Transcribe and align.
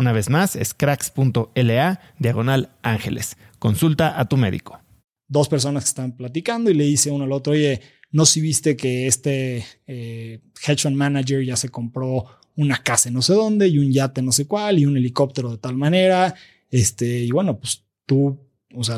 Una 0.00 0.12
vez 0.12 0.30
más, 0.30 0.56
es 0.56 0.72
cracks.la 0.72 2.00
diagonal 2.18 2.70
ángeles. 2.80 3.36
Consulta 3.58 4.18
a 4.18 4.26
tu 4.26 4.38
médico. 4.38 4.80
Dos 5.28 5.46
personas 5.46 5.84
que 5.84 5.88
están 5.88 6.16
platicando 6.16 6.70
y 6.70 6.74
le 6.74 6.84
dice 6.84 7.10
uno 7.10 7.24
al 7.24 7.32
otro, 7.32 7.52
oye, 7.52 7.82
no 8.10 8.24
si 8.24 8.40
viste 8.40 8.78
que 8.78 9.06
este 9.06 9.62
eh, 9.86 10.40
hedge 10.66 10.84
fund 10.84 10.96
manager 10.96 11.44
ya 11.44 11.54
se 11.54 11.68
compró 11.68 12.24
una 12.56 12.82
casa 12.82 13.10
en 13.10 13.14
no 13.14 13.20
sé 13.20 13.34
dónde 13.34 13.68
y 13.68 13.76
un 13.76 13.92
yate 13.92 14.22
no 14.22 14.32
sé 14.32 14.46
cuál 14.46 14.78
y 14.78 14.86
un 14.86 14.96
helicóptero 14.96 15.50
de 15.50 15.58
tal 15.58 15.76
manera. 15.76 16.34
Este, 16.70 17.18
y 17.18 17.30
bueno, 17.30 17.58
pues 17.60 17.84
tú, 18.06 18.40
o 18.74 18.82
sea, 18.82 18.96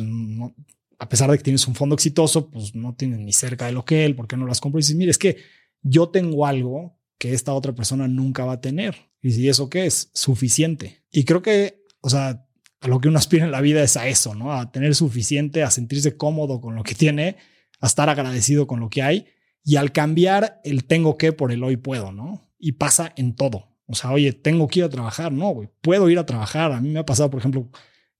a 1.00 1.08
pesar 1.08 1.32
de 1.32 1.36
que 1.36 1.42
tienes 1.42 1.66
un 1.66 1.74
fondo 1.74 1.96
exitoso, 1.96 2.48
pues 2.48 2.76
no 2.76 2.94
tienes 2.94 3.18
ni 3.18 3.32
cerca 3.32 3.66
de 3.66 3.72
lo 3.72 3.84
que 3.84 4.04
él, 4.04 4.14
¿por 4.14 4.28
qué 4.28 4.36
no 4.36 4.46
las 4.46 4.60
compro? 4.60 4.78
Y 4.78 4.82
dices, 4.82 4.94
mire, 4.94 5.10
es 5.10 5.18
que 5.18 5.38
yo 5.82 6.10
tengo 6.10 6.46
algo 6.46 6.96
que 7.18 7.32
esta 7.32 7.54
otra 7.54 7.72
persona 7.72 8.06
nunca 8.06 8.44
va 8.44 8.52
a 8.52 8.60
tener. 8.60 9.11
Y 9.22 9.30
si 9.30 9.48
eso 9.48 9.70
qué 9.70 9.86
es, 9.86 10.10
suficiente. 10.12 11.04
Y 11.10 11.24
creo 11.24 11.40
que, 11.40 11.84
o 12.00 12.10
sea, 12.10 12.44
a 12.80 12.88
lo 12.88 13.00
que 13.00 13.08
uno 13.08 13.18
aspira 13.18 13.44
en 13.44 13.52
la 13.52 13.60
vida 13.60 13.82
es 13.82 13.96
a 13.96 14.08
eso, 14.08 14.34
¿no? 14.34 14.52
A 14.52 14.72
tener 14.72 14.94
suficiente, 14.96 15.62
a 15.62 15.70
sentirse 15.70 16.16
cómodo 16.16 16.60
con 16.60 16.74
lo 16.74 16.82
que 16.82 16.96
tiene, 16.96 17.36
a 17.80 17.86
estar 17.86 18.08
agradecido 18.08 18.66
con 18.66 18.80
lo 18.80 18.90
que 18.90 19.02
hay 19.02 19.26
y 19.64 19.76
al 19.76 19.92
cambiar 19.92 20.60
el 20.64 20.84
tengo 20.84 21.16
que 21.16 21.32
por 21.32 21.52
el 21.52 21.62
hoy 21.62 21.76
puedo, 21.76 22.10
¿no? 22.10 22.50
Y 22.58 22.72
pasa 22.72 23.12
en 23.16 23.36
todo. 23.36 23.68
O 23.86 23.94
sea, 23.94 24.10
oye, 24.10 24.32
tengo 24.32 24.66
que 24.66 24.80
ir 24.80 24.84
a 24.84 24.88
trabajar, 24.88 25.32
no, 25.32 25.54
puedo 25.80 26.10
ir 26.10 26.18
a 26.18 26.26
trabajar. 26.26 26.72
A 26.72 26.80
mí 26.80 26.90
me 26.90 26.98
ha 26.98 27.06
pasado, 27.06 27.30
por 27.30 27.38
ejemplo, 27.38 27.70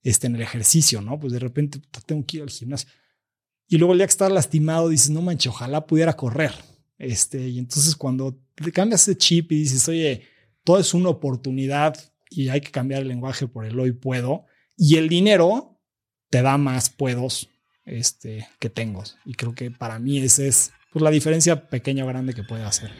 este, 0.01 0.27
en 0.27 0.35
el 0.35 0.41
ejercicio, 0.41 1.01
¿no? 1.01 1.19
Pues 1.19 1.33
de 1.33 1.39
repente 1.39 1.81
tengo 2.05 2.25
que 2.25 2.37
ir 2.37 2.43
al 2.43 2.49
gimnasio. 2.49 2.89
Y 3.67 3.77
luego 3.77 3.93
el 3.93 3.99
día 3.99 4.07
que 4.07 4.11
estás 4.11 4.31
lastimado 4.31 4.89
dices, 4.89 5.09
no 5.09 5.21
manches, 5.21 5.47
ojalá 5.47 5.85
pudiera 5.85 6.13
correr. 6.13 6.53
Este, 6.97 7.47
y 7.49 7.59
entonces 7.59 7.95
cuando 7.95 8.39
te 8.55 8.71
cambias 8.71 9.01
ese 9.01 9.17
chip 9.17 9.51
y 9.51 9.59
dices, 9.59 9.87
oye, 9.89 10.21
todo 10.63 10.79
es 10.79 10.93
una 10.93 11.09
oportunidad 11.09 11.97
y 12.29 12.49
hay 12.49 12.61
que 12.61 12.71
cambiar 12.71 13.01
el 13.01 13.07
lenguaje 13.07 13.47
por 13.47 13.65
el 13.65 13.79
hoy 13.79 13.91
puedo. 13.91 14.45
Y 14.75 14.97
el 14.97 15.09
dinero 15.09 15.79
te 16.29 16.41
da 16.41 16.57
más 16.57 16.89
puedos 16.89 17.49
este, 17.85 18.47
que 18.59 18.69
tengo. 18.69 19.03
Y 19.25 19.33
creo 19.33 19.53
que 19.53 19.71
para 19.71 19.99
mí 19.99 20.19
esa 20.19 20.43
es 20.43 20.71
pues, 20.91 21.03
la 21.03 21.11
diferencia 21.11 21.69
pequeña 21.69 22.05
o 22.05 22.07
grande 22.07 22.33
que 22.33 22.43
puede 22.43 22.63
hacer. 22.63 22.91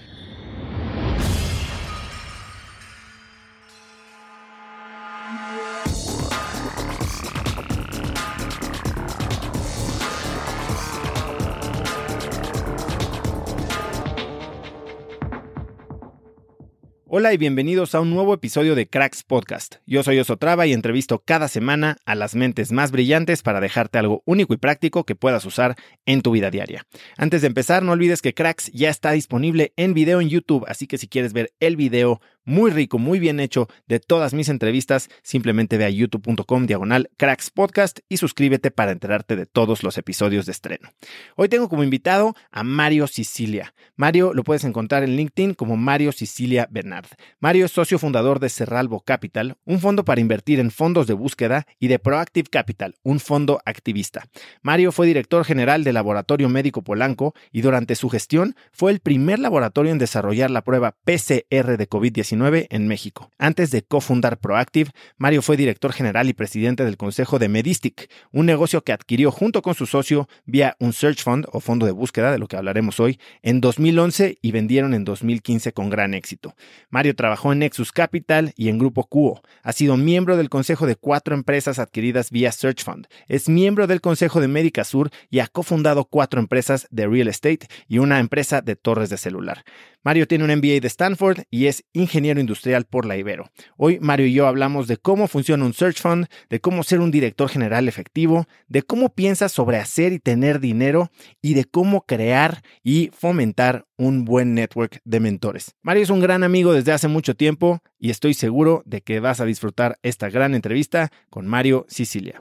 Hola 17.15 17.31
y 17.31 17.37
bienvenidos 17.37 17.93
a 17.93 18.01
un 18.01 18.09
nuevo 18.09 18.33
episodio 18.33 18.73
de 18.73 18.87
Cracks 18.87 19.21
Podcast. 19.21 19.75
Yo 19.85 20.01
soy 20.01 20.17
Osotrava 20.17 20.65
y 20.65 20.73
entrevisto 20.73 21.19
cada 21.19 21.47
semana 21.47 21.97
a 22.05 22.15
las 22.15 22.33
mentes 22.33 22.71
más 22.71 22.89
brillantes 22.89 23.43
para 23.43 23.61
dejarte 23.61 23.99
algo 23.99 24.23
único 24.25 24.55
y 24.55 24.57
práctico 24.57 25.03
que 25.03 25.13
puedas 25.13 25.45
usar 25.45 25.75
en 26.07 26.23
tu 26.23 26.31
vida 26.31 26.49
diaria. 26.49 26.87
Antes 27.15 27.41
de 27.41 27.49
empezar, 27.49 27.83
no 27.83 27.91
olvides 27.91 28.23
que 28.23 28.33
Cracks 28.33 28.71
ya 28.73 28.89
está 28.89 29.11
disponible 29.11 29.73
en 29.75 29.93
video 29.93 30.21
en 30.21 30.29
YouTube, 30.29 30.65
así 30.67 30.87
que 30.87 30.97
si 30.97 31.07
quieres 31.07 31.33
ver 31.33 31.53
el 31.59 31.75
video 31.75 32.19
muy 32.45 32.71
rico, 32.71 32.99
muy 32.99 33.19
bien 33.19 33.39
hecho 33.39 33.67
de 33.87 33.99
todas 33.99 34.33
mis 34.33 34.49
entrevistas, 34.49 35.09
simplemente 35.21 35.77
ve 35.77 35.85
a 35.85 35.89
youtube.com 35.89 36.65
diagonal 36.65 37.09
cracks 37.17 37.49
podcast 37.49 37.99
y 38.09 38.17
suscríbete 38.17 38.71
para 38.71 38.91
enterarte 38.91 39.35
de 39.35 39.45
todos 39.45 39.83
los 39.83 39.97
episodios 39.97 40.45
de 40.45 40.51
estreno. 40.51 40.89
Hoy 41.35 41.49
tengo 41.49 41.69
como 41.69 41.83
invitado 41.83 42.35
a 42.51 42.63
Mario 42.63 43.07
Sicilia. 43.07 43.73
Mario 43.95 44.33
lo 44.33 44.43
puedes 44.43 44.63
encontrar 44.63 45.03
en 45.03 45.15
LinkedIn 45.15 45.53
como 45.53 45.77
Mario 45.77 46.11
Sicilia 46.11 46.67
Bernard. 46.71 47.07
Mario 47.39 47.65
es 47.65 47.71
socio 47.71 47.99
fundador 47.99 48.39
de 48.39 48.49
Cerralbo 48.49 49.01
Capital, 49.01 49.57
un 49.65 49.79
fondo 49.79 50.05
para 50.05 50.21
invertir 50.21 50.59
en 50.59 50.71
fondos 50.71 51.07
de 51.07 51.13
búsqueda, 51.13 51.65
y 51.79 51.87
de 51.87 51.99
Proactive 51.99 52.49
Capital, 52.49 52.95
un 53.03 53.19
fondo 53.19 53.61
activista. 53.65 54.27
Mario 54.61 54.91
fue 54.91 55.07
director 55.07 55.43
general 55.45 55.83
del 55.83 55.95
Laboratorio 55.95 56.49
Médico 56.49 56.81
Polanco 56.81 57.33
y 57.51 57.61
durante 57.61 57.95
su 57.95 58.09
gestión 58.09 58.55
fue 58.71 58.91
el 58.91 58.99
primer 58.99 59.39
laboratorio 59.39 59.91
en 59.91 59.97
desarrollar 59.97 60.51
la 60.51 60.63
prueba 60.63 60.95
PCR 61.03 61.77
de 61.77 61.89
COVID-19 61.89 62.32
en 62.33 62.87
México. 62.87 63.31
Antes 63.37 63.69
de 63.71 63.83
cofundar 63.83 64.39
Proactive, 64.39 64.89
Mario 65.17 65.41
fue 65.41 65.55
director 65.55 65.93
general 65.93 66.27
y 66.29 66.33
presidente 66.33 66.83
del 66.83 66.97
consejo 66.97 67.37
de 67.37 67.47
Medistic, 67.47 68.09
un 68.31 68.45
negocio 68.45 68.83
que 68.83 68.91
adquirió 68.91 69.31
junto 69.31 69.61
con 69.61 69.75
su 69.75 69.85
socio 69.85 70.27
vía 70.45 70.75
un 70.79 70.93
search 70.93 71.23
fund 71.23 71.45
o 71.51 71.59
fondo 71.59 71.85
de 71.85 71.91
búsqueda, 71.91 72.31
de 72.31 72.39
lo 72.39 72.47
que 72.47 72.57
hablaremos 72.57 72.99
hoy, 72.99 73.19
en 73.43 73.61
2011 73.61 74.39
y 74.41 74.51
vendieron 74.51 74.93
en 74.93 75.05
2015 75.05 75.73
con 75.73 75.89
gran 75.89 76.13
éxito. 76.13 76.55
Mario 76.89 77.15
trabajó 77.15 77.53
en 77.53 77.59
Nexus 77.59 77.91
Capital 77.91 78.53
y 78.55 78.69
en 78.69 78.79
Grupo 78.79 79.03
Cuo. 79.05 79.41
Ha 79.61 79.73
sido 79.73 79.95
miembro 79.95 80.35
del 80.35 80.49
consejo 80.49 80.87
de 80.87 80.95
cuatro 80.95 81.35
empresas 81.35 81.77
adquiridas 81.77 82.31
vía 82.31 82.51
search 82.51 82.83
fund. 82.83 83.07
Es 83.27 83.47
miembro 83.47 83.85
del 83.85 84.01
consejo 84.01 84.41
de 84.41 84.47
Médica 84.47 84.83
Sur 84.83 85.11
y 85.29 85.39
ha 85.39 85.47
cofundado 85.47 86.05
cuatro 86.05 86.39
empresas 86.39 86.87
de 86.89 87.07
real 87.07 87.27
estate 87.27 87.67
y 87.87 87.99
una 87.99 88.19
empresa 88.19 88.61
de 88.61 88.75
torres 88.75 89.09
de 89.09 89.17
celular. 89.17 89.63
Mario 90.05 90.27
tiene 90.27 90.43
un 90.43 90.51
MBA 90.51 90.81
de 90.81 90.87
Stanford 90.87 91.43
y 91.49 91.67
es 91.67 91.85
ingeniero 91.93 92.22
ingeniero 92.23 92.39
industrial 92.39 92.85
por 92.85 93.05
la 93.05 93.17
Ibero. 93.17 93.51
Hoy 93.75 93.99
Mario 93.99 94.27
y 94.27 94.33
yo 94.33 94.47
hablamos 94.47 94.87
de 94.87 94.95
cómo 94.95 95.27
funciona 95.27 95.65
un 95.65 95.73
search 95.73 95.99
fund, 95.99 96.27
de 96.49 96.61
cómo 96.61 96.83
ser 96.83 97.01
un 97.01 97.11
director 97.11 97.49
general 97.49 97.89
efectivo, 97.89 98.45
de 98.69 98.81
cómo 98.81 99.13
piensas 99.13 99.51
sobre 99.51 99.77
hacer 99.77 100.13
y 100.13 100.19
tener 100.19 100.61
dinero 100.61 101.11
y 101.41 101.53
de 101.53 101.65
cómo 101.65 102.05
crear 102.05 102.61
y 102.81 103.11
fomentar 103.13 103.85
un 103.97 104.23
buen 104.23 104.53
network 104.53 105.01
de 105.03 105.19
mentores. 105.19 105.75
Mario 105.81 106.03
es 106.03 106.09
un 106.09 106.21
gran 106.21 106.43
amigo 106.43 106.71
desde 106.71 106.93
hace 106.93 107.09
mucho 107.09 107.35
tiempo 107.35 107.79
y 107.99 108.09
estoy 108.09 108.33
seguro 108.33 108.83
de 108.85 109.01
que 109.01 109.19
vas 109.19 109.41
a 109.41 109.45
disfrutar 109.45 109.97
esta 110.01 110.29
gran 110.29 110.55
entrevista 110.55 111.11
con 111.29 111.45
Mario 111.45 111.85
Sicilia. 111.89 112.39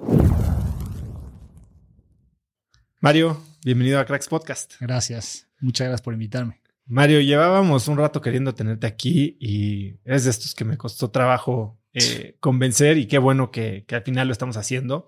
Mario, 3.00 3.43
bienvenido 3.64 3.99
a 3.99 4.05
Cracks 4.05 4.28
Podcast. 4.28 4.75
Gracias. 4.78 5.49
Muchas 5.58 5.88
gracias 5.88 6.02
por 6.02 6.14
invitarme. 6.14 6.62
Mario, 6.87 7.20
llevábamos 7.20 7.88
un 7.88 7.96
rato 7.96 8.20
queriendo 8.20 8.55
tenerte 8.55 8.87
aquí 8.87 9.37
y 9.40 9.94
es 10.05 10.25
de 10.25 10.31
estos 10.31 10.55
que 10.55 10.64
me 10.64 10.76
costó 10.76 11.11
trabajo 11.11 11.79
eh, 11.94 12.37
convencer 12.40 12.99
y 12.99 13.06
qué 13.06 13.19
bueno 13.19 13.50
que, 13.50 13.84
al 13.90 14.02
final 14.02 14.29
lo 14.29 14.32
estamos 14.32 14.56
haciendo. 14.56 15.06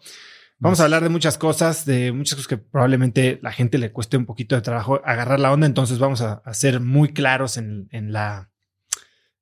Vamos 0.59 0.81
a 0.81 0.85
hablar 0.85 1.03
de 1.03 1.09
muchas 1.09 1.37
cosas, 1.37 1.85
de 1.85 2.13
muchas 2.13 2.37
cosas 2.37 2.49
que 2.49 2.59
probablemente 2.59 3.39
la 3.43 3.53
gente 3.53 3.79
le 3.79 3.91
cueste 3.91 4.17
un 4.17 4.25
poquito 4.25 4.55
de 4.55 4.63
trabajo 4.63 5.01
agarrar 5.05 5.41
la 5.41 5.53
onda, 5.53 5.67
entonces 5.67 5.99
vamos 5.99 6.21
a, 6.21 6.43
ser 6.55 6.81
muy 6.81 7.13
claros 7.13 7.57
en, 7.57 7.89
la, 7.91 8.51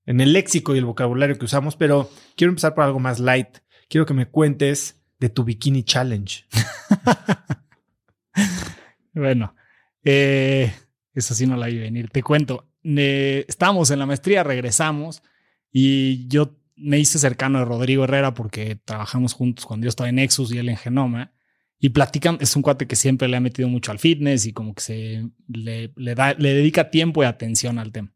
en 0.06 0.20
el 0.20 0.32
léxico 0.32 0.74
y 0.74 0.78
el 0.78 0.84
vocabulario 0.84 1.38
que 1.38 1.44
usamos, 1.44 1.76
pero 1.76 2.10
quiero 2.34 2.50
empezar 2.50 2.74
por 2.74 2.84
algo 2.84 2.98
más 2.98 3.20
light. 3.20 3.58
Quiero 3.88 4.06
que 4.06 4.14
me 4.14 4.26
cuentes 4.26 5.02
de 5.20 5.28
tu 5.28 5.44
Bikini 5.44 5.84
Challenge. 5.84 6.44
bueno, 9.12 9.54
eh, 10.02 10.72
eso 11.14 11.34
sí 11.34 11.46
no 11.46 11.56
la 11.56 11.66
vi 11.66 11.78
venir. 11.78 12.10
Te 12.10 12.22
cuento, 12.22 12.68
estábamos 12.82 13.90
en 13.90 13.98
la 13.98 14.06
maestría, 14.06 14.42
regresamos 14.42 15.22
y 15.70 16.26
yo 16.28 16.58
me 16.76 16.98
hice 16.98 17.18
cercano 17.18 17.58
de 17.60 17.64
Rodrigo 17.64 18.04
Herrera 18.04 18.34
porque 18.34 18.76
trabajamos 18.76 19.34
juntos 19.34 19.66
cuando 19.66 19.84
yo 19.84 19.88
estaba 19.88 20.08
en 20.08 20.16
Nexus 20.16 20.52
y 20.52 20.58
él 20.58 20.68
en 20.68 20.76
Genoma. 20.76 21.32
Y 21.78 21.88
platican, 21.88 22.38
es 22.40 22.54
un 22.54 22.62
cuate 22.62 22.86
que 22.86 22.94
siempre 22.94 23.26
le 23.26 23.36
ha 23.36 23.40
metido 23.40 23.68
mucho 23.68 23.90
al 23.90 23.98
fitness 23.98 24.46
y 24.46 24.52
como 24.52 24.72
que 24.74 24.82
se 24.82 25.28
le, 25.48 25.92
da, 26.14 26.34
le 26.34 26.54
dedica 26.54 26.90
tiempo 26.90 27.22
y 27.22 27.26
atención 27.26 27.80
al 27.80 27.90
tema. 27.90 28.12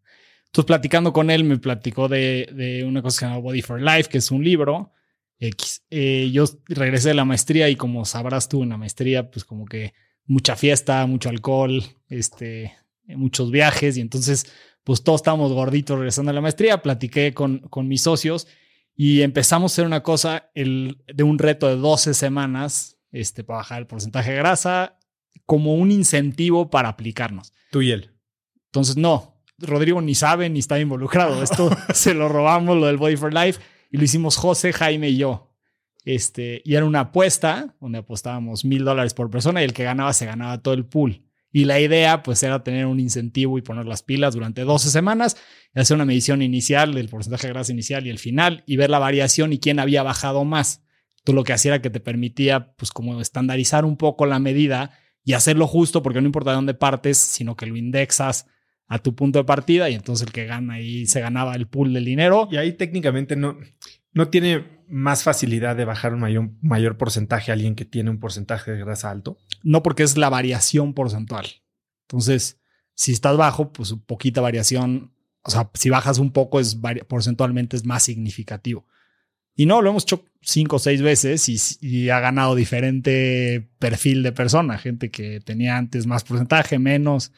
Entonces, 0.47 0.67
platicando 0.67 1.13
con 1.13 1.31
él, 1.31 1.43
me 1.43 1.59
platicó 1.59 2.09
de, 2.09 2.49
de 2.55 2.85
una 2.85 3.03
cosa 3.03 3.17
que 3.17 3.21
se 3.21 3.27
llama 3.27 3.41
Body 3.41 3.63
for 3.63 3.83
Life, 3.83 4.09
que 4.09 4.19
es 4.19 4.31
un 4.31 4.45
libro 4.45 4.93
X. 5.39 5.85
Eh, 5.91 6.31
yo 6.33 6.45
regresé 6.67 7.09
de 7.09 7.15
la 7.15 7.25
maestría 7.25 7.69
y 7.69 7.77
como 7.77 8.05
sabrás 8.05 8.49
tú, 8.49 8.63
en 8.63 8.71
la 8.71 8.77
maestría, 8.77 9.31
pues 9.31 9.45
como 9.45 9.67
que 9.67 9.95
mucha 10.25 10.57
fiesta, 10.57 11.05
mucho 11.07 11.29
alcohol, 11.29 11.83
este, 12.09 12.73
muchos 13.09 13.51
viajes 13.51 13.97
y 13.97 14.01
entonces 14.01 14.47
pues 14.85 15.03
todos 15.03 15.21
estábamos 15.21 15.53
gorditos 15.53 15.99
regresando 15.99 16.31
a 16.31 16.35
la 16.35 16.41
maestría, 16.41 16.83
platiqué 16.83 17.35
con, 17.35 17.59
con 17.59 17.89
mis 17.89 18.03
socios 18.03 18.47
y 18.95 19.23
empezamos 19.23 19.73
a 19.73 19.75
hacer 19.75 19.87
una 19.87 20.03
cosa 20.03 20.51
el, 20.55 21.03
de 21.13 21.23
un 21.23 21.39
reto 21.39 21.69
de 21.69 21.77
12 21.77 22.15
semanas 22.15 22.97
este, 23.11 23.45
para 23.45 23.59
bajar 23.59 23.81
el 23.81 23.87
porcentaje 23.87 24.31
de 24.31 24.39
grasa 24.39 24.99
como 25.45 25.75
un 25.75 25.91
incentivo 25.91 26.71
para 26.71 26.89
aplicarnos. 26.89 27.53
Tú 27.71 27.83
y 27.83 27.91
él. 27.91 28.13
Entonces, 28.67 28.97
no, 28.97 29.43
Rodrigo 29.59 30.01
ni 30.01 30.15
sabe 30.15 30.49
ni 30.49 30.59
está 30.59 30.79
involucrado. 30.81 31.43
Esto 31.43 31.71
se 31.95 32.15
lo 32.15 32.29
robamos, 32.29 32.77
lo 32.77 32.87
del 32.87 32.97
Body 32.97 33.17
for 33.17 33.33
Life, 33.33 33.61
y 33.91 33.99
lo 33.99 34.05
hicimos 34.05 34.37
José, 34.37 34.73
Jaime 34.73 35.11
y 35.11 35.19
yo. 35.19 35.53
Este, 36.05 36.63
y 36.65 36.75
era 36.75 36.85
una 36.85 37.01
apuesta 37.01 37.75
donde 37.81 37.99
apostábamos 37.99 38.65
mil 38.65 38.85
dólares 38.85 39.13
por 39.13 39.29
persona 39.29 39.61
y 39.61 39.65
el 39.65 39.73
que 39.73 39.85
ganaba 39.85 40.13
se 40.13 40.25
ganaba 40.25 40.63
todo 40.63 40.75
el 40.75 40.87
pool. 40.87 41.26
Y 41.57 41.65
la 41.65 41.81
idea 41.81 42.23
pues 42.23 42.43
era 42.43 42.63
tener 42.63 42.85
un 42.85 43.01
incentivo 43.01 43.57
y 43.57 43.63
poner 43.63 43.87
las 43.87 44.03
pilas 44.03 44.35
durante 44.35 44.61
12 44.61 44.91
semanas 44.91 45.39
y 45.75 45.81
hacer 45.81 45.95
una 45.95 46.05
medición 46.05 46.43
inicial 46.43 46.93
del 46.93 47.09
porcentaje 47.09 47.47
de 47.47 47.55
grasa 47.55 47.73
inicial 47.73 48.07
y 48.07 48.11
el 48.11 48.19
final 48.19 48.63
y 48.67 48.77
ver 48.77 48.91
la 48.91 48.99
variación 48.99 49.55
y 49.55 49.59
quién 49.59 49.79
había 49.79 50.03
bajado 50.03 50.45
más. 50.45 50.85
Tú 51.25 51.33
lo 51.33 51.45
que 51.45 51.55
hacía 51.55 51.71
era 51.71 51.81
que 51.81 51.89
te 51.89 51.99
permitía 51.99 52.75
pues 52.75 52.91
como 52.91 53.19
estandarizar 53.23 53.87
un 53.87 53.97
poco 53.97 54.27
la 54.27 54.39
medida 54.39 54.91
y 55.25 55.33
hacerlo 55.33 55.67
justo 55.67 56.03
porque 56.03 56.21
no 56.21 56.27
importa 56.27 56.51
de 56.51 56.57
dónde 56.57 56.75
partes, 56.75 57.17
sino 57.17 57.57
que 57.57 57.65
lo 57.65 57.79
indexas 57.79 58.45
a 58.87 58.99
tu 58.99 59.15
punto 59.15 59.39
de 59.39 59.47
partida 59.47 59.89
y 59.89 59.95
entonces 59.95 60.27
el 60.27 60.35
que 60.35 60.45
gana 60.45 60.75
ahí 60.75 61.07
se 61.07 61.23
ganaba 61.23 61.55
el 61.55 61.69
pool 61.69 61.95
del 61.95 62.05
dinero. 62.05 62.51
Y 62.53 62.59
ahí 62.59 62.75
técnicamente 62.75 63.35
no, 63.35 63.57
no 64.13 64.29
tiene 64.29 64.76
más 64.89 65.23
facilidad 65.23 65.77
de 65.77 65.85
bajar 65.85 66.15
un 66.15 66.21
mayor, 66.21 66.51
mayor 66.63 66.97
porcentaje 66.97 67.51
a 67.51 67.55
alguien 67.55 67.75
que 67.75 67.85
tiene 67.85 68.11
un 68.11 68.19
porcentaje 68.19 68.73
de 68.73 68.79
grasa 68.79 69.11
alto? 69.11 69.39
No, 69.63 69.83
porque 69.83 70.03
es 70.03 70.17
la 70.17 70.29
variación 70.29 70.95
porcentual. 70.95 71.47
Entonces, 72.03 72.59
si 72.95 73.13
estás 73.13 73.37
bajo, 73.37 73.73
pues 73.73 73.95
poquita 74.07 74.41
variación. 74.41 75.13
O 75.43 75.51
sea, 75.51 75.71
si 75.75 75.91
bajas 75.91 76.19
un 76.19 76.33
poco, 76.33 76.61
es 76.61 76.79
porcentualmente 77.09 77.77
es 77.77 77.85
más 77.85 78.03
significativo. 78.03 78.87
Y 79.55 79.67
no, 79.67 79.81
lo 79.81 79.91
hemos 79.91 80.03
hecho 80.03 80.25
cinco 80.43 80.77
o 80.77 80.79
seis 80.79 81.01
veces 81.01 81.49
y, 81.83 82.11
ha 82.11 82.21
ganado 82.21 82.55
diferente 82.55 83.69
perfil 83.79 84.23
de 84.23 84.33
persona. 84.33 84.79
Gente 84.79 85.11
que 85.11 85.41
tenía 85.41 85.79
antes 85.79 86.07
más 86.07 86.25
porcentaje, 86.25 86.79
menos. 86.79 87.33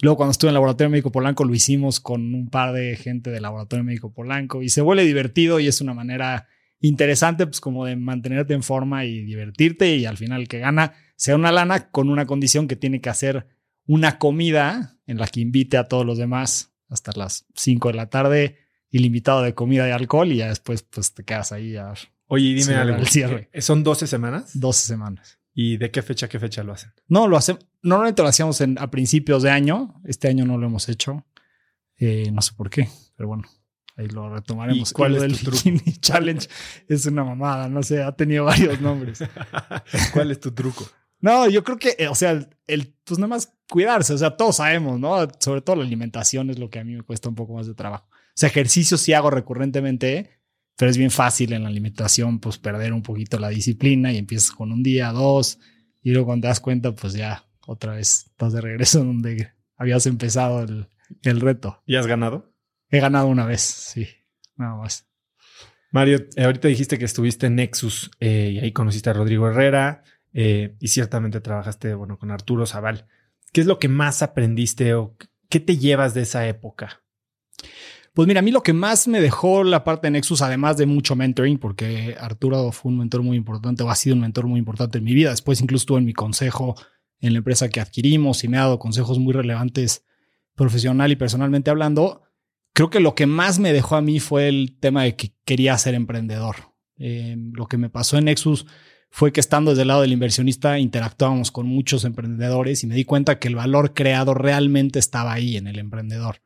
Luego 0.00 0.16
cuando 0.16 0.32
estuve 0.32 0.48
en 0.48 0.54
Laboratorio 0.54 0.90
Médico 0.90 1.12
Polanco 1.12 1.44
lo 1.44 1.54
hicimos 1.54 2.00
con 2.00 2.34
un 2.34 2.48
par 2.48 2.72
de 2.72 2.96
gente 2.96 3.30
del 3.30 3.42
Laboratorio 3.42 3.84
Médico 3.84 4.12
Polanco 4.12 4.62
y 4.62 4.70
se 4.70 4.80
vuelve 4.80 5.04
divertido 5.04 5.60
y 5.60 5.66
es 5.66 5.82
una 5.82 5.92
manera 5.92 6.48
interesante 6.80 7.46
pues 7.46 7.60
como 7.60 7.84
de 7.84 7.96
mantenerte 7.96 8.54
en 8.54 8.62
forma 8.62 9.04
y 9.04 9.22
divertirte 9.22 9.96
y 9.96 10.06
al 10.06 10.16
final 10.16 10.48
que 10.48 10.58
gana 10.58 10.94
sea 11.16 11.36
una 11.36 11.52
lana 11.52 11.90
con 11.90 12.08
una 12.08 12.26
condición 12.26 12.68
que 12.68 12.76
tiene 12.76 13.00
que 13.00 13.10
hacer 13.10 13.46
una 13.86 14.18
comida 14.18 14.98
en 15.06 15.18
la 15.18 15.26
que 15.26 15.40
invite 15.40 15.76
a 15.76 15.84
todos 15.84 16.06
los 16.06 16.18
demás 16.18 16.72
hasta 16.88 17.12
las 17.14 17.46
5 17.54 17.88
de 17.88 17.94
la 17.94 18.08
tarde 18.08 18.58
ilimitado 18.90 19.42
de 19.42 19.54
comida 19.54 19.88
y 19.88 19.92
alcohol 19.92 20.32
y 20.32 20.36
ya 20.36 20.48
después 20.48 20.82
pues 20.82 21.14
te 21.14 21.24
quedas 21.24 21.52
ahí 21.52 21.76
a 21.76 21.94
Oye, 22.32 22.54
dime 22.54 22.74
algo. 22.74 23.04
Cierre. 23.06 23.50
¿Son 23.58 23.82
12 23.82 24.06
semanas? 24.06 24.52
12 24.54 24.86
semanas. 24.86 25.40
¿Y 25.52 25.78
de 25.78 25.90
qué 25.90 26.00
fecha 26.00 26.26
a 26.26 26.28
qué 26.28 26.38
fecha 26.38 26.62
lo 26.62 26.72
hacen? 26.72 26.92
No, 27.08 27.26
lo 27.26 27.36
hacemos. 27.36 27.66
Normalmente 27.82 28.22
lo 28.22 28.28
hacíamos 28.28 28.60
en, 28.60 28.78
a 28.78 28.88
principios 28.88 29.42
de 29.42 29.50
año. 29.50 30.00
Este 30.04 30.28
año 30.28 30.44
no 30.44 30.56
lo 30.56 30.68
hemos 30.68 30.88
hecho. 30.88 31.26
Eh, 31.96 32.30
no 32.32 32.40
sé 32.40 32.52
por 32.54 32.70
qué, 32.70 32.88
pero 33.16 33.28
bueno, 33.28 33.44
ahí 34.00 34.08
lo 34.08 34.34
retomaremos. 34.34 34.92
¿Cuál 34.92 35.16
es 35.16 35.38
tu 35.38 35.50
truco? 35.50 35.80
Challenge 36.00 36.48
es 36.88 37.06
una 37.06 37.24
mamada, 37.24 37.68
no 37.68 37.82
sé, 37.82 38.02
ha 38.02 38.12
tenido 38.12 38.44
varios 38.44 38.80
nombres. 38.80 39.22
¿Cuál 40.12 40.30
es 40.30 40.40
tu 40.40 40.52
truco? 40.52 40.88
No, 41.20 41.48
yo 41.48 41.62
creo 41.64 41.78
que, 41.78 42.08
o 42.08 42.14
sea, 42.14 42.48
el, 42.66 42.94
pues 43.04 43.18
nada 43.18 43.28
más 43.28 43.52
cuidarse, 43.68 44.14
o 44.14 44.18
sea, 44.18 44.36
todos 44.36 44.56
sabemos, 44.56 44.98
¿no? 44.98 45.28
Sobre 45.38 45.60
todo 45.60 45.76
la 45.76 45.84
alimentación 45.84 46.50
es 46.50 46.58
lo 46.58 46.70
que 46.70 46.78
a 46.78 46.84
mí 46.84 46.94
me 46.94 47.02
cuesta 47.02 47.28
un 47.28 47.34
poco 47.34 47.54
más 47.54 47.66
de 47.66 47.74
trabajo. 47.74 48.08
O 48.10 48.32
sea, 48.34 48.48
ejercicio 48.48 48.96
sí 48.96 49.12
hago 49.12 49.30
recurrentemente, 49.30 50.40
pero 50.76 50.90
es 50.90 50.96
bien 50.96 51.10
fácil 51.10 51.52
en 51.52 51.64
la 51.64 51.68
alimentación, 51.68 52.40
pues 52.40 52.56
perder 52.56 52.94
un 52.94 53.02
poquito 53.02 53.38
la 53.38 53.50
disciplina 53.50 54.12
y 54.12 54.16
empiezas 54.16 54.50
con 54.50 54.72
un 54.72 54.82
día, 54.82 55.12
dos, 55.12 55.58
y 56.02 56.12
luego 56.12 56.26
cuando 56.26 56.44
te 56.44 56.48
das 56.48 56.60
cuenta, 56.60 56.94
pues 56.94 57.12
ya 57.12 57.44
otra 57.66 57.94
vez 57.94 58.26
estás 58.30 58.54
de 58.54 58.62
regreso 58.62 59.04
donde 59.04 59.52
habías 59.76 60.06
empezado 60.06 60.62
el, 60.62 60.88
el 61.22 61.40
reto. 61.40 61.82
¿Y 61.86 61.96
has 61.96 62.06
ganado? 62.06 62.49
He 62.90 63.00
ganado 63.00 63.28
una 63.28 63.46
vez, 63.46 63.60
sí, 63.60 64.08
nada 64.56 64.76
más. 64.76 65.06
Mario, 65.92 66.26
eh, 66.36 66.44
ahorita 66.44 66.68
dijiste 66.68 66.98
que 66.98 67.04
estuviste 67.04 67.46
en 67.46 67.56
Nexus 67.56 68.10
eh, 68.20 68.50
y 68.54 68.58
ahí 68.58 68.72
conociste 68.72 69.10
a 69.10 69.12
Rodrigo 69.12 69.48
Herrera 69.48 70.04
eh, 70.32 70.76
y 70.78 70.88
ciertamente 70.88 71.40
trabajaste, 71.40 71.94
bueno, 71.94 72.18
con 72.18 72.30
Arturo 72.30 72.66
Zaval. 72.66 73.06
¿Qué 73.52 73.60
es 73.60 73.66
lo 73.66 73.78
que 73.78 73.88
más 73.88 74.22
aprendiste 74.22 74.94
o 74.94 75.16
qué 75.48 75.58
te 75.58 75.76
llevas 75.76 76.14
de 76.14 76.22
esa 76.22 76.46
época? 76.46 77.02
Pues 78.12 78.26
mira, 78.28 78.40
a 78.40 78.42
mí 78.42 78.50
lo 78.50 78.62
que 78.62 78.72
más 78.72 79.08
me 79.08 79.20
dejó 79.20 79.64
la 79.64 79.82
parte 79.82 80.06
de 80.06 80.12
Nexus, 80.12 80.42
además 80.42 80.76
de 80.76 80.86
mucho 80.86 81.16
mentoring, 81.16 81.58
porque 81.58 82.16
Arturo 82.18 82.70
fue 82.72 82.90
un 82.90 82.98
mentor 82.98 83.22
muy 83.22 83.36
importante 83.36 83.82
o 83.82 83.90
ha 83.90 83.94
sido 83.94 84.14
un 84.14 84.22
mentor 84.22 84.46
muy 84.46 84.58
importante 84.58 84.98
en 84.98 85.04
mi 85.04 85.14
vida. 85.14 85.30
Después 85.30 85.60
incluso 85.60 85.82
estuvo 85.82 85.98
en 85.98 86.04
mi 86.04 86.12
consejo 86.12 86.76
en 87.20 87.32
la 87.32 87.38
empresa 87.38 87.68
que 87.68 87.80
adquirimos 87.80 88.42
y 88.44 88.48
me 88.48 88.58
ha 88.58 88.62
dado 88.62 88.78
consejos 88.78 89.18
muy 89.18 89.32
relevantes 89.32 90.04
profesional 90.54 91.10
y 91.12 91.16
personalmente 91.16 91.70
hablando. 91.70 92.22
Creo 92.72 92.90
que 92.90 93.00
lo 93.00 93.14
que 93.14 93.26
más 93.26 93.58
me 93.58 93.72
dejó 93.72 93.96
a 93.96 94.02
mí 94.02 94.20
fue 94.20 94.48
el 94.48 94.76
tema 94.78 95.04
de 95.04 95.16
que 95.16 95.34
quería 95.44 95.76
ser 95.78 95.94
emprendedor. 95.94 96.56
Eh, 96.98 97.36
lo 97.52 97.66
que 97.66 97.78
me 97.78 97.90
pasó 97.90 98.18
en 98.18 98.26
Nexus 98.26 98.66
fue 99.10 99.32
que 99.32 99.40
estando 99.40 99.72
desde 99.72 99.82
el 99.82 99.88
lado 99.88 100.02
del 100.02 100.12
inversionista 100.12 100.78
interactuábamos 100.78 101.50
con 101.50 101.66
muchos 101.66 102.04
emprendedores 102.04 102.84
y 102.84 102.86
me 102.86 102.94
di 102.94 103.04
cuenta 103.04 103.38
que 103.38 103.48
el 103.48 103.56
valor 103.56 103.92
creado 103.92 104.34
realmente 104.34 104.98
estaba 104.98 105.32
ahí 105.32 105.56
en 105.56 105.66
el 105.66 105.78
emprendedor 105.78 106.42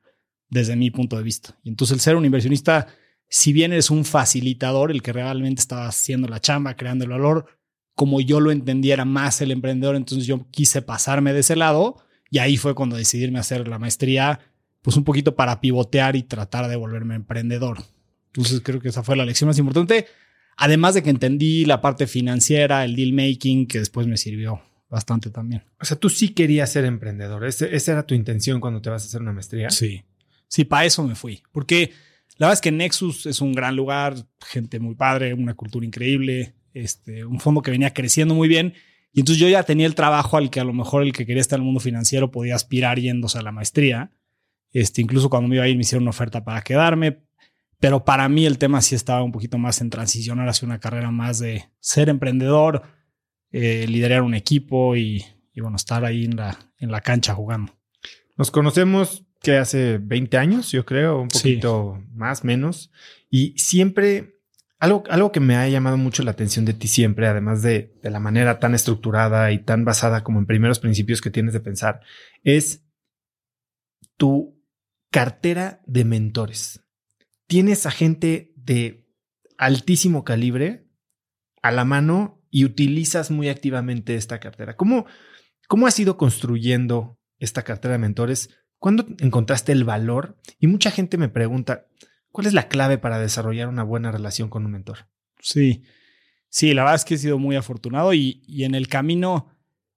desde 0.48 0.76
mi 0.76 0.90
punto 0.90 1.16
de 1.16 1.22
vista. 1.22 1.58
Y 1.62 1.68
entonces 1.68 1.94
el 1.94 2.00
ser 2.00 2.16
un 2.16 2.24
inversionista, 2.24 2.86
si 3.28 3.52
bien 3.52 3.72
eres 3.72 3.90
un 3.90 4.04
facilitador, 4.04 4.90
el 4.90 5.02
que 5.02 5.12
realmente 5.12 5.60
estaba 5.60 5.86
haciendo 5.86 6.28
la 6.28 6.40
chamba, 6.40 6.76
creando 6.76 7.04
el 7.04 7.10
valor, 7.10 7.46
como 7.94 8.20
yo 8.20 8.40
lo 8.40 8.50
entendiera 8.50 9.04
más 9.04 9.40
el 9.40 9.50
emprendedor, 9.50 9.96
entonces 9.96 10.26
yo 10.26 10.46
quise 10.50 10.80
pasarme 10.80 11.32
de 11.32 11.40
ese 11.40 11.56
lado 11.56 11.96
y 12.30 12.38
ahí 12.38 12.56
fue 12.56 12.74
cuando 12.74 12.96
decidirme 12.96 13.38
hacer 13.38 13.68
la 13.68 13.78
maestría, 13.78 14.40
pues 14.84 14.98
un 14.98 15.04
poquito 15.04 15.34
para 15.34 15.62
pivotear 15.62 16.14
y 16.14 16.24
tratar 16.24 16.68
de 16.68 16.76
volverme 16.76 17.14
emprendedor. 17.14 17.78
Entonces 18.26 18.60
creo 18.62 18.80
que 18.80 18.90
esa 18.90 19.02
fue 19.02 19.16
la 19.16 19.24
lección 19.24 19.48
más 19.48 19.58
importante, 19.58 20.04
además 20.58 20.92
de 20.92 21.02
que 21.02 21.08
entendí 21.08 21.64
la 21.64 21.80
parte 21.80 22.06
financiera, 22.06 22.84
el 22.84 22.94
deal 22.94 23.14
making, 23.14 23.66
que 23.66 23.78
después 23.78 24.06
me 24.06 24.18
sirvió 24.18 24.60
bastante 24.90 25.30
también. 25.30 25.64
O 25.80 25.86
sea, 25.86 25.96
tú 25.98 26.10
sí 26.10 26.34
querías 26.34 26.70
ser 26.70 26.84
emprendedor, 26.84 27.46
esa 27.46 27.92
era 27.92 28.06
tu 28.06 28.14
intención 28.14 28.60
cuando 28.60 28.82
te 28.82 28.90
vas 28.90 29.04
a 29.04 29.06
hacer 29.06 29.22
una 29.22 29.32
maestría. 29.32 29.70
Sí. 29.70 30.02
Sí, 30.48 30.64
para 30.64 30.84
eso 30.84 31.02
me 31.02 31.14
fui. 31.14 31.42
Porque 31.50 31.92
La 32.36 32.46
verdad 32.46 32.58
es 32.58 32.60
que 32.60 32.72
Nexus 32.72 33.24
es 33.24 33.40
un 33.40 33.54
gran 33.54 33.76
lugar, 33.76 34.16
gente 34.40 34.80
muy 34.80 34.96
padre, 34.96 35.32
una 35.32 35.54
cultura 35.54 35.86
increíble, 35.86 36.52
este, 36.74 37.24
un 37.24 37.40
fondo 37.40 37.62
que 37.62 37.70
venía 37.70 37.94
creciendo 37.94 38.34
muy 38.34 38.48
bien. 38.48 38.74
Y 39.14 39.20
entonces 39.20 39.40
yo 39.40 39.48
ya 39.48 39.62
tenía 39.62 39.86
el 39.86 39.94
trabajo 39.94 40.36
al 40.36 40.50
que 40.50 40.60
a 40.60 40.64
lo 40.64 40.74
mejor 40.74 41.04
el 41.04 41.12
que 41.12 41.24
quería 41.24 41.40
estar 41.40 41.58
en 41.58 41.62
el 41.62 41.66
mundo 41.66 41.80
financiero 41.80 42.30
podía 42.30 42.54
aspirar 42.54 42.98
yéndose 42.98 43.38
a 43.38 43.42
la 43.42 43.52
maestría. 43.52 44.10
Este, 44.74 45.00
incluso 45.00 45.30
cuando 45.30 45.48
me 45.48 45.54
iba 45.54 45.64
a 45.64 45.68
ir 45.68 45.76
me 45.76 45.82
hicieron 45.82 46.02
una 46.02 46.10
oferta 46.10 46.44
para 46.44 46.60
quedarme. 46.60 47.22
Pero 47.78 48.04
para 48.04 48.28
mí 48.28 48.44
el 48.44 48.58
tema 48.58 48.82
sí 48.82 48.94
estaba 48.94 49.22
un 49.22 49.32
poquito 49.32 49.56
más 49.56 49.80
en 49.80 49.88
transicionar 49.88 50.48
hacia 50.48 50.66
una 50.66 50.80
carrera 50.80 51.10
más 51.10 51.38
de 51.38 51.70
ser 51.80 52.08
emprendedor, 52.08 52.82
eh, 53.52 53.86
liderar 53.88 54.22
un 54.22 54.34
equipo 54.34 54.96
y, 54.96 55.24
bueno, 55.56 55.76
estar 55.76 56.04
ahí 56.04 56.24
en 56.24 56.36
la, 56.36 56.58
en 56.78 56.90
la 56.90 57.00
cancha 57.00 57.34
jugando. 57.34 57.72
Nos 58.36 58.50
conocemos 58.50 59.24
que 59.40 59.58
hace 59.58 59.98
20 59.98 60.38
años, 60.38 60.72
yo 60.72 60.84
creo, 60.84 61.20
un 61.20 61.28
poquito 61.28 62.02
más, 62.12 62.42
menos. 62.42 62.90
Y 63.30 63.56
siempre, 63.58 64.40
algo, 64.78 65.04
algo 65.08 65.30
que 65.30 65.40
me 65.40 65.54
ha 65.54 65.68
llamado 65.68 65.98
mucho 65.98 66.22
la 66.22 66.32
atención 66.32 66.64
de 66.64 66.72
ti 66.72 66.88
siempre, 66.88 67.28
además 67.28 67.62
de, 67.62 67.94
de 68.02 68.10
la 68.10 68.18
manera 68.18 68.58
tan 68.58 68.74
estructurada 68.74 69.52
y 69.52 69.58
tan 69.58 69.84
basada 69.84 70.24
como 70.24 70.40
en 70.40 70.46
primeros 70.46 70.80
principios 70.80 71.20
que 71.20 71.30
tienes 71.30 71.52
de 71.52 71.60
pensar, 71.60 72.00
es 72.42 72.82
tu 74.16 74.53
cartera 75.14 75.80
de 75.86 76.04
mentores. 76.04 76.80
Tienes 77.46 77.86
a 77.86 77.92
gente 77.92 78.52
de 78.56 79.06
altísimo 79.56 80.24
calibre 80.24 80.88
a 81.62 81.70
la 81.70 81.84
mano 81.84 82.42
y 82.50 82.64
utilizas 82.64 83.30
muy 83.30 83.48
activamente 83.48 84.16
esta 84.16 84.40
cartera. 84.40 84.74
¿Cómo, 84.74 85.06
cómo 85.68 85.86
has 85.86 85.96
ido 86.00 86.16
construyendo 86.16 87.20
esta 87.38 87.62
cartera 87.62 87.92
de 87.92 87.98
mentores? 87.98 88.50
¿Cuándo 88.80 89.06
encontraste 89.20 89.70
el 89.70 89.84
valor? 89.84 90.36
Y 90.58 90.66
mucha 90.66 90.90
gente 90.90 91.16
me 91.16 91.28
pregunta, 91.28 91.86
¿cuál 92.32 92.48
es 92.48 92.52
la 92.52 92.66
clave 92.66 92.98
para 92.98 93.20
desarrollar 93.20 93.68
una 93.68 93.84
buena 93.84 94.10
relación 94.10 94.48
con 94.48 94.66
un 94.66 94.72
mentor? 94.72 95.06
Sí, 95.38 95.84
sí, 96.48 96.74
la 96.74 96.82
verdad 96.82 96.96
es 96.96 97.04
que 97.04 97.14
he 97.14 97.18
sido 97.18 97.38
muy 97.38 97.54
afortunado 97.54 98.14
y, 98.14 98.42
en 98.48 98.74
el 98.74 98.88
camino, 98.88 99.53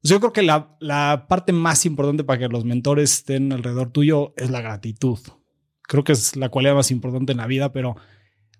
yo 0.09 0.19
creo 0.19 0.33
que 0.33 0.43
la, 0.43 0.75
la, 0.79 1.25
parte 1.27 1.53
más 1.53 1.85
importante 1.85 2.23
para 2.23 2.39
que 2.39 2.47
los 2.47 2.65
mentores 2.65 3.13
estén 3.13 3.51
alrededor 3.51 3.91
tuyo 3.91 4.33
es 4.37 4.49
la 4.49 4.61
gratitud. 4.61 5.19
Creo 5.83 6.03
que 6.03 6.11
es 6.11 6.35
la 6.35 6.49
cualidad 6.49 6.75
más 6.75 6.91
importante 6.91 7.31
en 7.31 7.37
la 7.37 7.47
vida, 7.47 7.71
pero 7.71 7.95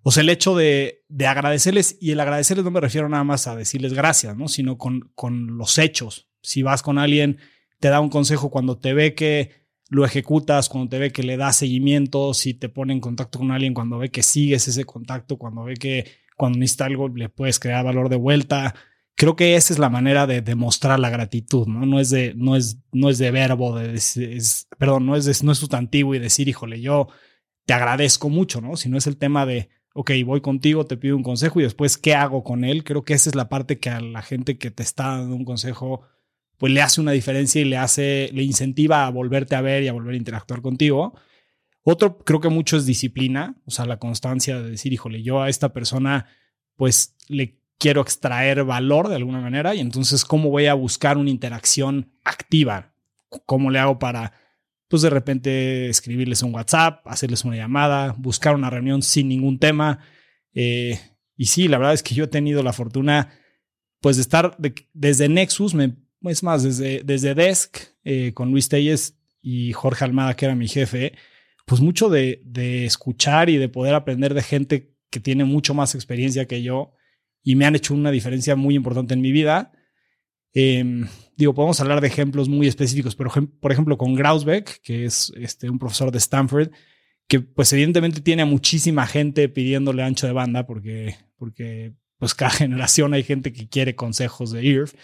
o 0.07 0.11
sea, 0.11 0.23
el 0.23 0.29
hecho 0.29 0.55
de, 0.55 1.03
agradecerles, 1.27 1.97
y 1.99 2.11
el 2.11 2.19
agradecerles 2.21 2.63
no 2.63 2.71
me 2.71 2.79
refiero 2.79 3.09
nada 3.09 3.25
más 3.25 3.45
a 3.45 3.57
decirles 3.57 3.93
gracias, 3.93 4.37
¿no? 4.37 4.47
Sino 4.47 4.77
con, 4.77 5.11
con 5.15 5.57
los 5.57 5.77
hechos. 5.77 6.29
Si 6.41 6.61
vas 6.61 6.81
con 6.81 6.97
alguien, 6.97 7.39
te 7.81 7.89
da 7.89 7.99
un 7.99 8.07
consejo 8.07 8.49
cuando 8.49 8.77
te 8.77 8.93
ve 8.93 9.15
que 9.15 9.67
lo 9.89 10.05
ejecutas, 10.05 10.69
cuando 10.69 10.87
te 10.87 10.97
ve 10.97 11.11
que 11.11 11.23
le 11.23 11.35
das 11.35 11.57
seguimiento, 11.57 12.33
si 12.33 12.53
te 12.53 12.69
pone 12.69 12.93
en 12.93 13.01
contacto 13.01 13.39
con 13.39 13.51
alguien, 13.51 13.73
cuando 13.73 13.97
ve 13.97 14.09
que 14.09 14.23
sigues 14.23 14.69
ese 14.69 14.85
contacto, 14.85 15.37
cuando 15.37 15.65
ve 15.65 15.73
que 15.73 16.05
cuando 16.37 16.59
necesita 16.59 16.85
algo 16.85 17.09
le 17.09 17.27
puedes 17.27 17.59
crear 17.59 17.83
valor 17.83 18.07
de 18.07 18.15
vuelta. 18.15 18.75
Creo 19.17 19.35
que 19.35 19.55
esa 19.55 19.73
es 19.73 19.79
la 19.79 19.89
manera 19.89 20.27
de 20.27 20.43
demostrar 20.43 20.99
la 20.99 21.09
gratitud, 21.09 21.65
¿no? 21.65 21.87
No 21.87 21.99
es 21.99 22.11
de, 22.11 22.35
no 22.35 22.55
es, 22.55 22.77
no 22.91 23.09
es 23.09 23.17
de 23.17 23.31
verbo, 23.31 23.75
de, 23.75 23.99
perdón, 24.77 25.07
no 25.07 25.15
es, 25.15 25.43
no 25.43 25.51
es 25.51 25.57
sustantivo 25.57 26.13
y 26.13 26.19
decir, 26.19 26.47
híjole, 26.47 26.81
yo 26.81 27.07
te 27.65 27.73
agradezco 27.73 28.29
mucho, 28.29 28.61
¿no? 28.61 28.77
Sino 28.77 28.95
es 28.95 29.07
el 29.07 29.17
tema 29.17 29.47
de, 29.47 29.69
ok, 29.95 30.11
voy 30.23 30.41
contigo, 30.41 30.85
te 30.85 30.97
pido 30.97 31.17
un 31.17 31.23
consejo 31.23 31.59
y 31.59 31.63
después, 31.63 31.97
¿qué 31.97 32.13
hago 32.13 32.43
con 32.43 32.63
él? 32.63 32.83
Creo 32.83 33.03
que 33.03 33.15
esa 33.15 33.31
es 33.31 33.35
la 33.35 33.49
parte 33.49 33.79
que 33.79 33.89
a 33.89 34.01
la 34.01 34.21
gente 34.21 34.59
que 34.59 34.69
te 34.69 34.83
está 34.83 35.17
dando 35.17 35.35
un 35.35 35.45
consejo, 35.45 36.03
pues 36.57 36.71
le 36.71 36.83
hace 36.83 37.01
una 37.01 37.11
diferencia 37.11 37.59
y 37.59 37.65
le 37.65 37.77
hace, 37.77 38.29
le 38.33 38.43
incentiva 38.43 39.07
a 39.07 39.09
volverte 39.09 39.55
a 39.55 39.61
ver 39.61 39.81
y 39.81 39.87
a 39.87 39.93
volver 39.93 40.13
a 40.13 40.17
interactuar 40.17 40.61
contigo. 40.61 41.15
Otro, 41.81 42.19
creo 42.19 42.39
que 42.39 42.49
mucho 42.49 42.77
es 42.77 42.85
disciplina, 42.85 43.55
o 43.65 43.71
sea, 43.71 43.87
la 43.87 43.97
constancia 43.97 44.61
de 44.61 44.69
decir, 44.69 44.93
híjole, 44.93 45.23
yo 45.23 45.41
a 45.41 45.49
esta 45.49 45.73
persona, 45.73 46.27
pues 46.75 47.15
le 47.27 47.57
quiero 47.77 48.01
extraer 48.01 48.63
valor 48.63 49.07
de 49.09 49.15
alguna 49.15 49.39
manera 49.39 49.75
y 49.75 49.79
entonces, 49.79 50.25
¿cómo 50.25 50.49
voy 50.49 50.65
a 50.65 50.73
buscar 50.73 51.17
una 51.17 51.29
interacción 51.29 52.11
activa? 52.23 52.93
¿Cómo 53.45 53.69
le 53.71 53.79
hago 53.79 53.99
para 53.99 54.33
pues 54.87 55.01
de 55.01 55.09
repente 55.09 55.89
escribirles 55.89 56.43
un 56.43 56.53
WhatsApp, 56.53 57.05
hacerles 57.07 57.43
una 57.43 57.57
llamada, 57.57 58.15
buscar 58.17 58.55
una 58.55 58.69
reunión 58.69 59.01
sin 59.01 59.27
ningún 59.27 59.59
tema. 59.59 59.99
Eh, 60.53 60.99
y 61.35 61.47
sí, 61.47 61.67
la 61.67 61.77
verdad 61.77 61.93
es 61.93 62.03
que 62.03 62.15
yo 62.15 62.25
he 62.25 62.27
tenido 62.27 62.63
la 62.63 62.73
fortuna 62.73 63.33
pues 63.99 64.15
de 64.15 64.21
estar 64.21 64.57
desde 64.93 65.27
Nexus, 65.27 65.73
me, 65.73 65.95
es 66.21 66.43
más, 66.43 66.63
desde, 66.63 67.01
desde 67.03 67.35
Desk 67.35 67.77
eh, 68.03 68.31
con 68.33 68.51
Luis 68.51 68.69
Telles 68.69 69.17
y 69.41 69.73
Jorge 69.73 70.05
Almada, 70.05 70.35
que 70.35 70.45
era 70.45 70.55
mi 70.55 70.67
jefe, 70.67 71.13
pues 71.65 71.81
mucho 71.81 72.09
de, 72.09 72.41
de 72.45 72.85
escuchar 72.85 73.49
y 73.49 73.57
de 73.57 73.69
poder 73.69 73.95
aprender 73.95 74.33
de 74.33 74.43
gente 74.43 74.93
que 75.09 75.19
tiene 75.19 75.45
mucho 75.45 75.73
más 75.73 75.95
experiencia 75.95 76.47
que 76.47 76.61
yo 76.61 76.93
y 77.43 77.55
me 77.55 77.65
han 77.65 77.75
hecho 77.75 77.93
una 77.93 78.11
diferencia 78.11 78.55
muy 78.55 78.75
importante 78.75 79.13
en 79.13 79.21
mi 79.21 79.31
vida. 79.31 79.71
Eh, 80.53 81.05
digo, 81.37 81.53
podemos 81.53 81.79
hablar 81.79 82.01
de 82.01 82.07
ejemplos 82.07 82.49
muy 82.49 82.67
específicos, 82.67 83.15
pero 83.15 83.31
por 83.59 83.71
ejemplo 83.71 83.97
con 83.97 84.15
Grausbeck, 84.15 84.81
que 84.81 85.05
es 85.05 85.31
este, 85.37 85.69
un 85.69 85.79
profesor 85.79 86.11
de 86.11 86.17
Stanford, 86.17 86.71
que 87.27 87.39
pues 87.41 87.71
evidentemente 87.73 88.21
tiene 88.21 88.41
a 88.41 88.45
muchísima 88.45 89.05
gente 89.05 89.49
pidiéndole 89.49 90.03
ancho 90.03 90.27
de 90.27 90.33
banda 90.33 90.65
porque, 90.65 91.15
porque 91.37 91.93
pues 92.17 92.33
cada 92.33 92.51
generación 92.51 93.13
hay 93.13 93.23
gente 93.23 93.53
que 93.53 93.69
quiere 93.69 93.95
consejos 93.95 94.51
de 94.51 94.65
IRF. 94.65 94.95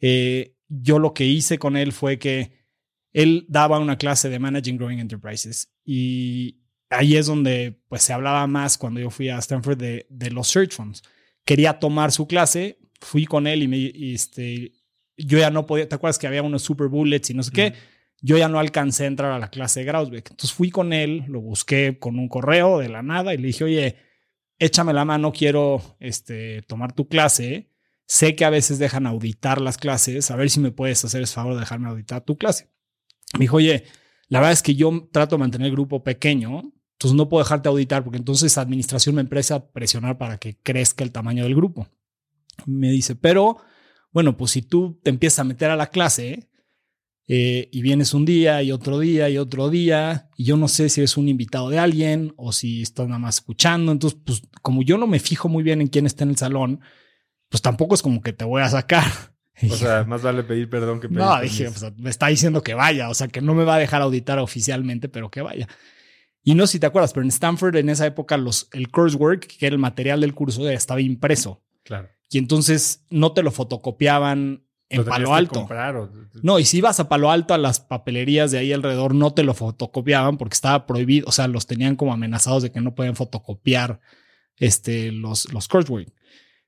Eh, 0.00 0.56
yo 0.68 0.98
lo 0.98 1.12
que 1.12 1.26
hice 1.26 1.58
con 1.58 1.76
él 1.76 1.92
fue 1.92 2.18
que 2.18 2.64
él 3.12 3.46
daba 3.48 3.78
una 3.78 3.98
clase 3.98 4.28
de 4.28 4.38
Managing 4.38 4.76
Growing 4.76 4.98
Enterprises 4.98 5.72
y 5.84 6.60
ahí 6.90 7.16
es 7.16 7.26
donde 7.26 7.78
pues 7.88 8.02
se 8.02 8.12
hablaba 8.12 8.46
más 8.46 8.78
cuando 8.78 9.00
yo 9.00 9.10
fui 9.10 9.28
a 9.28 9.38
Stanford 9.38 9.76
de, 9.76 10.06
de 10.08 10.30
los 10.30 10.48
search 10.48 10.72
funds. 10.72 11.02
Quería 11.44 11.78
tomar 11.78 12.12
su 12.12 12.26
clase, 12.26 12.78
fui 13.00 13.26
con 13.26 13.46
él 13.46 13.62
y, 13.62 13.68
me, 13.68 14.14
este, 14.14 14.72
yo 15.16 15.38
ya 15.38 15.50
no 15.50 15.66
podía, 15.66 15.88
¿te 15.88 15.94
acuerdas 15.94 16.18
que 16.18 16.26
había 16.26 16.42
unos 16.42 16.62
super 16.62 16.88
bullets 16.88 17.30
y 17.30 17.34
no 17.34 17.42
sé 17.42 17.52
qué? 17.52 17.74
Yo 18.20 18.38
ya 18.38 18.48
no 18.48 18.58
alcancé 18.58 19.04
a 19.04 19.08
entrar 19.08 19.32
a 19.32 19.38
la 19.38 19.50
clase 19.50 19.80
de 19.80 19.86
Grausbeck. 19.86 20.30
Entonces 20.30 20.52
fui 20.52 20.70
con 20.70 20.92
él, 20.92 21.24
lo 21.28 21.40
busqué 21.40 21.98
con 21.98 22.18
un 22.18 22.28
correo 22.28 22.78
de 22.78 22.88
la 22.88 23.02
nada 23.02 23.34
y 23.34 23.38
le 23.38 23.48
dije, 23.48 23.64
oye, 23.64 23.96
échame 24.58 24.92
la 24.92 25.04
mano, 25.04 25.32
quiero 25.32 25.82
este, 26.00 26.62
tomar 26.62 26.94
tu 26.94 27.08
clase. 27.08 27.70
Sé 28.06 28.34
que 28.34 28.44
a 28.44 28.50
veces 28.50 28.78
dejan 28.78 29.06
auditar 29.06 29.60
las 29.60 29.78
clases, 29.78 30.30
a 30.30 30.36
ver 30.36 30.50
si 30.50 30.60
me 30.60 30.70
puedes 30.70 31.04
hacer 31.04 31.20
el 31.20 31.26
favor 31.26 31.54
de 31.54 31.60
dejarme 31.60 31.88
auditar 31.88 32.22
tu 32.22 32.36
clase. 32.36 32.70
Me 33.34 33.40
dijo, 33.40 33.56
oye, 33.56 33.84
la 34.28 34.40
verdad 34.40 34.52
es 34.52 34.62
que 34.62 34.74
yo 34.74 35.08
trato 35.12 35.36
de 35.36 35.40
mantener 35.40 35.66
el 35.66 35.72
grupo 35.72 36.02
pequeño, 36.02 36.72
entonces 36.94 37.16
no 37.16 37.28
puedo 37.28 37.42
dejarte 37.44 37.68
auditar 37.68 38.02
porque 38.04 38.18
entonces 38.18 38.56
administración 38.56 39.16
me 39.16 39.20
empieza 39.20 39.56
a 39.56 39.66
presionar 39.66 40.16
para 40.18 40.38
que 40.38 40.56
crezca 40.62 41.04
el 41.04 41.12
tamaño 41.12 41.44
del 41.44 41.54
grupo. 41.54 41.88
Me 42.66 42.90
dice, 42.90 43.16
pero 43.16 43.58
bueno, 44.12 44.36
pues 44.36 44.52
si 44.52 44.62
tú 44.62 45.00
te 45.02 45.10
empiezas 45.10 45.40
a 45.40 45.44
meter 45.44 45.70
a 45.70 45.76
la 45.76 45.88
clase 45.88 46.48
eh, 47.26 47.68
y 47.72 47.82
vienes 47.82 48.14
un 48.14 48.24
día 48.24 48.62
y 48.62 48.70
otro 48.70 49.00
día 49.00 49.28
y 49.28 49.38
otro 49.38 49.70
día, 49.70 50.30
y 50.36 50.44
yo 50.44 50.56
no 50.56 50.68
sé 50.68 50.88
si 50.88 51.00
eres 51.00 51.16
un 51.16 51.28
invitado 51.28 51.68
de 51.68 51.78
alguien 51.78 52.32
o 52.36 52.52
si 52.52 52.82
estás 52.82 53.08
nada 53.08 53.18
más 53.18 53.36
escuchando, 53.36 53.90
entonces, 53.90 54.20
pues 54.24 54.42
como 54.62 54.82
yo 54.82 54.98
no 54.98 55.08
me 55.08 55.18
fijo 55.18 55.48
muy 55.48 55.64
bien 55.64 55.80
en 55.80 55.88
quién 55.88 56.06
está 56.06 56.22
en 56.22 56.30
el 56.30 56.36
salón, 56.36 56.80
pues 57.48 57.60
tampoco 57.60 57.94
es 57.94 58.02
como 58.02 58.22
que 58.22 58.32
te 58.32 58.44
voy 58.44 58.62
a 58.62 58.68
sacar. 58.68 59.04
O 59.70 59.76
sea, 59.76 60.02
más 60.02 60.20
vale 60.20 60.42
pedir 60.42 60.68
perdón 60.68 60.98
que 60.98 61.08
pedir 61.08 61.20
No, 61.20 61.40
dije, 61.40 61.70
pues, 61.70 61.96
me 61.96 62.10
está 62.10 62.26
diciendo 62.26 62.60
que 62.64 62.74
vaya, 62.74 63.08
o 63.08 63.14
sea, 63.14 63.28
que 63.28 63.40
no 63.40 63.54
me 63.54 63.62
va 63.62 63.76
a 63.76 63.78
dejar 63.78 64.02
auditar 64.02 64.40
oficialmente, 64.40 65.08
pero 65.08 65.30
que 65.30 65.42
vaya. 65.42 65.68
Y 66.44 66.54
no 66.54 66.66
sé 66.66 66.72
si 66.72 66.78
te 66.78 66.86
acuerdas, 66.86 67.12
pero 67.12 67.24
en 67.24 67.30
Stanford 67.30 67.76
en 67.76 67.88
esa 67.88 68.06
época 68.06 68.36
los, 68.36 68.68
el 68.72 68.90
coursework, 68.90 69.46
que 69.46 69.66
era 69.66 69.74
el 69.74 69.80
material 69.80 70.20
del 70.20 70.34
curso, 70.34 70.68
estaba 70.68 71.00
impreso. 71.00 71.62
Claro 71.82 72.08
y 72.34 72.38
entonces 72.38 73.04
no 73.10 73.32
te 73.32 73.44
lo 73.44 73.52
fotocopiaban 73.52 74.64
en 74.88 75.04
Palo 75.04 75.34
Alto. 75.34 75.68
No, 76.42 76.58
y 76.58 76.64
si 76.64 76.78
ibas 76.78 76.98
a 76.98 77.08
Palo 77.08 77.30
Alto 77.30 77.54
a 77.54 77.58
las 77.58 77.78
papelerías 77.78 78.50
de 78.50 78.58
ahí 78.58 78.72
alrededor, 78.72 79.14
no 79.14 79.32
te 79.32 79.44
lo 79.44 79.54
fotocopiaban 79.54 80.36
porque 80.36 80.54
estaba 80.54 80.84
prohibido, 80.84 81.28
o 81.28 81.32
sea, 81.32 81.46
los 81.46 81.68
tenían 81.68 81.94
como 81.94 82.12
amenazados 82.12 82.64
de 82.64 82.72
que 82.72 82.80
no 82.80 82.96
pueden 82.96 83.14
fotocopiar 83.14 84.00
este, 84.56 85.12
los, 85.12 85.52
los 85.52 85.68
coursework. 85.68 86.12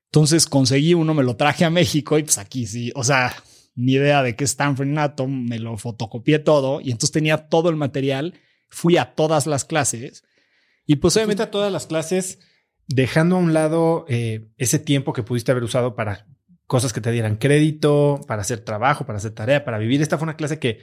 Entonces 0.05 0.45
conseguí 0.45 0.93
uno, 0.93 1.13
me 1.13 1.23
lo 1.23 1.35
traje 1.35 1.65
a 1.65 1.69
México 1.69 2.17
y 2.17 2.23
pues 2.23 2.37
aquí 2.37 2.65
sí, 2.65 2.93
o 2.95 3.03
sea, 3.03 3.35
ni 3.75 3.93
idea 3.93 4.23
de 4.23 4.37
qué 4.37 4.45
Stanford 4.45 4.87
Nato, 4.87 5.27
me 5.27 5.59
lo 5.59 5.77
fotocopié 5.77 6.39
todo 6.39 6.79
y 6.79 6.91
entonces 6.91 7.11
tenía 7.11 7.49
todo 7.49 7.69
el 7.69 7.75
material, 7.75 8.35
fui 8.69 8.97
a 8.97 9.15
todas 9.15 9.47
las 9.47 9.65
clases 9.65 10.23
y 10.85 10.97
pues 10.97 11.15
obviamente 11.17 11.43
a 11.43 11.51
todas 11.51 11.71
las 11.71 11.87
clases 11.87 12.39
dejando 12.87 13.35
a 13.35 13.39
un 13.39 13.53
lado 13.53 14.05
eh, 14.07 14.47
ese 14.57 14.79
tiempo 14.79 15.13
que 15.13 15.23
pudiste 15.23 15.51
haber 15.51 15.63
usado 15.63 15.95
para 15.95 16.25
cosas 16.65 16.93
que 16.93 17.01
te 17.01 17.11
dieran 17.11 17.37
crédito, 17.37 18.21
para 18.27 18.41
hacer 18.41 18.59
trabajo, 18.59 19.05
para 19.05 19.17
hacer 19.17 19.31
tarea, 19.31 19.63
para 19.63 19.77
vivir. 19.77 20.01
Esta 20.01 20.17
fue 20.17 20.25
una 20.25 20.35
clase 20.35 20.59
que 20.59 20.79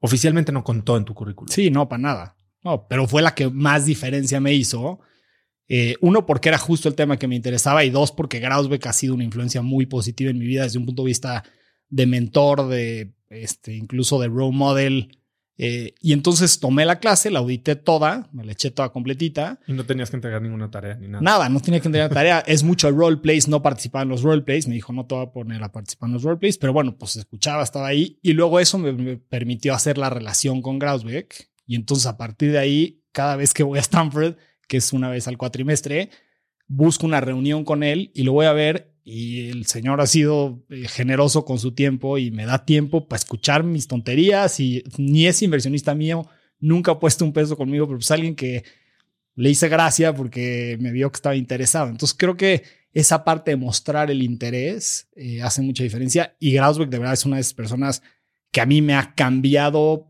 oficialmente 0.00 0.52
no 0.52 0.64
contó 0.64 0.96
en 0.96 1.04
tu 1.04 1.14
currículum. 1.14 1.48
Sí, 1.48 1.70
no, 1.70 1.88
para 1.88 2.02
nada. 2.02 2.36
No, 2.62 2.86
pero 2.88 3.06
fue 3.06 3.22
la 3.22 3.34
que 3.34 3.48
más 3.48 3.86
diferencia 3.86 4.40
me 4.40 4.52
hizo. 4.52 5.00
Eh, 5.68 5.96
uno, 6.00 6.26
porque 6.26 6.48
era 6.48 6.58
justo 6.58 6.88
el 6.88 6.94
tema 6.94 7.18
que 7.18 7.28
me 7.28 7.36
interesaba 7.36 7.84
y 7.84 7.90
dos, 7.90 8.12
porque 8.12 8.40
Grausbeck 8.40 8.86
ha 8.86 8.92
sido 8.92 9.14
una 9.14 9.24
influencia 9.24 9.62
muy 9.62 9.86
positiva 9.86 10.30
en 10.30 10.38
mi 10.38 10.46
vida 10.46 10.64
desde 10.64 10.78
un 10.78 10.86
punto 10.86 11.02
de 11.02 11.08
vista 11.08 11.44
de 11.88 12.06
mentor, 12.06 12.68
de 12.68 13.14
este, 13.28 13.74
incluso 13.74 14.20
de 14.20 14.28
role 14.28 14.56
model. 14.56 15.17
Eh, 15.60 15.94
y 16.00 16.12
entonces 16.12 16.60
tomé 16.60 16.86
la 16.86 17.00
clase, 17.00 17.32
la 17.32 17.40
audité 17.40 17.74
toda, 17.74 18.28
me 18.32 18.44
la 18.44 18.52
eché 18.52 18.70
toda 18.70 18.90
completita. 18.90 19.58
Y 19.66 19.72
no 19.72 19.84
tenías 19.84 20.08
que 20.08 20.16
entregar 20.16 20.40
ninguna 20.40 20.70
tarea 20.70 20.94
ni 20.94 21.08
nada. 21.08 21.20
Nada, 21.20 21.48
no 21.48 21.58
tenía 21.60 21.80
que 21.80 21.88
entregar 21.88 22.10
tarea. 22.10 22.38
es 22.46 22.62
mucho 22.62 22.88
roleplays, 22.90 23.48
no 23.48 23.60
participaba 23.60 24.04
en 24.04 24.08
los 24.08 24.22
roleplays. 24.22 24.68
Me 24.68 24.74
dijo, 24.74 24.92
no 24.92 25.04
te 25.04 25.16
voy 25.16 25.26
a 25.26 25.32
poner 25.32 25.62
a 25.64 25.72
participar 25.72 26.08
en 26.08 26.14
los 26.14 26.22
roleplays, 26.22 26.58
pero 26.58 26.72
bueno, 26.72 26.96
pues 26.96 27.16
escuchaba, 27.16 27.64
estaba 27.64 27.88
ahí. 27.88 28.20
Y 28.22 28.34
luego 28.34 28.60
eso 28.60 28.78
me, 28.78 28.92
me 28.92 29.16
permitió 29.16 29.74
hacer 29.74 29.98
la 29.98 30.10
relación 30.10 30.62
con 30.62 30.78
Grausbeck. 30.78 31.50
Y 31.66 31.74
entonces 31.74 32.06
a 32.06 32.16
partir 32.16 32.52
de 32.52 32.58
ahí, 32.58 33.02
cada 33.10 33.34
vez 33.34 33.52
que 33.52 33.64
voy 33.64 33.78
a 33.78 33.82
Stanford, 33.82 34.36
que 34.68 34.76
es 34.76 34.92
una 34.92 35.10
vez 35.10 35.26
al 35.26 35.38
cuatrimestre, 35.38 36.10
busco 36.68 37.04
una 37.04 37.20
reunión 37.20 37.64
con 37.64 37.82
él 37.82 38.12
y 38.14 38.22
lo 38.22 38.32
voy 38.32 38.46
a 38.46 38.52
ver 38.52 38.94
y 39.10 39.48
el 39.48 39.64
señor 39.64 40.02
ha 40.02 40.06
sido 40.06 40.62
eh, 40.68 40.86
generoso 40.86 41.46
con 41.46 41.58
su 41.58 41.72
tiempo 41.72 42.18
y 42.18 42.30
me 42.30 42.44
da 42.44 42.66
tiempo 42.66 43.08
para 43.08 43.18
escuchar 43.18 43.64
mis 43.64 43.88
tonterías 43.88 44.60
y 44.60 44.84
ni 44.98 45.26
es 45.26 45.40
inversionista 45.40 45.94
mío, 45.94 46.28
nunca 46.60 46.92
ha 46.92 47.00
puesto 47.00 47.24
un 47.24 47.32
peso 47.32 47.56
conmigo, 47.56 47.86
pero 47.86 47.98
es 47.98 48.06
pues 48.06 48.10
alguien 48.10 48.36
que 48.36 48.64
le 49.34 49.48
hice 49.48 49.70
gracia 49.70 50.14
porque 50.14 50.76
me 50.78 50.92
vio 50.92 51.10
que 51.10 51.16
estaba 51.16 51.36
interesado. 51.36 51.88
Entonces 51.88 52.14
creo 52.18 52.36
que 52.36 52.64
esa 52.92 53.24
parte 53.24 53.52
de 53.52 53.56
mostrar 53.56 54.10
el 54.10 54.22
interés 54.22 55.08
eh, 55.16 55.40
hace 55.40 55.62
mucha 55.62 55.84
diferencia 55.84 56.36
y 56.38 56.52
Grausbeck 56.52 56.90
de 56.90 56.98
verdad 56.98 57.14
es 57.14 57.24
una 57.24 57.36
de 57.36 57.40
esas 57.40 57.54
personas 57.54 58.02
que 58.50 58.60
a 58.60 58.66
mí 58.66 58.82
me 58.82 58.92
ha 58.92 59.14
cambiado 59.14 60.06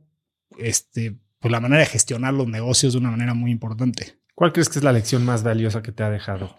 este, 0.58 1.16
pues, 1.38 1.52
la 1.52 1.60
manera 1.60 1.82
de 1.82 1.86
gestionar 1.86 2.34
los 2.34 2.48
negocios 2.48 2.94
de 2.94 2.98
una 2.98 3.12
manera 3.12 3.32
muy 3.34 3.52
importante. 3.52 4.18
¿Cuál 4.34 4.52
crees 4.52 4.68
que 4.68 4.80
es 4.80 4.84
la 4.84 4.92
lección 4.92 5.24
más 5.24 5.44
valiosa 5.44 5.82
que 5.82 5.92
te 5.92 6.02
ha 6.02 6.10
dejado? 6.10 6.56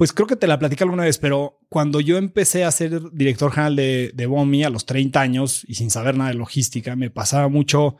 Pues 0.00 0.14
creo 0.14 0.26
que 0.26 0.36
te 0.36 0.46
la 0.46 0.58
platicé 0.58 0.84
alguna 0.84 1.04
vez, 1.04 1.18
pero 1.18 1.58
cuando 1.68 2.00
yo 2.00 2.16
empecé 2.16 2.64
a 2.64 2.70
ser 2.70 3.12
director 3.12 3.52
general 3.52 3.76
de, 3.76 4.12
de 4.14 4.24
BOMI 4.24 4.64
a 4.64 4.70
los 4.70 4.86
30 4.86 5.20
años 5.20 5.62
y 5.68 5.74
sin 5.74 5.90
saber 5.90 6.16
nada 6.16 6.30
de 6.30 6.36
logística, 6.36 6.96
me 6.96 7.10
pasaba 7.10 7.48
mucho, 7.48 7.98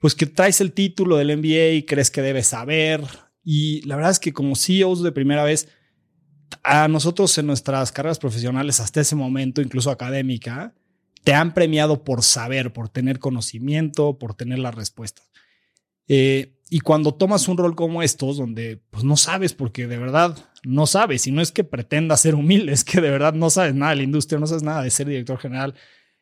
pues 0.00 0.14
que 0.14 0.24
traes 0.24 0.62
el 0.62 0.72
título 0.72 1.18
del 1.18 1.36
MBA 1.36 1.72
y 1.74 1.82
crees 1.82 2.10
que 2.10 2.22
debes 2.22 2.46
saber. 2.46 3.04
Y 3.44 3.82
la 3.82 3.96
verdad 3.96 4.12
es 4.12 4.20
que 4.20 4.32
como 4.32 4.56
CEOs 4.56 5.02
de 5.02 5.12
primera 5.12 5.44
vez, 5.44 5.68
a 6.62 6.88
nosotros 6.88 7.36
en 7.36 7.46
nuestras 7.46 7.92
carreras 7.92 8.18
profesionales 8.18 8.80
hasta 8.80 9.02
ese 9.02 9.14
momento, 9.14 9.60
incluso 9.60 9.90
académica, 9.90 10.72
te 11.24 11.34
han 11.34 11.52
premiado 11.52 12.04
por 12.04 12.22
saber, 12.22 12.72
por 12.72 12.88
tener 12.88 13.18
conocimiento, 13.18 14.16
por 14.16 14.32
tener 14.32 14.60
las 14.60 14.74
respuestas. 14.74 15.28
Eh, 16.06 16.54
y 16.70 16.80
cuando 16.80 17.14
tomas 17.14 17.48
un 17.48 17.58
rol 17.58 17.74
como 17.74 18.02
estos, 18.02 18.38
donde 18.38 18.82
pues 18.90 19.04
no 19.04 19.18
sabes, 19.18 19.52
porque 19.52 19.86
de 19.86 19.98
verdad 19.98 20.47
no 20.64 20.86
sabes, 20.86 21.26
y 21.26 21.32
no 21.32 21.40
es 21.40 21.52
que 21.52 21.64
pretenda 21.64 22.16
ser 22.16 22.34
humilde, 22.34 22.72
es 22.72 22.84
que 22.84 23.00
de 23.00 23.10
verdad 23.10 23.34
no 23.34 23.50
sabes 23.50 23.74
nada 23.74 23.90
de 23.90 23.96
la 23.96 24.02
industria, 24.02 24.38
no 24.38 24.46
sabes 24.46 24.62
nada 24.62 24.82
de 24.82 24.90
ser 24.90 25.06
director 25.06 25.38
general. 25.38 25.74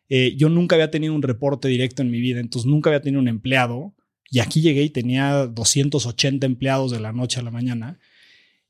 Eh, 0.09 0.35
yo 0.37 0.49
nunca 0.49 0.77
había 0.77 0.91
tenido 0.91 1.15
un 1.15 1.23
reporte 1.23 1.69
directo 1.69 2.03
en 2.03 2.11
mi 2.11 2.21
vida, 2.21 2.41
entonces 2.41 2.71
nunca 2.71 2.91
había 2.91 3.01
tenido 3.01 3.21
un 3.21 3.29
empleado. 3.29 3.95
Y 4.31 4.41
aquí 4.41 4.61
llegué 4.61 4.83
y 4.83 4.91
tenía 4.91 5.47
280 5.47 6.47
empleados 6.47 6.91
de 6.91 7.01
la 7.01 7.13
noche 7.13 7.41
a 7.41 7.43
la 7.43 7.51
mañana. 7.51 7.99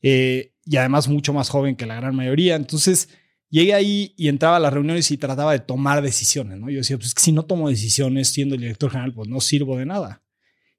Eh, 0.02 0.52
y 0.64 0.76
además 0.76 1.08
mucho 1.08 1.32
más 1.32 1.48
joven 1.48 1.76
que 1.76 1.86
la 1.86 1.96
gran 1.96 2.14
mayoría. 2.14 2.56
Entonces 2.56 3.08
llegué 3.48 3.74
ahí 3.74 4.14
y 4.16 4.28
entraba 4.28 4.56
a 4.56 4.60
las 4.60 4.72
reuniones 4.72 5.10
y 5.10 5.16
trataba 5.16 5.52
de 5.52 5.60
tomar 5.60 6.02
decisiones. 6.02 6.58
¿no? 6.58 6.68
Yo 6.68 6.78
decía, 6.78 6.98
pues 6.98 7.14
si 7.16 7.32
no 7.32 7.44
tomo 7.44 7.68
decisiones 7.68 8.28
siendo 8.28 8.54
el 8.54 8.60
director 8.60 8.90
general, 8.90 9.14
pues 9.14 9.28
no 9.28 9.40
sirvo 9.40 9.78
de 9.78 9.86
nada. 9.86 10.22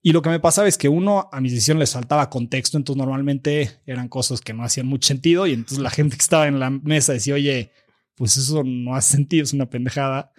Y 0.07 0.13
lo 0.13 0.21
que 0.21 0.29
me 0.29 0.39
pasaba 0.39 0.69
es 0.69 0.77
que 0.77 0.87
uno, 0.87 1.27
a 1.33 1.41
mis 1.41 1.51
decisiones 1.51 1.81
les 1.81 1.91
faltaba 1.91 2.29
contexto, 2.29 2.77
entonces 2.77 2.97
normalmente 2.97 3.81
eran 3.85 4.07
cosas 4.07 4.39
que 4.39 4.53
no 4.53 4.63
hacían 4.63 4.87
mucho 4.87 5.05
sentido 5.05 5.45
y 5.47 5.51
entonces 5.51 5.79
la 5.79 5.89
gente 5.89 6.15
que 6.15 6.21
estaba 6.21 6.47
en 6.47 6.61
la 6.61 6.69
mesa 6.69 7.11
decía, 7.11 7.33
oye, 7.33 7.73
pues 8.15 8.37
eso 8.37 8.63
no 8.63 8.95
hace 8.95 9.17
sentido, 9.17 9.43
es 9.43 9.51
una 9.51 9.69
pendejada. 9.69 10.31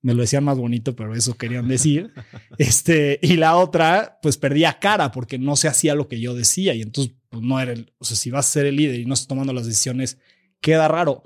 Me 0.00 0.14
lo 0.14 0.22
decían 0.22 0.44
más 0.44 0.56
bonito, 0.56 0.96
pero 0.96 1.14
eso 1.14 1.34
querían 1.34 1.68
decir. 1.68 2.10
este, 2.58 3.18
y 3.20 3.36
la 3.36 3.56
otra, 3.56 4.18
pues 4.22 4.38
perdía 4.38 4.78
cara 4.78 5.12
porque 5.12 5.38
no 5.38 5.56
se 5.56 5.68
hacía 5.68 5.94
lo 5.94 6.08
que 6.08 6.18
yo 6.18 6.32
decía 6.32 6.72
y 6.72 6.80
entonces 6.80 7.12
pues 7.28 7.42
no 7.42 7.60
era 7.60 7.72
el, 7.72 7.92
o 7.98 8.06
sea, 8.06 8.16
si 8.16 8.30
vas 8.30 8.48
a 8.48 8.52
ser 8.52 8.64
el 8.64 8.76
líder 8.76 8.98
y 8.98 9.04
no 9.04 9.12
estás 9.12 9.28
tomando 9.28 9.52
las 9.52 9.66
decisiones, 9.66 10.16
queda 10.62 10.88
raro. 10.88 11.22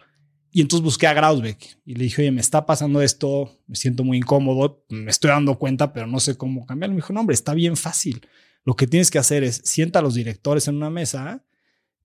Y 0.56 0.62
entonces 0.62 0.82
busqué 0.82 1.06
a 1.06 1.12
Grausbeck 1.12 1.80
y 1.84 1.96
le 1.96 2.04
dije, 2.04 2.22
oye, 2.22 2.30
me 2.30 2.40
está 2.40 2.64
pasando 2.64 3.02
esto, 3.02 3.60
me 3.66 3.76
siento 3.76 4.04
muy 4.04 4.16
incómodo, 4.16 4.86
me 4.88 5.10
estoy 5.10 5.28
dando 5.28 5.58
cuenta, 5.58 5.92
pero 5.92 6.06
no 6.06 6.18
sé 6.18 6.38
cómo 6.38 6.64
cambiarlo. 6.64 6.94
Me 6.94 7.02
dijo, 7.02 7.12
no, 7.12 7.20
hombre, 7.20 7.34
está 7.34 7.52
bien 7.52 7.76
fácil. 7.76 8.26
Lo 8.64 8.74
que 8.74 8.86
tienes 8.86 9.10
que 9.10 9.18
hacer 9.18 9.44
es 9.44 9.60
sienta 9.66 9.98
a 9.98 10.02
los 10.02 10.14
directores 10.14 10.66
en 10.66 10.76
una 10.76 10.88
mesa, 10.88 11.44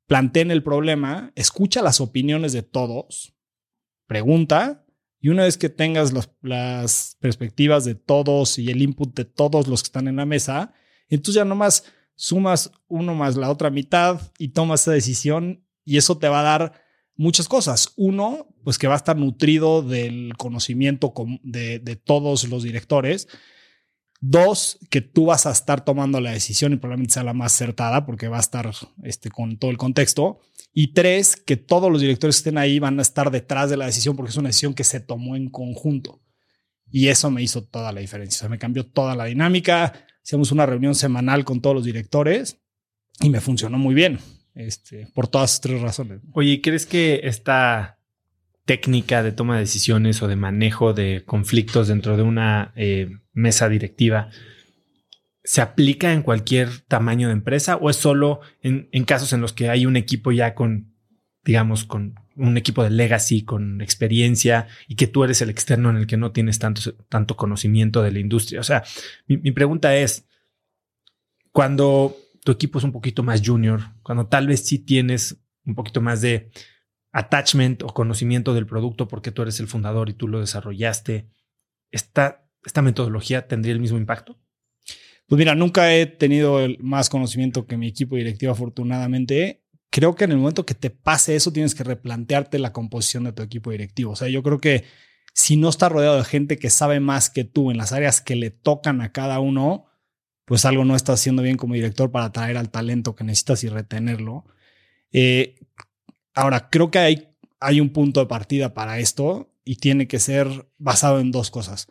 planteen 0.06 0.52
el 0.52 0.64
problema, 0.64 1.32
escucha 1.36 1.82
las 1.82 2.02
opiniones 2.02 2.52
de 2.52 2.62
todos, 2.62 3.34
pregunta, 4.06 4.86
y 5.22 5.30
una 5.30 5.44
vez 5.44 5.58
que 5.58 5.70
tengas 5.70 6.12
las 6.42 7.16
perspectivas 7.22 7.86
de 7.86 7.96
todos 7.96 8.60
y 8.60 8.70
el 8.70 8.82
input 8.82 9.16
de 9.16 9.24
todos 9.24 9.70
los 9.70 9.82
que 9.82 9.88
están 9.88 10.10
en 10.10 10.18
la 10.18 10.26
mesa, 10.26 10.74
entonces 11.08 11.36
ya 11.36 11.46
nomás 11.46 11.86
sumas 12.16 12.74
uno 12.90 13.16
más 13.16 13.38
la 13.38 13.50
otra 13.50 13.70
mitad 13.70 14.20
y 14.38 14.50
tomas 14.50 14.82
esa 14.82 14.92
decisión 14.92 15.66
y 15.86 15.96
eso 15.96 16.18
te 16.18 16.28
va 16.28 16.42
a 16.42 16.44
dar 16.44 16.91
muchas 17.22 17.48
cosas. 17.48 17.94
Uno, 17.96 18.48
pues 18.64 18.78
que 18.78 18.88
va 18.88 18.96
a 18.96 18.98
estar 18.98 19.16
nutrido 19.16 19.84
del 19.84 20.34
conocimiento 20.38 21.14
de, 21.44 22.02
todos 22.04 22.48
los 22.50 22.64
directores. 22.64 23.28
Dos, 24.20 24.80
que 24.90 25.02
tú 25.02 25.26
vas 25.26 25.46
a 25.46 25.52
estar 25.52 25.86
tomando 25.86 26.20
la 26.20 26.32
decisión 26.32 26.74
y 26.74 26.78
probablemente 26.78 27.14
sea 27.14 27.24
la 27.24 27.34
más 27.34 27.54
acertada 27.54 28.06
porque 28.06 28.28
va 28.28 28.38
a 28.38 28.42
estar 28.42 28.72
este, 29.04 29.30
con 29.30 29.58
todo 29.58 29.72
el 29.72 29.78
contexto. 29.78 30.40
Y 30.74 30.94
tres, 30.94 31.36
que 31.36 31.58
todos 31.58 31.92
los 31.92 32.02
directores 32.02 32.36
que 32.36 32.40
estén 32.40 32.58
ahí 32.58 32.80
van 32.80 33.00
a 33.00 33.02
estar 33.02 33.30
detrás 33.32 33.70
de 33.70 33.78
la 33.78 33.86
decisión 33.86 34.16
porque 34.16 34.32
es 34.32 34.38
una 34.38 34.50
decisión 34.50 34.74
que 34.74 34.84
se 34.84 35.00
tomó 35.00 35.36
en 35.36 35.50
conjunto. 35.50 36.22
Y 36.90 37.08
eso 37.08 37.32
me 37.32 37.42
hizo 37.42 37.64
toda 37.64 37.92
la 37.92 38.02
diferencia. 38.02 38.38
O 38.38 38.40
sea, 38.40 38.50
me 38.50 38.60
cambió 38.60 38.86
toda 38.86 39.16
la 39.16 39.26
dinámica. 39.26 40.06
Hicimos 40.24 40.52
una 40.52 40.66
reunión 40.66 40.96
semanal 40.96 41.46
con 41.46 41.62
todos 41.62 41.76
los 41.76 41.86
directores 41.86 42.58
y 43.22 43.30
me 43.30 43.42
funcionó 43.42 43.78
muy 43.78 43.94
bien 43.94 44.20
este, 44.56 45.08
por 45.14 45.28
todas 45.28 45.62
tres 45.62 45.82
razones. 45.82 46.22
Oye, 46.34 46.62
¿crees 46.62 46.86
que 46.86 47.22
esta 47.24 48.00
técnica 48.66 49.24
de 49.24 49.32
toma 49.32 49.56
de 49.56 49.62
decisiones 49.62 50.22
o 50.22 50.28
de 50.28 50.36
manejo 50.36 50.94
de 50.94 51.24
conflictos 51.26 51.88
dentro 51.88 52.16
de 52.16 52.24
una 52.24 52.72
eh, 52.76 53.10
mesa 53.34 53.70
directiva 53.70 54.30
se 55.44 55.62
aplica 55.62 56.14
en 56.14 56.22
cualquier 56.22 56.82
tamaño 56.82 57.28
de 57.28 57.34
empresa 57.34 57.76
o 57.76 57.90
es 57.90 57.96
solo 57.96 58.42
en, 58.62 58.88
casos 59.06 59.34
en 59.34 59.42
los 59.42 59.54
que 59.54 59.70
hay 59.70 59.88
un 59.88 59.96
equipo 59.96 60.32
ya 60.32 60.54
con, 60.54 60.94
digamos, 61.44 61.84
con 61.84 62.16
un 62.36 62.58
equipo 62.58 62.84
de 62.84 62.92
legacy, 62.92 63.44
con 63.44 63.82
experiencia 63.82 64.68
y 64.88 64.96
que 64.96 65.08
tú 65.08 65.24
eres 65.24 65.42
el 65.42 65.50
externo 65.50 65.90
en 65.90 65.98
el 65.98 66.06
que 66.06 66.18
no 66.18 66.32
tienes 66.32 66.60
tanto, 66.60 66.94
tanto 67.10 67.36
conocimiento 67.36 68.04
de 68.04 68.12
la 68.12 68.20
industria? 68.20 68.60
O 68.60 68.64
sea, 68.64 68.84
mi 69.26 69.52
pregunta 69.52 69.96
es, 69.96 70.28
cuando 71.52 72.16
tu 72.44 72.52
equipo 72.52 72.80
es 72.80 72.84
un 72.84 72.92
poquito 72.92 73.24
más 73.24 73.42
junior, 73.46 73.82
cuando 74.04 74.28
tal 74.28 74.48
vez 74.48 74.66
sí 74.66 74.80
tienes 74.80 75.42
un 75.66 75.76
poquito 75.76 76.02
más 76.02 76.22
de 76.22 76.52
attachment 77.12 77.84
o 77.84 77.88
conocimiento 77.88 78.54
del 78.54 78.66
producto 78.66 79.08
porque 79.08 79.32
tú 79.32 79.42
eres 79.42 79.60
el 79.60 79.68
fundador 79.68 80.10
y 80.10 80.14
tú 80.14 80.28
lo 80.28 80.40
desarrollaste, 80.40 81.30
¿esta, 81.92 82.48
esta 82.66 82.82
metodología 82.82 83.48
tendría 83.48 83.74
el 83.74 83.80
mismo 83.80 83.98
impacto? 83.98 84.40
Pues 85.28 85.38
mira, 85.38 85.56
nunca 85.56 85.94
he 85.94 86.08
tenido 86.08 86.60
más 86.80 87.10
conocimiento 87.10 87.66
que 87.66 87.78
mi 87.78 87.88
equipo 87.88 88.16
directivo, 88.16 88.52
afortunadamente. 88.52 89.64
Creo 89.90 90.16
que 90.16 90.26
en 90.26 90.32
el 90.32 90.38
momento 90.38 90.66
que 90.66 90.74
te 90.74 90.90
pase 90.90 91.36
eso, 91.36 91.54
tienes 91.54 91.76
que 91.76 91.84
replantearte 91.84 92.60
la 92.60 92.74
composición 92.74 93.26
de 93.26 93.34
tu 93.34 93.42
equipo 93.42 93.72
directivo. 93.72 94.12
O 94.12 94.16
sea, 94.16 94.28
yo 94.28 94.44
creo 94.44 94.60
que 94.60 94.84
si 95.34 95.56
no 95.56 95.70
estás 95.70 95.92
rodeado 95.92 96.18
de 96.18 96.26
gente 96.26 96.58
que 96.58 96.70
sabe 96.70 97.00
más 97.00 97.30
que 97.30 97.44
tú 97.44 97.72
en 97.72 97.78
las 97.78 97.94
áreas 97.94 98.20
que 98.20 98.36
le 98.36 98.52
tocan 98.52 99.02
a 99.02 99.12
cada 99.12 99.40
uno, 99.40 99.86
pues 100.52 100.66
algo 100.66 100.84
no 100.84 100.98
estás 100.98 101.22
haciendo 101.22 101.44
bien 101.44 101.56
como 101.56 101.76
director 101.76 102.12
para 102.12 102.26
atraer 102.26 102.58
al 102.58 102.70
talento 102.70 103.16
que 103.16 103.24
necesitas 103.24 103.64
y 103.64 103.70
retenerlo. 103.70 104.44
Eh, 105.14 105.56
ahora, 106.34 106.70
creo 106.70 106.92
que 106.92 107.00
hay, 107.00 107.30
hay 107.62 107.80
un 107.80 107.92
punto 107.92 108.20
de 108.20 108.26
partida 108.26 108.74
para 108.74 109.00
esto 109.00 109.50
y 109.64 109.78
tiene 109.78 110.10
que 110.10 110.20
ser 110.20 110.68
basado 110.78 111.22
en 111.22 111.32
dos 111.32 111.52
cosas. 111.52 111.88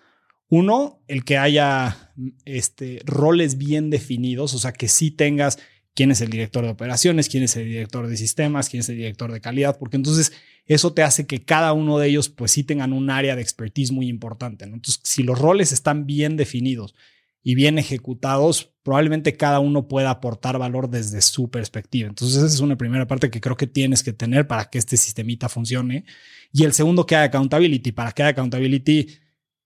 Uno, 0.50 1.02
el 1.08 1.24
que 1.24 1.38
haya 1.38 2.12
este, 2.44 3.00
roles 3.06 3.56
bien 3.56 3.88
definidos, 3.88 4.52
o 4.52 4.58
sea, 4.58 4.74
que 4.74 4.88
sí 4.88 5.10
tengas 5.10 5.58
quién 5.94 6.10
es 6.10 6.20
el 6.20 6.28
director 6.28 6.62
de 6.62 6.72
operaciones, 6.72 7.30
quién 7.30 7.44
es 7.44 7.56
el 7.56 7.64
director 7.64 8.08
de 8.08 8.18
sistemas, 8.18 8.68
quién 8.68 8.80
es 8.80 8.90
el 8.90 8.96
director 8.96 9.32
de 9.32 9.40
calidad, 9.40 9.78
porque 9.78 9.96
entonces 9.96 10.34
eso 10.66 10.92
te 10.92 11.02
hace 11.02 11.26
que 11.26 11.42
cada 11.46 11.72
uno 11.72 11.98
de 11.98 12.08
ellos 12.08 12.28
pues 12.28 12.50
sí 12.50 12.62
tengan 12.62 12.92
un 12.92 13.08
área 13.08 13.36
de 13.36 13.40
expertise 13.40 13.90
muy 13.90 14.08
importante. 14.08 14.66
Entonces, 14.66 15.00
si 15.02 15.22
los 15.22 15.38
roles 15.38 15.72
están 15.72 16.04
bien 16.04 16.36
definidos 16.36 16.94
y 17.42 17.54
bien 17.54 17.78
ejecutados, 17.78 18.74
probablemente 18.82 19.36
cada 19.36 19.60
uno 19.60 19.88
pueda 19.88 20.10
aportar 20.10 20.58
valor 20.58 20.90
desde 20.90 21.22
su 21.22 21.50
perspectiva. 21.50 22.08
Entonces, 22.08 22.36
esa 22.36 22.46
es 22.46 22.60
una 22.60 22.76
primera 22.76 23.06
parte 23.06 23.30
que 23.30 23.40
creo 23.40 23.56
que 23.56 23.66
tienes 23.66 24.02
que 24.02 24.12
tener 24.12 24.46
para 24.46 24.66
que 24.66 24.78
este 24.78 24.96
sistemita 24.96 25.48
funcione. 25.48 26.04
Y 26.52 26.64
el 26.64 26.72
segundo, 26.72 27.06
que 27.06 27.16
haya 27.16 27.26
accountability. 27.26 27.92
Para 27.92 28.12
que 28.12 28.22
haya 28.22 28.30
accountability, 28.30 29.06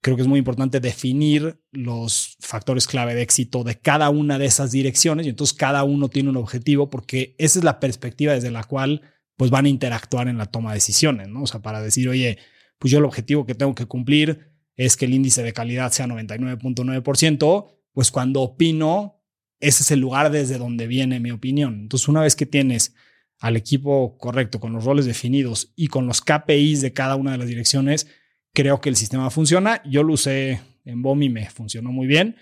creo 0.01 0.17
que 0.17 0.23
es 0.23 0.29
muy 0.29 0.39
importante 0.39 0.79
definir 0.81 1.59
los 1.73 2.37
factores 2.41 2.87
clave 2.87 3.15
de 3.15 3.23
éxito 3.23 3.65
de 3.65 3.81
cada 3.81 4.09
una 4.11 4.39
de 4.39 4.47
esas 4.47 4.71
direcciones. 4.71 5.27
Y 5.27 5.31
entonces 5.31 5.57
cada 5.57 5.83
uno 5.83 6.09
tiene 6.09 6.29
un 6.29 6.37
objetivo 6.37 6.91
porque 6.91 7.35
esa 7.39 7.59
es 7.59 7.65
la 7.65 7.81
perspectiva 7.81 8.35
desde 8.35 8.51
la 8.53 8.65
cual 8.65 9.03
pues 9.37 9.51
van 9.51 9.65
a 9.65 9.69
interactuar 9.69 10.29
en 10.29 10.39
la 10.39 10.47
toma 10.47 10.71
de 10.71 10.77
decisiones, 10.77 11.29
¿no? 11.29 11.43
O 11.43 11.47
sea, 11.49 11.61
para 11.61 11.81
decir, 11.81 12.09
oye, 12.09 12.39
pues 12.79 12.93
yo 12.93 12.99
el 12.99 13.05
objetivo 13.05 13.47
que 13.47 13.55
tengo 13.57 13.75
que 13.75 13.87
cumplir 13.87 14.54
es 14.77 14.97
que 14.97 15.05
el 15.05 15.15
índice 15.15 15.43
de 15.43 15.53
calidad 15.53 15.93
sea 15.93 16.07
99.9%, 16.07 17.67
pues 17.93 18.11
cuando 18.11 18.43
opino, 18.43 19.23
ese 19.61 19.83
es 19.83 19.91
el 19.91 20.01
lugar 20.01 20.31
desde 20.31 20.59
donde 20.59 20.87
viene 20.87 21.21
mi 21.21 21.31
opinión. 21.31 21.81
Entonces, 21.83 22.09
una 22.09 22.23
vez 22.23 22.37
que 22.37 22.47
tienes 22.47 22.95
al 23.39 23.57
equipo 23.57 24.17
correcto, 24.19 24.61
con 24.61 24.73
los 24.73 24.85
roles 24.85 25.07
definidos 25.07 25.73
y 25.77 25.89
con 25.89 26.07
los 26.07 26.21
KPIs 26.21 26.81
de 26.81 26.93
cada 26.93 27.17
una 27.17 27.33
de 27.33 27.39
las 27.39 27.47
direcciones, 27.47 28.07
creo 28.53 28.81
que 28.81 28.89
el 28.89 28.97
sistema 28.97 29.31
funciona. 29.31 29.83
Yo 29.85 30.03
lo 30.03 30.15
usé 30.15 30.61
en 30.85 31.03
BOMI, 31.03 31.29
me 31.29 31.51
funcionó 31.51 31.93
muy 31.93 32.07
bien. 32.07 32.37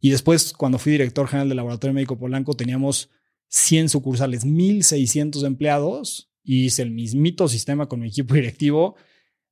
Y 0.00 0.10
después, 0.10 0.52
cuando 0.52 0.78
fui 0.78 0.92
director 0.92 1.26
general 1.26 1.48
del 1.48 1.56
Laboratorio 1.56 1.94
Médico 1.94 2.18
Polanco, 2.18 2.54
teníamos 2.54 3.10
100 3.48 3.88
sucursales, 3.88 4.44
1.600 4.44 5.46
empleados 5.46 6.30
y 6.42 6.66
hice 6.66 6.82
el 6.82 6.90
mismito 6.90 7.48
sistema 7.48 7.88
con 7.88 8.00
mi 8.00 8.08
equipo 8.08 8.34
directivo. 8.34 8.96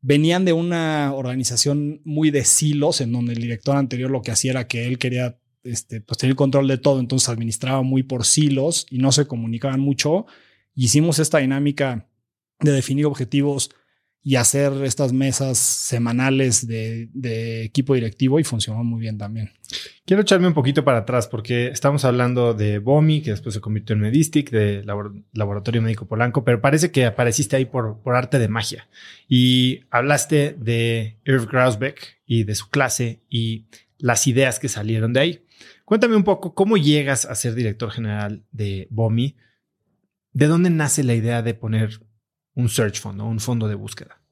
Venían 0.03 0.45
de 0.45 0.53
una 0.53 1.15
organización 1.15 2.01
muy 2.05 2.31
de 2.31 2.45
silos, 2.45 3.01
en 3.01 3.13
donde 3.13 3.33
el 3.33 3.41
director 3.41 3.77
anterior 3.77 4.11
lo 4.11 4.21
que 4.21 4.33
hacía 4.33 4.51
era 4.51 4.67
que 4.67 4.87
él 4.87 4.99
quería 4.99 5.39
este, 5.65 6.01
pues, 6.01 6.19
tener 6.19 6.35
control 6.35 6.67
de 6.67 6.79
todo, 6.79 6.99
entonces 6.99 7.29
administraba 7.29 7.83
muy 7.83 8.03
por 8.03 8.25
silos 8.25 8.87
y 8.91 8.99
no 8.99 9.13
se 9.13 9.27
comunicaban 9.27 9.81
mucho. 9.81 10.27
Hicimos 10.75 11.19
esta 11.19 11.39
dinámica 11.39 12.09
de 12.61 12.73
definir 12.73 13.07
objetivos 13.07 13.71
y 14.25 14.37
hacer 14.37 14.73
estas 14.85 15.13
mesas 15.13 15.59
semanales 15.59 16.67
de, 16.67 17.65
equipo 17.65 17.95
directivo 17.95 18.39
y 18.39 18.45
funcionó 18.45 18.85
muy 18.85 19.01
bien 19.01 19.19
también. 19.19 19.51
Quiero 20.05 20.23
echarme 20.23 20.47
un 20.47 20.55
poquito 20.55 20.85
para 20.85 20.99
atrás 20.99 21.29
porque 21.29 21.69
estamos 21.69 22.05
hablando 22.05 22.55
de 22.55 22.79
BOMI, 22.79 23.23
que 23.23 23.31
después 23.31 23.55
se 23.55 23.61
convirtió 23.61 23.95
en 23.95 24.01
Medistic, 24.01 24.51
de 24.51 24.85
Laboratorio 25.33 25.83
Médico 25.83 26.07
Polanco, 26.07 26.45
pero 26.45 26.61
parece 26.61 26.91
que 26.91 27.07
apareciste 27.07 27.57
ahí 27.57 27.65
por, 27.65 28.01
arte 28.07 28.39
de 28.39 28.49
magia 28.49 28.89
y 29.29 29.85
hablaste 29.91 30.57
de 30.59 31.19
Irv 31.25 31.47
Grausbeck 31.47 32.21
y 32.27 32.45
de 32.45 32.55
su 32.55 32.69
clase 32.69 33.21
y 33.29 33.67
las 33.99 34.27
ideas 34.27 34.59
que 34.59 34.69
salieron 34.69 35.13
de 35.13 35.21
ahí. 35.21 35.47
Cuéntame 35.85 36.17
un 36.17 36.25
poco 36.25 36.55
cómo 36.55 36.77
llegas 36.77 37.25
a 37.25 37.35
ser 37.35 37.55
director 37.55 37.91
general 37.91 38.45
de 38.51 38.89
BOMI. 38.91 39.37
¿De 40.33 40.47
dónde 40.47 40.71
nace 40.71 41.05
la 41.05 41.15
idea 41.15 41.43
de 41.43 41.55
poner 41.55 42.01
un 42.55 42.69
search 42.69 43.01
fund 43.01 43.21
o 43.21 43.27
un 43.27 43.41
fondo 43.41 43.69
de 43.69 43.75
búsqueda? 43.75 44.23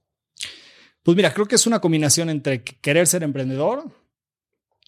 Pues 1.03 1.17
mira, 1.17 1.33
creo 1.33 1.47
que 1.47 1.55
es 1.55 1.67
una 1.67 1.81
combinación 1.81 2.29
entre 2.29 2.63
querer 2.63 3.07
ser 3.07 3.23
emprendedor, 3.23 3.91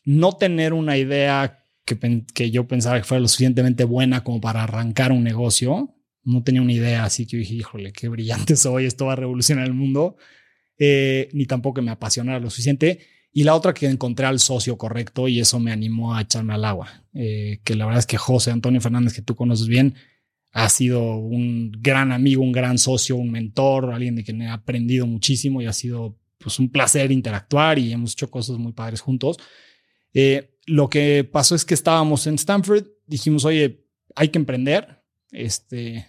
no 0.04 0.32
tener 0.32 0.72
una 0.72 0.96
idea 0.96 1.64
que, 1.84 1.98
que 2.34 2.50
yo 2.50 2.66
pensaba 2.66 2.98
que 2.98 3.04
fuera 3.04 3.20
lo 3.20 3.28
suficientemente 3.28 3.84
buena 3.84 4.24
como 4.24 4.40
para 4.40 4.64
arrancar 4.64 5.12
un 5.12 5.24
negocio. 5.24 5.94
No 6.24 6.42
tenía 6.42 6.62
una 6.62 6.72
idea, 6.72 7.04
así 7.04 7.26
que 7.26 7.38
dije, 7.38 7.54
híjole, 7.54 7.92
qué 7.92 8.08
brillante 8.08 8.56
soy, 8.56 8.86
esto 8.86 9.06
va 9.06 9.14
a 9.14 9.16
revolucionar 9.16 9.66
el 9.66 9.74
mundo. 9.74 10.16
Eh, 10.78 11.28
ni 11.32 11.46
tampoco 11.46 11.82
me 11.82 11.90
apasionara 11.90 12.40
lo 12.40 12.50
suficiente. 12.50 13.00
Y 13.32 13.44
la 13.44 13.54
otra 13.54 13.72
que 13.72 13.86
encontré 13.86 14.26
al 14.26 14.40
socio 14.40 14.76
correcto 14.76 15.26
y 15.26 15.40
eso 15.40 15.58
me 15.58 15.72
animó 15.72 16.14
a 16.14 16.20
echarme 16.20 16.52
al 16.54 16.64
agua. 16.64 17.04
Eh, 17.14 17.60
que 17.64 17.74
la 17.74 17.86
verdad 17.86 18.00
es 18.00 18.06
que 18.06 18.18
José 18.18 18.50
Antonio 18.50 18.80
Fernández, 18.80 19.14
que 19.14 19.22
tú 19.22 19.34
conoces 19.34 19.68
bien, 19.68 19.94
ha 20.52 20.68
sido 20.68 21.16
un 21.16 21.72
gran 21.80 22.12
amigo, 22.12 22.42
un 22.42 22.52
gran 22.52 22.76
socio, 22.76 23.16
un 23.16 23.30
mentor, 23.30 23.92
alguien 23.92 24.16
de 24.16 24.24
quien 24.24 24.42
he 24.42 24.50
aprendido 24.50 25.06
muchísimo 25.06 25.62
y 25.62 25.66
ha 25.66 25.72
sido 25.72 26.18
pues, 26.38 26.58
un 26.58 26.68
placer 26.68 27.10
interactuar 27.10 27.78
y 27.78 27.92
hemos 27.92 28.12
hecho 28.12 28.30
cosas 28.30 28.58
muy 28.58 28.72
padres 28.72 29.00
juntos. 29.00 29.38
Eh, 30.14 30.58
lo 30.66 30.88
que 30.88 31.28
pasó 31.30 31.54
es 31.54 31.64
que 31.64 31.74
estábamos 31.74 32.26
en 32.26 32.34
Stanford, 32.34 32.86
dijimos, 33.06 33.44
oye, 33.44 33.86
hay 34.14 34.28
que 34.28 34.38
emprender. 34.38 35.02
Este, 35.30 36.06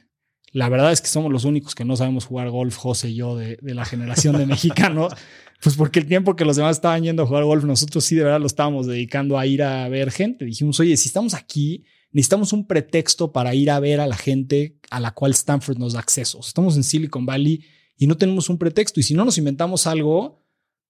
la 0.51 0.69
verdad 0.69 0.91
es 0.91 1.01
que 1.01 1.07
somos 1.07 1.31
los 1.31 1.45
únicos 1.45 1.75
que 1.75 1.85
no 1.85 1.95
sabemos 1.95 2.25
jugar 2.25 2.49
golf, 2.49 2.75
José 2.77 3.09
y 3.09 3.15
yo, 3.15 3.35
de, 3.35 3.57
de 3.61 3.73
la 3.73 3.85
generación 3.85 4.37
de 4.37 4.45
mexicanos. 4.47 5.13
Pues 5.61 5.75
porque 5.75 5.99
el 5.99 6.07
tiempo 6.07 6.35
que 6.35 6.45
los 6.45 6.57
demás 6.57 6.77
estaban 6.77 7.03
yendo 7.03 7.23
a 7.23 7.25
jugar 7.25 7.45
golf, 7.45 7.63
nosotros 7.63 8.03
sí 8.03 8.15
de 8.15 8.23
verdad 8.23 8.41
lo 8.41 8.47
estábamos 8.47 8.85
dedicando 8.85 9.39
a 9.39 9.45
ir 9.45 9.63
a 9.63 9.87
ver 9.87 10.11
gente. 10.11 10.45
Dijimos, 10.45 10.79
oye, 10.79 10.97
si 10.97 11.07
estamos 11.07 11.33
aquí, 11.33 11.85
necesitamos 12.11 12.53
un 12.53 12.67
pretexto 12.67 13.31
para 13.31 13.55
ir 13.55 13.71
a 13.71 13.79
ver 13.79 13.99
a 14.01 14.07
la 14.07 14.17
gente 14.17 14.77
a 14.91 14.99
la 14.99 15.11
cual 15.11 15.31
Stanford 15.31 15.77
nos 15.77 15.93
da 15.93 15.99
acceso. 15.99 16.39
Estamos 16.39 16.75
en 16.75 16.83
Silicon 16.83 17.25
Valley 17.25 17.63
y 17.97 18.07
no 18.07 18.17
tenemos 18.17 18.49
un 18.49 18.57
pretexto. 18.57 18.99
Y 18.99 19.03
si 19.03 19.13
no 19.13 19.23
nos 19.25 19.37
inventamos 19.37 19.87
algo, 19.87 20.42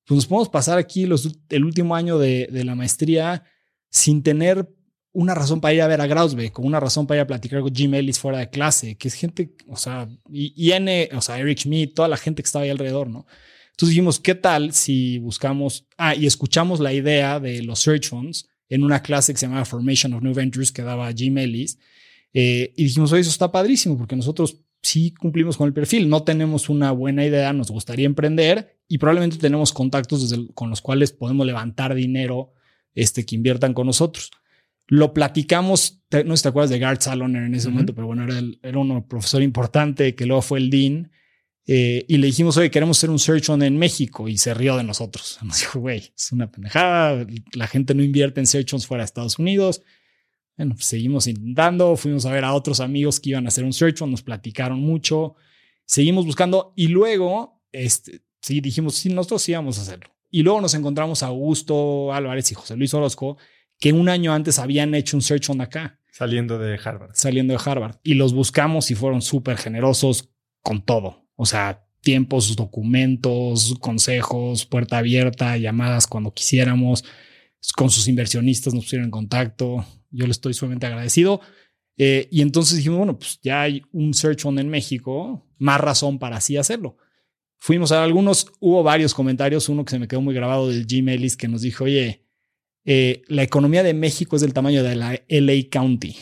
pues 0.05 0.15
nos 0.17 0.25
podemos 0.25 0.49
pasar 0.49 0.77
aquí 0.77 1.05
los, 1.05 1.29
el 1.49 1.63
último 1.63 1.95
año 1.95 2.17
de, 2.17 2.47
la 2.51 2.75
maestría 2.75 3.43
sin 3.89 4.23
tener 4.23 4.69
una 5.11 5.35
razón 5.35 5.61
para 5.61 5.73
ir 5.73 5.81
a 5.81 5.87
ver 5.87 6.01
a 6.01 6.07
Grausbeck, 6.07 6.53
con 6.53 6.65
una 6.65 6.79
razón 6.79 7.05
para 7.05 7.19
ir 7.19 7.21
a 7.23 7.27
platicar 7.27 7.61
con 7.61 7.73
Jim 7.73 7.93
Ellis 7.93 8.19
fuera 8.19 8.39
de 8.39 8.49
clase, 8.49 8.95
que 8.95 9.07
es 9.07 9.13
gente, 9.13 9.55
o 9.67 9.77
sea, 9.77 10.09
y, 10.29 10.71
N, 10.71 11.09
o 11.15 11.21
sea, 11.21 11.39
Eric 11.39 11.59
Schmidt, 11.59 11.93
toda 11.93 12.07
la 12.07 12.17
gente 12.17 12.41
que 12.41 12.47
estaba 12.47 12.63
ahí 12.63 12.71
alrededor, 12.71 13.09
¿no? 13.09 13.27
Entonces 13.71 13.89
dijimos, 13.89 14.19
¿qué 14.19 14.35
tal 14.35 14.73
si 14.73 15.19
buscamos, 15.19 15.87
ah, 15.97 16.15
y 16.15 16.25
escuchamos 16.25 16.79
la 16.79 16.93
idea 16.93 17.39
de 17.39 17.61
los 17.61 17.79
search 17.79 18.09
funds 18.09 18.47
en 18.73 18.83
una 18.83 19.03
clase 19.03 19.33
que 19.33 19.39
se 19.39 19.45
llamaba 19.45 19.65
Formation 19.65 20.13
of 20.13 20.23
New 20.23 20.33
Ventures 20.33 20.71
que 20.71 20.81
daba 20.81 21.13
Jim 21.13 21.37
Ellis. 21.37 21.77
Eh, 22.33 22.73
y 22.75 22.85
dijimos, 22.85 23.11
oye, 23.11 23.21
eso 23.21 23.29
está 23.29 23.51
padrísimo 23.51 23.95
porque 23.97 24.15
nosotros 24.15 24.62
sí 24.83 25.13
cumplimos 25.13 25.57
con 25.57 25.67
el 25.67 25.73
perfil, 25.73 26.09
no 26.09 26.23
tenemos 26.23 26.69
una 26.69 26.91
buena 26.91 27.25
idea, 27.25 27.53
nos 27.53 27.71
gustaría 27.71 28.05
emprender 28.05 28.77
y 28.87 28.97
probablemente 28.99 29.37
tenemos 29.37 29.71
contactos 29.73 30.29
desde 30.29 30.53
con 30.53 30.69
los 30.69 30.81
cuales 30.81 31.13
podemos 31.13 31.45
levantar 31.45 31.95
dinero 31.95 32.53
este, 32.93 33.25
que 33.25 33.35
inviertan 33.35 33.73
con 33.73 33.87
nosotros. 33.87 34.31
Lo 34.87 35.13
platicamos, 35.13 36.03
no 36.11 36.35
sé 36.35 36.37
si 36.37 36.43
te 36.43 36.49
acuerdas 36.49 36.69
de 36.69 36.79
Gart 36.79 37.01
Saloner 37.01 37.43
en 37.43 37.55
ese 37.55 37.69
momento, 37.69 37.95
pero 37.95 38.07
bueno, 38.07 38.25
era, 38.25 38.41
era 38.61 38.77
un 38.77 39.07
profesor 39.07 39.41
importante 39.41 40.13
que 40.13 40.25
luego 40.25 40.41
fue 40.41 40.59
el 40.59 40.69
dean 40.69 41.09
eh, 41.65 42.03
y 42.09 42.17
le 42.17 42.27
dijimos, 42.27 42.57
oye, 42.57 42.69
queremos 42.69 42.97
hacer 42.97 43.09
un 43.09 43.19
search 43.19 43.49
on 43.49 43.63
en 43.63 43.77
México 43.77 44.27
y 44.27 44.37
se 44.37 44.53
rió 44.53 44.75
de 44.75 44.83
nosotros. 44.83 45.39
Nos 45.43 45.59
dijo, 45.59 45.79
güey, 45.79 46.11
es 46.15 46.31
una 46.33 46.51
pendejada, 46.51 47.25
la 47.53 47.67
gente 47.67 47.95
no 47.95 48.03
invierte 48.03 48.41
en 48.41 48.47
search 48.47 48.73
ons 48.73 48.85
fuera 48.85 49.03
de 49.03 49.05
Estados 49.05 49.39
Unidos. 49.39 49.81
Bueno, 50.57 50.75
pues 50.75 50.85
seguimos 50.85 51.27
intentando, 51.27 51.95
fuimos 51.95 52.25
a 52.25 52.31
ver 52.31 52.45
a 52.45 52.53
otros 52.53 52.79
amigos 52.79 53.19
que 53.19 53.31
iban 53.31 53.45
a 53.45 53.47
hacer 53.47 53.63
un 53.63 53.73
search 53.73 54.01
on, 54.01 54.11
nos 54.11 54.21
platicaron 54.21 54.79
mucho, 54.79 55.35
seguimos 55.85 56.25
buscando 56.25 56.73
y 56.75 56.87
luego, 56.87 57.61
este, 57.71 58.21
sí, 58.41 58.61
dijimos, 58.61 58.95
sí, 58.95 59.09
nosotros 59.09 59.41
sí 59.41 59.53
vamos 59.53 59.79
a 59.79 59.81
hacerlo. 59.81 60.09
Y 60.29 60.43
luego 60.43 60.61
nos 60.61 60.73
encontramos 60.73 61.23
a 61.23 61.27
Augusto 61.27 62.13
Álvarez 62.13 62.51
y 62.51 62.55
José 62.55 62.75
Luis 62.75 62.93
Orozco, 62.93 63.37
que 63.79 63.93
un 63.93 64.09
año 64.09 64.33
antes 64.33 64.59
habían 64.59 64.93
hecho 64.95 65.17
un 65.17 65.21
search 65.21 65.49
on 65.49 65.61
acá. 65.61 65.99
Saliendo 66.11 66.59
de 66.59 66.79
Harvard. 66.83 67.11
Saliendo 67.13 67.53
de 67.53 67.61
Harvard. 67.63 67.97
Y 68.03 68.13
los 68.13 68.33
buscamos 68.33 68.91
y 68.91 68.95
fueron 68.95 69.21
súper 69.21 69.57
generosos 69.57 70.29
con 70.61 70.83
todo 70.83 71.23
o 71.35 71.45
sea, 71.45 71.85
tiempos, 72.01 72.55
documentos, 72.55 73.75
consejos, 73.79 74.65
puerta 74.65 74.97
abierta, 74.97 75.57
llamadas 75.57 76.07
cuando 76.07 76.33
quisiéramos. 76.33 77.03
Con 77.75 77.89
sus 77.89 78.07
inversionistas 78.07 78.73
nos 78.73 78.83
pusieron 78.85 79.05
en 79.05 79.11
contacto. 79.11 79.85
Yo 80.11 80.25
le 80.25 80.31
estoy 80.31 80.53
sumamente 80.53 80.85
agradecido. 80.85 81.41
Eh, 81.97 82.27
y 82.31 82.41
entonces 82.41 82.77
dijimos, 82.77 82.97
bueno, 82.97 83.17
pues 83.17 83.39
ya 83.41 83.61
hay 83.61 83.83
un 83.91 84.13
search 84.13 84.41
fund 84.41 84.59
en 84.59 84.69
México, 84.69 85.47
más 85.57 85.79
razón 85.79 86.19
para 86.19 86.37
así 86.37 86.57
hacerlo. 86.57 86.97
Fuimos 87.59 87.91
a 87.91 88.03
algunos, 88.03 88.47
hubo 88.59 88.83
varios 88.83 89.13
comentarios, 89.13 89.69
uno 89.69 89.85
que 89.85 89.91
se 89.91 89.99
me 89.99 90.07
quedó 90.07 90.21
muy 90.21 90.33
grabado 90.33 90.67
del 90.67 90.85
Jim 90.85 91.07
Ellis 91.09 91.37
que 91.37 91.47
nos 91.47 91.61
dijo, 91.61 91.85
oye, 91.85 92.25
eh, 92.83 93.21
la 93.27 93.43
economía 93.43 93.83
de 93.83 93.93
México 93.93 94.35
es 94.35 94.41
del 94.41 94.53
tamaño 94.53 94.83
de 94.83 94.95
la 94.95 95.21
LA 95.29 95.69
County. 95.71 96.15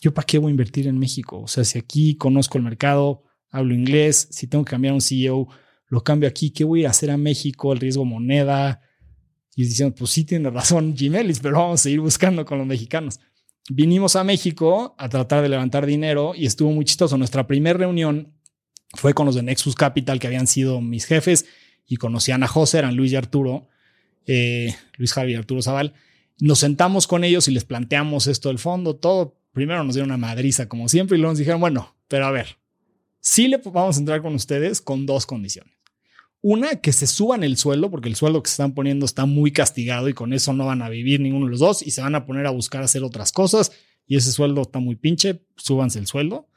¿Yo 0.00 0.14
para 0.14 0.26
qué 0.26 0.38
voy 0.38 0.50
a 0.50 0.52
invertir 0.52 0.86
en 0.86 0.98
México? 0.98 1.40
O 1.40 1.48
sea, 1.48 1.64
si 1.64 1.78
aquí 1.78 2.14
conozco 2.14 2.56
el 2.56 2.64
mercado, 2.64 3.24
hablo 3.50 3.74
inglés, 3.74 4.28
si 4.30 4.46
tengo 4.46 4.64
que 4.64 4.70
cambiar 4.70 4.94
un 4.94 5.00
CEO, 5.00 5.48
lo 5.88 6.04
cambio 6.04 6.28
aquí, 6.28 6.50
¿qué 6.50 6.62
voy 6.62 6.84
a 6.84 6.90
hacer 6.90 7.10
a 7.10 7.16
México? 7.16 7.72
El 7.72 7.80
riesgo 7.80 8.04
moneda. 8.04 8.80
Y 9.58 9.64
diciendo, 9.64 9.92
pues 9.92 10.12
sí 10.12 10.22
tiene 10.22 10.50
razón 10.50 10.96
Jiménez, 10.96 11.40
pero 11.40 11.56
vamos 11.56 11.80
a 11.80 11.82
seguir 11.82 11.98
buscando 11.98 12.44
con 12.44 12.58
los 12.58 12.66
mexicanos. 12.68 13.18
Vinimos 13.68 14.14
a 14.14 14.22
México 14.22 14.94
a 14.96 15.08
tratar 15.08 15.42
de 15.42 15.48
levantar 15.48 15.84
dinero 15.84 16.32
y 16.36 16.46
estuvo 16.46 16.70
muy 16.70 16.84
chistoso. 16.84 17.18
Nuestra 17.18 17.48
primera 17.48 17.76
reunión 17.76 18.32
fue 18.94 19.14
con 19.14 19.26
los 19.26 19.34
de 19.34 19.42
Nexus 19.42 19.74
Capital, 19.74 20.20
que 20.20 20.28
habían 20.28 20.46
sido 20.46 20.80
mis 20.80 21.06
jefes 21.06 21.46
y 21.88 21.96
conocían 21.96 22.44
a 22.44 22.46
José, 22.46 22.78
eran 22.78 22.94
Luis 22.94 23.10
y 23.10 23.16
Arturo, 23.16 23.66
eh, 24.26 24.76
Luis 24.96 25.12
Javier 25.12 25.38
y 25.38 25.40
Arturo 25.40 25.60
Zaval. 25.60 25.92
Nos 26.38 26.60
sentamos 26.60 27.08
con 27.08 27.24
ellos 27.24 27.48
y 27.48 27.50
les 27.50 27.64
planteamos 27.64 28.28
esto 28.28 28.50
del 28.50 28.60
fondo, 28.60 28.94
todo. 28.94 29.40
Primero 29.50 29.82
nos 29.82 29.96
dieron 29.96 30.12
una 30.12 30.18
madriza, 30.18 30.68
como 30.68 30.88
siempre, 30.88 31.16
y 31.16 31.20
luego 31.20 31.32
nos 31.32 31.38
dijeron, 31.40 31.60
bueno, 31.60 31.96
pero 32.06 32.26
a 32.26 32.30
ver, 32.30 32.58
Sí 33.20 33.48
le 33.48 33.58
vamos 33.58 33.96
a 33.96 34.00
entrar 34.00 34.22
con 34.22 34.34
ustedes 34.34 34.80
con 34.80 35.06
dos 35.06 35.26
condiciones. 35.26 35.74
Una, 36.40 36.76
que 36.76 36.92
se 36.92 37.06
suban 37.06 37.42
el 37.42 37.56
sueldo, 37.56 37.90
porque 37.90 38.08
el 38.08 38.14
sueldo 38.16 38.42
que 38.42 38.48
se 38.48 38.54
están 38.54 38.72
poniendo 38.72 39.06
está 39.06 39.26
muy 39.26 39.50
castigado 39.50 40.08
y 40.08 40.14
con 40.14 40.32
eso 40.32 40.52
no 40.52 40.66
van 40.66 40.82
a 40.82 40.88
vivir 40.88 41.20
ninguno 41.20 41.46
de 41.46 41.50
los 41.50 41.60
dos 41.60 41.82
y 41.82 41.90
se 41.90 42.00
van 42.00 42.14
a 42.14 42.24
poner 42.26 42.46
a 42.46 42.50
buscar 42.50 42.82
hacer 42.82 43.02
otras 43.02 43.32
cosas 43.32 43.72
y 44.08 44.16
ese 44.16 44.32
sueldo 44.32 44.62
está 44.62 44.78
muy 44.78 44.96
pinche, 44.96 45.42
súbanse 45.56 45.98
el 45.98 46.06
sueldo. 46.06 46.48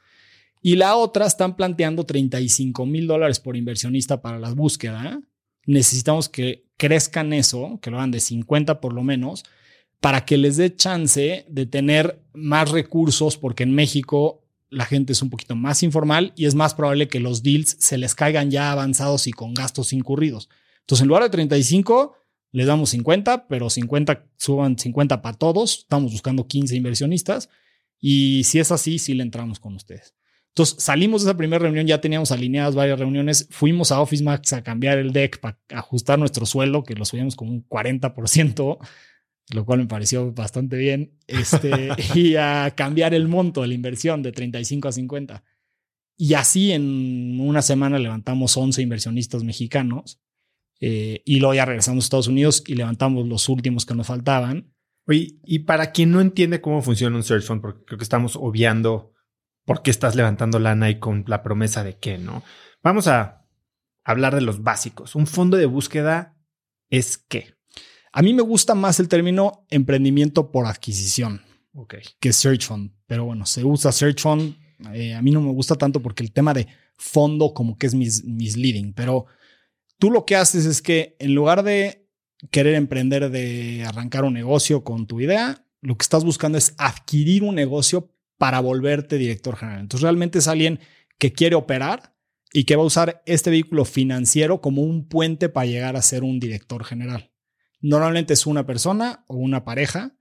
Y 0.62 0.76
la 0.76 0.96
otra, 0.96 1.26
están 1.26 1.56
planteando 1.56 2.04
35 2.04 2.86
mil 2.86 3.06
dólares 3.06 3.40
por 3.40 3.56
inversionista 3.56 4.22
para 4.22 4.38
la 4.38 4.52
búsqueda. 4.54 5.20
Necesitamos 5.66 6.28
que 6.28 6.64
crezcan 6.76 7.32
eso, 7.32 7.78
que 7.82 7.90
lo 7.90 7.98
hagan 7.98 8.12
de 8.12 8.20
50 8.20 8.80
por 8.80 8.94
lo 8.94 9.02
menos, 9.02 9.44
para 10.00 10.24
que 10.24 10.38
les 10.38 10.56
dé 10.56 10.74
chance 10.74 11.44
de 11.48 11.66
tener 11.66 12.22
más 12.32 12.70
recursos, 12.70 13.36
porque 13.36 13.64
en 13.64 13.74
México 13.74 14.41
la 14.72 14.86
gente 14.86 15.12
es 15.12 15.22
un 15.22 15.30
poquito 15.30 15.54
más 15.54 15.82
informal 15.82 16.32
y 16.34 16.46
es 16.46 16.54
más 16.54 16.74
probable 16.74 17.06
que 17.06 17.20
los 17.20 17.42
deals 17.42 17.76
se 17.78 17.98
les 17.98 18.14
caigan 18.14 18.50
ya 18.50 18.72
avanzados 18.72 19.26
y 19.26 19.32
con 19.32 19.54
gastos 19.54 19.92
incurridos. 19.92 20.48
Entonces, 20.80 21.02
en 21.02 21.08
lugar 21.08 21.22
de 21.22 21.30
35, 21.30 22.16
les 22.52 22.66
damos 22.66 22.90
50, 22.90 23.48
pero 23.48 23.70
50 23.70 24.26
suban 24.36 24.78
50 24.78 25.22
para 25.22 25.36
todos. 25.36 25.80
Estamos 25.80 26.12
buscando 26.12 26.46
15 26.46 26.74
inversionistas. 26.74 27.48
Y 28.00 28.44
si 28.44 28.58
es 28.58 28.72
así, 28.72 28.98
sí 28.98 29.14
le 29.14 29.22
entramos 29.22 29.60
con 29.60 29.74
ustedes. 29.74 30.14
Entonces 30.48 30.82
salimos 30.82 31.22
de 31.22 31.30
esa 31.30 31.36
primera 31.36 31.62
reunión, 31.62 31.86
ya 31.86 32.02
teníamos 32.02 32.30
alineadas 32.30 32.74
varias 32.74 32.98
reuniones, 32.98 33.48
fuimos 33.50 33.90
a 33.90 34.02
Office 34.02 34.22
Max 34.22 34.52
a 34.52 34.62
cambiar 34.62 34.98
el 34.98 35.12
deck 35.12 35.40
para 35.40 35.58
ajustar 35.70 36.18
nuestro 36.18 36.44
sueldo, 36.44 36.82
que 36.84 36.94
lo 36.94 37.06
subíamos 37.06 37.36
como 37.36 37.52
un 37.52 37.66
40%, 37.66 38.78
lo 39.52 39.64
cual 39.64 39.80
me 39.80 39.86
pareció 39.86 40.32
bastante 40.32 40.76
bien, 40.76 41.18
este, 41.26 41.88
y 42.14 42.36
a 42.36 42.72
cambiar 42.76 43.14
el 43.14 43.28
monto 43.28 43.62
de 43.62 43.68
la 43.68 43.74
inversión 43.74 44.22
de 44.22 44.32
35 44.32 44.88
a 44.88 44.92
50. 44.92 45.44
Y 46.16 46.34
así 46.34 46.72
en 46.72 47.38
una 47.40 47.62
semana 47.62 47.98
levantamos 47.98 48.56
11 48.56 48.82
inversionistas 48.82 49.44
mexicanos 49.44 50.20
eh, 50.80 51.22
y 51.24 51.38
luego 51.38 51.54
ya 51.54 51.64
regresamos 51.64 52.04
a 52.04 52.06
Estados 52.06 52.28
Unidos 52.28 52.64
y 52.66 52.74
levantamos 52.74 53.26
los 53.28 53.48
últimos 53.48 53.86
que 53.86 53.94
nos 53.94 54.06
faltaban. 54.06 54.72
Oye, 55.06 55.38
y 55.44 55.60
para 55.60 55.92
quien 55.92 56.10
no 56.10 56.20
entiende 56.20 56.60
cómo 56.60 56.82
funciona 56.82 57.16
un 57.16 57.22
search 57.22 57.44
fund, 57.44 57.60
porque 57.60 57.84
creo 57.84 57.98
que 57.98 58.04
estamos 58.04 58.36
obviando 58.36 59.12
por 59.64 59.82
qué 59.82 59.90
estás 59.90 60.14
levantando 60.14 60.58
lana 60.58 60.90
y 60.90 60.98
con 60.98 61.24
la 61.26 61.42
promesa 61.42 61.84
de 61.84 61.98
qué, 61.98 62.18
¿no? 62.18 62.42
Vamos 62.82 63.08
a 63.08 63.46
hablar 64.04 64.34
de 64.34 64.40
los 64.40 64.62
básicos. 64.62 65.14
Un 65.14 65.26
fondo 65.26 65.56
de 65.56 65.66
búsqueda 65.66 66.36
es 66.90 67.16
qué. 67.16 67.51
A 68.12 68.22
mí 68.22 68.34
me 68.34 68.42
gusta 68.42 68.74
más 68.74 69.00
el 69.00 69.08
término 69.08 69.66
emprendimiento 69.70 70.50
por 70.52 70.66
adquisición 70.66 71.42
Ok. 71.74 71.94
que 72.20 72.32
search 72.32 72.66
fund, 72.66 72.92
pero 73.06 73.24
bueno, 73.24 73.46
se 73.46 73.64
usa 73.64 73.90
search 73.90 74.20
fund. 74.20 74.56
Eh, 74.92 75.14
a 75.14 75.22
mí 75.22 75.30
no 75.30 75.40
me 75.40 75.52
gusta 75.52 75.76
tanto 75.76 76.02
porque 76.02 76.22
el 76.22 76.32
tema 76.32 76.52
de 76.52 76.66
fondo 76.96 77.54
como 77.54 77.78
que 77.78 77.86
es 77.86 77.94
mis, 77.94 78.24
misleading, 78.24 78.92
pero 78.92 79.26
tú 79.98 80.10
lo 80.10 80.26
que 80.26 80.36
haces 80.36 80.66
es 80.66 80.82
que 80.82 81.16
en 81.18 81.34
lugar 81.34 81.62
de 81.62 82.06
querer 82.50 82.74
emprender, 82.74 83.30
de 83.30 83.84
arrancar 83.86 84.24
un 84.24 84.34
negocio 84.34 84.84
con 84.84 85.06
tu 85.06 85.20
idea, 85.20 85.64
lo 85.80 85.96
que 85.96 86.02
estás 86.02 86.24
buscando 86.24 86.58
es 86.58 86.74
adquirir 86.78 87.42
un 87.44 87.54
negocio 87.54 88.10
para 88.36 88.60
volverte 88.60 89.18
director 89.18 89.56
general. 89.56 89.80
Entonces 89.80 90.02
realmente 90.02 90.38
es 90.40 90.48
alguien 90.48 90.80
que 91.18 91.32
quiere 91.32 91.54
operar 91.54 92.14
y 92.52 92.64
que 92.64 92.76
va 92.76 92.82
a 92.82 92.86
usar 92.86 93.22
este 93.24 93.50
vehículo 93.50 93.84
financiero 93.84 94.60
como 94.60 94.82
un 94.82 95.08
puente 95.08 95.48
para 95.48 95.66
llegar 95.66 95.96
a 95.96 96.02
ser 96.02 96.24
un 96.24 96.40
director 96.40 96.84
general. 96.84 97.31
Normalmente 97.82 98.32
es 98.32 98.46
una 98.46 98.64
persona 98.64 99.24
o 99.28 99.36
una 99.36 99.64
pareja. 99.64 100.16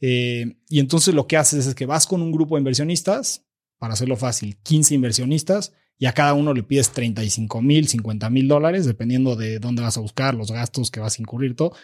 eh, 0.00 0.56
y 0.68 0.80
entonces 0.80 1.14
lo 1.14 1.26
que 1.26 1.36
haces 1.36 1.66
es 1.66 1.74
que 1.74 1.86
vas 1.86 2.06
con 2.06 2.20
un 2.20 2.32
grupo 2.32 2.56
de 2.56 2.60
inversionistas, 2.60 3.46
para 3.78 3.94
hacerlo 3.94 4.16
fácil, 4.16 4.56
15 4.62 4.94
inversionistas, 4.94 5.72
y 5.98 6.06
a 6.06 6.12
cada 6.12 6.34
uno 6.34 6.52
le 6.52 6.62
pides 6.62 6.90
35 6.90 7.62
mil, 7.62 7.88
50 7.88 8.28
mil 8.30 8.48
dólares, 8.48 8.84
dependiendo 8.86 9.36
de 9.36 9.60
dónde 9.60 9.82
vas 9.82 9.96
a 9.96 10.00
buscar, 10.00 10.34
los 10.34 10.50
gastos 10.50 10.90
que 10.90 11.00
vas 11.00 11.18
a 11.18 11.22
incurrir, 11.22 11.54
todo. 11.54 11.74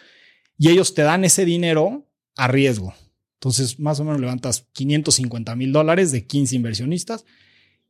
Y 0.57 0.69
ellos 0.69 0.93
te 0.93 1.01
dan 1.01 1.23
ese 1.23 1.45
dinero 1.45 2.11
a 2.35 2.47
riesgo. 2.47 2.93
Entonces, 3.35 3.79
más 3.79 3.99
o 3.99 4.03
menos 4.03 4.19
levantas 4.19 4.67
550 4.73 5.55
mil 5.55 5.71
dólares 5.71 6.11
de 6.11 6.27
15 6.27 6.55
inversionistas 6.55 7.25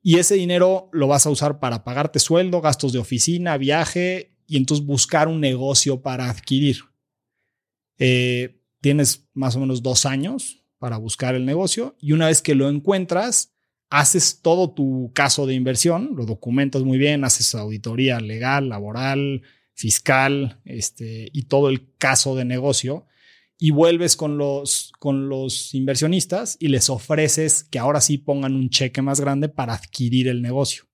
y 0.01 0.17
ese 0.17 0.35
dinero 0.35 0.89
lo 0.93 1.07
vas 1.07 1.25
a 1.25 1.29
usar 1.29 1.59
para 1.59 1.83
pagarte 1.83 2.19
sueldo, 2.19 2.61
gastos 2.61 2.93
de 2.93 2.99
oficina, 2.99 3.57
viaje 3.57 4.37
y 4.47 4.57
entonces 4.57 4.85
buscar 4.85 5.27
un 5.27 5.41
negocio 5.41 6.01
para 6.01 6.29
adquirir. 6.29 6.90
Eh, 7.97 8.61
tienes 8.81 9.27
más 9.33 9.55
o 9.55 9.59
menos 9.59 9.83
dos 9.83 10.05
años 10.05 10.63
para 10.79 10.97
buscar 10.97 11.35
el 11.35 11.45
negocio 11.45 11.95
y 11.99 12.13
una 12.13 12.27
vez 12.27 12.41
que 12.41 12.55
lo 12.55 12.69
encuentras, 12.69 13.53
haces 13.89 14.41
todo 14.41 14.71
tu 14.71 15.11
caso 15.13 15.45
de 15.45 15.53
inversión, 15.53 16.11
lo 16.15 16.25
documentas 16.25 16.83
muy 16.83 16.97
bien, 16.97 17.23
haces 17.23 17.53
auditoría 17.53 18.19
legal, 18.19 18.69
laboral, 18.69 19.43
fiscal 19.73 20.61
este, 20.65 21.29
y 21.33 21.43
todo 21.43 21.69
el 21.69 21.95
caso 21.97 22.35
de 22.35 22.45
negocio 22.45 23.05
y 23.63 23.69
vuelves 23.69 24.15
con 24.15 24.39
los, 24.39 24.91
con 24.97 25.29
los 25.29 25.75
inversionistas 25.75 26.57
y 26.59 26.69
les 26.69 26.89
ofreces 26.89 27.63
que 27.63 27.77
ahora 27.77 28.01
sí 28.01 28.17
pongan 28.17 28.55
un 28.55 28.71
cheque 28.71 29.03
más 29.03 29.21
grande 29.21 29.49
para 29.49 29.75
adquirir 29.75 30.27
el 30.29 30.41
negocio. 30.41 30.85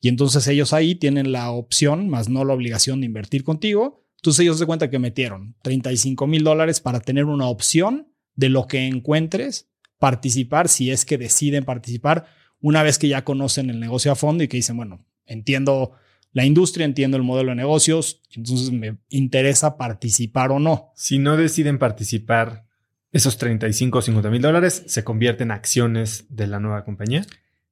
Y 0.00 0.08
entonces 0.08 0.46
ellos 0.46 0.72
ahí 0.72 0.94
tienen 0.94 1.32
la 1.32 1.50
opción, 1.50 2.08
más 2.08 2.28
no 2.28 2.44
la 2.44 2.54
obligación 2.54 3.00
de 3.00 3.06
invertir 3.06 3.42
contigo. 3.42 4.05
Entonces 4.26 4.42
ellos 4.42 4.58
se 4.58 4.66
cuenta 4.66 4.90
que 4.90 4.98
metieron 4.98 5.54
35 5.62 6.26
mil 6.26 6.42
dólares 6.42 6.80
para 6.80 6.98
tener 6.98 7.26
una 7.26 7.46
opción 7.46 8.08
de 8.34 8.48
lo 8.48 8.66
que 8.66 8.84
encuentres, 8.84 9.68
participar 10.00 10.68
si 10.68 10.90
es 10.90 11.04
que 11.04 11.16
deciden 11.16 11.64
participar 11.64 12.26
una 12.58 12.82
vez 12.82 12.98
que 12.98 13.06
ya 13.06 13.22
conocen 13.22 13.70
el 13.70 13.78
negocio 13.78 14.10
a 14.10 14.16
fondo 14.16 14.42
y 14.42 14.48
que 14.48 14.56
dicen, 14.56 14.78
bueno, 14.78 15.06
entiendo 15.26 15.92
la 16.32 16.44
industria, 16.44 16.84
entiendo 16.84 17.16
el 17.16 17.22
modelo 17.22 17.50
de 17.50 17.54
negocios, 17.54 18.20
entonces 18.34 18.72
me 18.72 18.96
interesa 19.10 19.76
participar 19.76 20.50
o 20.50 20.58
no. 20.58 20.90
Si 20.96 21.18
no 21.18 21.36
deciden 21.36 21.78
participar, 21.78 22.66
esos 23.12 23.38
35 23.38 23.98
o 23.98 24.02
50 24.02 24.28
mil 24.28 24.42
dólares 24.42 24.82
se 24.88 25.04
convierten 25.04 25.48
en 25.48 25.52
acciones 25.52 26.26
de 26.30 26.48
la 26.48 26.58
nueva 26.58 26.84
compañía. 26.84 27.24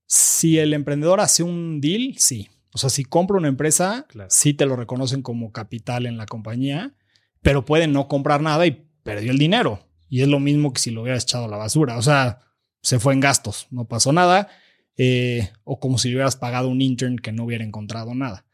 Si 0.06 0.60
el 0.60 0.72
emprendedor 0.72 1.18
hace 1.18 1.42
un 1.42 1.80
deal, 1.80 2.14
sí. 2.16 2.48
O 2.74 2.78
sea, 2.78 2.90
si 2.90 3.04
compra 3.04 3.38
una 3.38 3.48
empresa, 3.48 4.04
Claro. 4.08 4.28
sí 4.30 4.52
te 4.52 4.66
lo 4.66 4.74
reconocen 4.76 5.22
como 5.22 5.52
capital 5.52 6.06
en 6.06 6.16
la 6.16 6.26
compañía, 6.26 6.94
pero 7.40 7.64
pueden 7.64 7.92
no 7.92 8.08
comprar 8.08 8.40
nada 8.42 8.66
y 8.66 8.87
perdió 9.02 9.30
el 9.30 9.38
dinero. 9.38 9.87
Y 10.08 10.22
es 10.22 10.28
lo 10.28 10.40
mismo 10.40 10.72
que 10.72 10.80
si 10.80 10.90
lo 10.90 11.02
hubieras 11.02 11.22
echado 11.24 11.44
a 11.44 11.48
la 11.48 11.56
basura. 11.56 11.96
O 11.98 12.02
sea, 12.02 12.40
se 12.82 12.98
fue 12.98 13.14
en 13.14 13.20
gastos, 13.20 13.66
no 13.70 13.87
pasó 13.87 14.12
nada. 14.12 14.48
eh, 14.96 15.50
o 15.64 15.80
como 15.80 15.98
si 15.98 16.08
hubieras 16.14 16.37
pagado 16.37 16.68
un 16.68 16.80
intern 16.80 17.16
que 17.18 17.32
no 17.32 17.42
hubiera 17.44 17.64
encontrado 17.64 18.14
nada. 18.14 18.46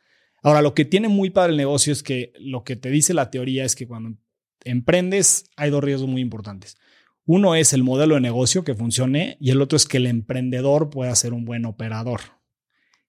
Ahora, 0.42 0.62
lo 0.62 0.72
que 0.72 0.86
tiene 0.86 1.08
muy 1.08 1.28
padre 1.28 1.50
el 1.52 1.58
negocio 1.58 1.92
es 1.92 2.02
que 2.02 2.32
lo 2.38 2.64
que 2.64 2.76
te 2.76 2.88
dice 2.88 3.12
la 3.12 3.30
teoría 3.30 3.64
es 3.66 3.76
que 3.76 3.86
cuando 3.86 4.16
emprendes 4.64 5.44
hay 5.56 5.68
dos 5.70 5.84
riesgos 5.84 6.08
muy 6.08 6.22
importantes. 6.22 6.78
Uno 7.26 7.54
es 7.54 7.72
el 7.74 7.82
modelo 7.82 8.14
de 8.14 8.22
negocio 8.22 8.64
que 8.64 8.74
funcione 8.74 9.36
y 9.40 9.50
el 9.50 9.60
otro 9.60 9.76
es 9.76 9.86
que 9.86 9.98
el 9.98 10.06
emprendedor 10.06 10.88
pueda 10.90 11.14
ser 11.14 11.32
un 11.34 11.44
buen 11.44 11.64
operador. 11.66 12.20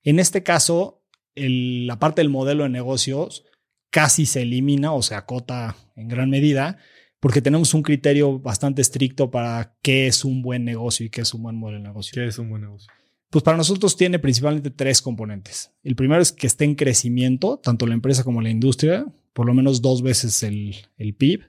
En 0.04 0.20
este 0.20 0.44
caso, 0.44 1.01
el- 1.36 1.88
la 1.88 2.00
parte 2.00 2.22
del 2.22 2.30
modelo 2.30 2.64
de 2.64 2.70
negocios 2.70 3.46
casi 3.90 4.26
se 4.26 4.42
elimina 4.44 4.94
o 4.94 5.02
se 5.02 5.16
acota 5.16 5.76
en 5.96 6.08
gran 6.08 6.30
medida 6.30 6.78
porque 7.20 7.42
tenemos 7.42 7.74
un 7.74 7.84
criterio 7.84 8.40
bastante 8.40 8.82
estricto 8.82 9.30
para 9.30 9.76
qué 9.84 10.08
es 10.08 10.26
un 10.26 10.42
buen 10.42 10.66
negocio 10.66 11.06
y 11.06 11.10
qué 11.10 11.22
es 11.22 11.34
un 11.34 11.44
buen 11.44 11.56
modelo 11.56 11.78
de 11.80 11.84
negocio. 11.88 12.14
Que 12.16 12.28
es 12.28 12.40
un 12.40 12.50
buen 12.50 12.64
negocio. 12.64 12.92
Pues 13.30 13.44
para 13.44 13.58
nosotros 13.58 13.96
tiene 13.96 14.20
principalmente 14.20 14.72
tres 14.72 15.02
componentes. 15.02 15.72
El 15.84 15.96
primero 15.96 16.22
es 16.22 16.32
que 16.32 16.48
esté 16.48 16.66
en 16.66 16.76
crecimiento, 16.76 17.60
tanto 17.64 17.86
la 17.86 17.94
empresa 17.94 18.24
como 18.24 18.42
la 18.42 18.50
industria, 18.50 19.06
por 19.34 19.46
lo 19.46 19.54
menos 19.54 19.82
dos 19.82 20.02
veces 20.02 20.42
el, 20.44 20.76
el 20.98 21.14
PIB. 21.16 21.44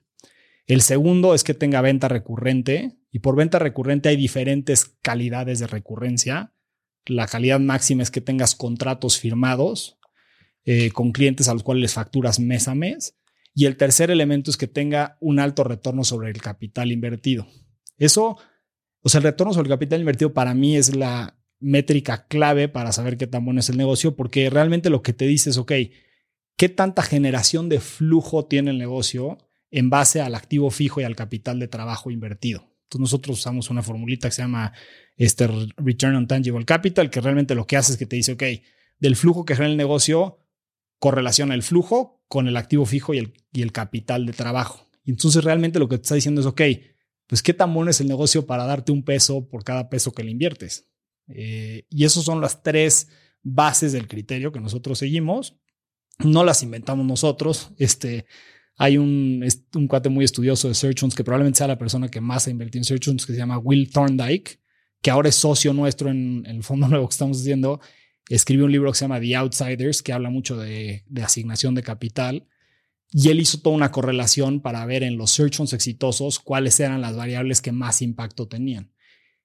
El 0.66 0.82
segundo 0.82 1.34
es 1.34 1.42
que 1.42 1.54
tenga 1.54 1.80
venta 1.80 2.06
recurrente 2.08 2.96
y 3.10 3.18
por 3.18 3.34
venta 3.34 3.58
recurrente 3.58 4.08
hay 4.10 4.16
diferentes 4.16 4.84
calidades 5.02 5.58
de 5.58 5.66
recurrencia. 5.66 6.52
La 7.06 7.26
calidad 7.26 7.60
máxima 7.60 8.02
es 8.02 8.10
que 8.10 8.20
tengas 8.20 8.54
contratos 8.54 9.18
firmados 9.18 9.98
eh, 10.64 10.90
con 10.92 11.12
clientes 11.12 11.48
a 11.48 11.54
los 11.54 11.62
cuales 11.62 11.82
les 11.82 11.94
facturas 11.94 12.38
mes 12.38 12.68
a 12.68 12.74
mes. 12.74 13.16
Y 13.54 13.66
el 13.66 13.76
tercer 13.76 14.10
elemento 14.10 14.50
es 14.50 14.56
que 14.56 14.68
tenga 14.68 15.18
un 15.20 15.38
alto 15.38 15.64
retorno 15.64 16.04
sobre 16.04 16.30
el 16.30 16.40
capital 16.40 16.92
invertido. 16.92 17.46
Eso, 17.98 18.38
o 19.00 19.08
sea, 19.08 19.18
el 19.18 19.24
retorno 19.24 19.52
sobre 19.52 19.66
el 19.66 19.74
capital 19.74 20.00
invertido 20.00 20.32
para 20.32 20.54
mí 20.54 20.76
es 20.76 20.94
la 20.94 21.36
métrica 21.60 22.26
clave 22.26 22.68
para 22.68 22.92
saber 22.92 23.16
qué 23.16 23.26
tan 23.26 23.44
bueno 23.44 23.60
es 23.60 23.68
el 23.68 23.76
negocio, 23.76 24.16
porque 24.16 24.50
realmente 24.50 24.90
lo 24.90 25.02
que 25.02 25.12
te 25.12 25.26
dice 25.26 25.50
es, 25.50 25.58
ok, 25.58 25.72
¿qué 26.56 26.68
tanta 26.68 27.02
generación 27.02 27.68
de 27.68 27.80
flujo 27.80 28.46
tiene 28.46 28.70
el 28.70 28.78
negocio 28.78 29.38
en 29.70 29.90
base 29.90 30.20
al 30.20 30.34
activo 30.34 30.70
fijo 30.70 31.00
y 31.00 31.04
al 31.04 31.16
capital 31.16 31.58
de 31.58 31.68
trabajo 31.68 32.10
invertido? 32.10 32.71
Entonces 32.92 33.12
nosotros 33.12 33.38
usamos 33.38 33.70
una 33.70 33.82
formulita 33.82 34.28
que 34.28 34.34
se 34.34 34.42
llama 34.42 34.72
este 35.16 35.48
Return 35.78 36.14
on 36.14 36.26
Tangible 36.26 36.66
Capital, 36.66 37.08
que 37.08 37.22
realmente 37.22 37.54
lo 37.54 37.66
que 37.66 37.78
hace 37.78 37.92
es 37.92 37.98
que 37.98 38.04
te 38.04 38.16
dice, 38.16 38.32
ok, 38.32 38.42
del 38.98 39.16
flujo 39.16 39.46
que 39.46 39.54
genera 39.54 39.70
el 39.70 39.78
negocio, 39.78 40.40
correlaciona 40.98 41.54
el 41.54 41.62
flujo 41.62 42.22
con 42.28 42.48
el 42.48 42.56
activo 42.58 42.84
fijo 42.84 43.14
y 43.14 43.18
el, 43.18 43.32
y 43.50 43.62
el 43.62 43.72
capital 43.72 44.26
de 44.26 44.34
trabajo. 44.34 44.90
Y 45.04 45.10
entonces 45.10 45.42
realmente 45.42 45.78
lo 45.78 45.88
que 45.88 45.96
te 45.96 46.02
está 46.02 46.16
diciendo 46.16 46.42
es, 46.42 46.46
ok, 46.46 46.60
pues 47.26 47.42
qué 47.42 47.54
tan 47.54 47.72
bueno 47.72 47.90
es 47.90 48.00
el 48.02 48.08
negocio 48.08 48.46
para 48.46 48.66
darte 48.66 48.92
un 48.92 49.04
peso 49.04 49.48
por 49.48 49.64
cada 49.64 49.88
peso 49.88 50.12
que 50.12 50.22
le 50.22 50.30
inviertes. 50.30 50.90
Eh, 51.28 51.86
y 51.88 52.04
esos 52.04 52.24
son 52.24 52.42
las 52.42 52.62
tres 52.62 53.08
bases 53.42 53.92
del 53.92 54.06
criterio 54.06 54.52
que 54.52 54.60
nosotros 54.60 54.98
seguimos. 54.98 55.56
No 56.18 56.44
las 56.44 56.62
inventamos 56.62 57.06
nosotros. 57.06 57.70
Este, 57.78 58.26
hay 58.82 58.98
un, 58.98 59.46
un 59.76 59.86
cuate 59.86 60.08
muy 60.08 60.24
estudioso 60.24 60.66
de 60.66 60.74
Search 60.74 60.98
Funds 60.98 61.14
que 61.14 61.22
probablemente 61.22 61.58
sea 61.58 61.68
la 61.68 61.78
persona 61.78 62.08
que 62.08 62.20
más 62.20 62.48
ha 62.48 62.50
invertido 62.50 62.80
en 62.80 62.84
Search 62.84 63.04
Funds, 63.04 63.24
que 63.24 63.32
se 63.32 63.38
llama 63.38 63.56
Will 63.56 63.88
Thorndike, 63.88 64.58
que 65.00 65.10
ahora 65.12 65.28
es 65.28 65.36
socio 65.36 65.72
nuestro 65.72 66.10
en, 66.10 66.42
el 66.46 66.64
fondo 66.64 66.88
nuevo 66.88 67.06
que 67.06 67.12
estamos 67.12 67.40
haciendo. 67.40 67.80
Escribió 68.28 68.64
un 68.64 68.72
libro 68.72 68.90
que 68.90 68.98
se 68.98 69.04
llama 69.04 69.20
The 69.20 69.36
Outsiders, 69.36 70.02
que 70.02 70.12
habla 70.12 70.30
mucho 70.30 70.56
de, 70.56 71.04
de 71.06 71.22
asignación 71.22 71.76
de 71.76 71.84
capital. 71.84 72.48
Y 73.12 73.28
él 73.28 73.38
hizo 73.38 73.58
toda 73.58 73.76
una 73.76 73.92
correlación 73.92 74.60
para 74.60 74.84
ver 74.84 75.04
en 75.04 75.16
los 75.16 75.30
search 75.30 75.58
funds 75.58 75.74
exitosos 75.74 76.40
cuáles 76.40 76.80
eran 76.80 77.00
las 77.00 77.14
variables 77.14 77.62
que 77.62 77.70
más 77.70 78.02
impacto 78.02 78.48
tenían. 78.48 78.90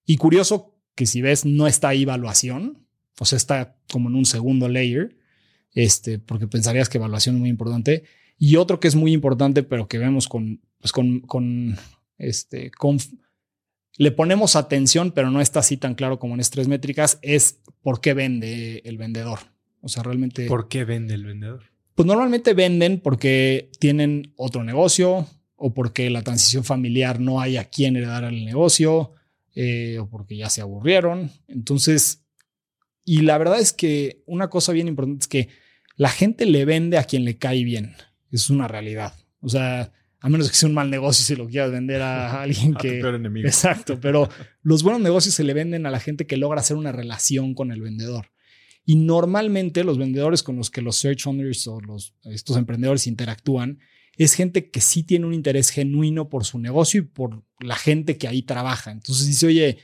Y 0.04 0.18
curioso 0.18 0.80
que 0.96 1.06
si 1.06 1.22
ves 1.22 1.46
no 1.46 1.68
está 1.68 1.90
ahí 1.90 2.02
evaluación, 2.02 2.88
o 3.20 3.26
sea, 3.26 3.38
está 3.38 3.78
como 3.92 4.10
en 4.10 4.16
un 4.16 4.26
segundo 4.26 4.68
layer, 4.68 5.16
este, 5.74 6.18
porque 6.18 6.48
pensarías 6.48 6.90
que 6.90 6.98
evaluación 6.98 7.36
es 7.36 7.42
muy 7.42 7.50
importante. 7.52 8.04
Y 8.38 8.56
otro 8.58 8.80
que 8.80 8.88
es 8.88 8.96
muy 8.96 9.14
importante, 9.14 9.64
pero 9.64 9.88
que 9.88 9.98
vemos 9.98 10.28
con, 10.28 10.62
pues 10.80 10.92
con, 10.92 11.22
con, 11.22 11.78
este, 12.18 12.72
con, 12.72 13.00
le 13.98 14.12
ponemos 14.12 14.56
atención, 14.56 15.12
pero 15.12 15.32
no 15.32 15.42
está 15.42 15.60
así 15.60 15.78
tan 15.78 15.96
claro 15.96 16.20
como 16.20 16.36
en 16.36 16.40
estas 16.40 16.56
tres 16.56 16.68
métricas, 16.68 17.20
es 17.22 17.60
por 17.82 18.00
qué 18.00 18.14
vende 18.14 18.82
el 18.86 18.98
vendedor. 18.98 19.40
O 19.82 19.90
sea, 19.90 20.04
realmente... 20.04 20.46
¿Por 20.48 20.68
qué 20.68 20.86
vende 20.86 21.16
el 21.16 21.26
vendedor? 21.26 21.64
Pues 21.96 22.06
normalmente 22.06 22.54
venden 22.54 23.00
porque 23.00 23.72
tienen 23.80 24.34
otro 24.36 24.64
negocio 24.64 25.28
o 25.56 25.74
porque 25.74 26.10
la 26.12 26.22
transición 26.22 26.64
familiar 26.64 27.20
no 27.20 27.42
hay 27.42 27.58
a 27.58 27.66
quien 27.66 27.96
heredar 27.96 28.24
el 28.24 28.46
negocio 28.46 29.14
eh, 29.56 29.98
o 30.00 30.08
porque 30.08 30.38
ya 30.38 30.52
se 30.52 30.62
aburrieron. 30.62 31.32
Entonces, 31.48 32.24
y 33.04 33.22
la 33.22 33.40
verdad 33.40 33.60
es 33.60 33.74
que 33.74 34.22
una 34.28 34.50
cosa 34.50 34.74
bien 34.74 34.88
importante 34.88 35.24
es 35.24 35.28
que 35.28 35.50
la 35.96 36.10
gente 36.10 36.46
le 36.46 36.66
vende 36.66 37.00
a 37.00 37.06
quien 37.06 37.26
le 37.26 37.38
cae 37.38 37.64
bien. 37.64 37.96
Es 38.32 38.50
una 38.50 38.68
realidad. 38.68 39.14
O 39.40 39.50
sea, 39.50 39.92
a 40.20 40.30
menos 40.30 40.50
que 40.50 40.56
sea 40.56 40.70
un 40.70 40.76
mal 40.76 40.90
negocio 40.90 41.24
si 41.24 41.36
lo 41.36 41.48
quieras 41.48 41.72
vender 41.72 42.02
a 42.02 42.42
alguien 42.44 42.74
que... 42.76 43.00
Exacto, 43.48 44.00
pero 44.00 44.30
los 44.62 44.84
buenos 44.84 45.02
negocios 45.02 45.36
se 45.36 45.44
le 45.44 45.54
venden 45.54 45.86
a 45.86 45.92
la 45.92 46.00
gente 46.00 46.26
que 46.26 46.38
logra 46.38 46.62
hacer 46.62 46.78
una 46.78 46.92
relación 46.92 47.54
con 47.54 47.72
el 47.72 47.82
vendedor. 47.82 48.32
Y 48.86 48.96
normalmente 48.96 49.84
los 49.84 49.98
vendedores 49.98 50.44
con 50.44 50.56
los 50.56 50.72
que 50.72 50.82
los 50.82 50.96
search 50.96 51.24
funders 51.24 51.68
o 51.68 51.82
los, 51.82 52.14
estos 52.24 52.56
emprendedores 52.56 53.06
interactúan 53.06 53.80
es 54.18 54.34
gente 54.34 54.72
que 54.72 54.82
sí 54.82 55.04
tiene 55.04 55.28
un 55.28 55.34
interés 55.34 55.70
genuino 55.70 56.30
por 56.30 56.46
su 56.46 56.58
negocio 56.58 57.02
y 57.02 57.04
por 57.04 57.44
la 57.60 57.76
gente 57.76 58.18
que 58.18 58.28
ahí 58.28 58.42
trabaja. 58.42 58.92
Entonces 58.92 59.28
dice, 59.28 59.46
oye, 59.46 59.78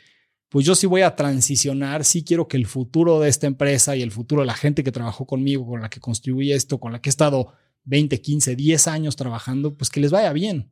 pues 0.49 0.65
yo 0.65 0.73
sí 0.73 0.87
voy 0.87 1.01
a 1.01 1.15
transicionar, 1.15 2.03
sí 2.03 2.23
quiero 2.23 2.47
que 2.47 2.57
el 2.57 2.65
futuro 2.65 3.19
de 3.19 3.29
esta 3.29 3.45
empresa 3.45 3.95
y 3.95 4.01
el 4.01 4.11
futuro 4.11 4.41
de 4.41 4.47
la 4.47 4.55
gente 4.55 4.83
que 4.83 4.91
trabajó 4.91 5.25
conmigo, 5.25 5.67
con 5.67 5.81
la 5.81 5.89
que 5.89 5.99
construí 5.99 6.51
esto, 6.51 6.79
con 6.79 6.91
la 6.91 7.01
que 7.01 7.09
he 7.09 7.11
estado 7.11 7.53
20, 7.85 8.21
15, 8.21 8.55
10 8.55 8.87
años 8.87 9.15
trabajando, 9.15 9.75
pues 9.75 9.89
que 9.89 9.99
les 9.99 10.11
vaya 10.11 10.33
bien. 10.33 10.69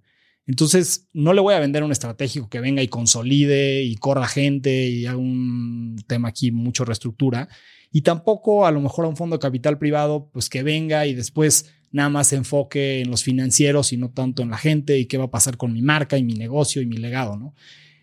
Entonces, 0.48 1.08
no 1.14 1.34
le 1.34 1.42
voy 1.42 1.54
a 1.54 1.60
vender 1.60 1.84
un 1.84 1.92
estratégico 1.92 2.50
que 2.50 2.60
venga 2.60 2.82
y 2.82 2.88
consolide 2.88 3.84
y 3.84 3.96
corra 3.96 4.28
gente 4.28 4.88
y 4.90 5.06
haga 5.06 5.18
un 5.18 6.04
tema 6.08 6.30
aquí, 6.30 6.52
mucho 6.52 6.84
reestructura. 6.84 7.48
Y 7.92 8.02
tampoco 8.02 8.66
a 8.66 8.72
lo 8.72 8.82
mejor 8.82 9.06
a 9.06 9.10
un 9.10 9.18
fondo 9.18 9.36
de 9.36 9.42
capital 9.42 9.78
privado, 9.78 10.30
pues 10.32 10.50
que 10.50 10.64
venga 10.64 11.06
y 11.06 11.14
después 11.14 11.72
nada 11.92 12.10
más 12.10 12.28
se 12.28 12.38
enfoque 12.38 13.02
en 13.02 13.12
los 13.12 13.24
financieros 13.24 13.94
y 13.94 13.98
no 13.98 14.12
tanto 14.12 14.42
en 14.42 14.50
la 14.50 14.58
gente 14.58 14.98
y 14.98 15.06
qué 15.06 15.18
va 15.18 15.26
a 15.26 15.32
pasar 15.32 15.58
con 15.58 15.74
mi 15.74 15.82
marca 15.82 16.18
y 16.18 16.24
mi 16.24 16.34
negocio 16.34 16.82
y 16.82 16.86
mi 16.86 16.98
legado, 16.98 17.38
¿no? 17.38 17.54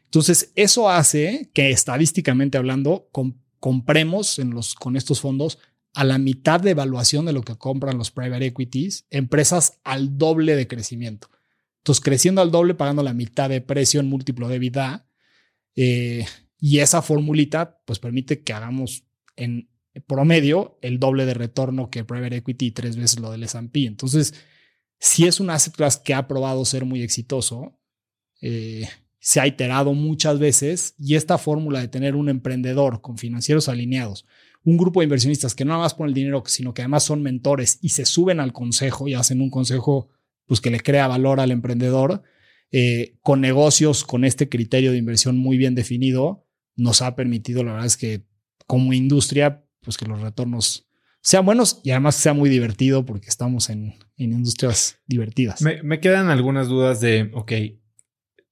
Entonces, 0.04 0.52
eso 0.54 0.88
hace 0.88 1.50
que 1.52 1.70
estadísticamente 1.70 2.56
hablando, 2.56 3.10
compremos 3.60 4.38
en 4.38 4.50
los, 4.50 4.74
con 4.74 4.96
estos 4.96 5.20
fondos 5.20 5.58
a 5.98 6.04
la 6.04 6.18
mitad 6.18 6.60
de 6.60 6.70
evaluación 6.70 7.26
de 7.26 7.32
lo 7.32 7.42
que 7.42 7.56
compran 7.56 7.98
los 7.98 8.12
private 8.12 8.46
equities, 8.46 9.04
empresas 9.10 9.80
al 9.82 10.16
doble 10.16 10.54
de 10.54 10.68
crecimiento. 10.68 11.28
Entonces, 11.78 12.04
creciendo 12.04 12.40
al 12.40 12.52
doble, 12.52 12.74
pagando 12.74 13.02
la 13.02 13.14
mitad 13.14 13.50
de 13.50 13.60
precio 13.60 13.98
en 13.98 14.08
múltiplo 14.08 14.46
de 14.46 14.60
vida. 14.60 15.08
Eh, 15.74 16.24
y 16.60 16.78
esa 16.78 17.02
formulita, 17.02 17.80
pues 17.84 17.98
permite 17.98 18.44
que 18.44 18.52
hagamos 18.52 19.06
en 19.34 19.70
promedio 20.06 20.78
el 20.82 21.00
doble 21.00 21.26
de 21.26 21.34
retorno 21.34 21.90
que 21.90 22.04
private 22.04 22.36
equity 22.36 22.66
y 22.66 22.70
tres 22.70 22.96
veces 22.96 23.18
lo 23.18 23.32
del 23.32 23.42
S&P. 23.42 23.86
Entonces, 23.86 24.34
si 25.00 25.26
es 25.26 25.40
un 25.40 25.50
asset 25.50 25.74
class 25.74 25.96
que 25.96 26.14
ha 26.14 26.28
probado 26.28 26.64
ser 26.64 26.84
muy 26.84 27.02
exitoso, 27.02 27.76
eh, 28.40 28.88
se 29.18 29.40
ha 29.40 29.48
iterado 29.48 29.94
muchas 29.94 30.38
veces 30.38 30.94
y 30.96 31.16
esta 31.16 31.38
fórmula 31.38 31.80
de 31.80 31.88
tener 31.88 32.14
un 32.14 32.28
emprendedor 32.28 33.00
con 33.00 33.18
financieros 33.18 33.68
alineados, 33.68 34.26
un 34.68 34.76
grupo 34.76 35.00
de 35.00 35.04
inversionistas 35.04 35.54
que 35.54 35.64
no 35.64 35.70
nada 35.70 35.84
más 35.84 35.94
ponen 35.94 36.10
el 36.10 36.14
dinero, 36.14 36.42
sino 36.44 36.74
que 36.74 36.82
además 36.82 37.02
son 37.02 37.22
mentores 37.22 37.78
y 37.80 37.88
se 37.88 38.04
suben 38.04 38.38
al 38.38 38.52
consejo 38.52 39.08
y 39.08 39.14
hacen 39.14 39.40
un 39.40 39.48
consejo 39.48 40.10
pues, 40.44 40.60
que 40.60 40.70
le 40.70 40.80
crea 40.80 41.08
valor 41.08 41.40
al 41.40 41.50
emprendedor, 41.50 42.22
eh, 42.70 43.16
con 43.22 43.40
negocios 43.40 44.04
con 44.04 44.26
este 44.26 44.50
criterio 44.50 44.92
de 44.92 44.98
inversión 44.98 45.38
muy 45.38 45.56
bien 45.56 45.74
definido, 45.74 46.44
nos 46.76 47.00
ha 47.00 47.16
permitido, 47.16 47.64
la 47.64 47.72
verdad 47.72 47.86
es 47.86 47.96
que 47.96 48.26
como 48.66 48.92
industria, 48.92 49.64
pues 49.80 49.96
que 49.96 50.04
los 50.04 50.20
retornos 50.20 50.86
sean 51.22 51.46
buenos 51.46 51.80
y 51.82 51.92
además 51.92 52.16
sea 52.16 52.34
muy 52.34 52.50
divertido 52.50 53.06
porque 53.06 53.28
estamos 53.30 53.70
en, 53.70 53.94
industrias 54.18 54.98
divertidas. 55.06 55.62
Me, 55.62 56.00
quedan 56.00 56.28
algunas 56.28 56.68
dudas 56.68 57.00
de, 57.00 57.30
ok, 57.32 57.52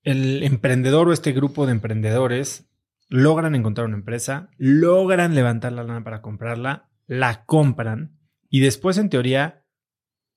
el 0.03 0.43
emprendedor 0.45 1.09
o 1.09 1.13
este 1.13 1.33
grupo 1.33 1.67
de 1.67 1.73
emprendedores 1.73 2.66
logran 3.09 3.55
encontrar 3.55 3.87
una 3.87 3.97
empresa, 3.97 4.51
logran 4.57 5.35
levantar 5.35 5.73
la 5.73 5.85
lana 5.85 6.05
para 6.05 6.23
comprarla, 6.23 6.90
la 7.07 7.45
compran 7.45 8.19
y 8.49 8.61
después 8.61 8.99
en 8.99 9.11
teoría 9.11 9.64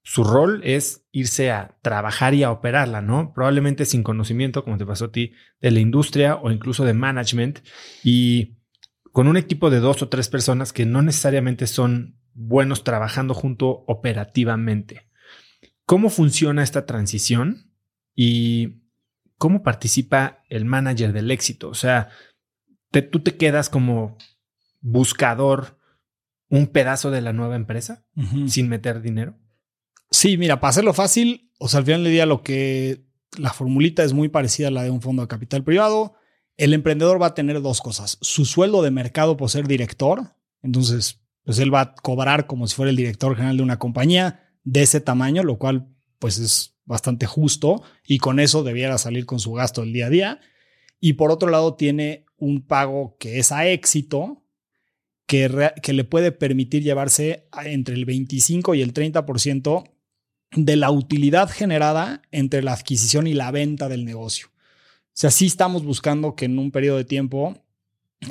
su 0.04 0.24
rol 0.24 0.62
es 0.64 1.06
irse 1.12 1.52
a 1.52 1.78
trabajar 1.82 2.34
y 2.34 2.44
a 2.44 2.52
operarla, 2.52 3.02
¿no? 3.02 3.34
Probablemente 3.34 3.86
sin 3.86 4.02
conocimiento, 4.02 4.64
como 4.64 4.78
te 4.78 4.86
pasó 4.86 5.06
a 5.06 5.12
ti, 5.12 5.34
de 5.60 5.72
la 5.72 5.80
industria 5.80 6.36
o 6.36 6.52
incluso 6.52 6.86
de 6.86 6.94
management 6.94 7.60
y 8.04 8.58
con 9.12 9.28
un 9.28 9.38
equipo 9.38 9.70
de 9.70 9.80
dos 9.80 10.02
o 10.02 10.10
tres 10.10 10.30
personas 10.30 10.74
que 10.74 10.86
no 10.86 11.02
necesariamente 11.02 11.68
son 11.68 12.20
buenos 12.34 12.84
trabajando 12.84 13.34
junto 13.34 13.84
operativamente. 13.88 15.10
¿Cómo 15.86 16.10
funciona 16.10 16.64
esta 16.64 16.86
transición 16.86 17.74
y 18.16 18.84
cómo 19.38 19.64
participa 19.64 20.44
el 20.50 20.66
manager 20.66 21.14
del 21.14 21.32
éxito? 21.32 21.70
O 21.70 21.74
sea, 21.74 22.10
tú 22.92 23.22
te 23.22 23.38
quedas 23.38 23.70
como 23.70 24.18
buscador 24.82 25.78
un 26.50 26.68
pedazo 26.68 27.12
de 27.12 27.22
la 27.22 27.34
nueva 27.34 27.56
empresa 27.56 28.06
sin 28.48 28.70
meter 28.70 29.02
dinero. 29.02 29.38
Sí, 30.12 30.38
mira, 30.38 30.60
para 30.60 30.70
hacerlo 30.70 30.94
fácil, 30.94 31.52
o 31.60 31.68
sea, 31.68 31.80
al 31.80 31.86
final 31.86 32.04
del 32.04 32.14
día 32.14 32.26
lo 32.26 32.42
que 32.42 33.06
la 33.38 33.54
formulita 33.54 34.04
es 34.04 34.14
muy 34.14 34.30
parecida 34.30 34.70
a 34.70 34.72
la 34.72 34.84
de 34.84 34.90
un 34.90 35.02
fondo 35.02 35.22
de 35.22 35.28
capital 35.28 35.64
privado. 35.64 36.16
El 36.58 36.74
emprendedor 36.74 37.22
va 37.22 37.28
a 37.28 37.34
tener 37.36 37.62
dos 37.62 37.82
cosas. 37.82 38.18
Su 38.22 38.46
sueldo 38.46 38.82
de 38.82 38.92
mercado 38.92 39.38
por 39.38 39.50
ser 39.50 39.68
director. 39.68 40.34
Entonces, 40.64 41.22
pues 41.44 41.60
él 41.60 41.74
va 41.74 41.82
a 41.82 41.96
cobrar 41.96 42.48
como 42.48 42.68
si 42.68 42.76
fuera 42.76 42.90
el 42.90 42.96
director 42.96 43.36
general 43.36 43.58
de 43.58 43.64
una 43.64 43.80
compañía 43.80 44.50
de 44.64 44.82
ese 44.82 45.00
tamaño, 45.00 45.44
lo 45.44 45.58
cual 45.58 45.88
pues 46.18 46.38
es 46.40 46.76
bastante 46.86 47.28
justo 47.28 47.84
y 48.06 48.18
con 48.18 48.40
eso 48.40 48.64
debiera 48.64 48.98
salir 48.98 49.26
con 49.26 49.40
su 49.40 49.54
gasto 49.54 49.84
el 49.84 49.94
día 49.94 50.08
a 50.08 50.10
día. 50.10 50.40
Y 51.00 51.14
por 51.14 51.32
otro 51.32 51.50
lado 51.50 51.76
tiene 51.76 52.26
un 52.40 52.62
pago 52.62 53.16
que 53.20 53.40
es 53.40 53.52
a 53.52 53.68
éxito, 53.68 54.44
que, 55.26 55.72
que 55.82 55.94
le 55.94 56.04
puede 56.04 56.32
permitir 56.32 56.84
llevarse 56.84 57.48
entre 57.64 57.96
el 57.96 58.06
25 58.06 58.76
y 58.76 58.82
el 58.82 58.94
30% 58.94 59.84
de 60.56 60.76
la 60.76 60.92
utilidad 60.92 61.50
generada 61.50 62.22
entre 62.32 62.64
la 62.64 62.74
adquisición 62.74 63.28
y 63.28 63.34
la 63.34 63.52
venta 63.52 63.90
del 63.90 64.06
negocio. 64.06 64.48
O 64.48 65.12
sea, 65.14 65.32
sí 65.32 65.46
estamos 65.46 65.84
buscando 65.84 66.36
que 66.36 66.46
en 66.46 66.58
un 66.58 66.72
periodo 66.72 66.98
de 66.98 67.06
tiempo 67.06 67.62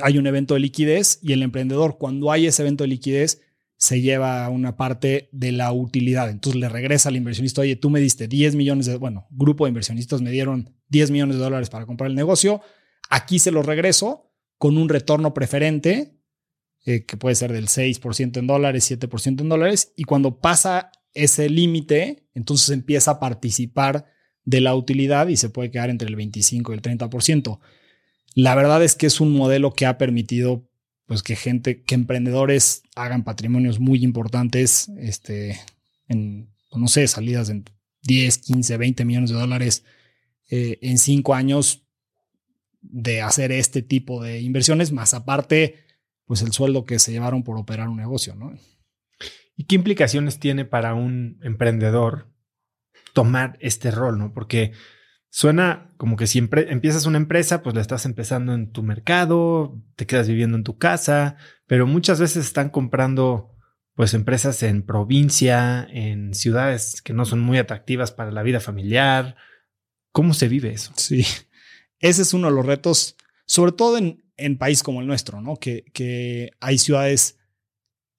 hay 0.02 0.18
un 0.18 0.26
evento 0.26 0.54
de 0.54 0.60
liquidez 0.60 1.18
y 1.22 1.32
el 1.32 1.42
emprendedor, 1.42 1.98
cuando 1.98 2.30
hay 2.32 2.46
ese 2.46 2.62
evento 2.62 2.84
de 2.84 2.88
liquidez, 2.88 3.42
se 3.76 4.00
lleva 4.00 4.48
una 4.48 4.76
parte 4.76 5.28
de 5.32 5.52
la 5.52 5.72
utilidad. 5.72 6.28
Entonces 6.28 6.60
le 6.60 6.68
regresa 6.68 7.08
al 7.08 7.16
inversionista, 7.16 7.60
oye, 7.60 7.76
tú 7.76 7.90
me 7.90 8.00
diste 8.00 8.26
10 8.26 8.56
millones 8.56 8.86
de, 8.86 8.96
bueno, 8.96 9.26
grupo 9.30 9.64
de 9.64 9.68
inversionistas 9.68 10.20
me 10.20 10.30
dieron 10.30 10.74
10 10.88 11.12
millones 11.12 11.36
de 11.36 11.42
dólares 11.42 11.70
para 11.70 11.86
comprar 11.86 12.10
el 12.10 12.16
negocio, 12.16 12.60
aquí 13.08 13.38
se 13.38 13.50
los 13.50 13.66
regreso 13.66 14.32
con 14.56 14.76
un 14.76 14.88
retorno 14.88 15.34
preferente, 15.34 16.18
eh, 16.84 17.04
que 17.04 17.16
puede 17.16 17.34
ser 17.34 17.52
del 17.52 17.68
6% 17.68 18.38
en 18.38 18.46
dólares, 18.46 18.90
7% 18.90 19.40
en 19.40 19.48
dólares, 19.48 19.92
y 19.96 20.04
cuando 20.04 20.40
pasa 20.40 20.90
ese 21.14 21.48
límite, 21.48 22.28
entonces 22.34 22.70
empieza 22.70 23.12
a 23.12 23.20
participar 23.20 24.06
de 24.44 24.60
la 24.60 24.74
utilidad 24.74 25.28
y 25.28 25.36
se 25.36 25.50
puede 25.50 25.70
quedar 25.70 25.90
entre 25.90 26.08
el 26.08 26.16
25 26.16 26.72
y 26.72 26.74
el 26.76 26.82
30%. 26.82 27.60
La 28.34 28.54
verdad 28.54 28.82
es 28.82 28.94
que 28.94 29.06
es 29.06 29.20
un 29.20 29.32
modelo 29.32 29.72
que 29.72 29.86
ha 29.86 29.98
permitido 29.98 30.68
pues 31.06 31.22
que 31.22 31.36
gente, 31.36 31.82
que 31.82 31.94
emprendedores 31.94 32.82
hagan 32.94 33.24
patrimonios 33.24 33.80
muy 33.80 34.04
importantes, 34.04 34.90
este, 34.98 35.58
en, 36.06 36.50
no 36.70 36.86
sé, 36.86 37.08
salidas 37.08 37.48
en 37.48 37.64
10, 38.02 38.38
15, 38.38 38.76
20 38.76 39.04
millones 39.06 39.30
de 39.30 39.36
dólares 39.36 39.84
eh, 40.50 40.78
en 40.82 40.98
cinco 40.98 41.34
años 41.34 41.87
de 42.80 43.22
hacer 43.22 43.52
este 43.52 43.82
tipo 43.82 44.22
de 44.22 44.40
inversiones, 44.40 44.92
más 44.92 45.14
aparte, 45.14 45.84
pues 46.24 46.42
el 46.42 46.52
sueldo 46.52 46.84
que 46.84 46.98
se 46.98 47.12
llevaron 47.12 47.42
por 47.42 47.58
operar 47.58 47.88
un 47.88 47.96
negocio, 47.96 48.34
¿no? 48.34 48.52
¿Y 49.56 49.64
qué 49.64 49.74
implicaciones 49.74 50.38
tiene 50.38 50.64
para 50.64 50.94
un 50.94 51.40
emprendedor 51.42 52.32
tomar 53.12 53.58
este 53.60 53.90
rol, 53.90 54.18
¿no? 54.18 54.32
Porque 54.32 54.72
suena 55.30 55.90
como 55.96 56.16
que 56.16 56.26
si 56.26 56.38
empiezas 56.38 57.06
una 57.06 57.16
empresa, 57.18 57.62
pues 57.62 57.74
la 57.74 57.80
estás 57.80 58.06
empezando 58.06 58.54
en 58.54 58.70
tu 58.70 58.82
mercado, 58.82 59.82
te 59.96 60.06
quedas 60.06 60.28
viviendo 60.28 60.56
en 60.56 60.64
tu 60.64 60.78
casa, 60.78 61.36
pero 61.66 61.86
muchas 61.86 62.20
veces 62.20 62.46
están 62.46 62.70
comprando 62.70 63.54
pues 63.94 64.14
empresas 64.14 64.62
en 64.62 64.84
provincia, 64.84 65.84
en 65.90 66.32
ciudades 66.32 67.02
que 67.02 67.12
no 67.12 67.24
son 67.24 67.40
muy 67.40 67.58
atractivas 67.58 68.12
para 68.12 68.30
la 68.30 68.44
vida 68.44 68.60
familiar. 68.60 69.34
¿Cómo 70.12 70.34
se 70.34 70.46
vive 70.46 70.70
eso? 70.70 70.92
Sí, 70.94 71.26
ese 72.00 72.22
es 72.22 72.34
uno 72.34 72.48
de 72.48 72.54
los 72.54 72.66
retos, 72.66 73.16
sobre 73.46 73.72
todo 73.72 73.98
en, 73.98 74.24
en 74.36 74.58
países 74.58 74.82
como 74.82 75.00
el 75.00 75.06
nuestro, 75.06 75.40
¿no? 75.40 75.56
Que, 75.56 75.84
que 75.92 76.50
hay 76.60 76.78
ciudades 76.78 77.38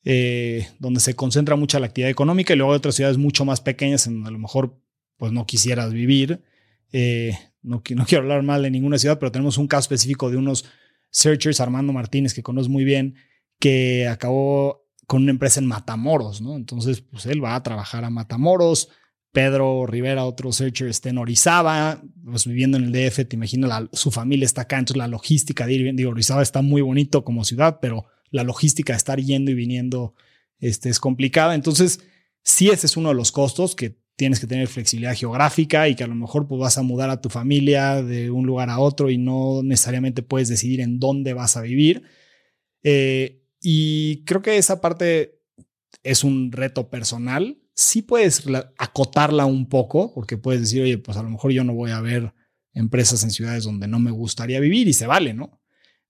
eh, 0.03 0.67
donde 0.79 0.99
se 0.99 1.15
concentra 1.15 1.55
mucha 1.55 1.79
la 1.79 1.87
actividad 1.87 2.09
económica 2.09 2.53
y 2.53 2.57
luego 2.57 2.71
hay 2.71 2.77
otras 2.77 2.95
ciudades 2.95 3.17
mucho 3.17 3.45
más 3.45 3.61
pequeñas 3.61 4.07
en 4.07 4.15
donde 4.15 4.29
a 4.29 4.33
lo 4.33 4.39
mejor 4.39 4.79
pues 5.17 5.31
no 5.31 5.45
quisieras 5.45 5.91
vivir. 5.91 6.41
Eh, 6.91 7.37
no, 7.61 7.83
no 7.95 8.05
quiero 8.05 8.23
hablar 8.23 8.43
mal 8.43 8.63
de 8.63 8.71
ninguna 8.71 8.97
ciudad, 8.97 9.19
pero 9.19 9.31
tenemos 9.31 9.57
un 9.57 9.67
caso 9.67 9.81
específico 9.81 10.29
de 10.29 10.37
unos 10.37 10.65
searchers, 11.11 11.59
Armando 11.59 11.93
Martínez, 11.93 12.33
que 12.33 12.43
conozco 12.43 12.71
muy 12.71 12.83
bien, 12.83 13.15
que 13.59 14.07
acabó 14.07 14.85
con 15.05 15.23
una 15.23 15.31
empresa 15.31 15.59
en 15.59 15.65
Matamoros, 15.65 16.39
¿no? 16.41 16.55
Entonces, 16.55 17.01
pues 17.01 17.25
él 17.25 17.43
va 17.43 17.55
a 17.55 17.63
trabajar 17.63 18.05
a 18.05 18.09
Matamoros. 18.09 18.89
Pedro 19.31 19.85
Rivera, 19.85 20.25
otro 20.25 20.51
searcher, 20.51 20.87
está 20.87 21.09
en 21.09 21.19
Orizaba, 21.19 22.01
pues 22.25 22.47
viviendo 22.47 22.77
en 22.77 22.85
el 22.85 22.91
DF, 22.91 23.27
te 23.27 23.35
imagino, 23.35 23.69
su 23.93 24.11
familia 24.11 24.45
está 24.45 24.61
acá, 24.61 24.79
entonces 24.79 24.97
la 24.97 25.07
logística 25.07 25.67
de 25.67 25.73
ir, 25.73 25.95
digo, 25.95 26.11
Orizaba 26.11 26.41
está 26.41 26.61
muy 26.61 26.81
bonito 26.81 27.23
como 27.23 27.43
ciudad, 27.43 27.79
pero 27.81 28.05
la 28.31 28.43
logística 28.43 28.93
de 28.93 28.97
estar 28.97 29.19
yendo 29.19 29.51
y 29.51 29.55
viniendo 29.55 30.15
este, 30.59 30.89
es 30.89 30.99
complicada. 30.99 31.55
Entonces, 31.55 31.99
sí, 32.43 32.69
ese 32.69 32.87
es 32.87 32.97
uno 32.97 33.09
de 33.09 33.15
los 33.15 33.31
costos 33.31 33.75
que 33.75 33.99
tienes 34.15 34.39
que 34.39 34.47
tener 34.47 34.67
flexibilidad 34.67 35.15
geográfica 35.15 35.87
y 35.87 35.95
que 35.95 36.03
a 36.03 36.07
lo 36.07 36.15
mejor 36.15 36.47
pues, 36.47 36.59
vas 36.59 36.77
a 36.77 36.81
mudar 36.81 37.09
a 37.09 37.21
tu 37.21 37.29
familia 37.29 38.03
de 38.03 38.29
un 38.29 38.45
lugar 38.45 38.69
a 38.69 38.79
otro 38.79 39.09
y 39.09 39.17
no 39.17 39.61
necesariamente 39.63 40.23
puedes 40.23 40.49
decidir 40.49 40.81
en 40.81 40.99
dónde 40.99 41.33
vas 41.33 41.55
a 41.55 41.61
vivir. 41.61 42.03
Eh, 42.83 43.43
y 43.61 44.23
creo 44.25 44.41
que 44.41 44.57
esa 44.57 44.81
parte 44.81 45.39
es 46.03 46.23
un 46.23 46.51
reto 46.51 46.89
personal. 46.89 47.59
Sí 47.79 48.01
puedes 48.01 48.43
acotarla 48.77 49.45
un 49.45 49.69
poco, 49.69 50.13
porque 50.13 50.35
puedes 50.35 50.59
decir, 50.59 50.81
oye, 50.81 50.97
pues 50.97 51.17
a 51.17 51.23
lo 51.23 51.29
mejor 51.29 51.53
yo 51.53 51.63
no 51.63 51.73
voy 51.73 51.91
a 51.91 52.01
ver 52.01 52.33
empresas 52.73 53.23
en 53.23 53.31
ciudades 53.31 53.63
donde 53.63 53.87
no 53.87 53.99
me 53.99 54.11
gustaría 54.11 54.59
vivir 54.59 54.89
y 54.89 54.93
se 54.93 55.07
vale, 55.07 55.33
¿no? 55.33 55.61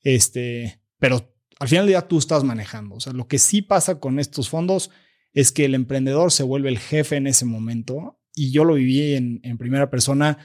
Este, 0.01 0.81
pero 0.97 1.35
al 1.59 1.67
final 1.67 1.85
del 1.85 1.91
día 1.91 2.07
tú 2.07 2.17
estás 2.17 2.43
manejando. 2.43 2.95
O 2.95 2.99
sea, 2.99 3.13
lo 3.13 3.27
que 3.27 3.37
sí 3.37 3.61
pasa 3.61 3.99
con 3.99 4.17
estos 4.17 4.49
fondos 4.49 4.89
es 5.31 5.51
que 5.51 5.65
el 5.65 5.75
emprendedor 5.75 6.31
se 6.31 6.41
vuelve 6.41 6.69
el 6.69 6.79
jefe 6.79 7.17
en 7.17 7.27
ese 7.27 7.45
momento 7.45 8.19
y 8.33 8.49
yo 8.49 8.63
lo 8.63 8.73
viví 8.73 9.13
en, 9.13 9.57
primera 9.59 9.91
persona 9.91 10.39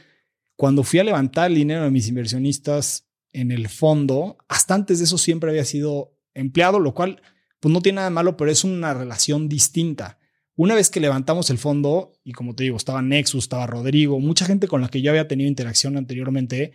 cuando 0.57 0.83
fui 0.83 0.99
a 0.99 1.05
levantar 1.05 1.51
el 1.51 1.57
dinero 1.57 1.85
de 1.85 1.91
mis 1.91 2.07
inversionistas 2.07 3.09
en 3.33 3.51
el 3.51 3.71
fondo. 3.71 4.37
Hasta 4.47 4.75
antes 4.75 4.99
de 4.99 5.07
eso 5.07 5.17
siempre 5.17 5.49
había 5.49 5.65
sido 5.65 6.19
empleado, 6.35 6.81
lo 6.81 6.93
cual 6.93 7.23
pues 7.61 7.73
no 7.73 7.81
tiene 7.81 7.97
nada 7.97 8.11
de 8.11 8.15
malo, 8.15 8.37
pero 8.37 8.51
es 8.51 8.63
una 8.63 8.93
relación 8.93 9.49
distinta. 9.49 10.19
Una 10.57 10.75
vez 10.75 10.89
que 10.89 11.01
levantamos 11.01 11.51
el 11.51 11.59
fondo, 11.59 12.13
y 12.23 12.33
como 12.33 12.55
te 12.55 12.63
digo, 12.65 12.77
estaba 12.77 13.03
Nexus, 13.03 13.45
estaba 13.45 13.67
Rodrigo, 13.67 14.21
mucha 14.21 14.47
gente 14.47 14.69
con 14.69 14.81
la 14.81 14.89
que 14.89 15.03
yo 15.03 15.11
había 15.11 15.27
tenido 15.27 15.49
interacción 15.49 15.97
anteriormente, 15.97 16.73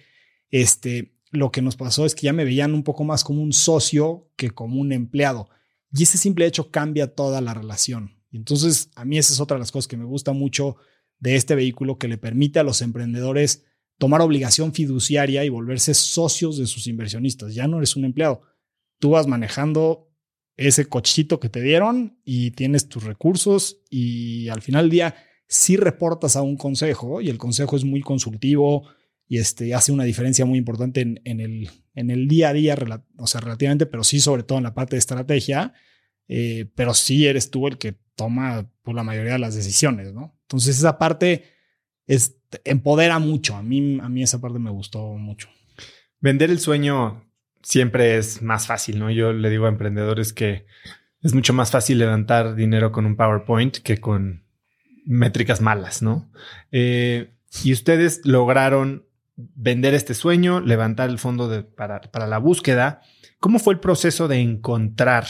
este, 0.50 1.14
lo 1.32 1.52
que 1.52 1.62
nos 1.62 1.78
pasó 1.78 2.06
es 2.06 2.14
que 2.14 2.24
ya 2.24 2.34
me 2.34 2.44
veían 2.44 2.74
un 2.74 2.84
poco 2.84 3.04
más 3.04 3.24
como 3.24 3.42
un 3.42 3.54
socio 3.54 4.30
que 4.36 4.50
como 4.50 4.82
un 4.82 4.92
empleado. 4.92 5.50
Y 5.94 6.04
ese 6.04 6.18
simple 6.18 6.46
hecho 6.46 6.72
cambia 6.72 7.16
toda 7.16 7.40
la 7.40 7.54
relación. 7.54 8.18
Entonces, 8.32 8.92
a 8.96 9.06
mí 9.06 9.18
esa 9.18 9.34
es 9.34 9.40
otra 9.40 9.56
de 9.56 9.60
las 9.60 9.72
cosas 9.72 9.88
que 9.88 9.98
me 9.98 10.06
gusta 10.06 10.34
mucho 10.34 10.76
de 11.20 11.36
este 11.36 11.56
vehículo 11.56 11.98
que 11.98 12.08
le 12.08 12.18
permite 12.18 12.60
a 12.60 12.64
los 12.64 12.82
emprendedores 12.82 13.66
tomar 13.98 14.22
obligación 14.22 14.74
fiduciaria 14.74 15.44
y 15.44 15.50
volverse 15.50 15.94
socios 15.94 16.58
de 16.58 16.68
sus 16.68 16.88
inversionistas. 16.88 17.54
Ya 17.54 17.68
no 17.68 17.78
eres 17.78 17.96
un 17.96 18.06
empleado. 18.06 18.42
Tú 19.00 19.12
vas 19.12 19.28
manejando 19.28 20.09
ese 20.68 20.86
cochito 20.86 21.40
que 21.40 21.50
te 21.50 21.62
dieron 21.62 22.20
y 22.26 22.52
tienes 22.52 22.90
tus 22.90 23.04
recursos 23.04 23.82
y 23.90 24.50
al 24.50 24.62
final 24.62 24.86
del 24.86 24.92
día 24.92 25.16
sí 25.48 25.78
reportas 25.78 26.36
a 26.36 26.42
un 26.42 26.58
consejo 26.58 27.22
y 27.22 27.30
el 27.30 27.38
consejo 27.38 27.76
es 27.76 27.86
muy 27.86 28.02
consultivo, 28.02 28.88
y 29.32 29.38
este, 29.38 29.76
hace 29.76 29.92
una 29.92 30.06
diferencia 30.06 30.44
muy 30.44 30.58
importante 30.58 31.02
en, 31.02 31.40
el, 31.40 31.70
en 31.94 32.10
el 32.10 32.28
día 32.28 32.50
a 32.50 32.54
día, 32.54 32.76
o 33.18 33.28
sea, 33.28 33.40
relativamente, 33.42 33.86
pero 33.86 34.04
sí 34.04 34.20
sobre 34.20 34.42
todo 34.42 34.58
en 34.58 34.64
la 34.64 34.74
parte 34.74 34.96
de 34.96 35.00
estrategia, 35.00 35.74
eh, 36.28 36.66
pero 36.74 36.96
sí 36.96 37.28
eres 37.28 37.52
tú 37.52 37.68
el 37.68 37.78
que 37.78 37.96
toma 38.16 38.72
pues, 38.82 38.96
la 38.96 39.04
mayoría 39.04 39.34
de 39.34 39.40
las 39.40 39.54
decisiones, 39.54 40.14
¿no? 40.14 40.36
Entonces 40.42 40.80
esa 40.80 40.98
parte 40.98 41.44
es, 42.08 42.38
empodera 42.64 43.20
mucho, 43.20 43.56
a 43.56 43.62
mí, 43.62 44.00
a 44.02 44.10
mí 44.10 44.24
esa 44.24 44.42
parte 44.42 44.58
me 44.58 44.72
gustó 44.72 45.14
mucho. 45.14 45.48
Vender 46.20 46.50
el 46.50 46.60
sueño 46.60 47.29
siempre 47.62 48.18
es 48.18 48.42
más 48.42 48.68
fácil, 48.68 49.00
¿no? 49.00 49.10
Yo 49.10 49.34
le 49.34 49.50
digo 49.50 49.66
a 49.66 49.70
emprendedores 49.70 50.34
que 50.34 50.66
es 51.22 51.34
mucho 51.34 51.54
más 51.54 51.72
fácil 51.72 52.00
levantar 52.00 52.56
dinero 52.56 52.92
con 52.92 53.06
un 53.06 53.16
PowerPoint 53.16 53.78
que 53.78 54.00
con 54.00 54.44
métricas 55.06 55.62
malas, 55.62 56.02
¿no? 56.02 56.32
Eh, 56.72 57.34
y 57.64 57.74
ustedes 57.74 58.22
lograron 58.26 59.06
vender 59.36 59.94
este 59.94 60.14
sueño, 60.14 60.60
levantar 60.60 61.10
el 61.10 61.18
fondo 61.18 61.70
para, 61.76 62.28
la 62.28 62.38
búsqueda. 62.38 63.02
¿Cómo 63.40 63.60
fue 63.60 63.74
el 63.74 63.80
proceso 63.80 64.28
de 64.28 64.40
encontrar 64.40 65.26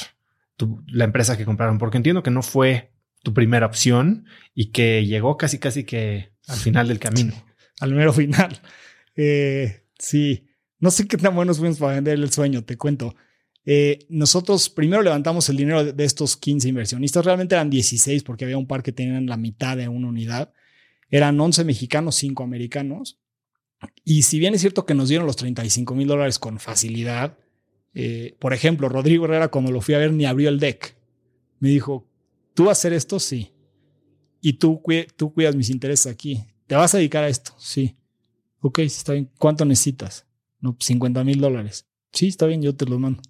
la 0.88 1.06
empresa 1.06 1.38
que 1.38 1.46
compraron? 1.46 1.78
Porque 1.78 1.98
entiendo 1.98 2.24
que 2.24 2.32
no 2.32 2.42
fue 2.42 2.92
tu 3.24 3.34
primera 3.34 3.66
opción 3.66 4.26
y 4.54 4.72
que 4.72 5.06
llegó 5.06 5.38
casi, 5.38 5.60
casi 5.60 5.84
que 5.84 6.34
al 6.48 6.58
final 6.58 6.88
del 6.88 7.00
camino. 7.00 7.34
Al 7.80 7.94
mero 7.94 8.14
final. 8.14 8.60
Eh, 9.16 9.86
sí, 9.98 10.49
no 10.80 10.92
sé 10.92 11.08
qué 11.08 11.18
tan 11.18 11.36
buenos 11.36 11.60
fuimos 11.60 11.78
para 11.78 11.96
vender 11.96 12.16
el 12.16 12.32
sueño, 12.32 12.64
te 12.64 12.78
cuento. 12.78 13.16
Eh, 13.66 14.00
nosotros 14.10 14.70
primero 14.70 15.04
levantamos 15.04 15.50
el 15.50 15.58
dinero 15.58 15.84
de 15.84 16.04
estos 16.04 16.38
15 16.38 16.70
inversionistas, 16.70 17.26
realmente 17.26 17.56
eran 17.56 17.70
16 17.70 18.24
porque 18.24 18.46
había 18.46 18.58
un 18.58 18.68
par 18.68 18.82
que 18.82 18.92
tenían 18.92 19.28
la 19.28 19.38
mitad 19.38 19.78
de 19.78 19.88
una 19.88 20.08
unidad. 20.08 20.54
Eran 21.10 21.40
11 21.40 21.66
mexicanos, 21.66 22.16
5 22.16 22.44
americanos. 22.44 23.20
Y 24.04 24.24
si 24.24 24.40
bien 24.40 24.56
es 24.56 24.62
cierto 24.62 24.86
que 24.86 24.94
nos 24.94 25.10
dieron 25.10 25.28
los 25.28 25.36
35 25.36 25.96
mil 25.96 26.08
dólares 26.08 26.40
con 26.40 26.60
facilidad, 26.60 27.38
eh, 27.94 28.36
por 28.40 28.54
ejemplo, 28.54 28.90
Rodrigo 28.90 29.26
Herrera 29.26 29.50
cuando 29.50 29.72
lo 29.72 29.82
fui 29.82 29.96
a 29.96 30.00
ver 30.00 30.14
ni 30.14 30.26
abrió 30.26 30.50
el 30.50 30.60
deck. 30.60 30.96
Me 31.60 31.70
dijo, 31.70 32.08
¿tú 32.54 32.66
vas 32.66 32.78
a 32.78 32.80
hacer 32.80 32.94
esto? 32.94 33.20
Sí. 33.20 33.52
Y 34.42 34.54
tú, 34.54 34.82
tú 35.16 35.34
cuidas 35.34 35.56
mis 35.56 35.70
intereses 35.70 36.12
aquí. 36.12 36.44
¿Te 36.68 36.76
vas 36.76 36.94
a 36.94 36.98
dedicar 36.98 37.24
a 37.24 37.30
esto? 37.30 37.54
Sí. 37.58 37.96
Ok, 38.62 38.80
está 38.80 39.14
bien. 39.14 39.30
¿Cuánto 39.38 39.66
necesitas? 39.66 40.26
No, 40.60 40.76
50 40.80 41.24
mil 41.24 41.40
dólares. 41.40 41.88
Sí, 42.12 42.28
está 42.28 42.46
bien, 42.46 42.62
yo 42.62 42.76
te 42.76 42.86
lo 42.86 43.00
mando. 43.00 43.22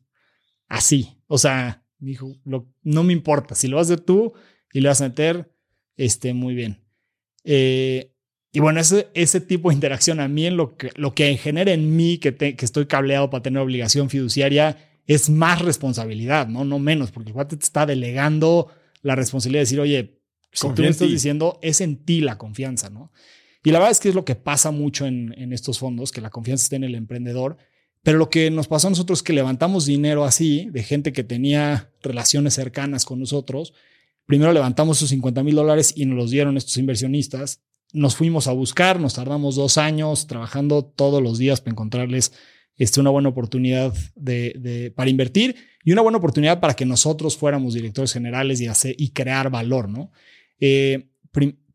Así. 0.67 1.17
O 1.27 1.37
sea, 1.37 1.83
dijo, 1.97 2.35
no 2.45 3.03
me 3.03 3.13
importa. 3.13 3.55
Si 3.55 3.67
lo 3.67 3.77
vas 3.77 3.89
a 3.89 3.93
hacer 3.93 4.05
tú 4.05 4.33
y 4.73 4.81
le 4.81 4.89
vas 4.89 5.01
a 5.01 5.09
meter, 5.09 5.51
esté 5.95 6.33
muy 6.33 6.55
bien. 6.55 6.83
Eh, 7.43 8.13
y 8.51 8.59
bueno, 8.59 8.79
ese, 8.79 9.09
ese 9.13 9.41
tipo 9.41 9.69
de 9.69 9.75
interacción 9.75 10.19
a 10.19 10.27
mí 10.27 10.45
en 10.47 10.57
lo 10.57 10.75
que, 10.75 10.91
lo 10.95 11.13
que 11.13 11.37
genera 11.37 11.71
en 11.71 11.95
mí 11.95 12.17
que, 12.17 12.35
que 12.35 12.65
estoy 12.65 12.87
cableado 12.87 13.29
para 13.29 13.43
tener 13.43 13.61
obligación 13.61 14.09
fiduciaria 14.09 14.77
es 15.05 15.29
más 15.29 15.61
responsabilidad, 15.61 16.47
¿no? 16.47 16.63
No 16.65 16.79
menos, 16.79 17.11
porque 17.11 17.29
el 17.29 17.33
cuate 17.33 17.57
te 17.57 17.63
está 17.63 17.85
delegando 17.85 18.71
la 19.01 19.15
responsabilidad 19.15 19.61
de 19.61 19.65
decir, 19.65 19.79
oye, 19.79 20.19
si 20.51 20.67
tú 20.73 20.81
me 20.81 20.89
estás 20.89 21.09
diciendo, 21.09 21.59
es 21.61 21.81
en 21.81 21.97
ti 21.97 22.21
la 22.21 22.37
confianza, 22.37 22.89
¿no? 22.89 23.11
Y 23.63 23.71
la 23.71 23.79
verdad 23.79 23.91
es 23.91 23.99
que 23.99 24.09
es 24.09 24.15
lo 24.15 24.25
que 24.25 24.35
pasa 24.35 24.71
mucho 24.71 25.05
en, 25.05 25.33
en 25.37 25.53
estos 25.53 25.79
fondos, 25.79 26.11
que 26.11 26.21
la 26.21 26.29
confianza 26.29 26.63
está 26.63 26.75
en 26.75 26.85
el 26.85 26.95
emprendedor. 26.95 27.57
Pero 28.01 28.17
lo 28.17 28.29
que 28.29 28.49
nos 28.49 28.67
pasó 28.67 28.87
a 28.87 28.91
nosotros 28.91 29.19
es 29.19 29.23
que 29.23 29.33
levantamos 29.33 29.85
dinero 29.85 30.23
así 30.23 30.69
de 30.71 30.83
gente 30.83 31.11
que 31.11 31.23
tenía 31.23 31.91
relaciones 32.01 32.53
cercanas 32.53 33.03
con 33.03 33.19
nosotros. 33.19 33.73
Primero 34.25 34.53
levantamos 34.53 34.97
esos 34.97 35.09
50 35.09 35.43
mil 35.43 35.55
dólares 35.55 35.93
y 35.95 36.05
nos 36.05 36.17
los 36.17 36.31
dieron 36.31 36.55
estos 36.55 36.77
inversionistas 36.77 37.61
nos 37.93 38.15
fuimos 38.15 38.47
a 38.47 38.51
buscar, 38.51 38.99
nos 38.99 39.15
tardamos 39.15 39.55
dos 39.55 39.77
años 39.77 40.27
trabajando 40.27 40.85
todos 40.85 41.21
los 41.21 41.37
días 41.37 41.61
para 41.61 41.71
encontrarles 41.71 42.33
este, 42.77 42.99
una 42.99 43.09
buena 43.09 43.29
oportunidad 43.29 43.93
de, 44.15 44.93
para 44.95 45.09
invertir 45.09 45.55
y 45.83 45.91
una 45.91 46.01
buena 46.01 46.17
oportunidad 46.17 46.59
para 46.59 46.75
que 46.75 46.85
nosotros 46.85 47.35
fuéramos 47.35 47.73
directores 47.73 48.13
generales 48.13 48.61
y, 48.61 48.67
hacer, 48.67 48.95
y 48.97 49.09
crear 49.09 49.49
valor, 49.49 49.89
¿no? 49.89 50.11
Eh, 50.59 51.09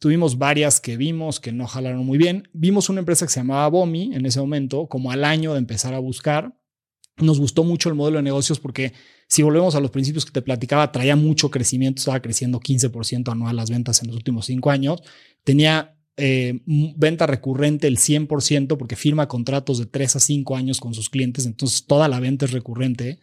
tuvimos 0.05 0.37
varias 0.37 0.83
que 0.83 0.99
vimos 0.99 1.41
que 1.41 1.51
no 1.51 1.67
jalaron 1.67 2.05
muy 2.05 2.19
bien. 2.19 2.47
Vimos 2.53 2.91
una 2.91 2.99
empresa 2.99 3.25
que 3.25 3.33
se 3.33 3.41
llamaba 3.41 3.67
Bomi 3.69 4.15
en 4.15 4.27
ese 4.27 4.39
momento, 4.39 4.87
como 4.87 5.11
al 5.11 5.25
año 5.25 5.55
de 5.55 5.59
empezar 5.61 5.95
a 5.95 5.99
buscar. 5.99 6.55
Nos 7.17 7.41
gustó 7.41 7.65
mucho 7.65 7.89
el 7.89 7.95
modelo 7.95 8.19
de 8.19 8.25
negocios 8.25 8.61
porque 8.61 8.93
si 9.29 9.43
volvemos 9.43 9.75
a 9.77 9.81
los 9.81 9.91
principios 9.91 10.27
que 10.27 10.33
te 10.33 10.43
platicaba, 10.43 10.93
traía 10.93 11.17
mucho 11.17 11.51
crecimiento, 11.51 12.01
estaba 12.01 12.21
creciendo 12.21 12.61
15% 12.61 13.33
anual 13.33 13.57
las 13.57 13.71
ventas 13.71 14.03
en 14.03 14.09
los 14.09 14.17
últimos 14.17 14.45
cinco 14.45 14.71
años. 14.71 15.01
Tenía 15.43 15.97
eh, 16.19 16.61
venta 16.67 17.27
recurrente 17.27 17.87
el 17.87 17.97
100% 17.97 18.77
porque 18.77 18.97
firma 18.97 19.27
contratos 19.27 19.79
de 19.79 19.87
3 19.87 20.17
a 20.17 20.21
5 20.21 20.55
años 20.55 20.81
con 20.81 20.93
sus 20.93 21.09
clientes, 21.09 21.47
entonces 21.47 21.87
toda 21.87 22.09
la 22.09 22.21
venta 22.21 22.45
es 22.45 22.51
recurrente. 22.51 23.21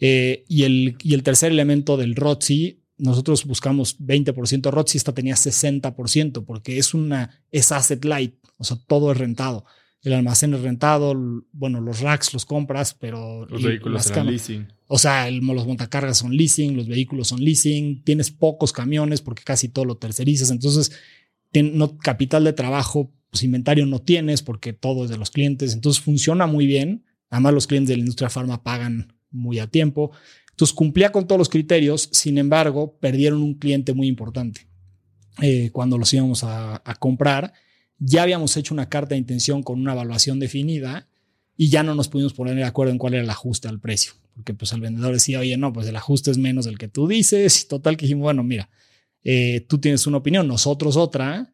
Eh, 0.00 0.46
y, 0.48 0.62
el, 0.62 0.96
y 1.02 1.12
el 1.12 1.22
tercer 1.22 1.52
elemento 1.52 1.98
del 1.98 2.16
ROTSI, 2.16 2.83
nosotros 2.96 3.44
buscamos 3.44 3.98
20%, 4.00 4.70
ROTSI 4.70 4.98
esta 4.98 5.14
tenía 5.14 5.34
60% 5.34 6.44
porque 6.44 6.78
es 6.78 6.94
una 6.94 7.42
es 7.50 7.72
asset 7.72 8.04
light, 8.04 8.34
o 8.56 8.64
sea, 8.64 8.78
todo 8.86 9.12
es 9.12 9.18
rentado. 9.18 9.64
El 10.02 10.12
almacén 10.12 10.52
es 10.52 10.60
rentado, 10.60 11.14
bueno, 11.52 11.80
los 11.80 12.00
racks 12.00 12.34
los 12.34 12.44
compras, 12.44 12.92
pero... 12.92 13.46
Los 13.46 13.62
vehículos 13.62 14.04
son 14.04 14.26
leasing. 14.26 14.68
O 14.86 14.98
sea, 14.98 15.30
los 15.30 15.66
montacargas 15.66 16.18
son 16.18 16.36
leasing, 16.36 16.76
los 16.76 16.88
vehículos 16.88 17.28
son 17.28 17.42
leasing, 17.42 18.04
tienes 18.04 18.30
pocos 18.30 18.72
camiones 18.72 19.22
porque 19.22 19.44
casi 19.44 19.70
todo 19.70 19.86
lo 19.86 19.96
tercerizas. 19.96 20.50
Entonces, 20.50 20.92
no, 21.54 21.96
capital 21.96 22.44
de 22.44 22.52
trabajo, 22.52 23.14
pues 23.30 23.44
inventario 23.44 23.86
no 23.86 24.02
tienes 24.02 24.42
porque 24.42 24.74
todo 24.74 25.04
es 25.04 25.10
de 25.10 25.16
los 25.16 25.30
clientes, 25.30 25.72
entonces 25.72 26.02
funciona 26.02 26.46
muy 26.46 26.66
bien. 26.66 27.06
Además, 27.30 27.54
los 27.54 27.66
clientes 27.66 27.88
de 27.88 27.96
la 27.96 28.00
industria 28.00 28.28
farma 28.28 28.62
pagan 28.62 29.14
muy 29.30 29.58
a 29.58 29.66
tiempo. 29.68 30.12
Entonces 30.54 30.72
cumplía 30.72 31.10
con 31.10 31.26
todos 31.26 31.36
los 31.36 31.48
criterios, 31.48 32.08
sin 32.12 32.38
embargo, 32.38 32.96
perdieron 33.00 33.42
un 33.42 33.54
cliente 33.54 33.92
muy 33.92 34.06
importante. 34.06 34.68
Eh, 35.42 35.70
cuando 35.72 35.98
los 35.98 36.14
íbamos 36.14 36.44
a, 36.44 36.80
comprar, 37.00 37.52
ya 37.98 38.22
habíamos 38.22 38.56
hecho 38.56 38.72
una 38.72 38.88
carta 38.88 39.16
de 39.16 39.18
intención 39.18 39.64
con 39.64 39.80
una 39.80 39.94
evaluación 39.94 40.38
definida 40.38 41.08
y 41.56 41.70
ya 41.70 41.82
no 41.82 41.96
nos 41.96 42.08
pudimos 42.08 42.34
poner 42.34 42.54
de 42.54 42.62
acuerdo 42.62 42.92
en 42.92 42.98
cuál 42.98 43.14
era 43.14 43.24
el 43.24 43.30
ajuste 43.30 43.66
al 43.66 43.80
precio, 43.80 44.12
porque 44.34 44.54
pues 44.54 44.72
el 44.72 44.80
vendedor 44.80 45.12
decía, 45.12 45.40
oye, 45.40 45.56
no, 45.56 45.72
pues 45.72 45.88
el 45.88 45.96
ajuste 45.96 46.30
es 46.30 46.38
menos 46.38 46.66
del 46.66 46.78
que 46.78 46.86
tú 46.86 47.08
dices, 47.08 47.64
y 47.64 47.66
total 47.66 47.96
que 47.96 48.06
dijimos, 48.06 48.22
bueno, 48.22 48.44
mira, 48.44 48.70
eh, 49.24 49.66
tú 49.68 49.78
tienes 49.78 50.06
una 50.06 50.18
opinión, 50.18 50.46
nosotros 50.46 50.96
otra, 50.96 51.52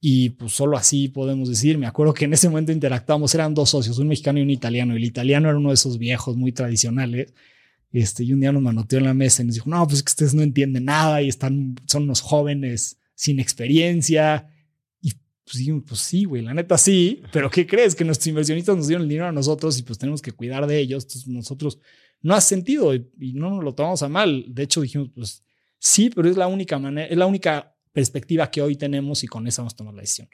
y 0.00 0.30
pues 0.30 0.52
solo 0.52 0.76
así 0.76 1.06
podemos 1.06 1.48
decir, 1.48 1.78
me 1.78 1.86
acuerdo 1.86 2.12
que 2.12 2.24
en 2.24 2.32
ese 2.32 2.48
momento 2.48 2.72
interactuamos, 2.72 3.32
eran 3.36 3.54
dos 3.54 3.70
socios, 3.70 3.98
un 3.98 4.08
mexicano 4.08 4.40
y 4.40 4.42
un 4.42 4.50
italiano, 4.50 4.94
y 4.94 4.96
el 4.96 5.04
italiano 5.04 5.48
era 5.48 5.58
uno 5.58 5.68
de 5.68 5.74
esos 5.74 5.96
viejos 5.96 6.36
muy 6.36 6.50
tradicionales, 6.50 7.32
este, 7.92 8.24
y 8.24 8.32
un 8.32 8.40
día 8.40 8.52
nos 8.52 8.62
manoteó 8.62 8.98
en 8.98 9.04
la 9.04 9.14
mesa 9.14 9.42
y 9.42 9.46
nos 9.46 9.54
dijo, 9.54 9.68
no, 9.68 9.86
pues 9.86 10.02
que 10.02 10.10
ustedes 10.10 10.34
no 10.34 10.42
entienden 10.42 10.86
nada 10.86 11.22
y 11.22 11.28
están, 11.28 11.76
son 11.86 12.04
unos 12.04 12.20
jóvenes 12.20 12.98
sin 13.14 13.38
experiencia, 13.38 14.48
pues, 15.44 15.68
pues 15.86 16.00
sí, 16.00 16.24
güey, 16.24 16.42
la 16.42 16.54
neta 16.54 16.78
sí, 16.78 17.22
pero 17.32 17.50
¿qué 17.50 17.66
crees? 17.66 17.94
Que 17.94 18.04
nuestros 18.04 18.28
inversionistas 18.28 18.76
nos 18.76 18.86
dieron 18.86 19.02
el 19.02 19.08
dinero 19.08 19.28
a 19.28 19.32
nosotros 19.32 19.78
y 19.78 19.82
pues 19.82 19.98
tenemos 19.98 20.22
que 20.22 20.32
cuidar 20.32 20.66
de 20.66 20.78
ellos. 20.78 21.04
Entonces 21.04 21.28
nosotros 21.28 21.78
no 22.20 22.34
hace 22.34 22.48
sentido 22.48 22.94
y, 22.94 23.10
no 23.34 23.50
nos 23.50 23.64
lo 23.64 23.74
tomamos 23.74 24.02
a 24.02 24.08
mal. 24.08 24.46
De 24.48 24.62
hecho 24.62 24.80
dijimos, 24.80 25.10
pues 25.14 25.44
sí, 25.78 26.10
pero 26.10 26.30
es 26.30 26.36
la 26.36 26.46
única 26.46 26.78
manera, 26.78 27.06
es 27.06 27.16
la 27.16 27.26
única 27.26 27.76
perspectiva 27.92 28.50
que 28.50 28.62
hoy 28.62 28.76
tenemos 28.76 29.24
y 29.24 29.26
con 29.26 29.46
esa 29.46 29.62
vamos 29.62 29.74
a 29.74 29.76
tomar 29.76 29.94
la 29.94 30.02
decisión. 30.02 30.28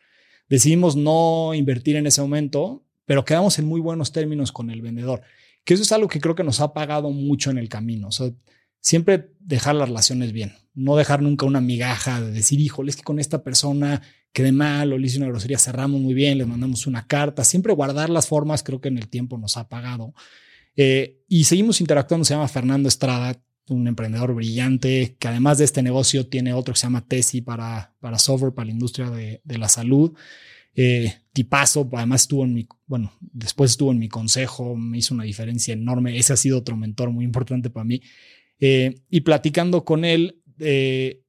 Decidimos 0.49 0.95
no 0.95 1.53
invertir 1.55 1.97
en 1.97 2.07
ese 2.07 2.21
momento, 2.21 2.85
pero 3.05 3.25
quedamos 3.25 3.59
en 3.59 3.65
muy 3.65 3.81
buenos 3.81 4.13
términos 4.13 4.53
con 4.53 4.71
el 4.71 4.83
vendedor, 4.83 5.23
que 5.69 5.75
eso 5.75 5.83
es 5.83 5.93
algo 5.93 6.09
que 6.09 6.19
creo 6.19 6.35
que 6.35 6.45
nos 6.45 6.61
ha 6.61 6.73
pagado 6.73 7.11
mucho 7.11 7.51
en 7.51 7.59
el 7.59 7.69
camino. 7.69 8.09
O 8.09 8.11
sea, 8.11 8.31
siempre 8.81 9.35
dejar 9.39 9.75
las 9.75 9.91
relaciones 9.91 10.33
bien, 10.33 10.55
no 10.73 10.97
dejar 10.97 11.21
nunca 11.21 11.45
una 11.45 11.61
migaja 11.61 12.23
de 12.23 12.31
decir, 12.31 12.59
híjole, 12.59 12.89
es 12.89 12.97
que 12.97 13.03
con 13.03 13.19
esta 13.19 13.43
persona 13.43 14.01
quedé 14.33 14.51
mal 14.51 14.95
o 14.95 14.97
le 14.97 15.07
hice 15.07 15.19
una 15.19 15.27
grosería, 15.27 15.59
cerramos 15.59 16.01
muy 16.01 16.15
bien, 16.15 16.39
le 16.39 16.47
mandamos 16.47 16.87
una 16.87 17.07
carta, 17.07 17.45
siempre 17.45 17.75
guardar 17.75 18.09
las 18.09 18.29
formas, 18.29 18.63
creo 18.63 18.81
que 18.81 18.89
en 18.89 18.97
el 18.97 19.09
tiempo 19.09 19.37
nos 19.37 19.59
ha 19.59 19.69
pagado. 19.69 20.15
Eh, 20.75 21.21
y 21.29 21.45
seguimos 21.45 21.83
interactuando, 21.83 22.25
se 22.25 22.33
llama 22.33 22.49
Fernando 22.49 22.89
Estrada, 22.89 23.39
un 23.69 23.89
emprendedor 23.89 24.33
brillante, 24.33 25.19
que 25.19 25.29
además 25.29 25.59
de 25.59 25.65
este 25.67 25.83
negocio 25.83 26.29
tiene 26.29 26.55
otro 26.55 26.73
que 26.73 26.81
se 26.81 26.87
llama 26.87 27.05
Tesi 27.07 27.43
para, 27.43 27.95
para 28.01 28.19
software, 28.19 28.55
para 28.55 28.65
la 28.65 28.73
industria 28.73 29.11
de 29.11 29.59
la 29.59 29.69
salud. 29.69 30.17
Eh, 30.81 31.13
tipazo, 31.33 31.91
además 31.93 32.23
estuvo 32.23 32.45
en 32.45 32.55
mi, 32.55 32.69
bueno, 32.87 33.13
después 33.21 33.73
estuvo 33.73 33.91
en 33.91 33.99
mi 33.99 34.09
consejo, 34.09 34.77
me 34.77 34.99
hizo 34.99 35.13
una 35.13 35.25
diferencia 35.25 35.75
enorme. 35.75 36.17
Ese 36.17 36.35
ha 36.35 36.37
sido 36.37 36.57
otro 36.57 36.77
mentor 36.77 37.11
muy 37.11 37.25
importante 37.25 37.69
para 37.69 37.83
mí. 37.83 38.01
Eh, 38.61 39.03
y 39.11 39.23
platicando 39.23 39.85
con 39.85 40.05
él, 40.05 40.41
eh, 40.61 41.25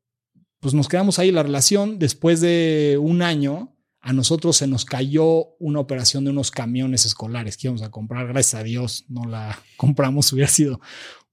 pues 0.60 0.76
nos 0.76 0.88
quedamos 0.88 1.18
ahí 1.18 1.32
la 1.32 1.41
relación. 1.41 1.97
Después 1.97 2.41
de 2.41 3.00
un 3.02 3.24
año, 3.24 3.76
a 4.02 4.14
nosotros 4.14 4.56
se 4.56 4.68
nos 4.68 4.86
cayó 4.86 5.56
una 5.58 5.80
operación 5.80 6.26
de 6.26 6.30
unos 6.30 6.52
camiones 6.52 7.08
escolares 7.08 7.58
que 7.58 7.70
íbamos 7.70 7.82
a 7.82 7.89
comprar. 7.89 8.28
Gracias 8.28 8.62
a 8.62 8.64
Dios 8.64 9.06
no 9.10 9.24
la 9.24 9.58
compramos, 9.78 10.32
hubiera 10.32 10.52
sido 10.52 10.80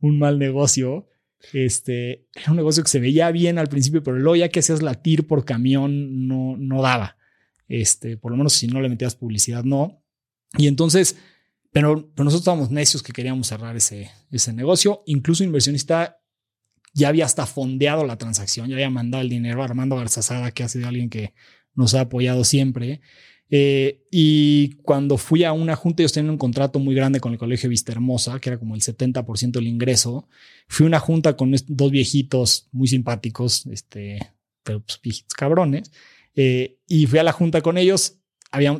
un 0.00 0.18
mal 0.18 0.38
negocio. 0.38 1.06
Este 1.52 2.26
era 2.34 2.52
un 2.52 2.56
negocio 2.56 2.82
que 2.82 2.88
se 2.88 2.98
veía 2.98 3.30
bien 3.30 3.58
al 3.58 3.68
principio, 3.68 4.02
pero 4.02 4.16
luego 4.16 4.36
ya 4.36 4.48
que 4.48 4.60
hacías 4.60 4.80
la 4.80 4.94
TIR 4.94 5.26
por 5.26 5.44
camión 5.44 6.26
no, 6.26 6.56
no 6.56 6.80
daba. 6.80 7.15
Este, 7.68 8.16
por 8.16 8.30
lo 8.30 8.36
menos 8.36 8.52
si 8.52 8.66
no 8.66 8.80
le 8.80 8.88
metías 8.88 9.16
publicidad, 9.16 9.64
no. 9.64 10.02
Y 10.56 10.68
entonces, 10.68 11.16
pero, 11.72 12.10
nosotros 12.16 12.40
estábamos 12.40 12.70
necios 12.70 13.02
que 13.02 13.12
queríamos 13.12 13.48
cerrar 13.48 13.76
ese, 13.76 14.10
ese 14.30 14.52
negocio. 14.52 15.02
Incluso 15.06 15.44
inversionista 15.44 16.18
ya 16.94 17.08
había 17.08 17.26
hasta 17.26 17.44
fondeado 17.44 18.04
la 18.06 18.16
transacción, 18.16 18.68
ya 18.68 18.74
había 18.76 18.88
mandado 18.88 19.22
el 19.22 19.28
dinero 19.28 19.60
a 19.60 19.66
Armando 19.66 19.96
Garzazada, 19.96 20.50
que 20.52 20.62
ha 20.62 20.68
sido 20.68 20.88
alguien 20.88 21.10
que 21.10 21.34
nos 21.74 21.94
ha 21.94 22.02
apoyado 22.02 22.44
siempre. 22.44 23.00
Eh, 23.48 24.06
y 24.10 24.72
cuando 24.82 25.18
fui 25.18 25.44
a 25.44 25.52
una 25.52 25.76
junta, 25.76 26.02
ellos 26.02 26.12
tenían 26.12 26.30
un 26.30 26.38
contrato 26.38 26.78
muy 26.78 26.94
grande 26.94 27.20
con 27.20 27.32
el 27.32 27.38
Colegio 27.38 27.68
Vista 27.68 27.92
Hermosa, 27.92 28.40
que 28.40 28.48
era 28.48 28.58
como 28.58 28.74
el 28.74 28.80
70% 28.80 29.52
del 29.52 29.66
ingreso. 29.66 30.28
Fui 30.68 30.84
a 30.84 30.88
una 30.88 30.98
junta 30.98 31.36
con 31.36 31.54
dos 31.68 31.90
viejitos 31.90 32.68
muy 32.72 32.88
simpáticos, 32.88 33.66
este, 33.66 34.18
pero 34.62 34.80
pues, 34.80 35.00
viejitos 35.02 35.34
cabrones. 35.34 35.92
Eh, 36.36 36.78
y 36.86 37.06
fui 37.06 37.18
a 37.18 37.24
la 37.24 37.32
junta 37.32 37.62
con 37.62 37.78
ellos. 37.78 38.20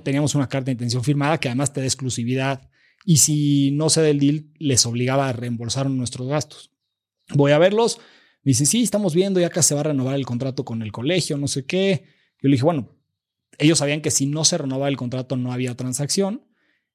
Teníamos 0.05 0.35
una 0.35 0.49
carta 0.49 0.67
de 0.67 0.73
intención 0.73 1.03
firmada 1.03 1.39
que 1.39 1.49
además 1.49 1.73
te 1.73 1.81
da 1.81 1.87
exclusividad. 1.87 2.71
Y 3.05 3.19
si 3.19 3.71
no 3.73 3.91
se 3.91 4.03
da 4.03 4.09
el 4.09 4.21
deal, 4.21 4.47
les 4.59 4.87
obligaba 4.87 5.29
a 5.29 5.33
reembolsar 5.33 5.91
nuestros 5.91 6.29
gastos. 6.29 6.71
Voy 7.35 7.53
a 7.53 7.59
verlos. 7.59 7.99
Me 8.43 8.51
dicen, 8.51 8.67
sí, 8.67 8.83
estamos 8.83 9.15
viendo, 9.15 9.41
ya 9.41 9.49
acá 9.49 9.63
se 9.63 9.75
va 9.75 9.81
a 9.81 9.85
renovar 9.85 10.15
el 10.15 10.25
contrato 10.25 10.65
con 10.65 10.83
el 10.83 10.93
colegio, 10.93 11.37
no 11.37 11.49
sé 11.49 11.67
qué. 11.67 12.05
Yo 12.41 12.49
le 12.49 12.53
dije, 12.53 12.65
bueno, 12.65 12.97
ellos 13.59 13.79
sabían 13.79 14.03
que 14.03 14.11
si 14.11 14.27
no 14.27 14.45
se 14.45 14.59
renovaba 14.59 14.89
el 14.89 14.97
contrato 14.97 15.37
no 15.37 15.53
había 15.53 15.75
transacción. 15.75 16.47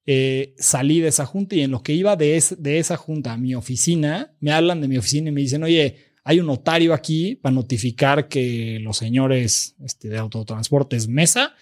Eh, 0.04 0.54
salí 0.58 1.00
de 1.00 1.08
esa 1.08 1.26
junta 1.26 1.54
y 1.54 1.60
en 1.60 1.70
lo 1.70 1.82
que 1.82 1.92
iba 1.92 2.16
de, 2.16 2.42
de 2.58 2.78
esa 2.78 2.96
junta 2.96 3.34
a 3.34 3.36
mi 3.36 3.54
oficina, 3.54 4.34
me 4.40 4.52
hablan 4.52 4.80
de 4.80 4.88
mi 4.88 4.96
oficina 4.96 5.28
y 5.28 5.32
me 5.32 5.42
dicen, 5.42 5.62
oye, 5.62 6.11
hay 6.24 6.40
un 6.40 6.46
notario 6.46 6.94
aquí 6.94 7.36
para 7.36 7.54
notificar 7.54 8.28
que 8.28 8.78
los 8.80 8.96
señores 8.96 9.76
este, 9.84 10.08
de 10.08 10.18
autotransportes 10.18 11.08
Mesa 11.08 11.54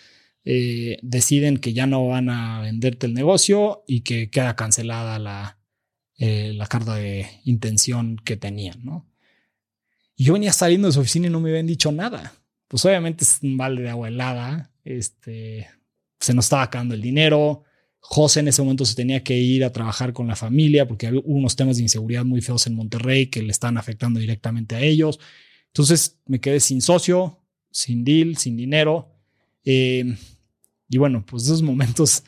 eh, 0.44 0.98
deciden 1.02 1.58
que 1.58 1.72
ya 1.72 1.86
no 1.86 2.08
van 2.08 2.28
a 2.30 2.60
venderte 2.60 3.06
el 3.06 3.14
negocio 3.14 3.84
y 3.86 4.00
que 4.00 4.30
queda 4.30 4.56
cancelada 4.56 5.18
la, 5.18 5.58
eh, 6.18 6.52
la 6.54 6.66
carta 6.66 6.94
de 6.94 7.26
intención 7.44 8.16
que 8.16 8.36
tenían, 8.36 8.84
¿no? 8.84 9.06
Y 10.16 10.24
yo 10.24 10.34
venía 10.34 10.52
saliendo 10.52 10.88
de 10.88 10.92
su 10.92 11.00
oficina 11.00 11.28
y 11.28 11.30
no 11.30 11.40
me 11.40 11.48
habían 11.48 11.66
dicho 11.66 11.90
nada. 11.92 12.34
Pues 12.68 12.84
obviamente 12.84 13.24
es 13.24 13.38
un 13.42 13.56
balde 13.56 13.82
de 13.84 13.90
agua 13.90 14.08
helada. 14.08 14.70
Este, 14.84 15.66
se 16.18 16.34
nos 16.34 16.44
estaba 16.44 16.62
acabando 16.62 16.94
el 16.94 17.00
dinero. 17.00 17.64
José 18.00 18.40
en 18.40 18.48
ese 18.48 18.62
momento 18.62 18.84
se 18.84 18.94
tenía 18.94 19.22
que 19.22 19.36
ir 19.38 19.64
a 19.64 19.72
trabajar 19.72 20.12
con 20.12 20.26
la 20.26 20.34
familia 20.34 20.88
porque 20.88 21.06
había 21.06 21.20
unos 21.24 21.54
temas 21.54 21.76
de 21.76 21.82
inseguridad 21.82 22.24
muy 22.24 22.40
feos 22.40 22.66
en 22.66 22.74
Monterrey 22.74 23.26
que 23.26 23.42
le 23.42 23.52
están 23.52 23.76
afectando 23.76 24.18
directamente 24.18 24.74
a 24.74 24.80
ellos. 24.80 25.20
Entonces 25.68 26.18
me 26.26 26.40
quedé 26.40 26.60
sin 26.60 26.82
socio, 26.82 27.38
sin 27.70 28.04
deal, 28.04 28.36
sin 28.36 28.56
dinero. 28.56 29.14
Eh, 29.64 30.16
y 30.88 30.98
bueno, 30.98 31.24
pues 31.24 31.44
esos 31.44 31.62
momentos 31.62 32.24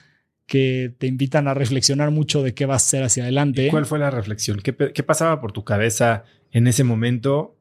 que 0.47 0.95
te 0.99 1.07
invitan 1.07 1.49
a 1.49 1.55
reflexionar 1.55 2.11
mucho 2.11 2.43
de 2.43 2.55
qué 2.55 2.66
vas 2.66 2.83
a 2.83 2.87
hacer 2.87 3.03
hacia 3.05 3.23
adelante. 3.25 3.68
¿Cuál 3.68 3.87
fue 3.87 3.99
la 3.99 4.11
reflexión? 4.11 4.61
¿Qué, 4.61 4.73
pasaba 5.03 5.41
por 5.41 5.53
tu 5.53 5.64
cabeza 5.64 6.25
en 6.51 6.66
ese 6.66 6.85
momento? 6.85 7.57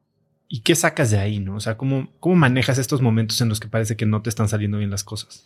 ¿Y 0.46 0.60
qué 0.60 0.74
sacas 0.74 1.10
de 1.10 1.18
ahí? 1.18 1.40
¿no? 1.40 1.56
O 1.56 1.60
sea, 1.60 1.76
¿cómo, 1.76 2.12
¿cómo 2.20 2.36
manejas 2.36 2.78
estos 2.78 3.00
momentos 3.00 3.40
en 3.40 3.48
los 3.48 3.60
que 3.60 3.68
parece 3.68 3.96
que 3.96 4.06
no 4.06 4.22
te 4.22 4.28
están 4.28 4.48
saliendo 4.48 4.78
bien 4.78 4.90
las 4.90 5.04
cosas? 5.04 5.44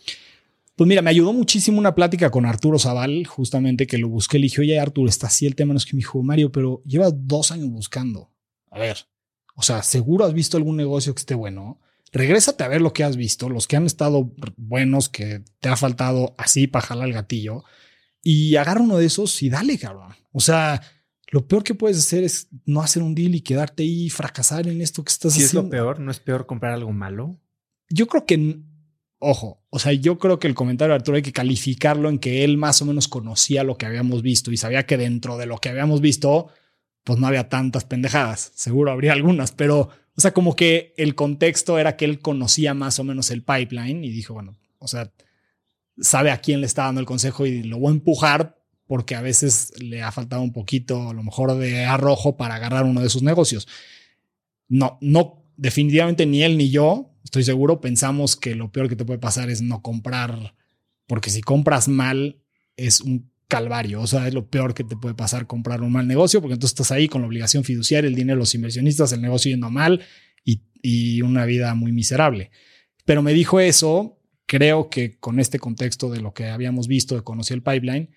Pues 0.76 0.86
mira, 0.86 1.02
me 1.02 1.10
ayudó 1.10 1.32
muchísimo 1.32 1.78
una 1.78 1.94
plática 1.94 2.30
con 2.30 2.46
Arturo 2.46 2.78
Zaval, 2.78 3.26
justamente 3.26 3.86
que 3.86 3.98
lo 3.98 4.08
busqué. 4.08 4.38
Le 4.38 4.44
dije, 4.44 4.60
oye, 4.60 4.78
Arturo, 4.78 5.08
está 5.08 5.26
así 5.26 5.46
el 5.46 5.56
tema. 5.56 5.72
No 5.72 5.78
es 5.78 5.86
que 5.86 5.94
me 5.94 6.00
dijo, 6.00 6.22
Mario, 6.22 6.52
pero 6.52 6.82
llevas 6.84 7.14
dos 7.16 7.50
años 7.50 7.70
buscando. 7.70 8.30
A 8.70 8.78
ver, 8.78 8.98
o 9.54 9.62
sea, 9.62 9.82
seguro 9.82 10.24
has 10.26 10.34
visto 10.34 10.56
algún 10.56 10.76
negocio 10.76 11.14
que 11.14 11.20
esté 11.20 11.34
bueno 11.34 11.80
regrésate 12.12 12.64
a 12.64 12.68
ver 12.68 12.80
lo 12.80 12.92
que 12.92 13.04
has 13.04 13.16
visto, 13.16 13.48
los 13.48 13.66
que 13.66 13.76
han 13.76 13.86
estado 13.86 14.32
buenos, 14.56 15.08
que 15.08 15.42
te 15.60 15.68
ha 15.68 15.76
faltado 15.76 16.34
así 16.38 16.66
para 16.66 16.86
jalar 16.86 17.08
el 17.08 17.14
gatillo, 17.14 17.64
y 18.22 18.56
agarra 18.56 18.80
uno 18.80 18.96
de 18.96 19.06
esos 19.06 19.42
y 19.42 19.50
dale, 19.50 19.78
cabrón. 19.78 20.14
O 20.32 20.40
sea, 20.40 20.82
lo 21.30 21.46
peor 21.46 21.62
que 21.62 21.74
puedes 21.74 21.98
hacer 21.98 22.24
es 22.24 22.48
no 22.64 22.82
hacer 22.82 23.02
un 23.02 23.14
deal 23.14 23.34
y 23.34 23.40
quedarte 23.40 23.82
ahí 23.82 24.06
y 24.06 24.10
fracasar 24.10 24.66
en 24.66 24.80
esto 24.80 25.04
que 25.04 25.10
estás 25.10 25.32
haciendo. 25.32 25.50
Si 25.50 25.56
es 25.58 25.62
lo 25.64 25.70
peor, 25.70 26.00
¿no 26.00 26.10
es 26.10 26.18
peor 26.18 26.46
comprar 26.46 26.72
algo 26.72 26.92
malo? 26.92 27.38
Yo 27.88 28.06
creo 28.06 28.26
que, 28.26 28.60
ojo, 29.18 29.62
o 29.70 29.78
sea, 29.78 29.92
yo 29.92 30.18
creo 30.18 30.38
que 30.38 30.46
el 30.46 30.54
comentario 30.54 30.92
de 30.92 30.96
Arturo 30.96 31.16
hay 31.16 31.22
que 31.22 31.32
calificarlo 31.32 32.08
en 32.08 32.18
que 32.18 32.44
él 32.44 32.56
más 32.58 32.82
o 32.82 32.84
menos 32.84 33.08
conocía 33.08 33.64
lo 33.64 33.76
que 33.76 33.86
habíamos 33.86 34.22
visto 34.22 34.52
y 34.52 34.56
sabía 34.56 34.86
que 34.86 34.96
dentro 34.96 35.36
de 35.36 35.46
lo 35.46 35.58
que 35.58 35.68
habíamos 35.68 36.00
visto, 36.00 36.48
pues 37.04 37.18
no 37.18 37.26
había 37.26 37.48
tantas 37.48 37.84
pendejadas. 37.84 38.52
Seguro 38.54 38.90
habría 38.92 39.12
algunas, 39.12 39.52
pero 39.52 39.90
o 40.16 40.20
sea, 40.20 40.32
como 40.32 40.56
que 40.56 40.94
el 40.96 41.14
contexto 41.14 41.78
era 41.78 41.96
que 41.96 42.06
él 42.06 42.20
conocía 42.20 42.72
más 42.72 42.98
o 42.98 43.04
menos 43.04 43.30
el 43.30 43.42
pipeline 43.42 44.02
y 44.02 44.10
dijo, 44.10 44.32
bueno, 44.32 44.56
o 44.78 44.88
sea, 44.88 45.12
sabe 45.98 46.30
a 46.30 46.40
quién 46.40 46.60
le 46.60 46.66
está 46.66 46.84
dando 46.84 47.00
el 47.00 47.06
consejo 47.06 47.44
y 47.44 47.62
lo 47.62 47.78
voy 47.78 47.90
a 47.90 47.96
empujar 47.96 48.58
porque 48.86 49.14
a 49.14 49.20
veces 49.20 49.72
le 49.78 50.02
ha 50.02 50.12
faltado 50.12 50.42
un 50.42 50.52
poquito, 50.52 51.10
a 51.10 51.12
lo 51.12 51.22
mejor, 51.22 51.54
de 51.58 51.84
arrojo 51.84 52.36
para 52.36 52.54
agarrar 52.54 52.84
uno 52.84 53.02
de 53.02 53.10
sus 53.10 53.22
negocios. 53.22 53.68
No, 54.68 54.96
no, 55.02 55.44
definitivamente 55.56 56.24
ni 56.24 56.42
él 56.42 56.56
ni 56.56 56.70
yo, 56.70 57.10
estoy 57.26 57.42
seguro, 57.42 57.80
pensamos 57.80 58.36
que 58.36 58.54
lo 58.54 58.70
peor 58.70 58.88
que 58.88 58.94
te 58.94 59.04
puede 59.04 59.18
pasar 59.18 59.50
es 59.50 59.60
no 59.60 59.82
comprar, 59.82 60.54
porque 61.08 61.28
si 61.28 61.40
compras 61.40 61.88
mal 61.88 62.40
es 62.76 63.00
un 63.00 63.30
calvario. 63.48 64.00
O 64.00 64.06
sea, 64.06 64.28
es 64.28 64.34
lo 64.34 64.48
peor 64.48 64.74
que 64.74 64.84
te 64.84 64.96
puede 64.96 65.14
pasar 65.14 65.46
comprar 65.46 65.82
un 65.82 65.92
mal 65.92 66.06
negocio, 66.06 66.40
porque 66.40 66.54
entonces 66.54 66.72
estás 66.72 66.92
ahí 66.92 67.08
con 67.08 67.22
la 67.22 67.26
obligación 67.26 67.64
fiduciaria, 67.64 68.08
el 68.08 68.14
dinero 68.14 68.36
de 68.36 68.42
los 68.42 68.54
inversionistas, 68.54 69.12
el 69.12 69.22
negocio 69.22 69.50
yendo 69.50 69.70
mal 69.70 70.00
y, 70.44 71.20
una 71.22 71.44
vida 71.46 71.74
muy 71.74 71.90
miserable. 71.90 72.52
Pero 73.04 73.20
me 73.20 73.34
dijo 73.34 73.58
eso, 73.58 74.20
creo 74.46 74.88
que 74.88 75.18
con 75.18 75.40
este 75.40 75.58
contexto 75.58 76.10
de 76.10 76.20
lo 76.20 76.32
que 76.32 76.46
habíamos 76.46 76.86
visto, 76.86 77.16
de 77.16 77.22
conocer 77.22 77.56
el 77.56 77.62
pipeline, 77.64 78.10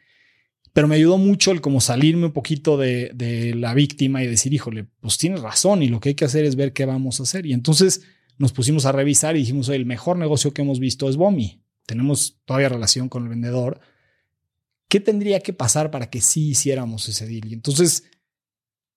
pero 0.71 0.87
me 0.87 0.93
ayudó 0.93 1.17
mucho 1.17 1.51
el 1.51 1.61
como 1.61 1.81
salirme 1.81 2.27
un 2.27 2.31
poquito 2.31 2.77
de, 2.77 3.09
de, 3.15 3.55
la 3.55 3.73
víctima 3.73 4.21
y 4.21 4.27
decir, 4.27 4.53
híjole, 4.53 4.85
pues 4.99 5.17
tienes 5.17 5.41
razón 5.41 5.81
y 5.81 5.87
lo 5.87 5.99
que 5.99 6.09
hay 6.09 6.15
que 6.15 6.25
hacer 6.25 6.45
es 6.45 6.55
ver 6.55 6.73
qué 6.73 6.85
vamos 6.85 7.19
a 7.19 7.23
hacer. 7.23 7.47
Y 7.47 7.53
entonces 7.53 8.03
nos 8.39 8.53
pusimos 8.53 8.85
a 8.85 8.93
revisar 8.93 9.35
y 9.35 9.39
dijimos, 9.39 9.69
el 9.69 9.85
mejor 9.85 10.17
negocio 10.17 10.53
que 10.53 10.61
hemos 10.61 10.79
visto 10.79 11.09
es 11.09 11.17
Bomi. 11.17 11.61
Tenemos 11.85 12.39
todavía 12.45 12.69
relación 12.69 13.09
con 13.09 13.23
el 13.23 13.29
vendedor. 13.29 13.81
¿Qué 14.87 15.01
tendría 15.01 15.41
que 15.41 15.53
pasar 15.53 15.91
para 15.91 16.09
que 16.09 16.21
sí 16.21 16.49
hiciéramos 16.49 17.07
ese 17.09 17.27
deal? 17.27 17.49
Y 17.49 17.53
entonces, 17.53 18.05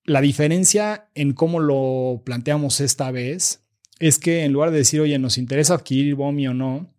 la 0.05 0.21
diferencia 0.21 1.11
en 1.15 1.33
cómo 1.33 1.59
lo 1.59 2.23
planteamos 2.25 2.81
esta 2.81 3.11
vez 3.11 3.65
es 3.99 4.21
que 4.21 4.45
en 4.45 4.53
lugar 4.53 4.71
de 4.71 4.79
decir, 4.79 5.01
oye, 5.01 5.19
nos 5.19 5.37
interesa 5.37 5.75
adquirir 5.75 6.15
Bomi 6.15 6.47
o 6.47 6.55
no, 6.55 6.95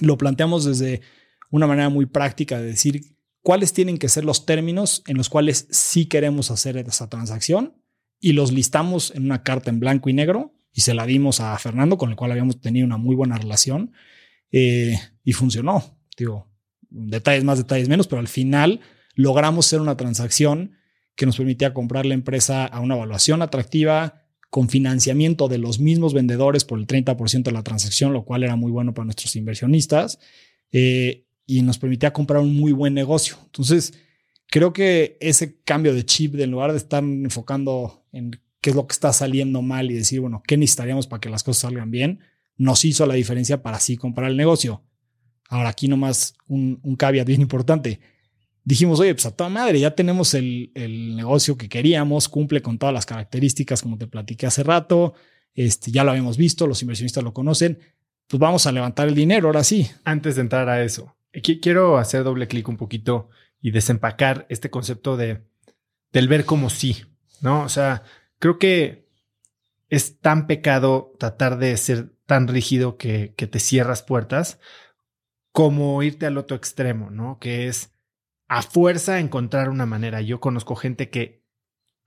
lo 0.00 0.18
planteamos 0.18 0.64
desde 0.64 1.02
una 1.50 1.68
manera 1.68 1.88
muy 1.88 2.06
práctica 2.06 2.58
de 2.58 2.66
decir 2.66 3.16
cuáles 3.42 3.72
tienen 3.72 3.98
que 3.98 4.08
ser 4.08 4.24
los 4.24 4.44
términos 4.44 5.04
en 5.06 5.16
los 5.16 5.28
cuales 5.28 5.68
sí 5.70 6.06
queremos 6.06 6.50
hacer 6.50 6.76
esa 6.78 7.08
transacción 7.08 7.80
y 8.18 8.32
los 8.32 8.52
listamos 8.52 9.12
en 9.14 9.24
una 9.24 9.44
carta 9.44 9.70
en 9.70 9.78
blanco 9.78 10.10
y 10.10 10.14
negro 10.14 10.55
y 10.76 10.82
se 10.82 10.92
la 10.92 11.06
dimos 11.06 11.40
a 11.40 11.56
Fernando, 11.58 11.96
con 11.96 12.10
el 12.10 12.16
cual 12.16 12.32
habíamos 12.32 12.60
tenido 12.60 12.84
una 12.84 12.98
muy 12.98 13.16
buena 13.16 13.38
relación 13.38 13.92
eh, 14.52 15.00
y 15.24 15.32
funcionó. 15.32 15.98
Digo, 16.18 16.50
detalles 16.90 17.44
más, 17.44 17.56
detalles 17.56 17.88
menos, 17.88 18.06
pero 18.06 18.20
al 18.20 18.28
final 18.28 18.80
logramos 19.14 19.66
hacer 19.66 19.80
una 19.80 19.96
transacción 19.96 20.76
que 21.14 21.24
nos 21.24 21.38
permitía 21.38 21.72
comprar 21.72 22.04
la 22.04 22.12
empresa 22.12 22.66
a 22.66 22.80
una 22.80 22.94
evaluación 22.94 23.40
atractiva, 23.40 24.26
con 24.50 24.68
financiamiento 24.68 25.48
de 25.48 25.56
los 25.56 25.80
mismos 25.80 26.12
vendedores 26.12 26.66
por 26.66 26.78
el 26.78 26.86
30% 26.86 27.44
de 27.44 27.52
la 27.52 27.62
transacción, 27.62 28.12
lo 28.12 28.26
cual 28.26 28.42
era 28.42 28.54
muy 28.54 28.70
bueno 28.70 28.92
para 28.92 29.06
nuestros 29.06 29.34
inversionistas, 29.34 30.18
eh, 30.72 31.24
y 31.46 31.62
nos 31.62 31.78
permitía 31.78 32.12
comprar 32.12 32.42
un 32.42 32.54
muy 32.54 32.72
buen 32.72 32.92
negocio. 32.92 33.38
Entonces, 33.46 33.94
creo 34.48 34.74
que 34.74 35.16
ese 35.22 35.58
cambio 35.62 35.94
de 35.94 36.04
chip, 36.04 36.34
en 36.34 36.50
lugar 36.50 36.72
de 36.72 36.78
estar 36.78 37.02
enfocando 37.02 38.04
en 38.12 38.38
qué 38.66 38.70
es 38.70 38.76
lo 38.76 38.88
que 38.88 38.94
está 38.94 39.12
saliendo 39.12 39.62
mal 39.62 39.92
y 39.92 39.94
decir, 39.94 40.20
bueno, 40.20 40.42
¿qué 40.44 40.56
necesitaríamos 40.56 41.06
para 41.06 41.20
que 41.20 41.30
las 41.30 41.44
cosas 41.44 41.60
salgan 41.60 41.92
bien? 41.92 42.18
Nos 42.56 42.84
hizo 42.84 43.06
la 43.06 43.14
diferencia 43.14 43.62
para 43.62 43.76
así 43.76 43.96
comprar 43.96 44.28
el 44.28 44.36
negocio. 44.36 44.82
Ahora, 45.48 45.68
aquí 45.68 45.86
nomás 45.86 46.34
un, 46.48 46.80
un 46.82 46.96
caveat 46.96 47.28
bien 47.28 47.42
importante. 47.42 48.00
Dijimos, 48.64 48.98
oye, 48.98 49.14
pues 49.14 49.24
a 49.24 49.30
toda 49.30 49.50
madre, 49.50 49.78
ya 49.78 49.92
tenemos 49.92 50.34
el, 50.34 50.72
el, 50.74 51.14
negocio 51.14 51.56
que 51.56 51.68
queríamos, 51.68 52.28
cumple 52.28 52.60
con 52.60 52.76
todas 52.76 52.92
las 52.92 53.06
características 53.06 53.82
como 53.82 53.98
te 53.98 54.08
platiqué 54.08 54.48
hace 54.48 54.64
rato, 54.64 55.14
este, 55.54 55.92
ya 55.92 56.02
lo 56.02 56.10
habíamos 56.10 56.36
visto, 56.36 56.66
los 56.66 56.82
inversionistas 56.82 57.22
lo 57.22 57.32
conocen, 57.32 57.78
pues 58.26 58.40
vamos 58.40 58.66
a 58.66 58.72
levantar 58.72 59.06
el 59.06 59.14
dinero, 59.14 59.46
ahora 59.46 59.62
sí. 59.62 59.88
Antes 60.02 60.34
de 60.34 60.40
entrar 60.40 60.68
a 60.68 60.82
eso, 60.82 61.14
quiero 61.62 61.98
hacer 61.98 62.24
doble 62.24 62.48
clic 62.48 62.68
un 62.68 62.76
poquito 62.76 63.28
y 63.60 63.70
desempacar 63.70 64.44
este 64.48 64.70
concepto 64.70 65.16
de 65.16 65.44
del 66.10 66.26
ver 66.26 66.44
como 66.44 66.68
sí, 66.68 67.04
¿no? 67.40 67.62
O 67.62 67.68
sea, 67.68 68.02
creo 68.38 68.58
que 68.58 69.08
es 69.88 70.20
tan 70.20 70.46
pecado 70.46 71.14
tratar 71.18 71.58
de 71.58 71.76
ser 71.76 72.12
tan 72.26 72.48
rígido 72.48 72.96
que, 72.96 73.28
te 73.28 73.58
cierras 73.60 74.02
puertas 74.02 74.58
como 75.52 76.02
irte 76.02 76.26
al 76.26 76.38
otro 76.38 76.56
extremo, 76.56 77.10
¿no? 77.10 77.38
Que 77.38 77.68
es 77.68 77.94
a 78.48 78.62
fuerza 78.62 79.20
encontrar 79.20 79.70
una 79.70 79.86
manera. 79.86 80.20
Yo 80.20 80.40
conozco 80.40 80.76
gente 80.76 81.08
que 81.08 81.44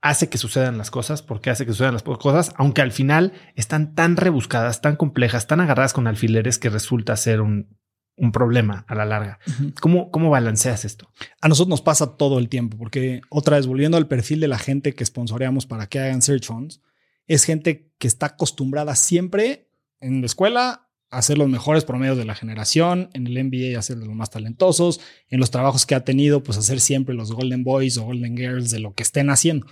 hace 0.02 0.28
que 0.28 0.38
sucedan 0.38 0.78
las 0.78 0.90
cosas, 0.90 1.22
porque 1.22 1.50
hace 1.50 1.66
que 1.66 1.72
sucedan 1.72 1.94
las 1.94 2.02
cosas, 2.02 2.52
aunque 2.56 2.80
al 2.80 2.92
final 2.92 3.32
están 3.56 3.94
tan 3.94 4.16
rebuscadas, 4.16 4.80
tan 4.80 4.96
complejas, 4.96 5.46
tan 5.46 5.60
agarradas 5.60 5.92
con 5.92 6.06
alfileres 6.06 6.58
que 6.58 6.70
resulta 6.70 7.16
ser 7.16 7.40
un, 7.40 7.79
un 8.20 8.32
problema 8.32 8.84
a 8.86 8.94
la 8.94 9.06
larga. 9.06 9.38
¿Cómo, 9.80 10.10
¿Cómo 10.10 10.30
balanceas 10.30 10.84
esto? 10.84 11.10
A 11.40 11.48
nosotros 11.48 11.70
nos 11.70 11.82
pasa 11.82 12.16
todo 12.16 12.38
el 12.38 12.48
tiempo, 12.48 12.76
porque 12.76 13.22
otra 13.30 13.56
vez, 13.56 13.66
volviendo 13.66 13.96
al 13.96 14.06
perfil 14.06 14.40
de 14.40 14.48
la 14.48 14.58
gente 14.58 14.94
que 14.94 15.04
sponsoreamos 15.04 15.66
para 15.66 15.88
que 15.88 15.98
hagan 15.98 16.22
search 16.22 16.46
funds, 16.46 16.80
es 17.26 17.44
gente 17.44 17.90
que 17.98 18.06
está 18.06 18.26
acostumbrada 18.26 18.94
siempre 18.94 19.70
en 20.00 20.20
la 20.20 20.26
escuela 20.26 20.88
a 21.10 21.22
ser 21.22 21.38
los 21.38 21.48
mejores 21.48 21.84
promedios 21.84 22.18
de 22.18 22.24
la 22.24 22.34
generación, 22.34 23.10
en 23.14 23.26
el 23.26 23.44
MBA 23.44 23.78
a 23.78 23.82
ser 23.82 23.96
los 23.98 24.08
más 24.08 24.30
talentosos, 24.30 25.00
en 25.28 25.40
los 25.40 25.50
trabajos 25.50 25.86
que 25.86 25.94
ha 25.94 26.04
tenido, 26.04 26.42
pues 26.42 26.56
a 26.56 26.62
ser 26.62 26.78
siempre 26.78 27.14
los 27.14 27.32
Golden 27.32 27.64
Boys 27.64 27.96
o 27.98 28.04
Golden 28.04 28.36
Girls 28.36 28.70
de 28.70 28.78
lo 28.78 28.94
que 28.94 29.02
estén 29.02 29.30
haciendo. 29.30 29.66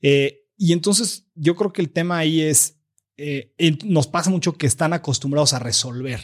Eh, 0.00 0.46
y 0.56 0.72
entonces 0.72 1.26
yo 1.34 1.54
creo 1.56 1.72
que 1.72 1.82
el 1.82 1.90
tema 1.90 2.18
ahí 2.18 2.40
es, 2.40 2.78
eh, 3.16 3.52
nos 3.84 4.06
pasa 4.06 4.30
mucho 4.30 4.54
que 4.54 4.66
están 4.66 4.92
acostumbrados 4.92 5.52
a 5.52 5.58
resolver. 5.58 6.20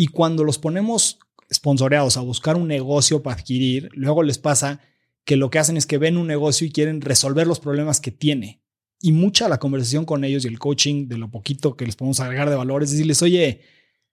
Y 0.00 0.06
cuando 0.06 0.44
los 0.44 0.58
ponemos 0.58 1.18
sponsoreados 1.52 2.16
a 2.16 2.20
buscar 2.20 2.54
un 2.54 2.68
negocio 2.68 3.20
para 3.20 3.34
adquirir, 3.34 3.88
luego 3.94 4.22
les 4.22 4.38
pasa 4.38 4.80
que 5.24 5.34
lo 5.34 5.50
que 5.50 5.58
hacen 5.58 5.76
es 5.76 5.86
que 5.86 5.98
ven 5.98 6.16
un 6.16 6.28
negocio 6.28 6.64
y 6.64 6.70
quieren 6.70 7.00
resolver 7.00 7.48
los 7.48 7.58
problemas 7.58 8.00
que 8.00 8.12
tiene. 8.12 8.62
Y 9.00 9.10
mucha 9.10 9.48
la 9.48 9.58
conversación 9.58 10.04
con 10.04 10.22
ellos 10.22 10.44
y 10.44 10.48
el 10.48 10.60
coaching 10.60 11.08
de 11.08 11.18
lo 11.18 11.32
poquito 11.32 11.76
que 11.76 11.84
les 11.84 11.96
podemos 11.96 12.20
agregar 12.20 12.48
de 12.48 12.54
valor 12.54 12.84
es 12.84 12.92
decirles, 12.92 13.22
oye, 13.22 13.62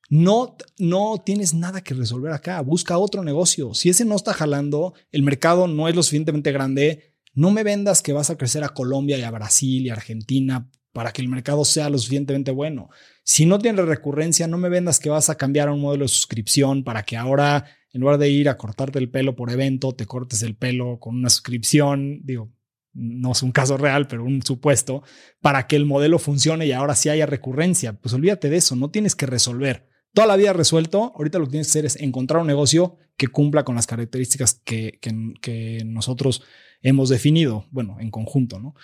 no, 0.10 0.58
no 0.80 1.22
tienes 1.24 1.54
nada 1.54 1.84
que 1.84 1.94
resolver 1.94 2.32
acá, 2.32 2.60
busca 2.62 2.98
otro 2.98 3.24
negocio. 3.24 3.76
Si 3.76 3.90
ese 3.90 4.06
no 4.06 4.16
está 4.16 4.34
jalando, 4.34 4.96
el 5.12 5.22
mercado 5.22 5.68
no 5.68 5.88
es 5.88 5.96
lo 5.96 6.02
suficientemente 6.02 6.52
grande, 6.52 7.14
no 7.36 7.52
me 7.52 7.62
vendas 7.62 8.02
que 8.02 8.12
vas 8.12 8.32
a 8.32 8.40
crecer 8.40 8.64
a 8.64 8.70
Colombia 8.70 9.20
y 9.20 9.22
a 9.22 9.30
Brasil 9.30 9.86
y 9.86 9.90
Argentina 9.92 10.68
para 10.94 11.14
que 11.14 11.22
el 11.22 11.28
mercado 11.28 11.64
sea 11.64 11.92
lo 11.92 12.00
suficientemente 12.00 12.50
bueno. 12.50 12.90
Si 13.28 13.48
no 13.48 13.58
tienes 13.58 13.86
recurrencia, 13.86 14.48
no 14.48 14.60
me 14.60 14.70
vendas 14.70 15.00
que 15.00 15.10
vas 15.10 15.32
a 15.32 15.36
cambiar 15.36 15.68
a 15.68 15.74
un 15.74 15.82
modelo 15.82 16.06
de 16.06 16.10
suscripción 16.10 16.84
para 16.84 17.02
que 17.02 17.18
ahora, 17.18 17.66
en 17.92 18.02
lugar 18.02 18.20
de 18.20 18.30
ir 18.30 18.48
a 18.50 18.56
cortarte 18.56 19.00
el 19.00 19.10
pelo 19.10 19.36
por 19.36 19.50
evento, 19.50 19.94
te 19.94 20.06
cortes 20.06 20.44
el 20.44 20.56
pelo 20.56 21.00
con 21.00 21.16
una 21.16 21.32
suscripción. 21.32 22.20
Digo, 22.24 22.54
no 22.94 23.32
es 23.32 23.42
un 23.42 23.52
caso 23.52 23.78
real, 23.78 24.08
pero 24.08 24.24
un 24.24 24.44
supuesto, 24.44 25.02
para 25.42 25.66
que 25.66 25.76
el 25.76 25.88
modelo 25.88 26.20
funcione 26.20 26.68
y 26.68 26.72
ahora 26.72 26.94
sí 26.94 27.10
haya 27.10 27.26
recurrencia. 27.26 27.94
Pues 27.94 28.14
olvídate 28.14 28.52
de 28.52 28.58
eso, 28.58 28.76
no 28.76 28.92
tienes 28.92 29.16
que 29.16 29.26
resolver. 29.26 29.90
Toda 30.14 30.28
la 30.28 30.36
vida 30.36 30.54
resuelto, 30.54 31.12
ahorita 31.16 31.40
lo 31.40 31.46
que 31.46 31.52
tienes 31.52 31.68
que 31.68 31.72
hacer 31.72 31.86
es 31.86 31.96
encontrar 31.96 32.42
un 32.42 32.48
negocio 32.48 32.98
que 33.18 33.28
cumpla 33.28 33.66
con 33.66 33.74
las 33.74 33.88
características 33.88 34.62
que, 34.64 35.00
que, 35.02 35.82
nosotros 35.84 36.44
hemos 36.84 37.10
definido, 37.10 37.66
bueno, 37.72 37.98
en 38.00 38.12
conjunto, 38.12 38.60
¿no? 38.60 38.76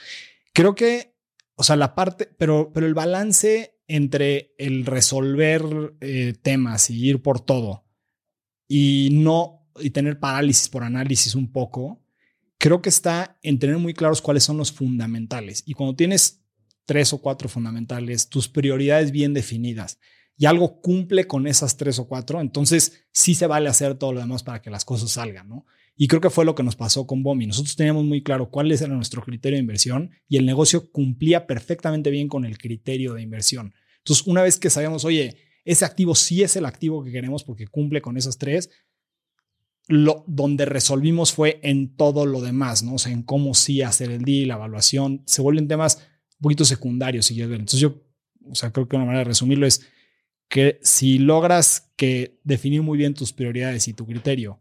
Creo 0.52 0.74
que, 0.74 1.14
o 1.54 1.64
sea, 1.64 1.76
la 1.76 1.94
parte, 1.94 2.28
pero, 2.40 2.72
pero 2.74 2.88
el 2.88 2.96
balance 2.96 3.78
entre 3.88 4.54
el 4.58 4.86
resolver 4.86 5.96
eh, 6.02 6.34
temas 6.42 6.90
y 6.90 7.08
ir 7.08 7.22
por 7.22 7.40
todo 7.40 7.86
y 8.68 9.10
no, 9.12 9.68
y 9.80 9.90
tener 9.90 10.20
parálisis 10.20 10.70
por 10.70 10.84
análisis 10.84 11.36
un 11.36 11.52
poco, 11.52 12.02
creo 12.58 12.82
que 12.82 12.90
está 12.90 13.38
en 13.42 13.60
tener 13.60 13.78
muy 13.78 13.94
claros 13.94 14.22
cuáles 14.22 14.44
son 14.44 14.58
los 14.58 14.72
fundamentales. 14.72 15.64
Y 15.66 15.74
cuando 15.74 15.96
tienes 15.96 16.42
tres 16.86 17.12
o 17.12 17.18
cuatro 17.18 17.50
fundamentales, 17.50 18.30
tus 18.30 18.48
prioridades 18.48 19.12
bien 19.12 19.34
definidas 19.34 20.00
y 20.38 20.46
algo 20.46 20.80
cumple 20.80 21.28
con 21.28 21.48
esas 21.48 21.76
tres 21.76 22.00
o 22.00 22.08
cuatro, 22.08 22.40
entonces 22.40 23.04
sí 23.12 23.36
se 23.36 23.48
vale 23.48 23.68
hacer 23.68 23.96
todo 23.96 24.14
lo 24.14 24.22
demás 24.22 24.44
para 24.44 24.62
que 24.62 24.70
las 24.70 24.86
cosas 24.86 25.12
salgan, 25.12 25.50
¿no? 25.50 25.66
Y 25.96 26.08
creo 26.08 26.22
que 26.22 26.30
fue 26.30 26.46
lo 26.46 26.56
que 26.56 26.64
nos 26.64 26.76
pasó 26.76 27.06
con 27.06 27.22
Bomi. 27.22 27.48
Nosotros 27.48 27.76
teníamos 27.76 28.06
muy 28.06 28.24
claro 28.24 28.50
cuál 28.50 28.72
era 28.72 28.88
nuestro 28.88 29.22
criterio 29.22 29.58
de 29.58 29.62
inversión 29.62 30.12
y 30.28 30.38
el 30.38 30.46
negocio 30.46 30.92
cumplía 30.92 31.48
perfectamente 31.48 32.10
bien 32.10 32.28
con 32.28 32.46
el 32.46 32.58
criterio 32.58 33.14
de 33.14 33.22
inversión. 33.22 33.74
Entonces, 33.98 34.26
una 34.26 34.42
vez 34.42 34.58
que 34.58 34.70
sabíamos, 34.70 35.06
oye, 35.06 35.38
ese 35.64 35.86
activo 35.86 36.16
sí 36.16 36.42
es 36.42 36.56
el 36.56 36.66
activo 36.66 37.04
que 37.04 37.12
queremos 37.12 37.44
porque 37.44 37.68
cumple 37.68 38.02
con 38.02 38.18
esas 38.18 38.38
tres, 38.38 38.70
lo, 39.88 40.24
donde 40.28 40.66
resolvimos 40.66 41.34
fue 41.34 41.60
en 41.64 41.96
todo 41.96 42.26
lo 42.26 42.42
demás, 42.42 42.82
¿no? 42.84 42.96
O 42.96 43.00
sea, 43.00 43.12
en 43.12 43.24
cómo 43.24 43.54
sí 43.54 43.82
hacer 43.82 44.12
el 44.12 44.24
deal, 44.24 44.48
la 44.48 44.56
evaluación, 44.56 45.24
se 45.26 45.42
vuelven 45.42 45.68
temas 45.68 45.98
un 45.98 46.44
poquito 46.44 46.66
secundarios, 46.66 47.26
si 47.26 47.36
quieres 47.36 47.52
Entonces 47.52 47.80
yo, 47.80 48.02
o 48.50 48.56
sea, 48.56 48.72
creo 48.72 48.88
que 48.88 48.96
una 48.96 49.06
manera 49.06 49.20
de 49.20 49.30
resumirlo 49.30 49.68
es 49.68 49.88
que 50.48 50.80
si 50.82 51.20
logras 51.20 51.92
que 51.96 52.40
definir 52.44 52.82
muy 52.82 52.98
bien 52.98 53.14
tus 53.14 53.34
prioridades 53.34 53.88
y 53.88 53.94
tu 53.94 54.06
criterio 54.06 54.60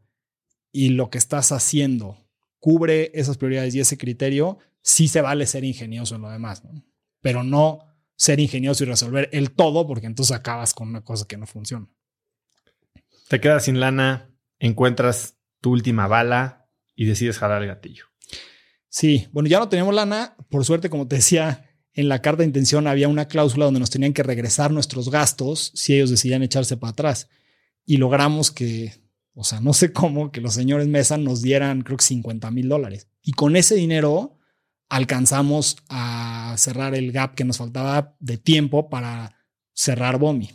y 0.72 0.90
lo 0.90 1.10
que 1.10 1.18
estás 1.18 1.52
haciendo 1.52 2.26
cubre 2.58 3.10
esas 3.14 3.38
prioridades 3.38 3.74
y 3.74 3.80
ese 3.80 3.98
criterio, 3.98 4.58
sí 4.82 5.08
se 5.08 5.20
vale 5.20 5.46
ser 5.46 5.64
ingenioso 5.64 6.14
en 6.14 6.22
lo 6.22 6.30
demás, 6.30 6.64
¿no? 6.64 6.84
Pero 7.20 7.42
no 7.42 7.90
ser 8.16 8.38
ingenioso 8.38 8.84
y 8.84 8.86
resolver 8.86 9.28
el 9.32 9.52
todo, 9.52 9.86
porque 9.86 10.06
entonces 10.06 10.36
acabas 10.36 10.74
con 10.74 10.88
una 10.88 11.02
cosa 11.02 11.26
que 11.26 11.38
no 11.38 11.46
funciona. 11.46 11.88
Te 13.28 13.40
quedas 13.40 13.64
sin 13.64 13.80
lana, 13.80 14.30
encuentras 14.58 15.38
tu 15.60 15.70
última 15.70 16.06
bala 16.06 16.68
y 16.94 17.06
decides 17.06 17.38
jalar 17.38 17.62
el 17.62 17.68
gatillo. 17.68 18.04
Sí, 18.88 19.28
bueno, 19.32 19.48
ya 19.48 19.58
no 19.58 19.68
teníamos 19.68 19.94
lana. 19.94 20.36
Por 20.50 20.64
suerte, 20.64 20.90
como 20.90 21.06
te 21.06 21.16
decía, 21.16 21.70
en 21.94 22.08
la 22.08 22.20
carta 22.20 22.42
de 22.42 22.48
intención 22.48 22.86
había 22.86 23.08
una 23.08 23.28
cláusula 23.28 23.64
donde 23.64 23.80
nos 23.80 23.90
tenían 23.90 24.12
que 24.12 24.22
regresar 24.22 24.70
nuestros 24.70 25.10
gastos 25.10 25.72
si 25.74 25.94
ellos 25.94 26.10
decidían 26.10 26.42
echarse 26.42 26.76
para 26.76 26.90
atrás. 26.90 27.28
Y 27.86 27.96
logramos 27.96 28.50
que, 28.50 28.94
o 29.34 29.44
sea, 29.44 29.60
no 29.60 29.72
sé 29.72 29.92
cómo, 29.92 30.32
que 30.32 30.40
los 30.40 30.54
señores 30.54 30.88
Mesa 30.88 31.16
nos 31.16 31.42
dieran, 31.42 31.82
creo 31.82 31.96
que 31.96 32.04
50 32.04 32.50
mil 32.50 32.68
dólares. 32.68 33.08
Y 33.22 33.32
con 33.32 33.56
ese 33.56 33.74
dinero 33.74 34.38
alcanzamos 34.88 35.76
a 35.88 36.54
cerrar 36.58 36.94
el 36.94 37.12
gap 37.12 37.34
que 37.34 37.44
nos 37.44 37.58
faltaba 37.58 38.16
de 38.18 38.38
tiempo 38.38 38.90
para 38.90 39.36
cerrar 39.72 40.18
Bomi. 40.18 40.50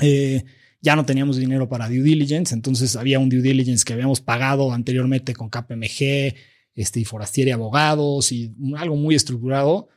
Eh, 0.00 0.44
ya 0.80 0.96
no 0.96 1.06
teníamos 1.06 1.38
dinero 1.38 1.68
para 1.68 1.88
due 1.88 2.02
diligence, 2.02 2.54
entonces 2.54 2.94
había 2.94 3.18
un 3.18 3.30
due 3.30 3.40
diligence 3.40 3.84
que 3.84 3.94
habíamos 3.94 4.20
pagado 4.20 4.72
anteriormente 4.72 5.34
con 5.34 5.48
KPMG, 5.48 6.34
este, 6.74 7.00
y 7.00 7.04
Forastier 7.04 7.48
y 7.48 7.52
Abogados 7.52 8.32
y 8.32 8.54
algo 8.76 8.96
muy 8.96 9.14
estructurado. 9.14 9.88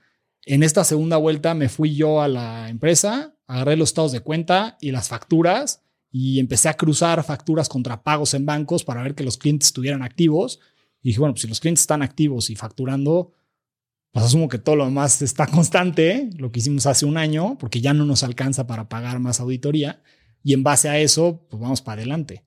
En 0.44 0.64
esta 0.64 0.84
segunda 0.84 1.18
vuelta 1.18 1.54
me 1.54 1.68
fui 1.68 1.96
yo 1.96 2.22
a 2.22 2.28
la 2.28 2.70
empresa, 2.70 3.36
agarré 3.48 3.76
los 3.76 3.90
estados 3.90 4.14
de 4.14 4.22
cuenta 4.22 4.78
y 4.80 4.92
las 4.92 5.10
facturas 5.10 5.84
y 6.12 6.40
empecé 6.40 6.70
a 6.70 6.76
cruzar 6.76 7.24
facturas 7.24 7.70
contra 7.70 8.04
pagos 8.04 8.34
en 8.34 8.46
bancos 8.46 8.84
para 8.84 9.04
ver 9.04 9.16
que 9.16 9.24
los 9.24 9.38
clientes 9.38 9.68
estuvieran 9.68 10.04
activos. 10.04 10.60
Y 11.02 11.10
dije, 11.10 11.20
bueno, 11.20 11.34
pues 11.34 11.42
si 11.42 11.48
los 11.48 11.60
clientes 11.60 11.82
están 11.82 12.02
activos 12.02 12.50
y 12.50 12.56
facturando, 12.56 13.34
pues 14.12 14.26
asumo 14.26 14.48
que 14.48 14.58
todo 14.58 14.76
lo 14.76 14.86
demás 14.86 15.22
está 15.22 15.48
constante, 15.48 16.30
lo 16.38 16.52
que 16.52 16.60
hicimos 16.60 16.86
hace 16.86 17.06
un 17.06 17.18
año, 17.18 17.58
porque 17.60 17.82
ya 17.82 17.94
no 17.94 18.06
nos 18.06 18.24
alcanza 18.24 18.66
para 18.68 18.90
pagar 18.90 19.20
más 19.20 19.40
auditoría 19.40 20.02
y 20.44 20.54
en 20.54 20.64
base 20.64 20.90
a 20.90 20.98
eso, 21.00 21.46
pues 21.50 21.62
vamos 21.62 21.82
para 21.82 22.02
adelante. 22.02 22.44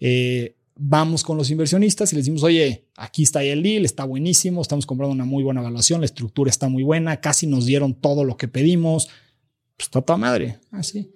Eh, 0.00 0.56
vamos 0.76 1.22
con 1.22 1.36
los 1.36 1.50
inversionistas 1.50 2.12
y 2.12 2.16
les 2.16 2.24
decimos, 2.24 2.42
oye, 2.42 2.88
aquí 2.96 3.22
está 3.22 3.42
el 3.42 3.62
deal, 3.62 3.84
está 3.84 4.04
buenísimo, 4.04 4.62
estamos 4.62 4.86
comprando 4.86 5.12
una 5.12 5.24
muy 5.24 5.42
buena 5.42 5.60
evaluación, 5.60 6.00
la 6.00 6.06
estructura 6.06 6.50
está 6.50 6.68
muy 6.68 6.82
buena, 6.82 7.20
casi 7.20 7.46
nos 7.46 7.66
dieron 7.66 7.94
todo 7.94 8.24
lo 8.24 8.36
que 8.36 8.48
pedimos, 8.48 9.08
pues 9.76 9.86
está 9.86 10.02
toda 10.02 10.16
madre, 10.16 10.58
así. 10.70 11.12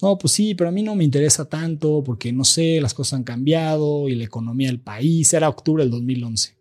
No, 0.00 0.16
pues 0.16 0.32
sí, 0.32 0.54
pero 0.54 0.68
a 0.68 0.72
mí 0.72 0.82
no 0.82 0.94
me 0.94 1.04
interesa 1.04 1.48
tanto 1.48 2.02
porque 2.04 2.32
no 2.32 2.44
sé, 2.44 2.80
las 2.80 2.94
cosas 2.94 3.14
han 3.14 3.24
cambiado 3.24 4.08
y 4.08 4.14
la 4.14 4.24
economía 4.24 4.68
del 4.68 4.80
país, 4.80 5.32
era 5.32 5.48
octubre 5.48 5.82
del 5.82 5.90
2011. 5.90 6.56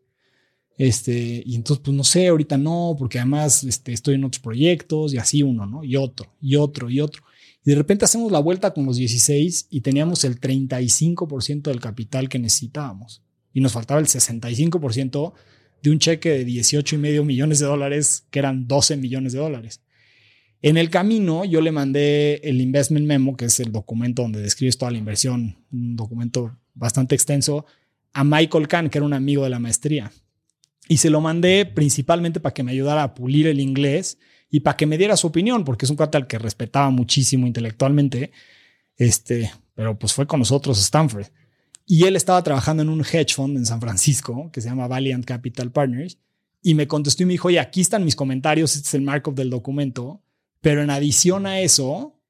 Este, 0.77 1.43
y 1.45 1.55
entonces, 1.55 1.81
pues 1.83 1.95
no 1.95 2.03
sé, 2.03 2.27
ahorita 2.27 2.57
no, 2.57 2.95
porque 2.97 3.19
además 3.19 3.63
este, 3.63 3.93
estoy 3.93 4.15
en 4.15 4.25
otros 4.25 4.41
proyectos 4.41 5.13
y 5.13 5.17
así 5.17 5.41
uno, 5.41 5.65
¿no? 5.65 5.83
Y 5.83 5.95
otro, 5.95 6.33
y 6.39 6.55
otro, 6.55 6.89
y 6.89 6.99
otro. 6.99 7.23
Y 7.65 7.71
de 7.71 7.75
repente 7.75 8.05
hacemos 8.05 8.31
la 8.31 8.39
vuelta 8.39 8.73
con 8.73 8.85
los 8.85 8.97
16 8.97 9.67
y 9.69 9.81
teníamos 9.81 10.23
el 10.23 10.39
35% 10.39 11.63
del 11.63 11.79
capital 11.79 12.29
que 12.29 12.39
necesitábamos. 12.39 13.23
Y 13.53 13.61
nos 13.61 13.73
faltaba 13.73 13.99
el 13.99 14.07
65% 14.07 15.33
de 15.81 15.89
un 15.91 15.99
cheque 15.99 16.29
de 16.29 16.45
18 16.45 16.95
y 16.95 16.99
medio 16.99 17.23
millones 17.23 17.59
de 17.59 17.65
dólares, 17.65 18.25
que 18.29 18.39
eran 18.39 18.67
12 18.67 18.97
millones 18.97 19.33
de 19.33 19.39
dólares. 19.39 19.81
En 20.61 20.77
el 20.77 20.89
camino 20.89 21.45
yo 21.45 21.61
le 21.61 21.71
mandé 21.71 22.35
el 22.43 22.61
investment 22.61 23.05
memo, 23.05 23.37
que 23.37 23.45
es 23.45 23.59
el 23.59 23.71
documento 23.71 24.23
donde 24.23 24.41
describes 24.41 24.77
toda 24.77 24.91
la 24.91 24.97
inversión, 24.97 25.57
un 25.71 25.95
documento 25.95 26.57
bastante 26.73 27.15
extenso, 27.15 27.65
a 28.13 28.23
Michael 28.23 28.67
Kahn, 28.67 28.89
que 28.89 28.97
era 28.97 29.05
un 29.05 29.13
amigo 29.13 29.43
de 29.43 29.49
la 29.49 29.59
maestría. 29.59 30.11
Y 30.89 30.97
se 30.97 31.09
lo 31.09 31.21
mandé 31.21 31.65
principalmente 31.65 32.39
para 32.39 32.53
que 32.53 32.63
me 32.63 32.71
ayudara 32.71 33.03
a 33.03 33.13
pulir 33.13 33.47
el 33.47 33.59
inglés 33.59 34.17
y 34.49 34.61
para 34.61 34.77
que 34.77 34.85
me 34.85 34.97
diera 34.97 35.17
su 35.17 35.27
opinión, 35.27 35.63
porque 35.63 35.85
es 35.85 35.91
un 35.91 35.97
cuate 35.97 36.17
al 36.17 36.27
que 36.27 36.39
respetaba 36.39 36.89
muchísimo 36.89 37.45
intelectualmente, 37.45 38.31
este, 38.95 39.51
pero 39.75 39.99
pues 39.99 40.13
fue 40.13 40.25
con 40.25 40.39
nosotros 40.39 40.79
a 40.79 40.81
Stanford. 40.81 41.27
Y 41.85 42.05
él 42.05 42.15
estaba 42.15 42.41
trabajando 42.43 42.83
en 42.83 42.89
un 42.89 43.01
hedge 43.01 43.33
fund 43.35 43.57
en 43.57 43.65
San 43.65 43.79
Francisco 43.79 44.49
que 44.51 44.61
se 44.61 44.69
llama 44.69 44.87
Valiant 44.87 45.23
Capital 45.23 45.71
Partners 45.71 46.17
y 46.61 46.73
me 46.73 46.87
contestó 46.87 47.23
y 47.23 47.25
me 47.27 47.33
dijo, 47.33 47.47
oye, 47.49 47.59
aquí 47.59 47.81
están 47.81 48.03
mis 48.03 48.15
comentarios, 48.15 48.75
este 48.75 48.87
es 48.87 48.93
el 48.93 49.03
markup 49.03 49.35
del 49.35 49.49
documento, 49.49 50.21
pero 50.61 50.81
en 50.81 50.89
adición 50.89 51.45
a 51.45 51.61
eso, 51.61 52.21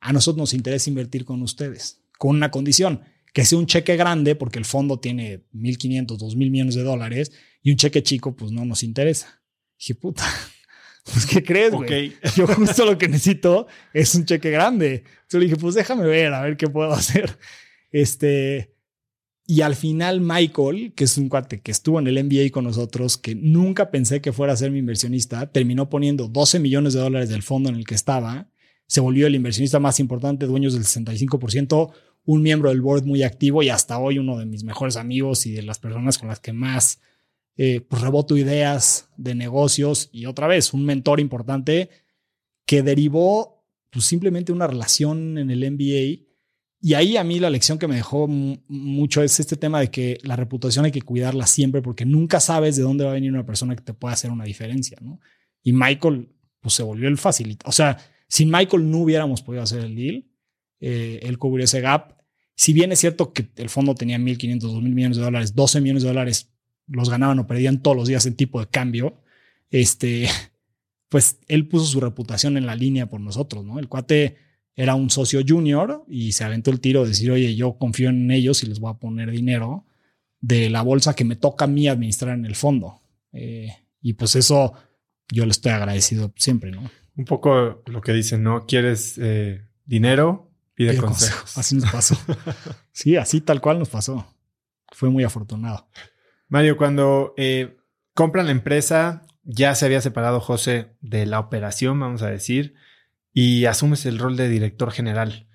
a 0.00 0.12
nosotros 0.12 0.38
nos 0.38 0.54
interesa 0.54 0.90
invertir 0.90 1.24
con 1.24 1.42
ustedes, 1.42 2.02
con 2.18 2.36
una 2.36 2.50
condición, 2.50 3.02
que 3.32 3.44
sea 3.44 3.58
un 3.58 3.66
cheque 3.66 3.96
grande, 3.96 4.36
porque 4.36 4.58
el 4.58 4.64
fondo 4.64 5.00
tiene 5.00 5.44
1.500, 5.54 6.06
2.000 6.18 6.36
millones 6.50 6.74
de 6.74 6.82
dólares, 6.82 7.32
y 7.62 7.70
un 7.70 7.76
cheque 7.76 8.02
chico, 8.02 8.36
pues 8.36 8.52
no 8.52 8.64
nos 8.64 8.82
interesa. 8.82 9.42
dije, 9.78 9.94
puta, 9.94 10.24
pues, 11.04 11.26
¿qué 11.26 11.42
crees, 11.42 11.72
güey? 11.72 12.14
Yo 12.36 12.46
justo 12.46 12.84
lo 12.84 12.98
que 12.98 13.08
necesito 13.08 13.66
es 13.92 14.14
un 14.14 14.24
cheque 14.24 14.50
grande. 14.50 15.04
Entonces 15.04 15.40
le 15.40 15.46
dije, 15.46 15.56
pues 15.56 15.74
déjame 15.74 16.06
ver, 16.06 16.34
a 16.34 16.42
ver 16.42 16.56
qué 16.56 16.68
puedo 16.68 16.92
hacer. 16.92 17.38
Este, 17.90 18.73
y 19.46 19.60
al 19.60 19.76
final 19.76 20.20
Michael, 20.20 20.94
que 20.94 21.04
es 21.04 21.18
un 21.18 21.28
cuate 21.28 21.60
que 21.60 21.70
estuvo 21.70 21.98
en 21.98 22.06
el 22.06 22.14
NBA 22.14 22.50
con 22.50 22.64
nosotros, 22.64 23.18
que 23.18 23.34
nunca 23.34 23.90
pensé 23.90 24.20
que 24.20 24.32
fuera 24.32 24.54
a 24.54 24.56
ser 24.56 24.70
mi 24.70 24.78
inversionista, 24.78 25.50
terminó 25.52 25.90
poniendo 25.90 26.28
12 26.28 26.60
millones 26.60 26.94
de 26.94 27.00
dólares 27.00 27.28
del 27.28 27.42
fondo 27.42 27.68
en 27.68 27.76
el 27.76 27.86
que 27.86 27.94
estaba, 27.94 28.48
se 28.86 29.00
volvió 29.00 29.26
el 29.26 29.34
inversionista 29.34 29.80
más 29.80 30.00
importante, 30.00 30.46
dueños 30.46 30.74
del 30.74 30.84
65%, 30.84 31.92
un 32.26 32.42
miembro 32.42 32.70
del 32.70 32.80
board 32.80 33.04
muy 33.04 33.22
activo 33.22 33.62
y 33.62 33.68
hasta 33.68 33.98
hoy 33.98 34.18
uno 34.18 34.38
de 34.38 34.46
mis 34.46 34.64
mejores 34.64 34.96
amigos 34.96 35.46
y 35.46 35.52
de 35.52 35.62
las 35.62 35.78
personas 35.78 36.16
con 36.16 36.28
las 36.28 36.40
que 36.40 36.52
más 36.52 37.00
eh, 37.56 37.80
pues 37.82 38.02
reboto 38.02 38.36
ideas 38.36 39.10
de 39.16 39.34
negocios 39.34 40.08
y 40.10 40.26
otra 40.26 40.46
vez 40.46 40.72
un 40.72 40.84
mentor 40.84 41.20
importante 41.20 41.90
que 42.66 42.82
derivó 42.82 43.64
pues 43.90 44.06
simplemente 44.06 44.52
una 44.52 44.66
relación 44.66 45.38
en 45.38 45.50
el 45.50 45.70
MBA. 45.70 46.23
Y 46.84 46.92
ahí 46.92 47.16
a 47.16 47.24
mí 47.24 47.40
la 47.40 47.48
lección 47.48 47.78
que 47.78 47.88
me 47.88 47.94
dejó 47.94 48.28
mucho 48.28 49.22
es 49.22 49.40
este 49.40 49.56
tema 49.56 49.80
de 49.80 49.90
que 49.90 50.18
la 50.22 50.36
reputación 50.36 50.84
hay 50.84 50.92
que 50.92 51.00
cuidarla 51.00 51.46
siempre 51.46 51.80
porque 51.80 52.04
nunca 52.04 52.40
sabes 52.40 52.76
de 52.76 52.82
dónde 52.82 53.04
va 53.04 53.12
a 53.12 53.14
venir 53.14 53.32
una 53.32 53.46
persona 53.46 53.74
que 53.74 53.80
te 53.80 53.94
pueda 53.94 54.12
hacer 54.12 54.30
una 54.30 54.44
diferencia, 54.44 54.98
¿no? 55.00 55.18
Y 55.62 55.72
Michael 55.72 56.28
pues 56.60 56.74
se 56.74 56.82
volvió 56.82 57.08
el 57.08 57.16
facilitador. 57.16 57.70
O 57.70 57.72
sea, 57.72 57.96
sin 58.28 58.50
Michael 58.50 58.90
no 58.90 58.98
hubiéramos 58.98 59.40
podido 59.40 59.62
hacer 59.62 59.80
el 59.80 59.96
deal. 59.96 60.26
Eh, 60.78 61.20
él 61.22 61.38
cubrió 61.38 61.64
ese 61.64 61.80
gap. 61.80 62.18
Si 62.54 62.74
bien 62.74 62.92
es 62.92 62.98
cierto 62.98 63.32
que 63.32 63.48
el 63.56 63.70
fondo 63.70 63.94
tenía 63.94 64.18
1.500, 64.18 64.60
2.000 64.60 64.82
millones 64.82 65.16
de 65.16 65.22
dólares, 65.22 65.54
12 65.54 65.80
millones 65.80 66.02
de 66.02 66.10
dólares 66.10 66.52
los 66.86 67.08
ganaban 67.08 67.38
o 67.38 67.46
perdían 67.46 67.80
todos 67.82 67.96
los 67.96 68.08
días 68.08 68.26
en 68.26 68.36
tipo 68.36 68.60
de 68.60 68.66
cambio, 68.66 69.22
este, 69.70 70.28
pues 71.08 71.38
él 71.48 71.66
puso 71.66 71.86
su 71.86 72.00
reputación 72.00 72.58
en 72.58 72.66
la 72.66 72.76
línea 72.76 73.08
por 73.08 73.22
nosotros, 73.22 73.64
¿no? 73.64 73.78
El 73.78 73.88
cuate 73.88 74.43
era 74.76 74.94
un 74.94 75.10
socio 75.10 75.40
junior 75.46 76.04
y 76.08 76.32
se 76.32 76.44
aventó 76.44 76.70
el 76.70 76.80
tiro 76.80 77.02
de 77.02 77.10
decir, 77.10 77.30
oye, 77.30 77.54
yo 77.54 77.78
confío 77.78 78.10
en 78.10 78.30
ellos 78.30 78.62
y 78.62 78.66
les 78.66 78.80
voy 78.80 78.90
a 78.90 78.98
poner 78.98 79.30
dinero 79.30 79.86
de 80.40 80.68
la 80.68 80.82
bolsa 80.82 81.14
que 81.14 81.24
me 81.24 81.36
toca 81.36 81.64
a 81.64 81.68
mí 81.68 81.88
administrar 81.88 82.36
en 82.36 82.44
el 82.44 82.56
fondo. 82.56 83.00
Eh, 83.32 83.68
y 84.00 84.14
pues 84.14 84.36
eso 84.36 84.74
yo 85.30 85.44
le 85.46 85.52
estoy 85.52 85.72
agradecido 85.72 86.32
siempre, 86.36 86.70
¿no? 86.70 86.90
Un 87.16 87.24
poco 87.24 87.82
lo 87.86 88.00
que 88.00 88.12
dicen, 88.12 88.42
¿no? 88.42 88.66
¿Quieres 88.66 89.18
eh, 89.18 89.66
dinero? 89.84 90.50
Pide, 90.74 90.96
consejos. 90.96 91.56
Así 91.56 91.76
nos 91.76 91.90
pasó. 91.90 92.16
sí, 92.92 93.16
así 93.16 93.40
tal 93.40 93.60
cual 93.60 93.78
nos 93.78 93.88
pasó. 93.88 94.26
Fue 94.92 95.08
muy 95.08 95.22
afortunado. 95.22 95.88
Mario, 96.48 96.76
cuando 96.76 97.32
eh, 97.36 97.76
compran 98.12 98.46
la 98.46 98.52
empresa, 98.52 99.26
ya 99.44 99.74
se 99.76 99.86
había 99.86 100.00
separado 100.00 100.40
José 100.40 100.96
de 101.00 101.26
la 101.26 101.38
operación, 101.38 101.98
vamos 102.00 102.22
a 102.22 102.30
decir, 102.30 102.74
y 103.34 103.66
asumes 103.66 104.06
el 104.06 104.18
rol 104.18 104.36
de 104.36 104.48
director 104.48 104.92
general. 104.92 105.48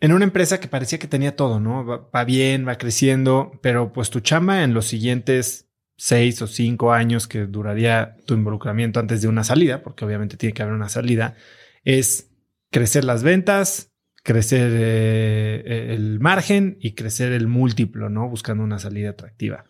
En 0.00 0.12
una 0.12 0.24
empresa 0.24 0.58
que 0.58 0.66
parecía 0.66 0.98
que 0.98 1.06
tenía 1.06 1.36
todo, 1.36 1.60
¿no? 1.60 1.84
Va, 1.84 2.24
bien, 2.24 2.66
va 2.66 2.78
creciendo, 2.78 3.52
pero 3.62 3.92
pues 3.92 4.08
tu 4.08 4.20
chama 4.20 4.64
en 4.64 4.72
los 4.72 4.86
siguientes 4.86 5.68
seis 5.98 6.40
o 6.40 6.46
cinco 6.46 6.94
años 6.94 7.28
que 7.28 7.44
duraría 7.44 8.16
tu 8.26 8.32
involucramiento 8.32 8.98
antes 8.98 9.20
de 9.20 9.28
una 9.28 9.44
salida, 9.44 9.82
porque 9.82 10.06
obviamente 10.06 10.38
tiene 10.38 10.54
que 10.54 10.62
haber 10.62 10.74
una 10.74 10.88
salida, 10.88 11.36
es 11.84 12.30
crecer 12.70 13.04
las 13.04 13.22
ventas, 13.22 13.92
crecer 14.22 14.70
eh, 14.72 15.62
eh, 15.66 15.94
el 15.94 16.20
margen 16.20 16.78
y 16.80 16.94
crecer 16.94 17.32
el 17.32 17.48
múltiplo, 17.48 18.08
¿no? 18.08 18.30
Buscando 18.30 18.64
una 18.64 18.78
salida 18.78 19.10
atractiva. 19.10 19.64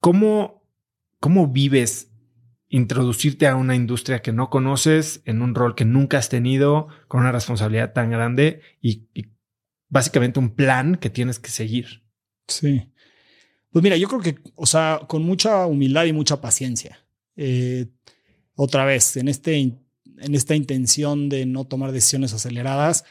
¿Cómo, 0.00 0.62
cómo 1.20 1.48
vives 1.48 2.15
introducirte 2.68 3.46
a 3.46 3.56
una 3.56 3.74
industria 3.74 4.22
que 4.22 4.32
no 4.32 4.50
conoces, 4.50 5.22
en 5.24 5.42
un 5.42 5.54
rol 5.54 5.74
que 5.74 5.84
nunca 5.84 6.18
has 6.18 6.28
tenido, 6.28 6.88
con 7.08 7.20
una 7.20 7.32
responsabilidad 7.32 7.92
tan 7.92 8.10
grande 8.10 8.60
y, 8.80 9.06
básicamente 9.88 10.40
un 10.40 10.50
plan 10.50 10.96
que 10.96 11.10
tienes 11.10 11.38
que 11.38 11.50
seguir? 11.50 12.02
Sí. 12.48 12.90
Pues 13.70 13.82
mira, 13.82 13.96
yo 13.96 14.08
creo 14.08 14.20
que, 14.20 14.36
o 14.56 14.66
sea, 14.66 15.00
con 15.06 15.22
mucha 15.22 15.66
humildad 15.66 16.06
y 16.06 16.12
mucha 16.12 16.40
paciencia. 16.40 16.98
Eh, 17.36 17.86
otra 18.54 18.84
vez, 18.84 19.16
en 19.16 19.28
este 19.28 19.76
en 20.18 20.34
esta 20.34 20.54
intención 20.54 21.28
de 21.28 21.46
no 21.46 21.66
tomar 21.66 21.92
decisiones 21.92 22.32
aceleradas, 22.32 23.04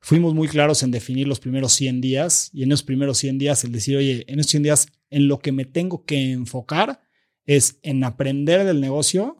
fuimos 0.00 0.34
muy 0.34 0.48
claros 0.48 0.82
en 0.82 0.90
definir 0.90 1.28
los 1.28 1.40
primeros 1.40 1.72
100 1.72 2.00
días 2.00 2.50
y 2.52 2.62
en 2.62 2.72
esos 2.72 2.82
primeros 2.82 3.18
100 3.18 3.38
días 3.38 3.64
el 3.64 3.72
decir, 3.72 3.96
oye, 3.96 4.24
en 4.28 4.40
esos 4.40 4.50
100 4.50 4.62
días 4.62 4.88
en 5.10 5.28
lo 5.28 5.38
que 5.38 5.52
me 5.52 5.64
tengo 5.64 6.04
que 6.04 6.32
enfocar 6.32 7.00
es 7.50 7.80
en 7.82 8.04
aprender 8.04 8.64
del 8.64 8.80
negocio 8.80 9.36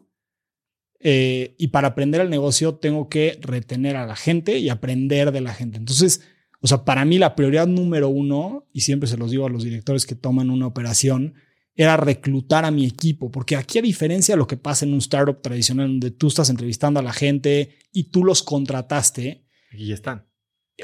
eh, 0.99 1.55
y 1.59 1.69
para 1.69 1.89
aprender 1.89 2.21
el 2.21 2.29
negocio 2.29 2.75
tengo 2.75 3.09
que 3.09 3.39
retener 3.41 3.95
a 3.95 4.05
la 4.05 4.17
gente 4.17 4.59
y 4.59 4.69
aprender 4.69 5.31
de 5.31 5.41
la 5.41 5.55
gente. 5.55 5.79
Entonces, 5.79 6.21
o 6.61 6.67
sea, 6.67 6.85
para 6.85 7.05
mí 7.05 7.19
la 7.19 7.37
prioridad 7.37 7.69
número 7.69 8.09
uno, 8.09 8.67
y 8.73 8.81
siempre 8.81 9.09
se 9.09 9.17
los 9.17 9.31
digo 9.31 9.47
a 9.47 9.49
los 9.49 9.63
directores 9.63 10.07
que 10.07 10.17
toman 10.17 10.51
una 10.51 10.67
operación, 10.67 11.35
era 11.77 11.97
reclutar 11.97 12.65
a 12.65 12.73
mi 12.73 12.85
equipo, 12.85 13.31
porque 13.31 13.55
aquí 13.55 13.79
a 13.79 13.83
diferencia 13.83 14.35
de 14.35 14.39
lo 14.39 14.49
que 14.49 14.57
pasa 14.57 14.85
en 14.85 14.93
un 14.93 14.99
startup 14.99 15.41
tradicional 15.41 15.87
donde 15.87 16.11
tú 16.11 16.27
estás 16.27 16.51
entrevistando 16.51 16.99
a 16.99 17.05
la 17.05 17.13
gente 17.13 17.79
y 17.93 18.11
tú 18.11 18.25
los 18.25 18.43
contrataste. 18.43 19.47
Aquí 19.73 19.87
ya 19.87 19.95
están. 19.95 20.27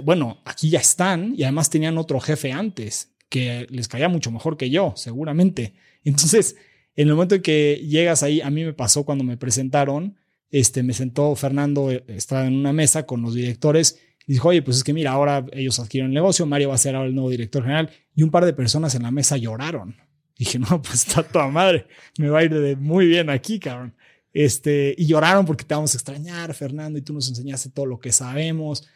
Bueno, 0.01 0.43
aquí 0.45 0.71
ya 0.71 0.79
están 0.79 1.35
y 1.37 1.43
además 1.43 1.71
tenían 1.71 1.99
otro 1.99 2.21
jefe 2.21 2.53
antes 2.53 3.17
que 3.29 3.67
les 3.69 3.89
caía 3.89 4.09
mucho 4.09 4.31
mejor 4.31 4.57
que 4.57 4.71
yo, 4.71 4.93
seguramente. 4.95 5.75
Entonces, 6.05 6.55
en 6.97 7.09
el 7.09 7.15
momento 7.15 7.35
en 7.35 7.43
que 7.43 7.83
llegas 7.87 8.23
ahí, 8.23 8.41
a 8.41 8.51
mí 8.51 8.65
me 8.65 8.73
pasó 8.73 9.05
cuando 9.05 9.23
me 9.23 9.37
presentaron, 9.37 10.17
este, 10.51 10.83
me 10.83 10.95
sentó 10.95 11.35
Fernando, 11.37 11.91
eh, 11.91 12.03
estaba 12.09 12.47
en 12.47 12.55
una 12.55 12.73
mesa 12.73 13.05
con 13.05 13.21
los 13.23 13.35
directores 13.35 13.99
Y 14.27 14.33
dijo, 14.35 14.49
oye, 14.49 14.63
pues 14.63 14.79
es 14.79 14.85
que 14.85 14.93
mira, 14.93 15.13
ahora 15.13 15.45
ellos 15.53 15.79
adquieren 15.79 16.09
el 16.09 16.15
negocio, 16.15 16.47
Mario 16.47 16.71
va 16.71 16.75
a 16.75 16.79
ser 16.79 16.97
ahora 16.97 17.09
el 17.09 17.15
nuevo 17.15 17.31
director 17.31 17.63
general. 17.63 17.91
Y 18.15 18.23
un 18.23 18.31
par 18.31 18.45
de 18.45 18.53
personas 18.53 18.95
en 18.95 19.03
la 19.03 19.11
mesa 19.11 19.37
lloraron. 19.37 19.95
dije, 20.39 20.59
no, 20.59 20.83
pues 20.83 21.07
está 21.07 21.23
toda 21.23 21.49
madre, 21.49 21.87
me 22.19 22.29
va 22.29 22.41
a 22.41 22.45
ir 22.45 22.55
de 22.55 22.77
muy 22.77 23.07
bien 23.07 23.31
aquí, 23.31 23.61
cabrón. 23.61 23.95
Este, 24.33 24.95
y 24.99 25.07
lloraron 25.07 25.47
porque 25.47 25.65
te 25.65 25.75
vamos 25.75 25.95
a 25.95 25.97
extrañar, 25.97 26.53
Fernando, 26.55 26.99
y 26.99 27.03
tú 27.03 27.13
nos 27.15 27.29
enseñaste 27.29 27.71
todo 27.71 27.87
lo 27.87 27.99
que 27.99 28.13
sabemos. 28.13 28.87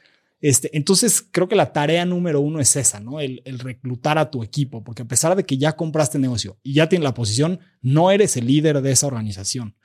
Este, 0.41 0.75
entonces, 0.75 1.27
creo 1.31 1.49
que 1.49 1.57
la 1.57 1.73
tarea 1.73 2.07
número 2.07 2.41
uno 2.41 2.61
es 2.61 2.75
esa, 2.77 2.99
¿no? 2.99 3.21
El, 3.21 3.43
reclutar 3.59 4.19
a 4.19 4.31
tu 4.31 4.43
equipo, 4.43 4.83
porque 4.83 5.03
a 5.03 5.09
pesar 5.09 5.37
de 5.37 5.45
que 5.45 5.59
ya 5.59 5.77
compraste 5.77 6.19
negocio 6.19 6.59
y 6.63 6.75
ya 6.75 6.89
tienes 6.89 7.05
la 7.05 7.15
posición, 7.15 7.61
no 7.83 8.11
eres 8.11 8.37
el 8.37 8.47
líder 8.47 8.81
de 8.81 8.93
esa 8.93 9.07
organización. 9.07 9.77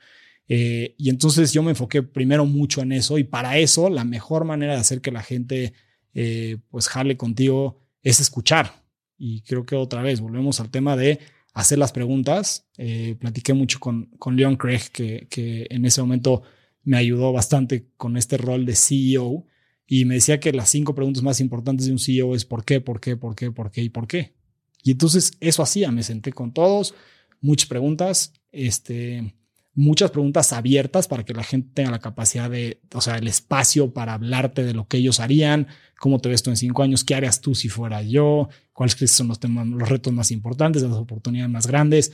Eh, 0.48 0.94
y 0.96 1.10
entonces 1.10 1.52
yo 1.52 1.62
me 1.62 1.70
enfoqué 1.70 2.02
primero 2.02 2.46
mucho 2.46 2.80
en 2.80 2.92
eso 2.92 3.18
y 3.18 3.24
para 3.24 3.58
eso 3.58 3.90
la 3.90 4.04
mejor 4.04 4.44
manera 4.44 4.74
de 4.74 4.78
hacer 4.78 5.00
que 5.00 5.10
la 5.10 5.22
gente 5.22 5.72
eh, 6.14 6.58
pues 6.70 6.88
jale 6.88 7.16
contigo 7.16 7.80
es 8.02 8.20
escuchar. 8.20 8.84
Y 9.18 9.42
creo 9.42 9.66
que 9.66 9.76
otra 9.76 10.02
vez 10.02 10.20
volvemos 10.20 10.60
al 10.60 10.70
tema 10.70 10.96
de 10.96 11.18
hacer 11.52 11.78
las 11.78 11.92
preguntas. 11.92 12.66
Eh, 12.78 13.16
platiqué 13.18 13.52
mucho 13.52 13.78
con, 13.80 14.06
con 14.18 14.36
Leon 14.36 14.56
Craig, 14.56 14.82
que, 14.92 15.26
que 15.28 15.66
en 15.68 15.84
ese 15.84 16.00
momento 16.00 16.42
me 16.82 16.96
ayudó 16.96 17.32
bastante 17.32 17.88
con 17.96 18.16
este 18.16 18.38
rol 18.38 18.64
de 18.64 18.76
CEO 18.76 19.44
y 19.86 20.04
me 20.04 20.14
decía 20.14 20.40
que 20.40 20.52
las 20.52 20.68
cinco 20.68 20.94
preguntas 20.94 21.22
más 21.22 21.40
importantes 21.40 21.86
de 21.86 21.92
un 21.92 21.98
CEO 21.98 22.34
es 22.34 22.44
por 22.44 22.64
qué, 22.64 22.80
por 22.80 23.00
qué, 23.00 23.16
por 23.16 23.34
qué, 23.34 23.52
por 23.52 23.70
qué 23.70 23.82
y 23.82 23.88
por 23.88 24.08
qué. 24.08 24.34
Y 24.82 24.92
entonces 24.92 25.32
eso 25.40 25.62
hacía, 25.62 25.90
me 25.92 26.02
senté 26.02 26.32
con 26.32 26.52
todos, 26.52 26.94
muchas 27.40 27.68
preguntas, 27.68 28.32
este, 28.50 29.34
muchas 29.74 30.10
preguntas 30.10 30.52
abiertas 30.52 31.06
para 31.06 31.24
que 31.24 31.34
la 31.34 31.44
gente 31.44 31.70
tenga 31.74 31.90
la 31.90 32.00
capacidad 32.00 32.50
de, 32.50 32.80
o 32.94 33.00
sea, 33.00 33.16
el 33.16 33.28
espacio 33.28 33.92
para 33.92 34.14
hablarte 34.14 34.64
de 34.64 34.74
lo 34.74 34.88
que 34.88 34.96
ellos 34.96 35.20
harían, 35.20 35.68
cómo 36.00 36.18
te 36.18 36.28
ves 36.28 36.42
tú 36.42 36.50
en 36.50 36.56
cinco 36.56 36.82
años, 36.82 37.04
qué 37.04 37.14
harías 37.14 37.40
tú 37.40 37.54
si 37.54 37.68
fuera 37.68 38.02
yo, 38.02 38.48
cuáles 38.72 38.96
son 39.10 39.28
los 39.28 39.38
temas, 39.38 39.66
los 39.66 39.88
retos 39.88 40.12
más 40.12 40.30
importantes, 40.30 40.82
las 40.82 40.92
oportunidades 40.92 41.50
más 41.50 41.66
grandes. 41.66 42.12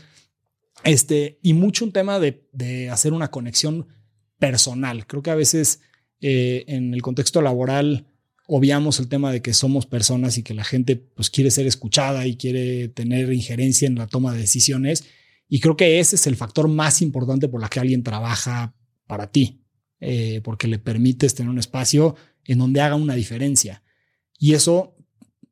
Este, 0.85 1.39
y 1.43 1.55
mucho 1.55 1.85
un 1.85 1.93
tema 1.93 2.19
de, 2.19 2.49
de 2.53 2.91
hacer 2.91 3.13
una 3.13 3.31
conexión 3.31 3.87
personal. 4.39 5.07
Creo 5.07 5.23
que 5.23 5.31
a 5.31 5.37
veces 5.37 5.81
eh, 6.23 6.65
en 6.69 6.95
el 6.95 7.03
contexto 7.03 7.43
laboral 7.43 8.07
obviamos 8.47 8.99
el 8.99 9.09
tema 9.09 9.31
de 9.33 9.43
que 9.43 9.53
somos 9.53 9.87
personas 9.87 10.39
y 10.39 10.43
que 10.43 10.55
la 10.55 10.65
gente 10.65 10.97
pues 10.97 11.31
quiere 11.31 11.51
ser 11.51 11.67
escuchada 11.67 12.27
y 12.27 12.37
quiere 12.37 12.89
tener 12.89 13.33
injerencia 13.33 13.87
en 13.87 13.97
la 13.97 14.07
toma 14.07 14.33
de 14.33 14.41
decisiones 14.41 15.05
y 15.55 15.61
creo 15.61 15.77
que 15.77 16.01
ese 16.01 16.17
es 16.17 16.27
el 16.27 16.37
factor 16.37 16.67
más 16.67 17.03
importante 17.03 17.47
por 17.47 17.61
la 17.61 17.69
que 17.69 17.79
alguien 17.79 18.03
trabaja 18.03 18.75
para 19.07 19.27
ti, 19.27 19.61
eh, 20.01 20.41
porque 20.43 20.67
le 20.67 20.79
permites 20.79 21.35
tener 21.35 21.51
un 21.51 21.59
espacio 21.59 22.17
en 22.47 22.57
donde 22.59 22.81
haga 22.81 22.95
una 22.95 23.15
diferencia. 23.15 23.83
Y 24.39 24.55
eso 24.55 24.97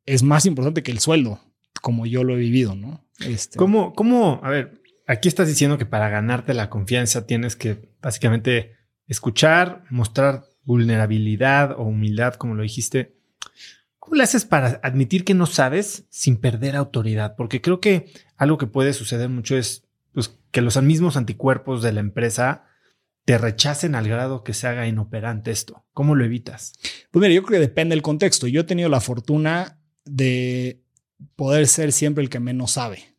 es 0.07 0.23
más 0.23 0.47
importante 0.47 0.83
que 0.83 0.91
el 0.91 1.01
sueldo, 1.01 1.41
como 1.83 2.07
yo 2.07 2.25
lo 2.25 2.33
he 2.35 2.39
vivido, 2.39 2.75
¿no? 2.75 3.07
Este, 3.19 3.59
¿Cómo, 3.59 3.93
¿Cómo? 3.93 4.41
A 4.43 4.49
ver, 4.49 4.81
aquí 5.07 5.29
estás 5.29 5.49
diciendo 5.49 5.77
que 5.77 5.85
para 5.85 6.09
ganarte 6.09 6.55
la 6.55 6.71
confianza 6.71 7.27
tienes 7.27 7.55
que 7.55 7.93
básicamente 8.01 8.77
escuchar, 9.07 9.85
mostrar 9.91 10.45
vulnerabilidad 10.71 11.73
o 11.73 11.83
humildad, 11.83 12.35
como 12.35 12.55
lo 12.55 12.63
dijiste. 12.63 13.17
¿Cómo 13.99 14.15
le 14.15 14.23
haces 14.23 14.45
para 14.45 14.79
admitir 14.85 15.25
que 15.25 15.35
no 15.35 15.47
sabes 15.47 16.07
sin 16.11 16.37
perder 16.37 16.77
autoridad? 16.77 17.35
Porque 17.35 17.61
creo 17.61 17.81
que 17.81 18.13
algo 18.37 18.57
que 18.57 18.69
puede 18.69 18.93
suceder 18.93 19.29
mucho 19.29 19.57
es 19.57 19.83
pues, 20.13 20.39
que 20.53 20.61
los 20.61 20.81
mismos 20.81 21.17
anticuerpos 21.17 21.83
de 21.83 21.93
la 21.93 21.99
empresa 21.99 22.67
te 23.25 23.37
rechacen 23.37 23.97
al 23.97 24.07
grado 24.07 24.45
que 24.45 24.55
se 24.55 24.69
haga 24.69 24.87
inoperante 24.87 25.51
esto. 25.51 25.85
¿Cómo 25.93 26.15
lo 26.15 26.25
evitas? 26.25 26.73
Pues 27.11 27.21
mira, 27.21 27.35
yo 27.35 27.43
creo 27.43 27.59
que 27.59 27.67
depende 27.67 27.97
del 27.97 28.03
contexto. 28.03 28.47
Yo 28.47 28.61
he 28.61 28.65
tenido 28.65 28.89
la 28.89 29.01
fortuna 29.01 29.81
de 30.05 30.85
poder 31.35 31.67
ser 31.67 31.91
siempre 31.91 32.23
el 32.23 32.31
que 32.31 32.39
menos 32.39 32.71
sabe, 32.73 33.17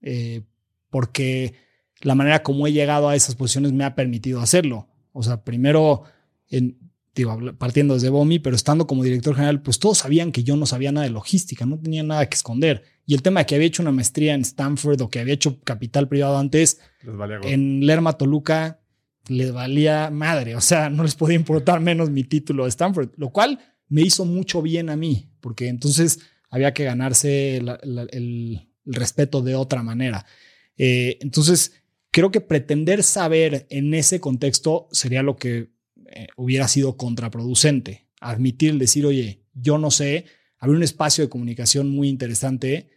eh, 0.00 0.42
porque 0.88 1.54
la 2.00 2.14
manera 2.14 2.42
como 2.42 2.66
he 2.66 2.72
llegado 2.72 3.10
a 3.10 3.14
esas 3.14 3.34
posiciones 3.34 3.72
me 3.72 3.84
ha 3.84 3.94
permitido 3.94 4.40
hacerlo. 4.40 4.88
O 5.12 5.22
sea, 5.22 5.44
primero, 5.44 6.04
en, 6.48 6.83
digo, 7.14 7.38
partiendo 7.58 7.94
desde 7.94 8.08
Bomi, 8.08 8.38
pero 8.38 8.56
estando 8.56 8.86
como 8.86 9.04
director 9.04 9.34
general, 9.34 9.62
pues 9.62 9.78
todos 9.78 9.98
sabían 9.98 10.32
que 10.32 10.42
yo 10.42 10.56
no 10.56 10.66
sabía 10.66 10.92
nada 10.92 11.06
de 11.06 11.12
logística, 11.12 11.64
no 11.64 11.78
tenía 11.78 12.02
nada 12.02 12.26
que 12.28 12.34
esconder. 12.34 12.82
Y 13.06 13.14
el 13.14 13.22
tema 13.22 13.40
de 13.40 13.46
que 13.46 13.54
había 13.54 13.66
hecho 13.66 13.82
una 13.82 13.92
maestría 13.92 14.34
en 14.34 14.40
Stanford 14.40 15.00
o 15.02 15.10
que 15.10 15.20
había 15.20 15.34
hecho 15.34 15.60
capital 15.60 16.08
privado 16.08 16.38
antes, 16.38 16.80
en 17.42 17.86
Lerma 17.86 18.14
Toluca, 18.14 18.80
les 19.28 19.52
valía 19.52 20.10
madre. 20.10 20.56
O 20.56 20.60
sea, 20.60 20.90
no 20.90 21.02
les 21.02 21.14
podía 21.14 21.36
importar 21.36 21.80
menos 21.80 22.10
mi 22.10 22.24
título 22.24 22.64
de 22.64 22.70
Stanford, 22.70 23.10
lo 23.16 23.30
cual 23.30 23.60
me 23.88 24.02
hizo 24.02 24.24
mucho 24.24 24.62
bien 24.62 24.90
a 24.90 24.96
mí, 24.96 25.30
porque 25.40 25.68
entonces 25.68 26.20
había 26.50 26.72
que 26.74 26.84
ganarse 26.84 27.56
el, 27.56 28.68
respeto 28.86 29.40
de 29.40 29.54
otra 29.54 29.82
manera. 29.82 30.26
Eh, 30.76 31.16
entonces, 31.20 31.72
creo 32.10 32.30
que 32.30 32.42
pretender 32.42 33.02
saber 33.02 33.66
en 33.70 33.94
ese 33.94 34.20
contexto 34.20 34.88
sería 34.92 35.22
lo 35.22 35.36
que 35.36 35.73
eh, 36.14 36.28
hubiera 36.36 36.68
sido 36.68 36.96
contraproducente. 36.96 38.06
Admitir, 38.20 38.78
decir, 38.78 39.04
oye, 39.04 39.42
yo 39.52 39.78
no 39.78 39.90
sé, 39.90 40.26
abrir 40.58 40.76
un 40.76 40.82
espacio 40.82 41.24
de 41.24 41.30
comunicación 41.30 41.90
muy 41.90 42.08
interesante 42.08 42.90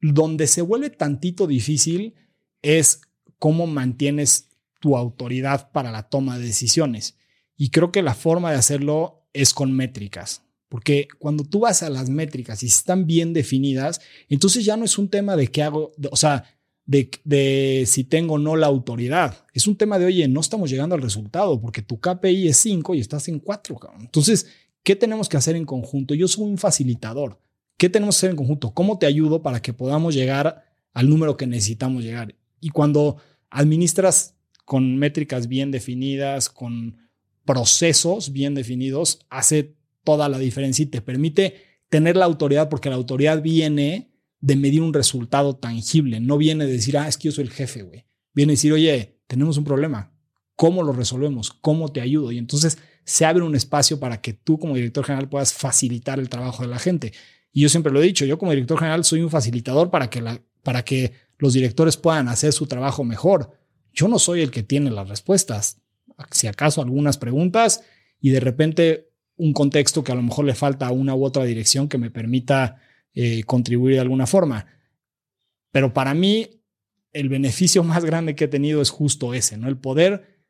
donde 0.00 0.46
se 0.46 0.62
vuelve 0.62 0.90
tantito 0.90 1.46
difícil 1.46 2.14
es 2.62 3.02
cómo 3.38 3.66
mantienes 3.66 4.48
tu 4.80 4.96
autoridad 4.96 5.70
para 5.72 5.92
la 5.92 6.08
toma 6.08 6.38
de 6.38 6.46
decisiones. 6.46 7.16
Y 7.56 7.70
creo 7.70 7.92
que 7.92 8.02
la 8.02 8.14
forma 8.14 8.50
de 8.50 8.58
hacerlo 8.58 9.28
es 9.32 9.54
con 9.54 9.72
métricas. 9.72 10.42
Porque 10.68 11.08
cuando 11.18 11.44
tú 11.44 11.60
vas 11.60 11.82
a 11.82 11.90
las 11.90 12.08
métricas 12.10 12.62
y 12.62 12.66
están 12.66 13.06
bien 13.06 13.32
definidas, 13.32 14.00
entonces 14.28 14.64
ya 14.64 14.76
no 14.76 14.84
es 14.84 14.98
un 14.98 15.08
tema 15.08 15.36
de 15.36 15.48
qué 15.48 15.62
hago, 15.62 15.92
o 16.10 16.16
sea, 16.16 16.44
de, 16.86 17.84
si 17.86 18.04
tengo 18.04 18.34
o 18.34 18.38
no 18.38 18.56
la 18.56 18.66
autoridad. 18.66 19.44
Es 19.52 19.66
un 19.66 19.76
tema 19.76 19.98
de, 19.98 20.06
oye, 20.06 20.28
no 20.28 20.40
estamos 20.40 20.70
llegando 20.70 20.94
al 20.94 21.02
resultado 21.02 21.60
porque 21.60 21.82
tu 21.82 21.98
KPI 21.98 22.48
es 22.48 22.58
5 22.58 22.94
y 22.94 23.00
estás 23.00 23.28
en 23.28 23.38
4. 23.38 23.78
Entonces, 24.00 24.46
¿qué 24.82 24.96
tenemos 24.96 25.28
que 25.28 25.36
hacer 25.36 25.56
en 25.56 25.64
conjunto? 25.64 26.14
Yo 26.14 26.28
soy 26.28 26.44
un 26.44 26.58
facilitador. 26.58 27.40
¿Qué 27.76 27.88
tenemos 27.88 28.16
que 28.16 28.18
hacer 28.18 28.30
en 28.30 28.36
conjunto? 28.36 28.72
¿Cómo 28.72 28.98
te 28.98 29.06
ayudo 29.06 29.42
para 29.42 29.60
que 29.60 29.72
podamos 29.72 30.14
llegar 30.14 30.64
al 30.92 31.08
número 31.08 31.36
que 31.36 31.46
necesitamos 31.46 32.04
llegar? 32.04 32.34
Y 32.60 32.70
cuando 32.70 33.16
administras 33.50 34.34
con 34.64 34.96
métricas 34.96 35.48
bien 35.48 35.70
definidas, 35.70 36.48
con 36.48 36.98
procesos 37.44 38.32
bien 38.32 38.54
definidos, 38.54 39.20
hace 39.28 39.74
toda 40.02 40.28
la 40.28 40.38
diferencia 40.38 40.82
y 40.82 40.86
te 40.86 41.00
permite 41.00 41.56
tener 41.88 42.16
la 42.16 42.24
autoridad 42.24 42.68
porque 42.68 42.88
la 42.88 42.96
autoridad 42.96 43.42
viene 43.42 44.13
de 44.44 44.56
medir 44.56 44.82
un 44.82 44.92
resultado 44.92 45.56
tangible, 45.56 46.20
no 46.20 46.36
viene 46.36 46.66
de 46.66 46.72
decir, 46.72 46.98
ah, 46.98 47.08
es 47.08 47.16
que 47.16 47.28
yo 47.28 47.32
soy 47.32 47.44
el 47.44 47.50
jefe, 47.50 47.82
güey. 47.82 48.04
Viene 48.34 48.52
a 48.52 48.56
decir, 48.56 48.74
oye, 48.74 49.18
tenemos 49.26 49.56
un 49.56 49.64
problema, 49.64 50.12
¿cómo 50.54 50.82
lo 50.82 50.92
resolvemos? 50.92 51.50
¿Cómo 51.50 51.90
te 51.90 52.02
ayudo? 52.02 52.30
Y 52.30 52.36
entonces 52.36 52.76
se 53.04 53.24
abre 53.24 53.42
un 53.42 53.54
espacio 53.54 53.98
para 53.98 54.20
que 54.20 54.34
tú 54.34 54.58
como 54.58 54.74
director 54.74 55.02
general 55.02 55.30
puedas 55.30 55.54
facilitar 55.54 56.18
el 56.18 56.28
trabajo 56.28 56.62
de 56.62 56.68
la 56.68 56.78
gente. 56.78 57.14
Y 57.52 57.62
yo 57.62 57.70
siempre 57.70 57.90
lo 57.90 58.02
he 58.02 58.04
dicho, 58.04 58.26
yo 58.26 58.36
como 58.36 58.50
director 58.50 58.78
general 58.78 59.02
soy 59.04 59.22
un 59.22 59.30
facilitador 59.30 59.90
para 59.90 60.10
que, 60.10 60.22
para 60.62 60.84
que 60.84 61.14
los 61.38 61.54
directores 61.54 61.96
puedan 61.96 62.28
hacer 62.28 62.52
su 62.52 62.66
trabajo 62.66 63.02
mejor. 63.02 63.52
Yo 63.94 64.08
no 64.08 64.18
soy 64.18 64.42
el 64.42 64.50
que 64.50 64.62
tiene 64.62 64.90
las 64.90 65.08
respuestas. 65.08 65.80
Si 66.30 66.48
acaso 66.48 66.82
algunas 66.82 67.16
preguntas 67.16 67.82
y 68.20 68.28
de 68.28 68.40
repente 68.40 69.10
un 69.36 69.54
contexto 69.54 70.04
que 70.04 70.12
a 70.12 70.16
lo 70.16 70.22
mejor 70.22 70.44
le 70.44 70.54
falta 70.54 70.86
a 70.86 70.92
una 70.92 71.14
u 71.14 71.24
otra 71.24 71.44
dirección 71.44 71.88
que 71.88 71.96
me 71.96 72.10
permita 72.10 72.76
eh, 73.14 73.42
contribuir 73.44 73.94
de 73.94 74.00
alguna 74.00 74.26
forma. 74.26 74.66
Pero 75.70 75.92
para 75.92 76.14
mí, 76.14 76.62
el 77.12 77.28
beneficio 77.28 77.82
más 77.84 78.04
grande 78.04 78.34
que 78.34 78.44
he 78.44 78.48
tenido 78.48 78.82
es 78.82 78.90
justo 78.90 79.34
ese, 79.34 79.56
¿no? 79.56 79.68
El 79.68 79.78
poder 79.78 80.42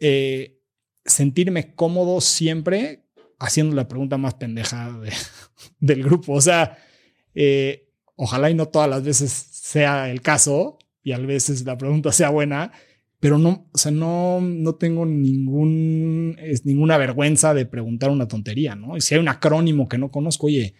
eh, 0.00 0.60
sentirme 1.04 1.74
cómodo 1.74 2.20
siempre 2.20 3.06
haciendo 3.38 3.74
la 3.74 3.88
pregunta 3.88 4.18
más 4.18 4.34
pendeja 4.34 4.98
del 5.80 6.02
grupo. 6.02 6.34
O 6.34 6.40
sea, 6.40 6.78
eh, 7.34 7.88
ojalá 8.16 8.50
y 8.50 8.54
no 8.54 8.66
todas 8.66 8.88
las 8.88 9.04
veces 9.04 9.30
sea 9.30 10.10
el 10.10 10.22
caso 10.22 10.78
y 11.02 11.12
a 11.12 11.18
veces 11.18 11.64
la 11.64 11.78
pregunta 11.78 12.10
sea 12.10 12.30
buena, 12.30 12.72
pero 13.20 13.38
no, 13.38 13.68
o 13.72 13.78
sea, 13.78 13.92
no, 13.92 14.40
no 14.40 14.74
tengo 14.74 15.06
ningún, 15.06 16.36
es, 16.40 16.66
ninguna 16.66 16.98
vergüenza 16.98 17.54
de 17.54 17.64
preguntar 17.64 18.10
una 18.10 18.28
tontería, 18.28 18.74
¿no? 18.74 18.96
Y 18.96 19.00
si 19.00 19.14
hay 19.14 19.20
un 19.20 19.28
acrónimo 19.28 19.88
que 19.88 19.98
no 19.98 20.10
conozco, 20.10 20.46
oye, 20.46 20.74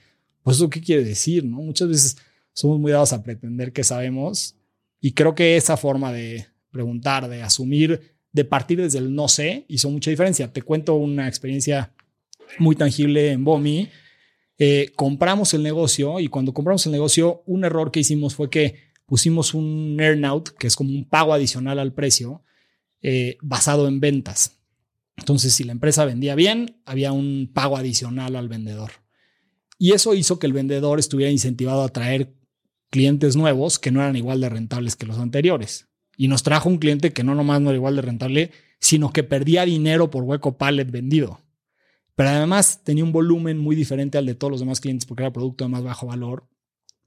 pues 0.47 0.59
eso 0.59 0.71
qué 0.71 0.81
quiere 0.81 1.03
decir, 1.03 1.45
¿no? 1.45 1.57
Muchas 1.57 1.89
veces 1.89 2.17
somos 2.53 2.79
muy 2.79 2.93
dados 2.93 3.13
a 3.13 3.25
pretender 3.25 3.73
que 3.73 3.83
sabemos 3.83 4.55
y 5.01 5.11
creo 5.11 5.35
que 5.35 5.57
esa 5.57 5.77
forma 5.77 6.13
de 6.13 6.47
preguntar, 6.71 7.29
de 7.29 7.43
asumir, 7.43 8.15
de 8.31 8.45
partir 8.45 8.81
desde 8.81 8.99
el 9.01 9.13
no 9.13 9.27
sé 9.27 9.65
hizo 9.67 9.91
mucha 9.91 10.09
diferencia. 10.09 10.53
Te 10.53 10.63
cuento 10.63 10.95
una 10.95 11.27
experiencia 11.27 11.93
muy 12.61 12.77
tangible 12.77 13.33
en 13.33 13.43
Bomi. 13.43 13.89
Eh, 14.57 14.93
compramos 14.95 15.53
el 15.53 15.65
negocio 15.65 16.21
y 16.21 16.29
cuando 16.29 16.55
compramos 16.55 16.87
el 16.87 16.93
negocio, 16.93 17.43
un 17.47 17.65
error 17.65 17.91
que 17.91 17.99
hicimos 17.99 18.37
fue 18.37 18.49
que 18.49 18.77
pusimos 19.05 19.53
un 19.53 19.97
earnout, 19.99 20.51
que 20.51 20.69
es 20.69 20.77
como 20.77 20.91
un 20.91 21.09
pago 21.09 21.35
adicional 21.35 21.81
al 21.81 21.93
precio, 21.93 22.45
eh, 23.03 23.37
basado 23.43 23.89
en 23.89 23.99
ventas. 23.99 24.61
Entonces, 25.17 25.55
si 25.55 25.65
la 25.65 25.73
empresa 25.73 26.05
vendía 26.05 26.37
bien, 26.37 26.81
había 26.85 27.11
un 27.11 27.51
pago 27.53 27.77
adicional 27.77 28.37
al 28.37 28.49
vendedor. 28.49 29.06
Y 29.79 29.93
eso 29.93 30.14
hizo 30.14 30.39
que 30.39 30.47
el 30.47 30.53
vendedor 30.53 30.99
estuviera 30.99 31.31
incentivado 31.31 31.83
a 31.83 31.89
traer 31.89 32.35
clientes 32.91 33.37
nuevos 33.37 33.79
que 33.79 33.91
no 33.91 34.01
eran 34.01 34.16
igual 34.16 34.41
de 34.41 34.49
rentables 34.49 34.97
que 34.97 35.07
los 35.07 35.18
anteriores. 35.18 35.89
Y 36.16 36.29
nos 36.29 36.43
trajo 36.43 36.68
un 36.68 36.79
cliente 36.79 37.12
que 37.12 37.24
no 37.24 37.35
nomás 37.35 37.61
no 37.61 37.70
era 37.70 37.77
igual 37.77 37.97
de 37.97 38.03
rentable, 38.03 38.53
sino 38.81 39.12
que 39.12 39.22
perdía 39.22 39.64
dinero 39.64 40.11
por 40.11 40.24
hueco 40.24 40.57
pallet 40.57 40.91
vendido. 40.91 41.41
Pero 42.14 42.31
además 42.31 42.83
tenía 42.83 43.05
un 43.05 43.12
volumen 43.12 43.59
muy 43.59 43.77
diferente 43.77 44.16
al 44.16 44.24
de 44.24 44.35
todos 44.35 44.51
los 44.51 44.61
demás 44.61 44.81
clientes 44.81 45.05
porque 45.05 45.22
era 45.22 45.33
producto 45.33 45.64
de 45.64 45.70
más 45.70 45.83
bajo 45.83 46.07
valor. 46.07 46.49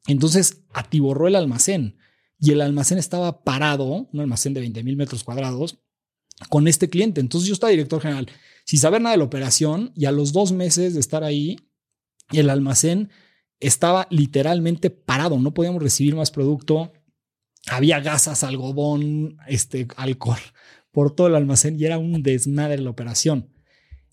Entonces 0.07 0.63
atiborró 0.74 1.28
el 1.28 1.36
almacén 1.36 1.97
y 2.39 2.51
el 2.51 2.61
almacén 2.61 2.99
estaba 2.99 3.43
parado, 3.43 4.07
un 4.11 4.20
almacén 4.20 4.53
de 4.53 4.61
20 4.61 4.84
mil 4.84 4.95
metros 4.95 5.24
cuadrados, 5.24 5.80
con 6.49 6.67
este 6.67 6.89
cliente. 6.89 7.20
Entonces 7.20 7.47
yo 7.47 7.53
estaba 7.53 7.72
director 7.72 8.01
general 8.01 8.28
sin 8.65 8.80
saber 8.80 9.01
nada 9.01 9.13
de 9.13 9.17
la 9.17 9.24
operación 9.24 9.91
y 9.95 10.05
a 10.05 10.11
los 10.11 10.32
dos 10.32 10.51
meses 10.51 10.93
de 10.93 10.99
estar 10.99 11.24
ahí, 11.24 11.57
el 12.32 12.49
almacén 12.49 13.09
estaba 13.59 14.07
literalmente 14.09 14.89
parado, 14.89 15.39
no 15.39 15.53
podíamos 15.53 15.84
recibir 15.84 16.15
más 16.15 16.32
producto. 16.32 16.93
Había 17.67 17.99
gasas, 17.99 18.43
algodón, 18.43 19.38
este, 19.47 19.88
alcohol 19.97 20.39
por 20.91 21.13
todo 21.13 21.27
el 21.27 21.36
almacén 21.36 21.80
y 21.80 21.86
era 21.86 21.97
un 21.97 22.23
desmadre 22.23 22.82
la 22.82 22.89
operación. 22.89 23.49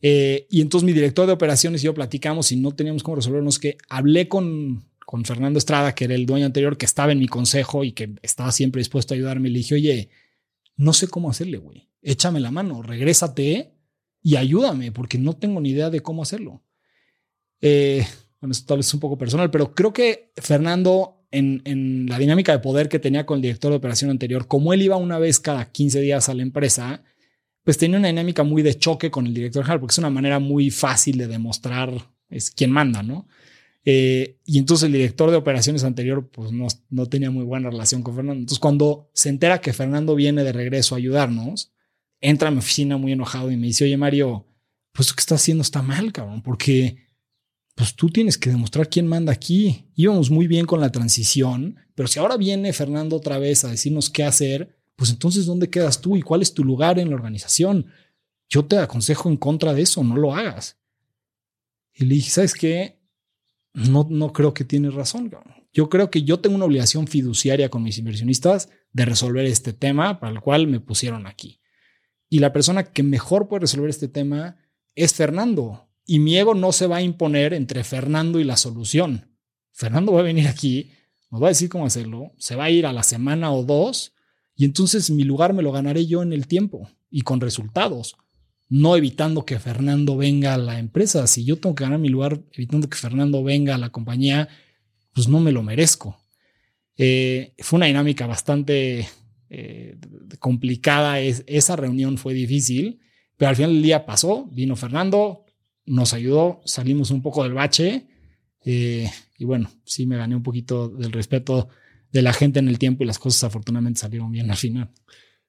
Eh, 0.03 0.47
y 0.51 0.61
entonces 0.61 0.85
mi 0.85 0.93
director 0.93 1.27
de 1.27 1.33
operaciones 1.33 1.83
y 1.83 1.87
yo 1.87 1.95
platicamos 1.95 2.53
y 2.53 2.57
no 2.57 2.73
teníamos 2.73 3.03
cómo 3.03 3.17
resolvernos 3.17 3.59
que 3.59 3.79
hablé 3.89 4.29
con, 4.29 4.85
con 5.07 5.25
Fernando 5.25 5.59
Estrada, 5.59 5.95
que 5.95 6.05
era 6.05 6.15
el 6.15 6.27
dueño 6.27 6.47
anterior, 6.47 6.77
que 6.77 6.87
estaba 6.87 7.13
en 7.13 7.19
mi 7.19 7.29
consejo 7.29 7.85
y 7.85 7.93
que 7.93 8.15
estaba 8.23 8.53
siempre 8.53 8.81
dispuesto 8.81 9.15
a 9.15 9.17
ayudarme. 9.17 9.49
Le 9.49 9.59
dije, 9.59 9.75
oye, 9.77 10.11
no 10.77 10.93
sé 10.93 11.09
cómo 11.09 11.31
hacerle, 11.31 11.59
güey. 11.59 11.89
Échame 12.03 12.41
la 12.41 12.51
mano, 12.51 12.83
regrésate 12.83 13.73
y 14.23 14.37
ayúdame, 14.37 14.93
porque 14.93 15.19
no 15.19 15.35
tengo 15.35 15.61
ni 15.61 15.71
idea 15.71 15.91
de 15.91 16.01
cómo 16.01 16.23
hacerlo. 16.23 16.63
Eh, 17.61 18.07
bueno, 18.41 18.53
esto 18.53 18.67
tal 18.67 18.79
vez 18.79 18.87
es 18.87 18.95
un 18.95 19.01
poco 19.01 19.19
personal, 19.19 19.51
pero 19.51 19.75
creo 19.75 19.93
que 19.93 20.33
Fernando, 20.37 21.27
en, 21.31 21.63
en, 21.65 22.07
la 22.07 22.19
dinámica 22.19 22.53
de 22.53 22.59
poder 22.59 22.89
que 22.89 22.99
tenía 22.99 23.27
con 23.27 23.37
el 23.37 23.43
director 23.43 23.71
de 23.71 23.79
operación 23.79 24.11
anterior, 24.11 24.47
como 24.47 24.73
él 24.73 24.83
iba 24.83 24.97
una 24.97 25.19
vez 25.19 25.41
cada 25.41 25.71
15 25.71 26.01
días 26.01 26.29
a 26.29 26.35
la 26.35 26.43
empresa, 26.43 27.03
pues 27.65 27.79
tenía 27.79 27.99
una 27.99 28.09
dinámica 28.09 28.45
muy 28.45 28.63
de 28.63 28.79
choque 28.79 29.11
con 29.11 29.27
el 29.27 29.35
director 29.35 29.65
general, 29.65 29.81
porque 29.81 29.93
es 29.93 29.99
una 29.99 30.11
manera 30.11 30.39
muy 30.39 30.71
fácil 30.71 31.19
de 31.19 31.27
demostrar 31.27 31.91
es 32.31 32.51
quién 32.51 32.71
manda, 32.71 33.03
¿no? 33.03 33.29
Eh, 33.85 34.39
y 34.45 34.59
entonces 34.59 34.87
el 34.87 34.93
director 34.93 35.31
de 35.31 35.37
operaciones 35.37 35.85
anterior, 35.85 36.29
pues 36.29 36.51
no, 36.51 36.67
no 36.91 37.07
tenía 37.07 37.31
muy 37.31 37.45
buena 37.45 37.71
relación 37.71 38.03
con 38.03 38.17
Fernando. 38.17 38.41
Entonces, 38.41 38.59
cuando 38.59 39.11
se 39.13 39.29
entera 39.29 39.61
que 39.61 39.73
Fernando 39.73 40.17
viene 40.17 40.43
de 40.43 40.53
regreso 40.53 40.95
a 40.95 40.99
ayudarnos, 40.99 41.73
entra 42.21 42.49
a 42.49 42.51
mi 42.51 42.59
oficina 42.59 42.97
muy 42.97 43.13
enojado 43.13 43.51
y 43.51 43.57
me 43.57 43.69
dice, 43.69 43.85
oye, 43.85 43.97
Mario, 43.97 44.47
pues 44.93 45.09
lo 45.09 45.15
que 45.15 45.21
estás 45.21 45.41
haciendo 45.41 45.63
está 45.63 45.83
mal, 45.83 46.13
cabrón, 46.13 46.43
porque 46.43 47.06
pues 47.77 47.95
tú 47.95 48.09
tienes 48.09 48.39
que 48.39 48.49
demostrar 48.51 48.89
quién 48.89 49.07
manda 49.07 49.33
aquí. 49.33 49.85
Íbamos 49.95 50.31
muy 50.31 50.47
bien 50.47 50.65
con 50.65 50.81
la 50.81 50.91
transición, 50.91 51.77
pero 51.95 52.09
si 52.09 52.19
ahora 52.19 52.39
viene 52.39 52.73
Fernando 52.73 53.17
otra 53.17 53.39
vez 53.39 53.65
a 53.65 53.71
decirnos 53.71 54.09
qué 54.09 54.25
hacer, 54.25 54.81
pues 54.97 55.11
entonces, 55.11 55.45
¿dónde 55.45 55.69
quedas 55.69 56.01
tú 56.01 56.17
y 56.17 56.23
cuál 56.23 56.41
es 56.41 56.55
tu 56.55 56.65
lugar 56.65 56.99
en 56.99 57.11
la 57.11 57.17
organización? 57.17 57.87
Yo 58.49 58.65
te 58.65 58.79
aconsejo 58.79 59.29
en 59.29 59.37
contra 59.37 59.75
de 59.75 59.83
eso, 59.83 60.03
no 60.03 60.17
lo 60.17 60.35
hagas. 60.35 60.79
Y 61.93 62.07
le 62.07 62.15
dije, 62.15 62.31
¿sabes 62.31 62.55
qué? 62.55 62.99
No, 63.75 64.07
no 64.09 64.33
creo 64.33 64.55
que 64.55 64.65
tienes 64.65 64.95
razón. 64.95 65.31
Yo 65.75 65.91
creo 65.91 66.11
que 66.11 66.23
yo 66.23 66.41
tengo 66.41 66.57
una 66.57 66.65
obligación 66.65 67.07
fiduciaria 67.07 67.69
con 67.69 67.83
mis 67.83 67.99
inversionistas 67.99 68.71
de 68.93 69.05
resolver 69.05 69.45
este 69.45 69.75
tema 69.75 70.19
para 70.19 70.33
el 70.33 70.41
cual 70.41 70.67
me 70.67 70.81
pusieron 70.81 71.27
aquí. 71.27 71.61
Y 72.31 72.39
la 72.39 72.55
persona 72.55 72.85
que 72.85 73.03
mejor 73.03 73.49
puede 73.49 73.61
resolver 73.61 73.91
este 73.91 74.09
tema 74.09 74.57
es 74.95 75.13
Fernando. 75.13 75.86
Y 76.07 76.21
mi 76.21 76.39
ego 76.39 76.55
no 76.55 76.73
se 76.73 76.87
va 76.87 76.99
a 76.99 77.03
imponer 77.03 77.53
entre 77.53 77.85
Fernando 77.85 78.39
y 78.41 78.45
la 78.45 78.57
solución. 78.57 79.37
Fernando 79.73 80.13
va 80.13 80.21
a 80.21 80.25
venir 80.25 80.49
aquí, 80.49 80.93
nos 81.31 81.43
va 81.43 81.49
a 81.49 81.51
decir 81.51 81.69
cómo 81.69 81.85
hacerlo, 81.85 82.33
se 82.39 82.55
va 82.55 82.65
a 82.65 82.71
ir 82.71 82.87
a 82.87 82.93
la 82.93 83.03
semana 83.03 83.53
o 83.53 83.65
dos 83.65 84.13
y 84.55 84.65
entonces 84.65 85.11
mi 85.11 85.25
lugar 85.25 85.53
me 85.53 85.63
lo 85.63 85.73
ganaré 85.73 86.07
yo 86.07 86.23
en 86.23 86.33
el 86.33 86.47
tiempo 86.47 86.89
y 87.11 87.23
con 87.23 87.41
resultados, 87.41 88.17
no 88.69 88.97
evitando 88.97 89.45
que 89.45 89.59
Fernando 89.59 90.17
venga 90.17 90.55
a 90.55 90.59
la 90.59 90.79
empresa. 90.79 91.27
Si 91.27 91.45
yo 91.45 91.57
tengo 91.59 91.75
que 91.75 91.85
ganar 91.85 91.99
mi 91.99 92.09
lugar 92.09 92.41
evitando 92.53 92.89
que 92.89 92.97
Fernando 92.97 93.45
venga 93.45 93.75
a 93.75 93.79
la 93.79 93.91
compañía, 93.91 94.49
pues 95.13 95.29
no 95.29 95.41
me 95.41 95.53
lo 95.53 95.63
merezco. 95.63 96.19
Eh, 96.97 97.55
fue 97.59 97.77
una 97.77 97.87
dinámica 97.87 98.27
bastante 98.27 99.07
eh, 99.51 99.99
complicada. 100.39 101.21
Es, 101.21 101.45
esa 101.47 101.77
reunión 101.77 102.19
fue 102.19 102.35
difícil, 102.35 103.01
pero 103.37 103.51
al 103.51 103.57
final 103.57 103.73
del 103.73 103.83
día 103.83 104.07
pasó, 104.07 104.47
vino 104.53 104.75
Fernando, 104.75 105.46
nos 105.87 106.13
ayudó, 106.13 106.61
salimos 106.65 107.11
un 107.11 107.23
poco 107.23 107.43
del 107.43 107.55
bache. 107.55 108.07
Eh, 108.65 109.09
y 109.39 109.45
bueno, 109.45 109.71
sí 109.85 110.07
me 110.07 110.17
gané 110.17 110.35
un 110.35 110.43
poquito 110.43 110.89
del 110.89 111.13
respeto 111.13 111.69
de 112.11 112.23
la 112.23 112.33
gente 112.33 112.59
en 112.59 112.69
el 112.69 112.79
tiempo 112.79 113.03
y 113.03 113.07
las 113.07 113.19
cosas 113.19 113.45
afortunadamente 113.45 114.01
salieron 114.01 114.31
bien 114.31 114.51
al 114.51 114.57
final. 114.57 114.91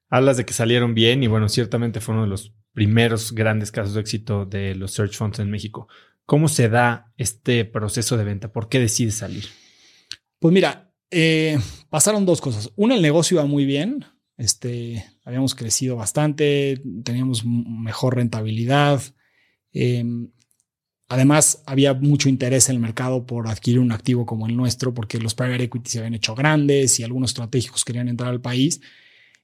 Hablas 0.10 0.38
de 0.38 0.46
que 0.46 0.54
salieron 0.54 0.94
bien 0.94 1.24
y 1.24 1.28
bueno, 1.28 1.50
ciertamente 1.50 2.00
fue 2.00 2.14
uno 2.14 2.24
de 2.24 2.30
los 2.30 2.54
primeros 2.74 3.34
grandes 3.34 3.72
casos 3.72 3.96
de 3.96 4.02
éxito 4.02 4.46
de 4.46 4.76
los 4.76 4.92
search 4.92 5.16
funds 5.16 5.40
en 5.40 5.50
México. 5.50 5.88
¿Cómo 6.26 6.48
se 6.48 6.70
da 6.70 7.14
este 7.18 7.66
proceso 7.66 8.18
de 8.18 8.24
venta? 8.24 8.52
¿Por 8.52 8.70
qué 8.70 8.80
decides 8.80 9.16
salir? 9.16 9.46
Pues 10.40 10.54
mira, 10.54 10.94
eh, 11.10 11.58
pasaron 11.90 12.26
dos 12.26 12.42
cosas. 12.42 12.72
Una, 12.76 12.96
el 12.96 13.02
negocio 13.02 13.36
iba 13.36 13.46
muy 13.46 13.66
bien. 13.66 14.06
Este, 14.38 15.04
habíamos 15.24 15.56
crecido 15.56 15.96
bastante, 15.96 16.82
teníamos 17.04 17.44
mejor 17.46 18.16
rentabilidad. 18.16 19.02
Eh, 19.80 20.04
Además, 21.10 21.64
había 21.66 21.94
mucho 21.94 22.28
interés 22.28 22.68
en 22.68 22.76
el 22.76 22.82
mercado 22.82 23.26
por 23.26 23.48
adquirir 23.48 23.80
un 23.80 23.94
activo 23.94 24.26
como 24.26 24.46
el 24.46 24.58
nuestro, 24.58 24.94
porque 24.94 25.20
los 25.20 25.36
private 25.36 25.64
equity 25.64 25.90
se 25.90 26.00
habían 26.00 26.16
hecho 26.16 26.36
grandes 26.36 27.00
y 27.00 27.04
algunos 27.04 27.32
estratégicos 27.32 27.86
querían 27.86 28.10
entrar 28.10 28.30
al 28.30 28.42
país. 28.42 28.82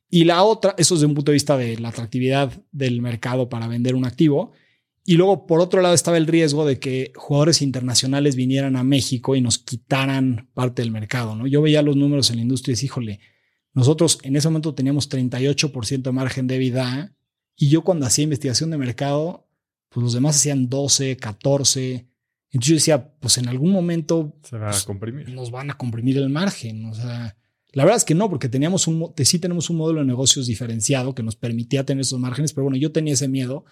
Y 0.09 0.25
la 0.25 0.43
otra, 0.43 0.75
eso 0.77 0.95
desde 0.95 1.07
un 1.07 1.15
punto 1.15 1.31
de 1.31 1.35
vista 1.35 1.57
de 1.57 1.77
la 1.79 1.89
atractividad 1.89 2.51
del 2.71 3.01
mercado 3.01 3.47
para 3.47 3.67
vender 3.67 3.95
un 3.95 4.05
activo. 4.05 4.51
Y 5.05 5.15
luego, 5.15 5.47
por 5.47 5.61
otro 5.61 5.81
lado, 5.81 5.95
estaba 5.95 6.17
el 6.17 6.27
riesgo 6.27 6.65
de 6.65 6.79
que 6.79 7.13
jugadores 7.15 7.61
internacionales 7.61 8.35
vinieran 8.35 8.75
a 8.75 8.83
México 8.83 9.35
y 9.35 9.41
nos 9.41 9.57
quitaran 9.57 10.49
parte 10.53 10.81
del 10.81 10.91
mercado. 10.91 11.35
¿no? 11.35 11.47
Yo 11.47 11.61
veía 11.61 11.81
los 11.81 11.95
números 11.95 12.29
en 12.29 12.37
la 12.37 12.41
industria 12.41 12.73
y 12.73 12.75
decía, 12.75 12.87
híjole, 12.87 13.19
nosotros 13.73 14.19
en 14.23 14.35
ese 14.35 14.49
momento 14.49 14.75
teníamos 14.75 15.09
38% 15.09 16.01
de 16.01 16.11
margen 16.11 16.47
de 16.47 16.57
vida 16.57 17.15
y 17.55 17.69
yo 17.69 17.83
cuando 17.83 18.05
hacía 18.05 18.23
investigación 18.23 18.69
de 18.69 18.77
mercado 18.77 19.42
pues 19.93 20.03
los 20.03 20.13
demás 20.13 20.35
hacían 20.35 20.69
12, 20.69 21.17
14. 21.17 22.07
Entonces 22.51 22.69
yo 22.69 22.75
decía, 22.75 23.13
pues 23.19 23.37
en 23.37 23.47
algún 23.47 23.71
momento 23.71 24.37
Se 24.43 24.57
va 24.57 24.67
a 24.67 24.71
pues, 24.71 24.83
comprimir. 24.83 25.29
nos 25.29 25.51
van 25.51 25.69
a 25.71 25.77
comprimir 25.77 26.17
el 26.17 26.29
margen. 26.29 26.85
O 26.85 26.93
sea, 26.93 27.37
la 27.71 27.83
verdad 27.83 27.97
es 27.97 28.05
que 28.05 28.15
no, 28.15 28.29
porque 28.29 28.49
teníamos 28.49 28.87
un, 28.87 29.13
sí 29.23 29.39
tenemos 29.39 29.69
un 29.69 29.77
modelo 29.77 29.99
de 29.99 30.05
negocios 30.05 30.47
diferenciado 30.47 31.13
que 31.13 31.23
nos 31.23 31.35
permitía 31.35 31.85
tener 31.85 32.01
esos 32.01 32.19
márgenes, 32.19 32.53
pero 32.53 32.63
bueno, 32.63 32.77
yo 32.77 32.91
tenía 32.91 33.13
ese 33.13 33.27
miedo. 33.27 33.65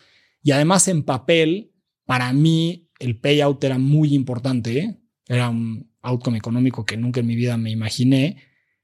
Y 0.43 0.51
además 0.51 0.87
en 0.87 1.03
papel, 1.03 1.71
para 2.05 2.33
mí 2.33 2.89
el 2.99 3.19
payout 3.19 3.63
era 3.63 3.77
muy 3.77 4.13
importante. 4.13 4.79
¿eh? 4.79 4.99
Era 5.27 5.49
un 5.49 5.91
outcome 6.01 6.37
económico 6.37 6.85
que 6.85 6.97
nunca 6.97 7.19
en 7.19 7.27
mi 7.27 7.35
vida 7.35 7.57
me 7.57 7.71
imaginé. 7.71 8.37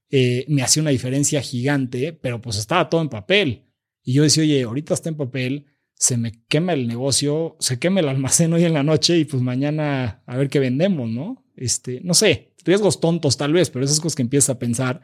Eh, 0.09 0.45
me 0.47 0.63
hacía 0.63 0.81
una 0.81 0.91
diferencia 0.91 1.41
gigante, 1.41 2.13
pero 2.13 2.41
pues 2.41 2.57
estaba 2.57 2.89
todo 2.89 3.01
en 3.01 3.09
papel. 3.09 3.65
Y 4.03 4.13
yo 4.13 4.23
decía, 4.23 4.43
oye, 4.43 4.63
ahorita 4.63 4.93
está 4.93 5.09
en 5.09 5.17
papel, 5.17 5.65
se 5.97 6.17
me 6.17 6.43
quema 6.47 6.73
el 6.73 6.87
negocio, 6.87 7.55
se 7.59 7.79
quema 7.79 7.99
el 7.99 8.09
almacén 8.09 8.53
hoy 8.53 8.63
en 8.65 8.73
la 8.73 8.83
noche 8.83 9.17
y 9.17 9.25
pues 9.25 9.41
mañana 9.41 10.21
a 10.25 10.37
ver 10.37 10.49
qué 10.49 10.59
vendemos, 10.59 11.09
¿no? 11.09 11.43
Este, 11.55 12.01
no 12.03 12.13
sé, 12.13 12.53
riesgos 12.63 12.99
tontos 12.99 13.35
tal 13.35 13.53
vez, 13.53 13.69
pero 13.69 13.83
esas 13.83 13.99
cosas 13.99 14.15
que 14.15 14.21
empiezas 14.21 14.51
a 14.51 14.59
pensar. 14.59 15.01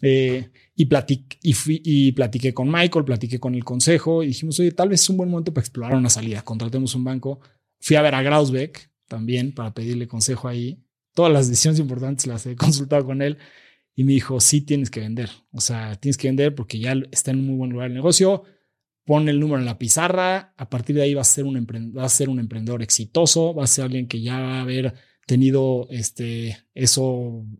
Eh, 0.00 0.50
y, 0.76 0.88
y, 1.42 1.52
fui, 1.54 1.82
y 1.84 2.12
platiqué 2.12 2.54
con 2.54 2.70
Michael, 2.70 3.04
platiqué 3.04 3.40
con 3.40 3.54
el 3.54 3.64
consejo 3.64 4.22
y 4.22 4.28
dijimos, 4.28 4.58
oye, 4.60 4.72
tal 4.72 4.88
vez 4.88 5.02
es 5.02 5.10
un 5.10 5.16
buen 5.16 5.28
momento 5.28 5.52
para 5.52 5.62
explorar 5.62 5.96
una 5.96 6.08
salida. 6.08 6.42
Contratemos 6.42 6.94
un 6.94 7.04
banco. 7.04 7.40
Fui 7.80 7.96
a 7.96 8.02
ver 8.02 8.14
a 8.14 8.22
Grausbeck 8.22 8.90
también 9.08 9.52
para 9.52 9.74
pedirle 9.74 10.06
consejo 10.06 10.48
ahí. 10.48 10.84
Todas 11.14 11.32
las 11.32 11.48
decisiones 11.48 11.80
importantes 11.80 12.26
las 12.26 12.46
he 12.46 12.54
consultado 12.56 13.04
con 13.04 13.22
él 13.22 13.38
y 13.94 14.04
me 14.04 14.12
dijo, 14.12 14.40
sí 14.40 14.60
tienes 14.60 14.88
que 14.88 15.00
vender. 15.00 15.30
O 15.50 15.60
sea, 15.60 15.96
tienes 15.96 16.16
que 16.16 16.28
vender 16.28 16.54
porque 16.54 16.78
ya 16.78 16.94
está 17.10 17.32
en 17.32 17.40
un 17.40 17.46
muy 17.46 17.56
buen 17.56 17.70
lugar 17.70 17.88
el 17.88 17.94
negocio 17.94 18.44
pone 19.04 19.30
el 19.30 19.40
número 19.40 19.58
en 19.58 19.66
la 19.66 19.78
pizarra, 19.78 20.54
a 20.56 20.70
partir 20.70 20.96
de 20.96 21.02
ahí 21.02 21.14
va 21.14 21.22
a 21.22 21.24
ser 21.24 21.44
un, 21.44 21.56
va 21.96 22.04
a 22.04 22.08
ser 22.08 22.28
un 22.28 22.38
emprendedor 22.38 22.82
exitoso, 22.82 23.54
va 23.54 23.64
a 23.64 23.68
ser 23.68 23.84
alguien 23.84 24.06
que 24.06 24.20
ya 24.20 24.38
va 24.38 24.58
a 24.58 24.62
haber 24.62 24.94
tenido 25.26 25.86
este, 25.90 26.58
eso, 26.74 27.04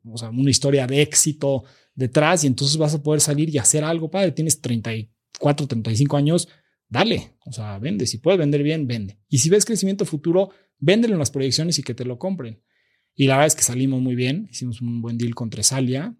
o 0.05 0.17
sea, 0.17 0.31
una 0.31 0.51
historia 0.51 0.87
de 0.87 1.03
éxito 1.03 1.65
detrás 1.95 2.45
y 2.45 2.47
entonces 2.47 2.77
vas 2.77 2.95
a 2.95 3.03
poder 3.03 3.21
salir 3.21 3.51
y 3.51 3.59
hacer 3.59 3.85
algo, 3.85 4.11
padre, 4.11 4.33
tienes 4.33 4.61
34, 4.61 5.67
35 5.67 6.17
años, 6.17 6.49
dale, 6.89 7.37
o 7.45 7.53
sea, 7.53 7.79
vende, 7.79 8.07
si 8.07 8.19
puedes 8.19 8.39
vender 8.39 8.63
bien, 8.63 8.87
vende. 8.87 9.19
Y 9.29 9.39
si 9.39 9.49
ves 9.49 9.65
crecimiento 9.65 10.05
futuro, 10.05 10.51
véndelo 10.79 11.15
en 11.15 11.19
las 11.19 11.31
proyecciones 11.31 11.79
y 11.79 11.83
que 11.83 11.95
te 11.95 12.05
lo 12.05 12.19
compren. 12.19 12.63
Y 13.15 13.27
la 13.27 13.35
verdad 13.35 13.49
es 13.49 13.57
que 13.57 13.63
salimos 13.63 14.01
muy 14.01 14.15
bien, 14.15 14.49
hicimos 14.51 14.81
un 14.81 15.03
buen 15.03 15.19
deal 15.19 15.35
con 15.35 15.51
Tresalia. 15.51 16.17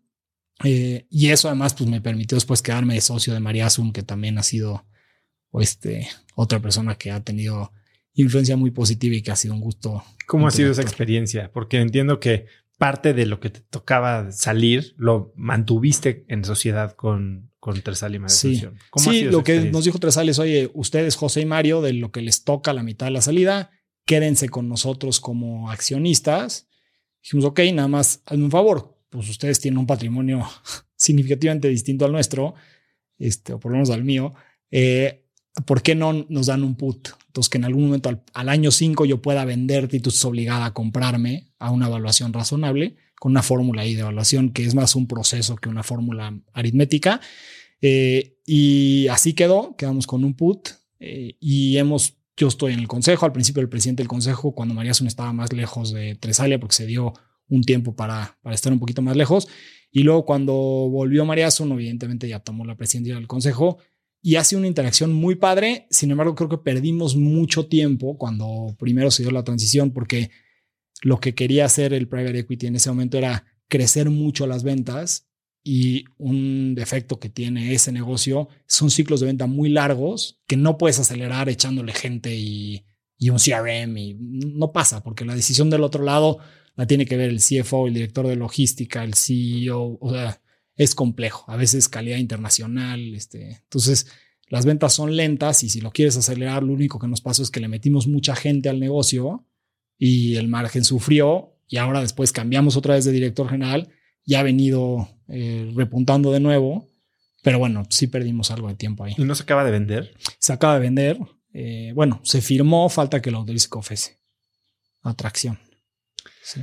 Eh, 0.65 1.07
y 1.11 1.31
eso 1.31 1.49
además 1.49 1.75
pues 1.75 1.89
me 1.89 2.01
permitió 2.01 2.37
después 2.37 2.63
quedarme 2.63 2.95
de 2.95 3.01
socio 3.01 3.35
de 3.35 3.41
María 3.41 3.71
Zoom, 3.71 3.93
que 3.93 4.03
también 4.03 4.39
ha 4.39 4.43
sido 4.43 4.85
o 5.53 5.61
este, 5.61 6.09
otra 6.35 6.61
persona 6.61 6.97
que 6.97 7.13
ha 7.13 7.23
tenido 7.23 7.73
influencia 8.15 8.57
muy 8.57 8.73
positiva 8.73 9.15
y 9.15 9.23
que 9.23 9.31
ha 9.31 9.37
sido 9.37 9.55
un 9.55 9.61
gusto. 9.61 10.03
¿Cómo 10.27 10.49
ha 10.49 10.51
sido 10.51 10.73
esa 10.73 10.83
experiencia? 10.83 11.51
Porque 11.53 11.81
entiendo 11.81 12.19
que 12.19 12.47
parte 12.79 13.15
de 13.15 13.27
lo 13.27 13.39
que 13.39 13.51
te 13.51 13.61
tocaba 13.61 14.33
salir 14.33 14.95
lo 14.97 15.33
mantuviste 15.37 16.25
en 16.29 16.45
sociedad 16.45 16.97
con, 16.97 17.53
con 17.61 17.81
Tresal 17.81 18.17
y 18.17 18.21
Sí, 18.27 18.63
sí 18.97 19.25
lo 19.25 19.45
que 19.45 19.71
nos 19.71 19.85
dijo 19.85 19.99
Tresal 19.99 20.29
es, 20.29 20.39
oye, 20.39 20.71
ustedes, 20.75 21.15
José 21.17 21.43
y 21.43 21.47
Mario, 21.47 21.81
de 21.81 21.93
lo 21.93 22.11
que 22.11 22.23
les 22.23 22.45
toca 22.45 22.73
la 22.73 22.83
mitad 22.83 23.07
de 23.07 23.13
la 23.13 23.23
salida, 23.23 23.71
quédense 24.05 24.49
con 24.49 24.69
nosotros 24.69 25.21
como 25.21 25.71
accionistas. 25.71 26.69
Dijimos, 27.23 27.45
ok, 27.45 27.61
nada 27.73 27.89
más 27.89 28.23
hazme 28.27 28.45
un 28.45 28.51
favor, 28.51 28.99
pues 29.11 29.29
ustedes 29.29 29.61
tienen 29.61 29.79
un 29.79 29.87
patrimonio 29.87 30.45
significativamente 30.97 31.69
distinto 31.69 32.05
al 32.05 32.13
nuestro, 32.13 32.55
este, 33.19 33.53
o 33.53 33.61
por 33.61 33.71
lo 33.71 33.77
menos 33.77 33.91
al 33.91 34.03
mío. 34.03 34.35
Eh, 34.71 35.22
¿por 35.67 35.83
qué 35.83 35.95
no 35.95 36.27
nos 36.29 36.47
dan 36.47 36.63
un 36.63 36.75
put? 36.75 37.09
Entonces, 37.27 37.49
que 37.49 37.59
en 37.59 37.65
algún 37.65 37.85
momento 37.87 38.23
al, 38.35 38.49
año 38.49 38.71
5 38.71 39.05
yo 39.05 39.23
pueda 39.23 39.45
venderte 39.45 39.97
y 39.97 40.01
tú 40.01 40.11
estés 40.11 40.25
obligada 40.25 40.67
a 40.67 40.75
comprarme 40.75 41.49
a 41.59 41.71
una 41.71 41.87
evaluación 41.87 42.33
razonable 42.33 42.97
con 43.19 43.33
una 43.33 43.43
fórmula 43.43 43.83
ahí 43.83 43.95
de 43.95 44.01
evaluación 44.01 44.51
que 44.51 44.65
es 44.65 44.75
más 44.75 44.97
un 44.97 45.07
proceso 45.07 45.57
que 45.57 45.69
una 45.69 45.83
fórmula 45.83 46.37
aritmética. 46.53 47.21
Eh, 47.81 48.39
y 48.45 49.07
así 49.09 49.35
quedó, 49.35 49.77
quedamos 49.77 50.07
con 50.07 50.25
un 50.25 50.35
put 50.35 50.71
eh, 50.99 51.37
y 51.41 51.77
hemos, 51.79 52.17
yo 52.37 52.49
estoy 52.49 52.73
en 52.73 52.81
el 52.81 52.89
consejo, 52.89 53.25
al 53.25 53.33
principio 53.33 53.63
el 53.63 53.69
presidente 53.69 54.03
del 54.03 54.09
consejo, 54.09 54.55
cuando 54.55 54.75
María 54.75 54.95
Sun 54.95 55.07
estaba 55.07 55.33
más 55.33 55.53
lejos 55.53 55.93
de 55.93 56.17
Tresalia, 56.17 56.59
porque 56.59 56.77
se 56.77 56.87
dio 56.87 57.15
un 57.49 57.63
tiempo 57.63 57.95
para, 57.95 58.39
para 58.43 58.55
estar 58.55 58.73
un 58.73 58.79
poquito 58.79 59.03
más 59.03 59.17
lejos. 59.17 59.49
Y 59.91 60.03
luego 60.03 60.25
cuando 60.25 60.55
volvió 60.55 61.25
María 61.25 61.51
Sun, 61.51 61.73
evidentemente 61.73 62.29
ya 62.29 62.41
tomó 62.41 62.65
la 62.65 62.77
presidencia 62.77 63.15
del 63.15 63.27
consejo 63.27 63.79
y 64.23 64.37
ha 64.37 64.45
sido 64.45 64.61
una 64.61 64.69
interacción 64.69 65.13
muy 65.13 65.35
padre. 65.35 65.87
Sin 65.91 66.13
embargo, 66.13 66.37
creo 66.37 66.49
que 66.49 66.59
perdimos 66.59 67.17
mucho 67.17 67.67
tiempo 67.67 68.17
cuando 68.17 68.75
primero 68.79 69.11
se 69.11 69.25
dio 69.25 69.33
la 69.33 69.43
transición 69.43 69.91
porque 69.91 70.31
lo 71.03 71.19
que 71.19 71.35
quería 71.35 71.65
hacer 71.65 71.93
el 71.93 72.09
private 72.09 72.39
equity 72.39 72.69
en 72.69 72.77
ese 72.77 72.89
momento 72.89 73.19
era 73.19 73.45
crecer 73.69 74.11
mucho 74.11 74.47
las 74.47 74.63
ventas 74.63 75.29
y 75.65 76.05
un 76.19 76.75
defecto 76.75 77.19
que 77.19 77.29
tiene 77.29 77.73
ese 77.73 77.93
negocio 77.93 78.49
son 78.67 78.91
ciclos 78.91 79.21
de 79.21 79.27
venta 79.27 79.47
muy 79.47 79.69
largos 79.69 80.41
que 80.47 80.57
no 80.57 80.79
puedes 80.79 80.99
acelerar 80.99 81.49
echándole 81.49 81.93
gente 81.93 82.35
y, 82.35 82.85
y 83.17 83.31
un 83.31 83.39
CRM 83.39 83.97
y 83.97 84.15
no 84.15 84.73
pasa 84.73 85.03
porque 85.03 85.25
la 85.25 85.37
decisión 85.37 85.71
del 85.71 85.85
otro 85.85 86.03
lado 86.03 86.39
la 86.75 86.87
tiene 86.87 87.07
que 87.07 87.17
ver 87.17 87.31
el 87.31 87.41
CFO, 87.41 87.87
el 87.87 87.95
director 87.95 88.27
de 88.27 88.37
logística, 88.37 89.05
el 89.05 89.15
CEO, 89.15 89.99
o 90.01 90.11
sea, 90.11 90.42
es 90.83 90.95
complejo, 90.95 91.51
a 91.51 91.57
veces 91.57 91.89
calidad 91.89 92.19
internacional, 92.19 93.15
este, 93.15 93.61
entonces 93.63 94.07
las 94.49 94.67
ventas 94.67 94.93
son 94.93 95.17
lentas 95.17 95.63
y 95.63 95.69
si 95.69 95.81
lo 95.81 95.93
quieres 95.93 96.17
acelerar, 96.17 96.63
lo 96.63 96.73
único 96.73 96.99
que 96.99 97.09
nos 97.09 97.21
pasó 97.21 97.43
es 97.43 97.51
que 97.51 97.61
le 97.61 97.69
metimos 97.69 98.07
mucha 98.07 98.37
gente 98.37 98.69
al 98.69 98.81
negocio 98.81 99.47
y 99.99 100.37
el 100.37 100.49
margen 100.49 100.85
sufrió 100.85 101.57
y 101.69 101.79
ahora 101.79 102.01
después 102.01 102.33
cambiamos 102.33 102.77
otra 102.77 102.95
vez 102.95 103.05
de 103.05 103.13
director 103.13 103.49
general 103.49 103.89
y 104.25 104.35
ha 104.35 104.43
venido 104.43 105.09
eh, 105.29 105.73
repuntando 105.75 106.33
de 106.33 106.41
nuevo, 106.41 106.91
pero 107.43 107.59
bueno, 107.59 107.85
sí 107.89 108.09
perdimos 108.09 108.51
algo 108.51 108.69
de 108.69 108.75
tiempo 108.75 109.05
ahí. 109.05 109.15
¿Y 109.17 109.25
no 109.25 109.35
se 109.35 109.43
acaba 109.43 109.65
de 109.65 109.71
vender? 109.71 110.15
Se 110.39 110.53
acaba 110.53 110.75
de 110.75 110.81
vender, 110.81 111.19
eh, 111.55 111.93
bueno, 111.95 112.21
se 112.23 112.41
firmó, 112.41 112.89
falta 112.89 113.23
que 113.23 113.31
lo 113.31 113.39
autorice 113.39 113.69
COFESE. 113.69 114.19
Atracción. 115.03 115.59
Sí. 116.43 116.61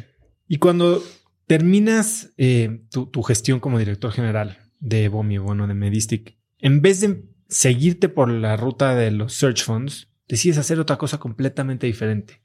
Y 0.47 0.57
cuando 0.57 1.03
terminas 1.49 2.29
eh, 2.37 2.83
tu, 2.91 3.23
gestión 3.23 3.59
como 3.59 3.79
director 3.79 4.11
general 4.11 4.59
de 4.79 5.09
Bomi, 5.09 5.39
bueno, 5.39 5.65
de 5.65 5.73
Medistic, 5.73 6.37
en 6.59 6.83
vez 6.83 7.01
de 7.01 7.23
seguirte 7.47 8.07
por 8.07 8.29
la 8.29 8.55
ruta 8.55 8.93
de 8.93 9.09
los 9.09 9.33
search 9.33 9.63
funds, 9.63 10.09
decides 10.27 10.59
hacer 10.59 10.79
otra 10.79 10.97
cosa 10.99 11.17
completamente 11.17 11.87
diferente, 11.87 12.43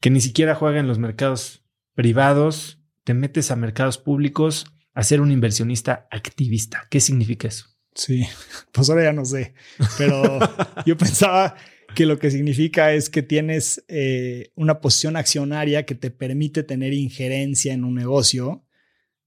que 0.00 0.10
ni 0.10 0.20
siquiera 0.20 0.56
juega 0.56 0.80
en 0.80 0.88
los 0.88 0.98
mercados 0.98 1.64
privados, 1.94 2.80
te 3.04 3.14
metes 3.14 3.52
a 3.52 3.56
mercados 3.56 3.98
públicos 3.98 4.66
a 4.92 5.04
ser 5.04 5.20
un 5.20 5.30
inversionista 5.30 6.08
activista. 6.10 6.88
¿Qué 6.90 6.98
significa 6.98 7.46
eso? 7.46 7.66
Sí, 7.94 8.26
pues 8.72 8.90
ahora 8.90 9.04
ya 9.04 9.12
no 9.12 9.24
sé, 9.24 9.54
pero 9.96 10.40
yo 10.84 10.96
pensaba 10.96 11.54
que 11.94 12.06
lo 12.06 12.18
que 12.18 12.30
significa 12.30 12.92
es 12.92 13.10
que 13.10 13.22
tienes 13.22 13.84
eh, 13.88 14.50
una 14.54 14.80
posición 14.80 15.16
accionaria 15.16 15.84
que 15.84 15.94
te 15.94 16.10
permite 16.10 16.62
tener 16.62 16.92
injerencia 16.92 17.72
en 17.72 17.84
un 17.84 17.94
negocio 17.94 18.64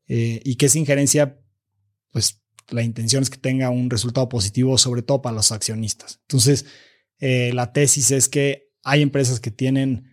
eh, 0.07 0.41
y 0.43 0.55
que 0.55 0.67
esa 0.67 0.79
injerencia, 0.79 1.39
pues 2.11 2.41
la 2.69 2.83
intención 2.83 3.23
es 3.23 3.29
que 3.29 3.37
tenga 3.37 3.69
un 3.69 3.89
resultado 3.89 4.27
positivo, 4.29 4.77
sobre 4.77 5.01
todo 5.01 5.21
para 5.21 5.35
los 5.35 5.51
accionistas. 5.51 6.19
Entonces, 6.21 6.65
eh, 7.19 7.51
la 7.53 7.73
tesis 7.73 8.11
es 8.11 8.27
que 8.27 8.71
hay 8.83 9.01
empresas 9.01 9.39
que 9.39 9.51
tienen 9.51 10.11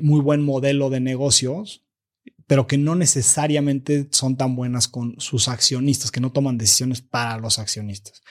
muy 0.00 0.20
buen 0.20 0.42
modelo 0.42 0.90
de 0.90 1.00
negocios, 1.00 1.84
pero 2.46 2.68
que 2.68 2.78
no 2.78 2.94
necesariamente 2.94 4.06
son 4.12 4.36
tan 4.36 4.54
buenas 4.54 4.86
con 4.86 5.18
sus 5.18 5.48
accionistas, 5.48 6.12
que 6.12 6.20
no 6.20 6.30
toman 6.30 6.56
decisiones 6.56 7.00
para 7.00 7.36
los 7.38 7.58
accionistas. 7.58 8.22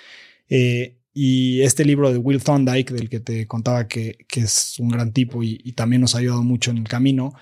Y 1.18 1.62
este 1.62 1.86
libro 1.86 2.12
de 2.12 2.18
Will 2.18 2.44
Thorndike, 2.44 2.94
del 2.94 3.10
que 3.10 3.22
te 3.22 3.48
contaba 3.48 3.88
que, 3.88 4.18
es 4.36 4.78
un 4.80 4.90
gran 4.90 5.14
tipo 5.14 5.44
y, 5.44 5.72
también 5.72 6.02
nos 6.02 6.14
ha 6.14 6.18
ayudado 6.18 6.44
mucho 6.44 6.72
en 6.72 6.78
el 6.78 6.90
camino, 6.90 7.34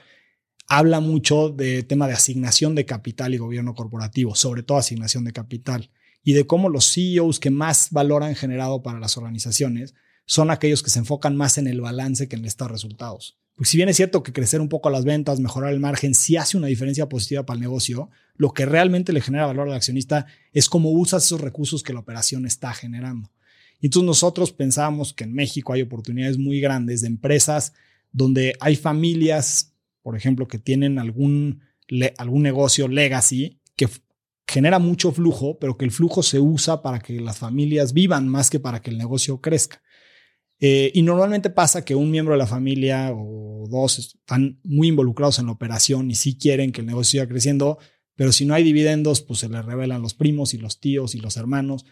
habla 0.67 0.99
mucho 0.99 1.49
de 1.49 1.82
tema 1.82 2.05
de 2.05 2.13
asignación 2.13 2.76
de 2.76 2.86
capital 2.86 3.34
y 3.34 3.38
gobierno 3.38 3.74
corporativo, 3.74 4.36
sobre 4.36 4.61
todo 4.61 4.78
asignación 4.78 5.24
de 5.24 5.34
capital, 5.34 5.89
y 6.24 6.34
de 6.34 6.45
cómo 6.45 6.69
los 6.69 6.93
CEOs 6.93 7.39
que 7.39 7.49
más 7.49 7.89
valor 7.89 8.21
han 8.21 8.36
generado 8.36 8.84
para 8.84 8.99
las 8.99 9.17
organizaciones 9.17 9.95
son 10.28 10.51
aquellos 10.51 10.84
que 10.84 10.91
se 10.91 10.99
enfocan 10.99 11.36
más 11.36 11.57
en 11.57 11.65
el 11.65 11.82
balance 11.82 12.28
que 12.28 12.36
en 12.36 12.45
estos 12.45 12.69
resultados. 12.69 13.39
Porque 13.55 13.71
si 13.71 13.78
bien 13.78 13.89
es 13.89 13.95
cierto 13.95 14.21
que 14.21 14.34
crecer 14.34 14.61
un 14.61 14.69
poco 14.69 14.91
las 14.91 15.03
ventas, 15.03 15.39
mejorar 15.39 15.74
el 15.74 15.80
margen, 15.80 16.13
sí 16.13 16.38
hace 16.38 16.57
una 16.57 16.67
diferencia 16.67 17.09
positiva 17.09 17.43
para 17.43 17.55
el 17.55 17.61
negocio, 17.61 18.11
lo 18.36 18.51
que 18.51 18.67
realmente 18.67 19.13
le 19.13 19.21
genera 19.21 19.47
valor 19.47 19.67
al 19.67 19.76
accionista 19.76 20.28
es 20.51 20.69
cómo 20.69 20.91
usas 20.91 21.26
esos 21.26 21.41
recursos 21.41 21.82
que 21.82 21.93
la 21.93 22.01
operación 22.01 22.45
está 22.45 22.71
generando. 22.76 23.32
Y 23.84 23.88
entonces 23.88 24.07
nosotros 24.07 24.53
pensábamos 24.53 25.11
que 25.11 25.25
en 25.25 25.34
México 25.34 25.73
hay 25.73 25.81
oportunidades 25.81 26.38
muy 26.38 26.61
grandes 26.61 27.01
de 27.01 27.07
empresas 27.07 27.73
donde 28.13 28.55
hay 28.61 28.77
familias, 28.77 29.73
por 30.01 30.15
ejemplo, 30.15 30.47
que 30.47 30.57
tienen 30.57 30.99
algún, 30.99 31.59
algún 32.17 32.43
negocio 32.43 32.88
legacy 32.88 33.59
que 33.75 33.89
genera 34.47 34.79
mucho 34.79 35.11
flujo, 35.11 35.59
pero 35.59 35.77
que 35.77 35.84
el 35.84 35.91
flujo 35.91 36.23
se 36.23 36.39
usa 36.39 36.81
para 36.81 36.99
que 36.99 37.19
las 37.19 37.39
familias 37.39 37.91
vivan 37.91 38.29
más 38.29 38.49
que 38.49 38.61
para 38.61 38.81
que 38.81 38.89
el 38.89 38.97
negocio 38.97 39.41
crezca. 39.41 39.84
Eh, 40.61 40.93
y 40.93 41.01
normalmente 41.01 41.49
pasa 41.49 41.84
que 41.84 41.93
un 41.93 42.09
miembro 42.09 42.36
de 42.36 42.39
la 42.39 42.47
familia 42.47 43.11
o 43.13 43.67
dos 43.69 43.99
están 43.99 44.61
muy 44.63 44.88
involucrados 44.88 45.39
en 45.39 45.47
la 45.47 45.51
operación 45.51 46.09
y 46.09 46.15
sí 46.15 46.38
quieren 46.38 46.71
que 46.71 46.79
el 46.79 46.88
negocio 46.88 47.19
siga 47.19 47.27
creciendo, 47.27 47.79
pero 48.15 48.31
si 48.31 48.45
no 48.45 48.53
hay 48.53 48.63
dividendos, 48.63 49.19
pues 49.19 49.41
se 49.41 49.49
les 49.49 49.65
revelan 49.65 50.01
los 50.01 50.13
primos 50.13 50.53
y 50.53 50.57
los 50.57 50.79
tíos 50.79 51.15
y 51.15 51.19
los 51.19 51.36
hermanos. 51.36 51.84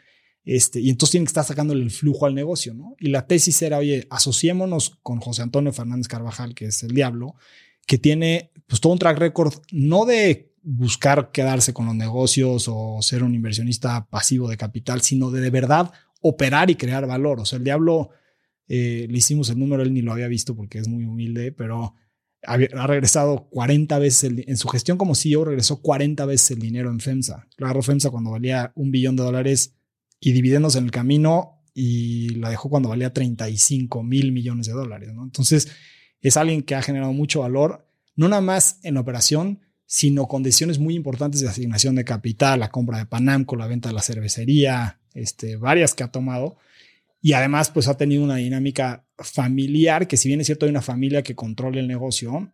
Este, 0.43 0.79
y 0.79 0.89
entonces 0.89 1.11
tienen 1.11 1.25
que 1.25 1.31
estar 1.31 1.45
sacándole 1.45 1.83
el 1.83 1.91
flujo 1.91 2.25
al 2.25 2.33
negocio, 2.33 2.73
¿no? 2.73 2.95
Y 2.99 3.09
la 3.09 3.27
tesis 3.27 3.61
era, 3.61 3.77
oye, 3.77 4.07
asociémonos 4.09 4.97
con 5.03 5.19
José 5.19 5.43
Antonio 5.43 5.71
Fernández 5.71 6.07
Carvajal, 6.07 6.55
que 6.55 6.65
es 6.65 6.81
el 6.83 6.93
diablo, 6.93 7.35
que 7.85 7.97
tiene 7.97 8.51
pues 8.67 8.81
todo 8.81 8.93
un 8.93 8.99
track 8.99 9.19
record, 9.19 9.53
no 9.71 10.05
de 10.05 10.53
buscar 10.63 11.31
quedarse 11.31 11.73
con 11.73 11.85
los 11.85 11.95
negocios 11.95 12.67
o 12.67 12.99
ser 13.01 13.23
un 13.23 13.35
inversionista 13.35 14.07
pasivo 14.09 14.47
de 14.47 14.57
capital, 14.57 15.01
sino 15.01 15.31
de 15.31 15.41
de 15.41 15.49
verdad 15.49 15.91
operar 16.21 16.69
y 16.69 16.75
crear 16.75 17.05
valor. 17.05 17.39
O 17.39 17.45
sea, 17.45 17.57
el 17.57 17.63
diablo, 17.63 18.09
eh, 18.67 19.07
le 19.09 19.17
hicimos 19.17 19.49
el 19.49 19.59
número, 19.59 19.83
él 19.83 19.93
ni 19.93 20.01
lo 20.01 20.13
había 20.13 20.27
visto 20.27 20.55
porque 20.55 20.79
es 20.79 20.87
muy 20.87 21.03
humilde, 21.03 21.51
pero 21.51 21.95
ha, 22.43 22.57
regresado 22.57 23.47
40 23.49 23.99
veces, 23.99 24.31
en 24.47 24.57
su 24.57 24.67
gestión 24.67 24.97
como 24.97 25.15
CEO, 25.15 25.45
regresó 25.45 25.81
40 25.81 26.25
veces 26.25 26.51
el 26.51 26.59
dinero 26.59 26.89
en 26.89 26.99
FEMSA. 26.99 27.47
Claro, 27.55 27.81
FEMSA 27.81 28.09
cuando 28.09 28.31
valía 28.31 28.71
un 28.75 28.91
billón 28.91 29.15
de 29.15 29.23
dólares 29.23 29.75
y 30.21 30.31
dividendos 30.31 30.77
en 30.77 30.85
el 30.85 30.91
camino 30.91 31.65
y 31.73 32.35
la 32.35 32.49
dejó 32.49 32.69
cuando 32.69 32.89
valía 32.89 33.11
35 33.11 34.03
mil 34.03 34.31
millones 34.31 34.67
de 34.67 34.73
dólares. 34.73 35.13
¿no? 35.13 35.23
Entonces, 35.23 35.69
es 36.21 36.37
alguien 36.37 36.61
que 36.61 36.75
ha 36.75 36.81
generado 36.81 37.11
mucho 37.11 37.41
valor, 37.41 37.87
no 38.15 38.29
nada 38.29 38.41
más 38.41 38.79
en 38.83 38.97
operación, 38.97 39.59
sino 39.85 40.27
con 40.27 40.43
decisiones 40.43 40.79
muy 40.79 40.95
importantes 40.95 41.41
de 41.41 41.49
asignación 41.49 41.95
de 41.95 42.05
capital, 42.05 42.59
la 42.59 42.69
compra 42.69 42.99
de 42.99 43.07
Panamco, 43.07 43.55
la 43.55 43.67
venta 43.67 43.89
de 43.89 43.95
la 43.95 44.01
cervecería, 44.01 45.01
este, 45.13 45.57
varias 45.57 45.95
que 45.95 46.03
ha 46.03 46.11
tomado. 46.11 46.57
Y 47.19 47.33
además, 47.33 47.71
pues 47.71 47.87
ha 47.87 47.97
tenido 47.97 48.23
una 48.23 48.37
dinámica 48.37 49.05
familiar, 49.17 50.07
que 50.07 50.17
si 50.17 50.29
bien 50.29 50.39
es 50.39 50.45
cierto, 50.45 50.65
hay 50.65 50.69
una 50.69 50.81
familia 50.81 51.23
que 51.23 51.35
controla 51.35 51.79
el 51.79 51.87
negocio, 51.87 52.53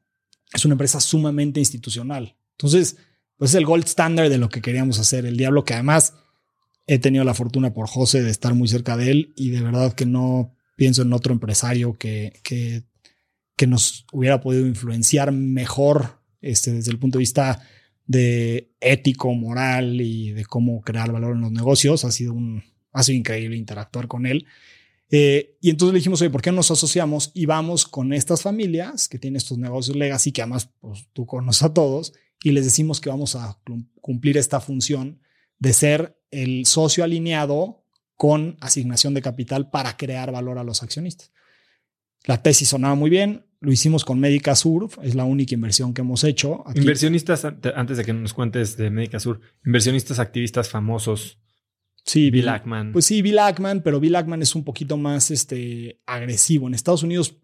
es 0.53 0.65
una 0.65 0.73
empresa 0.73 0.99
sumamente 0.99 1.59
institucional. 1.59 2.37
Entonces, 2.51 2.97
pues 3.35 3.51
es 3.51 3.55
el 3.55 3.65
gold 3.65 3.85
standard 3.85 4.29
de 4.29 4.37
lo 4.37 4.49
que 4.49 4.61
queríamos 4.61 4.99
hacer. 4.99 5.25
El 5.25 5.37
diablo 5.37 5.63
que 5.63 5.73
además 5.73 6.13
he 6.87 6.99
tenido 6.99 7.23
la 7.25 7.33
fortuna 7.33 7.73
por 7.73 7.87
José 7.87 8.23
de 8.23 8.31
estar 8.31 8.53
muy 8.53 8.67
cerca 8.67 8.97
de 8.97 9.11
él 9.11 9.33
y 9.35 9.49
de 9.49 9.61
verdad 9.61 9.93
que 9.93 10.05
no 10.05 10.55
pienso 10.77 11.01
en 11.01 11.13
otro 11.13 11.33
empresario 11.33 11.97
que, 11.97 12.39
que, 12.43 12.83
que 13.55 13.67
nos 13.67 14.05
hubiera 14.13 14.39
podido 14.39 14.65
influenciar 14.65 15.31
mejor 15.31 16.21
este, 16.41 16.71
desde 16.71 16.91
el 16.91 16.99
punto 16.99 17.17
de 17.17 17.23
vista 17.23 17.61
de 18.05 18.71
ético, 18.79 19.33
moral 19.33 19.99
y 19.99 20.31
de 20.31 20.45
cómo 20.45 20.81
crear 20.81 21.11
valor 21.11 21.35
en 21.35 21.41
los 21.41 21.51
negocios. 21.51 22.05
Ha 22.05 22.11
sido 22.11 22.33
un, 22.33 22.63
ha 22.93 23.03
sido 23.03 23.17
increíble 23.17 23.57
interactuar 23.57 24.07
con 24.07 24.25
él. 24.25 24.45
Eh, 25.09 25.57
y 25.61 25.69
entonces 25.69 25.93
le 25.93 25.99
dijimos, 25.99 26.21
oye, 26.21 26.29
¿por 26.29 26.41
qué 26.41 26.51
no 26.51 26.57
nos 26.57 26.71
asociamos 26.71 27.31
y 27.33 27.45
vamos 27.45 27.85
con 27.85 28.13
estas 28.13 28.41
familias 28.41 29.07
que 29.07 29.19
tienen 29.19 29.37
estos 29.37 29.57
negocios 29.57 29.95
legacy, 29.95 30.31
que 30.31 30.41
además 30.41 30.69
pues, 30.79 31.07
tú 31.13 31.25
conoces 31.25 31.63
a 31.63 31.73
todos, 31.73 32.13
y 32.43 32.51
les 32.51 32.65
decimos 32.65 33.01
que 33.01 33.09
vamos 33.09 33.35
a 33.35 33.59
cumplir 33.99 34.37
esta 34.37 34.59
función 34.59 35.19
de 35.59 35.73
ser 35.73 36.16
el 36.31 36.65
socio 36.65 37.03
alineado 37.03 37.83
con 38.15 38.57
asignación 38.61 39.13
de 39.13 39.21
capital 39.21 39.69
para 39.69 39.95
crear 39.95 40.31
valor 40.31 40.57
a 40.57 40.63
los 40.63 40.83
accionistas. 40.83 41.31
La 42.25 42.41
tesis 42.41 42.69
sonaba 42.69 42.95
muy 42.95 43.09
bien, 43.09 43.45
lo 43.59 43.71
hicimos 43.71 44.03
con 44.03 44.19
Médica 44.19 44.55
Sur, 44.55 44.89
es 45.03 45.15
la 45.15 45.23
única 45.23 45.55
inversión 45.55 45.93
que 45.93 46.01
hemos 46.01 46.23
hecho. 46.23 46.63
Inversionistas, 46.75 47.45
antes 47.45 47.97
de 47.97 48.05
que 48.05 48.13
nos 48.13 48.33
cuentes 48.33 48.75
de 48.77 48.89
Médica 48.89 49.19
Sur, 49.19 49.39
inversionistas 49.65 50.19
activistas 50.19 50.69
famosos. 50.69 51.39
Sí, 52.03 52.31
Bill 52.31 52.49
Ackman. 52.49 52.93
Pues 52.93 53.05
sí, 53.05 53.21
Bill 53.21 53.39
Ackman, 53.39 53.81
pero 53.81 53.99
Bill 53.99 54.15
Ackman 54.15 54.41
es 54.41 54.55
un 54.55 54.63
poquito 54.63 54.97
más 54.97 55.29
este, 55.29 56.01
agresivo. 56.05 56.67
En 56.67 56.73
Estados 56.73 57.03
Unidos 57.03 57.37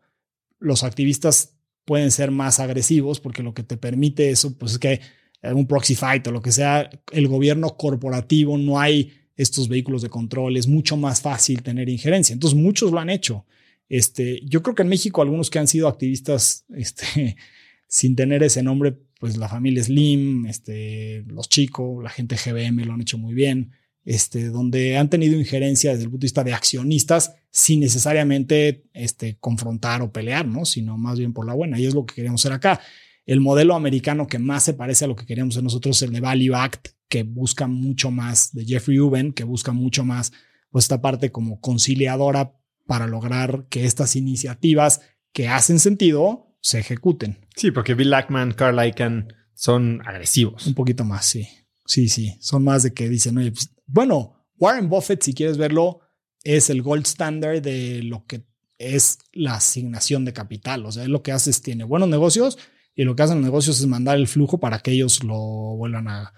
los 0.59 0.83
activistas 0.83 1.57
pueden 1.85 2.11
ser 2.11 2.31
más 2.31 2.59
agresivos 2.59 3.19
porque 3.19 3.43
lo 3.43 3.53
que 3.53 3.63
te 3.63 3.77
permite 3.77 4.29
eso 4.29 4.57
pues 4.57 4.73
es 4.73 4.79
que 4.79 5.01
un 5.43 5.67
proxy 5.67 5.95
fight 5.95 6.25
o 6.27 6.31
lo 6.31 6.41
que 6.41 6.51
sea, 6.51 6.89
el 7.11 7.27
gobierno 7.27 7.75
corporativo 7.75 8.57
no 8.57 8.79
hay 8.79 9.11
estos 9.35 9.67
vehículos 9.67 10.01
de 10.01 10.09
control, 10.09 10.57
es 10.57 10.67
mucho 10.67 10.95
más 10.95 11.21
fácil 11.21 11.63
tener 11.63 11.89
injerencia. 11.89 12.33
Entonces 12.33 12.57
muchos 12.57 12.91
lo 12.91 12.99
han 12.99 13.09
hecho. 13.09 13.45
Este, 13.89 14.41
yo 14.45 14.63
creo 14.63 14.75
que 14.75 14.83
en 14.83 14.89
México 14.89 15.21
algunos 15.21 15.49
que 15.49 15.59
han 15.59 15.67
sido 15.67 15.87
activistas 15.87 16.65
este, 16.75 17.35
sin 17.87 18.15
tener 18.15 18.43
ese 18.43 18.63
nombre, 18.63 18.95
pues 19.19 19.37
la 19.37 19.49
familia 19.49 19.83
Slim, 19.83 20.45
este, 20.45 21.23
los 21.27 21.49
chicos, 21.49 22.03
la 22.03 22.09
gente 22.09 22.35
GBM 22.35 22.85
lo 22.85 22.93
han 22.93 23.01
hecho 23.01 23.17
muy 23.17 23.33
bien, 23.33 23.71
este, 24.05 24.47
donde 24.47 24.97
han 24.97 25.09
tenido 25.09 25.37
injerencia 25.37 25.91
desde 25.91 26.03
el 26.03 26.09
punto 26.09 26.23
de 26.23 26.25
vista 26.25 26.43
de 26.43 26.53
accionistas 26.53 27.35
sin 27.49 27.79
necesariamente 27.79 28.83
este, 28.93 29.37
confrontar 29.39 30.01
o 30.01 30.11
pelear, 30.11 30.47
¿no? 30.47 30.65
sino 30.65 30.97
más 30.97 31.19
bien 31.19 31.33
por 31.33 31.45
la 31.45 31.53
buena. 31.53 31.79
Y 31.79 31.85
es 31.85 31.93
lo 31.93 32.05
que 32.05 32.15
queremos 32.15 32.41
hacer 32.41 32.53
acá. 32.53 32.81
El 33.25 33.39
modelo 33.39 33.75
americano 33.75 34.27
que 34.27 34.39
más 34.39 34.63
se 34.63 34.73
parece 34.73 35.05
a 35.05 35.07
lo 35.07 35.15
que 35.15 35.25
queríamos 35.25 35.61
nosotros 35.61 35.97
es 35.97 36.01
el 36.03 36.13
de 36.13 36.19
Value 36.19 36.55
Act, 36.55 36.89
que 37.07 37.23
busca 37.23 37.67
mucho 37.67 38.11
más, 38.11 38.53
de 38.53 38.65
Jeffrey 38.65 38.99
Uben, 38.99 39.33
que 39.33 39.43
busca 39.43 39.71
mucho 39.71 40.03
más 40.03 40.33
pues, 40.71 40.85
esta 40.85 41.01
parte 41.01 41.31
como 41.31 41.61
conciliadora 41.61 42.57
para 42.85 43.07
lograr 43.07 43.67
que 43.69 43.85
estas 43.85 44.15
iniciativas 44.15 45.01
que 45.31 45.47
hacen 45.47 45.79
sentido 45.79 46.55
se 46.59 46.79
ejecuten. 46.79 47.45
Sí, 47.55 47.71
porque 47.71 47.93
Bill 47.93 48.13
Ackman, 48.13 48.53
Carl 48.53 48.85
Icahn 48.85 49.33
son 49.53 50.01
agresivos. 50.05 50.67
Un 50.67 50.73
poquito 50.73 51.05
más, 51.05 51.25
sí. 51.25 51.47
Sí, 51.85 52.09
sí. 52.09 52.35
Son 52.39 52.63
más 52.63 52.83
de 52.83 52.93
que 52.93 53.09
dicen, 53.09 53.37
oye, 53.37 53.51
pues, 53.51 53.69
bueno, 53.85 54.47
Warren 54.57 54.89
Buffett, 54.89 55.21
si 55.21 55.33
quieres 55.33 55.57
verlo, 55.57 55.99
es 56.43 56.69
el 56.69 56.81
gold 56.81 57.05
standard 57.05 57.61
de 57.61 58.03
lo 58.03 58.25
que 58.25 58.43
es 58.77 59.19
la 59.31 59.55
asignación 59.55 60.25
de 60.25 60.33
capital. 60.33 60.85
O 60.85 60.91
sea, 60.91 61.03
es 61.03 61.09
lo 61.09 61.23
que 61.23 61.31
hace 61.31 61.49
es 61.49 61.61
tiene 61.61 61.83
buenos 61.83 62.09
negocios 62.09 62.57
y 62.95 63.03
lo 63.03 63.15
que 63.15 63.23
hacen 63.23 63.37
los 63.37 63.45
negocios 63.45 63.79
es 63.79 63.87
mandar 63.87 64.17
el 64.17 64.27
flujo 64.27 64.59
para 64.59 64.79
que 64.79 64.91
ellos 64.91 65.23
lo 65.23 65.37
vuelvan 65.37 66.07
a 66.07 66.33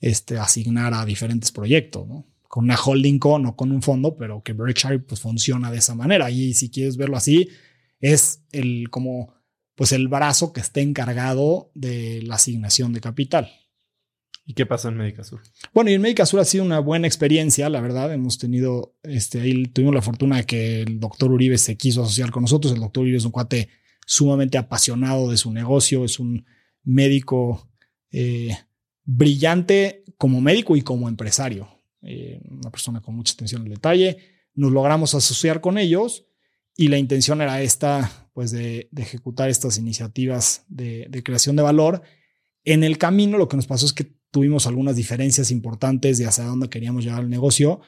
este, 0.00 0.38
asignar 0.38 0.92
a 0.92 1.04
diferentes 1.04 1.50
proyectos, 1.50 2.06
¿no? 2.06 2.26
Con 2.42 2.64
una 2.64 2.76
holding 2.76 3.18
con 3.18 3.46
o 3.46 3.56
con 3.56 3.72
un 3.72 3.82
fondo, 3.82 4.16
pero 4.16 4.42
que 4.42 4.52
Berkshire 4.52 5.00
pues 5.00 5.20
funciona 5.20 5.70
de 5.70 5.78
esa 5.78 5.94
manera. 5.94 6.30
Y 6.30 6.54
si 6.54 6.70
quieres 6.70 6.96
verlo 6.96 7.16
así, 7.16 7.48
es 8.00 8.44
el 8.52 8.90
como 8.90 9.34
pues 9.74 9.92
el 9.92 10.06
brazo 10.06 10.52
que 10.52 10.60
está 10.60 10.80
encargado 10.80 11.72
de 11.74 12.22
la 12.22 12.36
asignación 12.36 12.92
de 12.92 13.00
capital. 13.00 13.50
¿Y 14.46 14.52
qué 14.52 14.66
pasó 14.66 14.88
en 14.88 14.96
Médica 14.98 15.24
Sur? 15.24 15.40
Bueno, 15.72 15.90
y 15.90 15.94
en 15.94 16.02
Médica 16.02 16.26
Sur 16.26 16.38
ha 16.38 16.44
sido 16.44 16.64
una 16.64 16.78
buena 16.78 17.06
experiencia, 17.06 17.68
la 17.70 17.80
verdad. 17.80 18.12
Hemos 18.12 18.38
tenido, 18.38 18.94
este, 19.02 19.40
ahí 19.40 19.64
tuvimos 19.64 19.94
la 19.94 20.02
fortuna 20.02 20.36
de 20.36 20.44
que 20.44 20.82
el 20.82 21.00
doctor 21.00 21.32
Uribe 21.32 21.56
se 21.56 21.76
quiso 21.76 22.02
asociar 22.02 22.30
con 22.30 22.42
nosotros. 22.42 22.74
El 22.74 22.80
doctor 22.80 23.02
Uribe 23.02 23.16
es 23.16 23.24
un 23.24 23.32
cuate 23.32 23.70
sumamente 24.06 24.58
apasionado 24.58 25.30
de 25.30 25.36
su 25.36 25.52
negocio, 25.52 26.04
es 26.04 26.18
un 26.18 26.44
médico 26.82 27.68
eh, 28.10 28.56
brillante 29.04 30.04
como 30.16 30.40
médico 30.40 30.76
y 30.76 30.82
como 30.82 31.08
empresario, 31.08 31.68
eh, 32.02 32.40
una 32.50 32.70
persona 32.70 33.00
con 33.00 33.16
mucha 33.16 33.34
atención 33.34 33.62
al 33.62 33.68
detalle. 33.68 34.18
Nos 34.54 34.72
logramos 34.72 35.14
asociar 35.14 35.60
con 35.60 35.78
ellos 35.78 36.26
y 36.76 36.88
la 36.88 36.98
intención 36.98 37.40
era 37.40 37.62
esta, 37.62 38.28
pues 38.32 38.50
de, 38.50 38.88
ejecutar 38.96 39.48
estas 39.48 39.78
iniciativas 39.78 40.64
de, 40.68 41.22
creación 41.24 41.56
de 41.56 41.62
valor. 41.62 42.02
En 42.64 42.84
el 42.84 42.98
camino 42.98 43.38
lo 43.38 43.48
que 43.48 43.56
nos 43.56 43.66
pasó 43.66 43.86
es 43.86 43.92
que 43.92 44.12
tuvimos 44.30 44.66
algunas 44.66 44.96
diferencias 44.96 45.50
importantes 45.50 46.18
de 46.18 46.26
hacia 46.26 46.44
dónde 46.44 46.68
queríamos 46.68 47.04
llevar 47.04 47.22
el 47.22 47.30
negocio, 47.30 47.80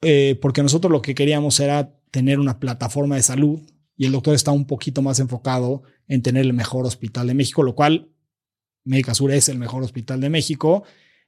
eh, 0.00 0.38
porque 0.40 0.62
nosotros 0.62 0.90
lo 0.90 1.02
que 1.02 1.14
queríamos 1.14 1.60
era 1.60 1.98
tener 2.10 2.38
una 2.38 2.58
plataforma 2.58 3.16
de 3.16 3.22
salud 3.22 3.60
y 3.98 4.06
el 4.06 4.12
doctor 4.12 4.34
está 4.34 4.52
un 4.52 4.66
poquito 4.66 5.02
más 5.02 5.18
enfocado 5.18 5.82
en 6.06 6.22
tener 6.22 6.44
el 6.44 6.54
mejor 6.54 6.86
hospital 6.86 7.26
de 7.26 7.34
México, 7.34 7.64
lo 7.64 7.74
cual 7.74 8.10
Médica 8.84 9.12
Sur 9.12 9.32
es 9.32 9.48
el 9.48 9.58
mejor 9.58 9.82
hospital 9.82 10.20
de 10.20 10.30
México, 10.30 10.84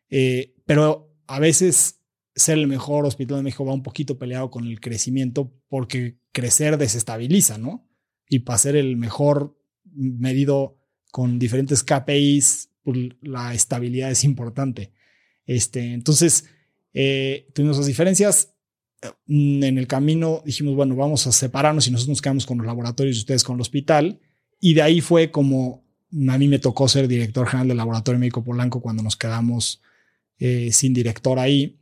eh, 0.09 0.55
pero 0.65 1.13
a 1.27 1.41
veces 1.41 2.01
ser 2.35 2.59
el 2.59 2.69
mejor 2.69 3.05
hospital 3.05 3.39
de 3.39 3.43
México 3.43 3.65
va 3.65 3.75
un 3.75 3.83
poquito 3.83 4.19
peleado 4.19 4.51
con 4.51 4.67
el 4.67 4.81
crecimiento 4.81 5.53
porque 5.69 6.19
crecer 6.31 6.79
desestabiliza, 6.79 7.59
¿no? 7.59 7.89
Y 8.29 8.41
para 8.41 8.59
ser 8.59 8.77
el 8.77 8.97
mejor 8.97 9.59
medido 9.93 10.79
con 11.11 11.41
diferentes 11.41 11.83
KPIs, 11.83 12.71
pues, 12.85 12.99
la 13.21 13.53
estabilidad 13.53 14.13
es 14.13 14.23
importante. 14.23 14.93
Este, 15.45 15.93
entonces, 15.93 16.47
eh, 16.95 17.49
tuvimos 17.53 17.77
esas 17.77 17.87
diferencias. 17.87 18.50
En 19.27 19.79
el 19.79 19.87
camino 19.87 20.43
dijimos, 20.45 20.75
bueno, 20.75 20.95
vamos 20.95 21.27
a 21.27 21.33
separarnos 21.33 21.87
y 21.87 21.91
nosotros 21.91 22.11
nos 22.11 22.23
quedamos 22.23 22.47
con 22.47 22.59
los 22.59 22.67
laboratorios 22.67 23.17
y 23.17 23.21
ustedes 23.21 23.45
con 23.45 23.57
el 23.57 23.63
hospital. 23.63 24.21
Y 24.61 24.75
de 24.75 24.83
ahí 24.83 25.01
fue 25.01 25.31
como 25.31 25.85
a 26.29 26.39
mí 26.39 26.49
me 26.49 26.59
tocó 26.59 26.89
ser 26.89 27.07
director 27.09 27.47
general 27.47 27.69
del 27.69 27.77
Laboratorio 27.77 28.19
Médico 28.19 28.43
Polanco 28.43 28.81
cuando 28.81 29.03
nos 29.03 29.17
quedamos 29.17 29.81
eh, 30.39 30.71
sin 30.73 30.93
director 30.93 31.39
ahí. 31.39 31.79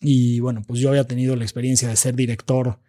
Y 0.00 0.40
bueno, 0.40 0.62
pues 0.66 0.80
yo 0.80 0.88
había 0.88 1.06
tenido 1.06 1.36
la 1.36 1.44
experiencia 1.44 1.88
de 1.88 1.96
ser 1.96 2.16
director 2.16 2.80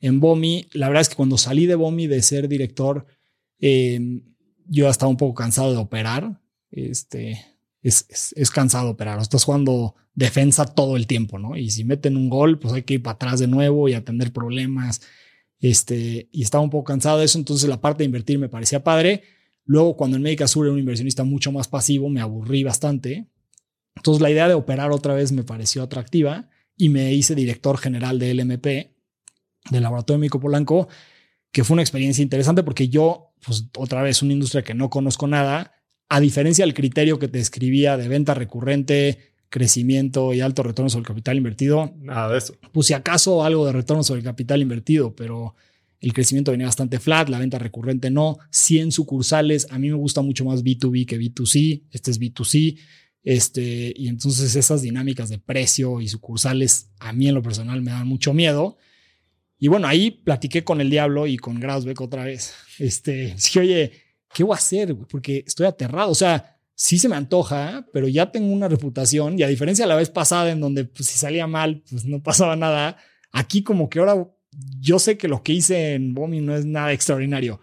en 0.00 0.20
BOMI. 0.20 0.68
La 0.72 0.88
verdad 0.88 1.00
es 1.00 1.08
que 1.08 1.16
cuando 1.16 1.38
salí 1.38 1.66
de 1.66 1.76
BOMI 1.76 2.06
de 2.06 2.22
ser 2.22 2.46
director, 2.46 3.06
em, 3.58 4.22
yo 4.66 4.88
estaba 4.88 5.10
un 5.10 5.16
poco 5.16 5.34
cansado 5.34 5.72
de 5.72 5.78
operar. 5.78 6.40
Este, 6.70 7.42
es, 7.82 8.32
es, 8.36 8.50
cansado 8.50 8.90
operar. 8.90 9.20
Estás 9.20 9.44
jugando 9.44 9.94
defensa 10.14 10.64
todo 10.64 10.96
el 10.96 11.06
tiempo, 11.06 11.38
¿no? 11.38 11.56
Y 11.56 11.70
si 11.70 11.84
meten 11.84 12.16
un 12.16 12.28
gol, 12.28 12.58
pues 12.58 12.74
hay 12.74 12.82
que 12.82 12.94
ir 12.94 13.02
para 13.02 13.14
atrás 13.14 13.40
de 13.40 13.46
nuevo 13.46 13.88
y 13.88 13.94
atender 13.94 14.32
problemas. 14.32 15.00
Este, 15.60 16.28
y 16.32 16.42
estaba 16.42 16.64
un 16.64 16.70
poco 16.70 16.84
cansado 16.84 17.18
de 17.18 17.24
eso. 17.24 17.38
Entonces 17.38 17.68
la 17.68 17.80
parte 17.80 18.02
de 18.02 18.06
invertir 18.06 18.38
me 18.38 18.48
parecía 18.48 18.82
padre 18.82 19.22
Luego, 19.68 19.98
cuando 19.98 20.16
en 20.16 20.22
Médica 20.22 20.48
Sur 20.48 20.64
era 20.64 20.72
un 20.72 20.78
inversionista 20.78 21.24
mucho 21.24 21.52
más 21.52 21.68
pasivo, 21.68 22.08
me 22.08 22.22
aburrí 22.22 22.64
bastante. 22.64 23.28
Entonces, 23.96 24.22
la 24.22 24.30
idea 24.30 24.48
de 24.48 24.54
operar 24.54 24.92
otra 24.92 25.12
vez 25.12 25.30
me 25.30 25.44
pareció 25.44 25.82
atractiva 25.82 26.48
y 26.74 26.88
me 26.88 27.12
hice 27.12 27.34
director 27.34 27.76
general 27.76 28.18
de 28.18 28.32
LMP, 28.32 28.64
del 29.70 29.82
Laboratorio 29.82 30.20
Médico 30.20 30.40
Polanco, 30.40 30.88
que 31.52 31.64
fue 31.64 31.74
una 31.74 31.82
experiencia 31.82 32.22
interesante 32.22 32.62
porque 32.62 32.88
yo, 32.88 33.34
pues 33.44 33.68
otra 33.76 34.00
vez, 34.00 34.22
una 34.22 34.32
industria 34.32 34.62
que 34.62 34.72
no 34.72 34.88
conozco 34.88 35.26
nada, 35.26 35.74
a 36.08 36.20
diferencia 36.20 36.64
del 36.64 36.74
criterio 36.74 37.18
que 37.18 37.28
te 37.28 37.38
escribía 37.38 37.96
de 37.96 38.08
venta 38.08 38.34
recurrente, 38.34 39.32
crecimiento 39.50 40.34
y 40.34 40.40
alto 40.40 40.62
retorno 40.62 40.90
sobre 40.90 41.02
el 41.02 41.06
capital 41.08 41.36
invertido. 41.36 41.94
Nada 42.00 42.32
de 42.32 42.38
eso. 42.38 42.54
Pues 42.72 42.86
si 42.86 42.94
acaso 42.94 43.44
algo 43.44 43.66
de 43.66 43.72
retorno 43.72 44.02
sobre 44.02 44.20
el 44.20 44.24
capital 44.24 44.62
invertido, 44.62 45.14
pero 45.14 45.54
el 46.00 46.12
crecimiento 46.12 46.52
venía 46.52 46.66
bastante 46.66 46.98
flat, 46.98 47.28
la 47.28 47.38
venta 47.38 47.58
recurrente 47.58 48.10
no, 48.10 48.38
100 48.50 48.92
sucursales, 48.92 49.66
a 49.70 49.78
mí 49.78 49.88
me 49.88 49.96
gusta 49.96 50.22
mucho 50.22 50.44
más 50.44 50.62
B2B 50.62 51.06
que 51.06 51.18
B2C, 51.18 51.82
este 51.90 52.10
es 52.10 52.20
B2C, 52.20 52.78
este, 53.24 53.92
y 53.96 54.08
entonces 54.08 54.54
esas 54.54 54.82
dinámicas 54.82 55.28
de 55.28 55.38
precio 55.38 56.00
y 56.00 56.08
sucursales 56.08 56.90
a 57.00 57.12
mí 57.12 57.28
en 57.28 57.34
lo 57.34 57.42
personal 57.42 57.82
me 57.82 57.90
dan 57.90 58.06
mucho 58.06 58.32
miedo. 58.32 58.78
Y 59.58 59.66
bueno, 59.68 59.88
ahí 59.88 60.12
platiqué 60.12 60.62
con 60.62 60.80
el 60.80 60.88
diablo 60.88 61.26
y 61.26 61.36
con 61.36 61.58
Grausbeck 61.58 62.00
otra 62.00 62.24
vez. 62.24 62.54
Este, 62.78 63.34
dije, 63.42 63.60
oye, 63.60 63.92
¿qué 64.32 64.44
voy 64.44 64.54
a 64.54 64.58
hacer? 64.58 64.96
Porque 65.10 65.44
estoy 65.46 65.66
aterrado. 65.66 66.10
O 66.10 66.14
sea, 66.14 66.58
sí 66.74 66.98
se 66.98 67.08
me 67.08 67.16
antoja, 67.16 67.86
pero 67.92 68.08
ya 68.08 68.30
tengo 68.30 68.52
una 68.52 68.68
reputación 68.68 69.38
y 69.38 69.42
a 69.42 69.48
diferencia 69.48 69.84
de 69.84 69.88
la 69.88 69.96
vez 69.96 70.10
pasada 70.10 70.50
en 70.50 70.60
donde 70.60 70.84
pues, 70.84 71.08
si 71.08 71.18
salía 71.18 71.46
mal, 71.46 71.82
pues 71.90 72.04
no 72.04 72.22
pasaba 72.22 72.56
nada. 72.56 72.96
Aquí 73.32 73.62
como 73.62 73.88
que 73.88 73.98
ahora 73.98 74.28
yo 74.80 74.98
sé 74.98 75.18
que 75.18 75.28
lo 75.28 75.42
que 75.42 75.52
hice 75.52 75.94
en 75.94 76.14
Bomi 76.14 76.40
no 76.40 76.54
es 76.56 76.64
nada 76.64 76.92
extraordinario. 76.92 77.60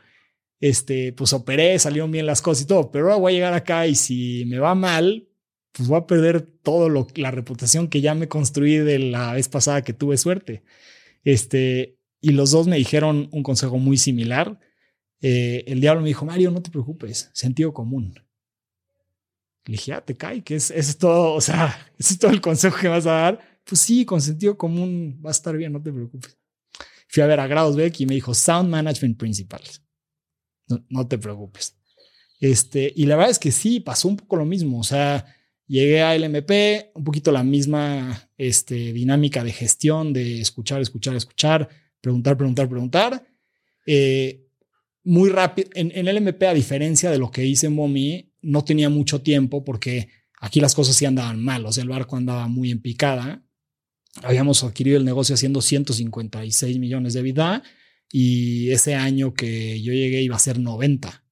Este, 0.59 1.13
pues 1.13 1.33
operé, 1.33 1.77
salieron 1.79 2.11
bien 2.11 2.25
las 2.25 2.41
cosas 2.41 2.63
y 2.63 2.67
todo, 2.67 2.91
pero 2.91 3.05
ahora 3.05 3.17
voy 3.17 3.33
a 3.33 3.35
llegar 3.35 3.53
acá 3.53 3.87
y 3.87 3.95
si 3.95 4.45
me 4.47 4.59
va 4.59 4.73
mal, 4.73 5.27
pues 5.71 5.89
voy 5.89 5.99
a 5.99 6.07
perder 6.07 6.41
todo 6.41 6.89
lo, 6.89 7.07
la 7.15 7.31
reputación 7.31 7.87
que 7.89 8.01
ya 8.01 8.15
me 8.15 8.27
construí 8.27 8.77
de 8.77 8.99
la 8.99 9.33
vez 9.33 9.49
pasada 9.49 9.83
que 9.83 9.93
tuve 9.93 10.17
suerte. 10.17 10.63
Este, 11.23 11.97
y 12.21 12.31
los 12.31 12.51
dos 12.51 12.67
me 12.67 12.77
dijeron 12.77 13.29
un 13.31 13.43
consejo 13.43 13.77
muy 13.77 13.97
similar. 13.97 14.59
Eh, 15.27 15.63
el 15.65 15.81
diablo 15.81 16.03
me 16.03 16.09
dijo, 16.09 16.23
Mario, 16.23 16.51
no 16.51 16.61
te 16.61 16.69
preocupes, 16.69 17.31
sentido 17.33 17.73
común. 17.73 18.13
Le 19.65 19.71
dije, 19.71 19.91
ah, 19.93 20.05
te 20.05 20.15
cae, 20.15 20.43
que 20.43 20.53
es, 20.53 20.69
es 20.69 20.99
todo, 20.99 21.33
o 21.33 21.41
sea, 21.41 21.91
ese 21.97 22.13
es 22.13 22.19
todo 22.19 22.29
el 22.29 22.41
consejo 22.41 22.77
que 22.79 22.87
vas 22.87 23.07
a 23.07 23.11
dar. 23.13 23.59
Pues 23.63 23.81
sí, 23.81 24.05
con 24.05 24.21
sentido 24.21 24.55
común 24.55 25.19
va 25.25 25.31
a 25.31 25.31
estar 25.31 25.57
bien, 25.57 25.73
no 25.73 25.81
te 25.81 25.91
preocupes. 25.91 26.37
Fui 27.07 27.23
a 27.23 27.25
ver 27.25 27.39
a 27.39 27.47
Grausbeck 27.47 27.99
y 28.01 28.05
me 28.05 28.13
dijo 28.13 28.35
Sound 28.35 28.69
Management 28.69 29.17
Principles. 29.17 29.81
No, 30.89 31.07
te 31.07 31.17
preocupes. 31.17 31.75
Este, 32.39 32.93
y 32.95 33.07
la 33.07 33.15
verdad 33.15 33.31
es 33.31 33.39
que 33.39 33.51
sí, 33.51 33.79
pasó 33.79 34.07
un 34.07 34.17
poco 34.17 34.35
lo 34.35 34.45
mismo. 34.45 34.79
O 34.79 34.83
sea, 34.83 35.25
llegué 35.65 36.03
a 36.03 36.15
LMP, 36.15 36.91
un 36.93 37.03
poquito 37.03 37.31
la 37.31 37.43
misma 37.43 38.29
este, 38.37 38.93
dinámica 38.93 39.43
de 39.43 39.53
gestión, 39.53 40.13
de 40.13 40.41
escuchar, 40.41 40.81
escuchar, 40.81 41.15
escuchar, 41.15 41.67
preguntar, 41.99 42.37
preguntar, 42.37 42.69
preguntar. 42.69 43.27
Eh, 43.87 44.44
muy 45.05 45.29
rápido. 45.29 45.69
En, 45.73 45.91
en, 45.95 46.13
LMP, 46.13 46.43
a 46.43 46.53
diferencia 46.53 47.09
de 47.09 47.17
lo 47.17 47.31
que 47.31 47.45
hice 47.45 47.67
en 47.67 47.75
Momi, 47.75 48.33
no 48.41 48.63
tenía 48.63 48.89
mucho 48.89 49.21
tiempo 49.21 49.63
porque 49.63 50.09
aquí 50.39 50.59
las 50.59 50.75
cosas 50.75 50.95
sí 50.95 51.05
andaban 51.05 51.41
mal. 51.41 51.65
O 51.65 51.71
sea, 51.71 51.83
el 51.83 51.89
barco 51.89 52.17
andaba 52.17 52.47
muy 52.47 52.71
en 52.71 52.81
picada. 52.81 53.43
Habíamos 54.23 54.63
adquirido 54.63 54.97
el 54.97 55.05
negocio 55.05 55.35
haciendo 55.35 55.61
156 55.61 56.79
millones 56.79 57.13
de 57.13 57.21
vida 57.21 57.63
y 58.11 58.71
ese 58.71 58.95
año 58.95 59.33
que 59.33 59.81
yo 59.81 59.93
llegué 59.93 60.21
iba 60.21 60.35
a 60.35 60.39
ser 60.39 60.59
90. 60.59 61.23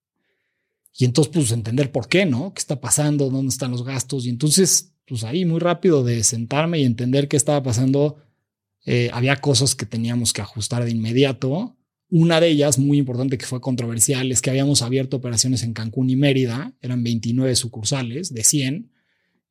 Y 0.96 1.06
entonces, 1.06 1.34
pues 1.34 1.52
entender 1.52 1.92
por 1.92 2.08
qué, 2.08 2.26
¿no? 2.26 2.54
¿Qué 2.54 2.60
está 2.60 2.80
pasando? 2.80 3.30
¿Dónde 3.30 3.50
están 3.50 3.72
los 3.72 3.84
gastos? 3.84 4.26
Y 4.26 4.30
entonces, 4.30 4.94
pues 5.08 5.24
ahí 5.24 5.46
muy 5.46 5.60
rápido 5.60 6.04
de 6.04 6.24
sentarme 6.24 6.80
y 6.80 6.86
entender 6.86 7.28
qué 7.28 7.38
estaba 7.38 7.64
pasando, 7.64 8.18
eh, 8.86 9.10
había 9.12 9.38
cosas 9.38 9.76
que 9.76 9.86
teníamos 9.86 10.34
que 10.34 10.42
ajustar 10.42 10.84
de 10.84 10.92
inmediato. 10.92 11.76
Una 12.16 12.40
de 12.40 12.48
ellas, 12.48 12.78
muy 12.78 13.00
importante, 13.00 13.40
que 13.40 13.48
fue 13.48 13.60
controversial, 13.60 14.32
es 14.32 14.40
que 14.44 14.52
habíamos 14.52 14.84
abierto 14.84 15.18
operaciones 15.18 15.64
en 15.64 15.74
Cancún 15.74 16.12
y 16.12 16.16
Mérida, 16.16 16.72
eran 16.80 17.04
29 17.04 17.56
sucursales 17.56 18.32
de 18.32 18.44
100, 18.44 18.92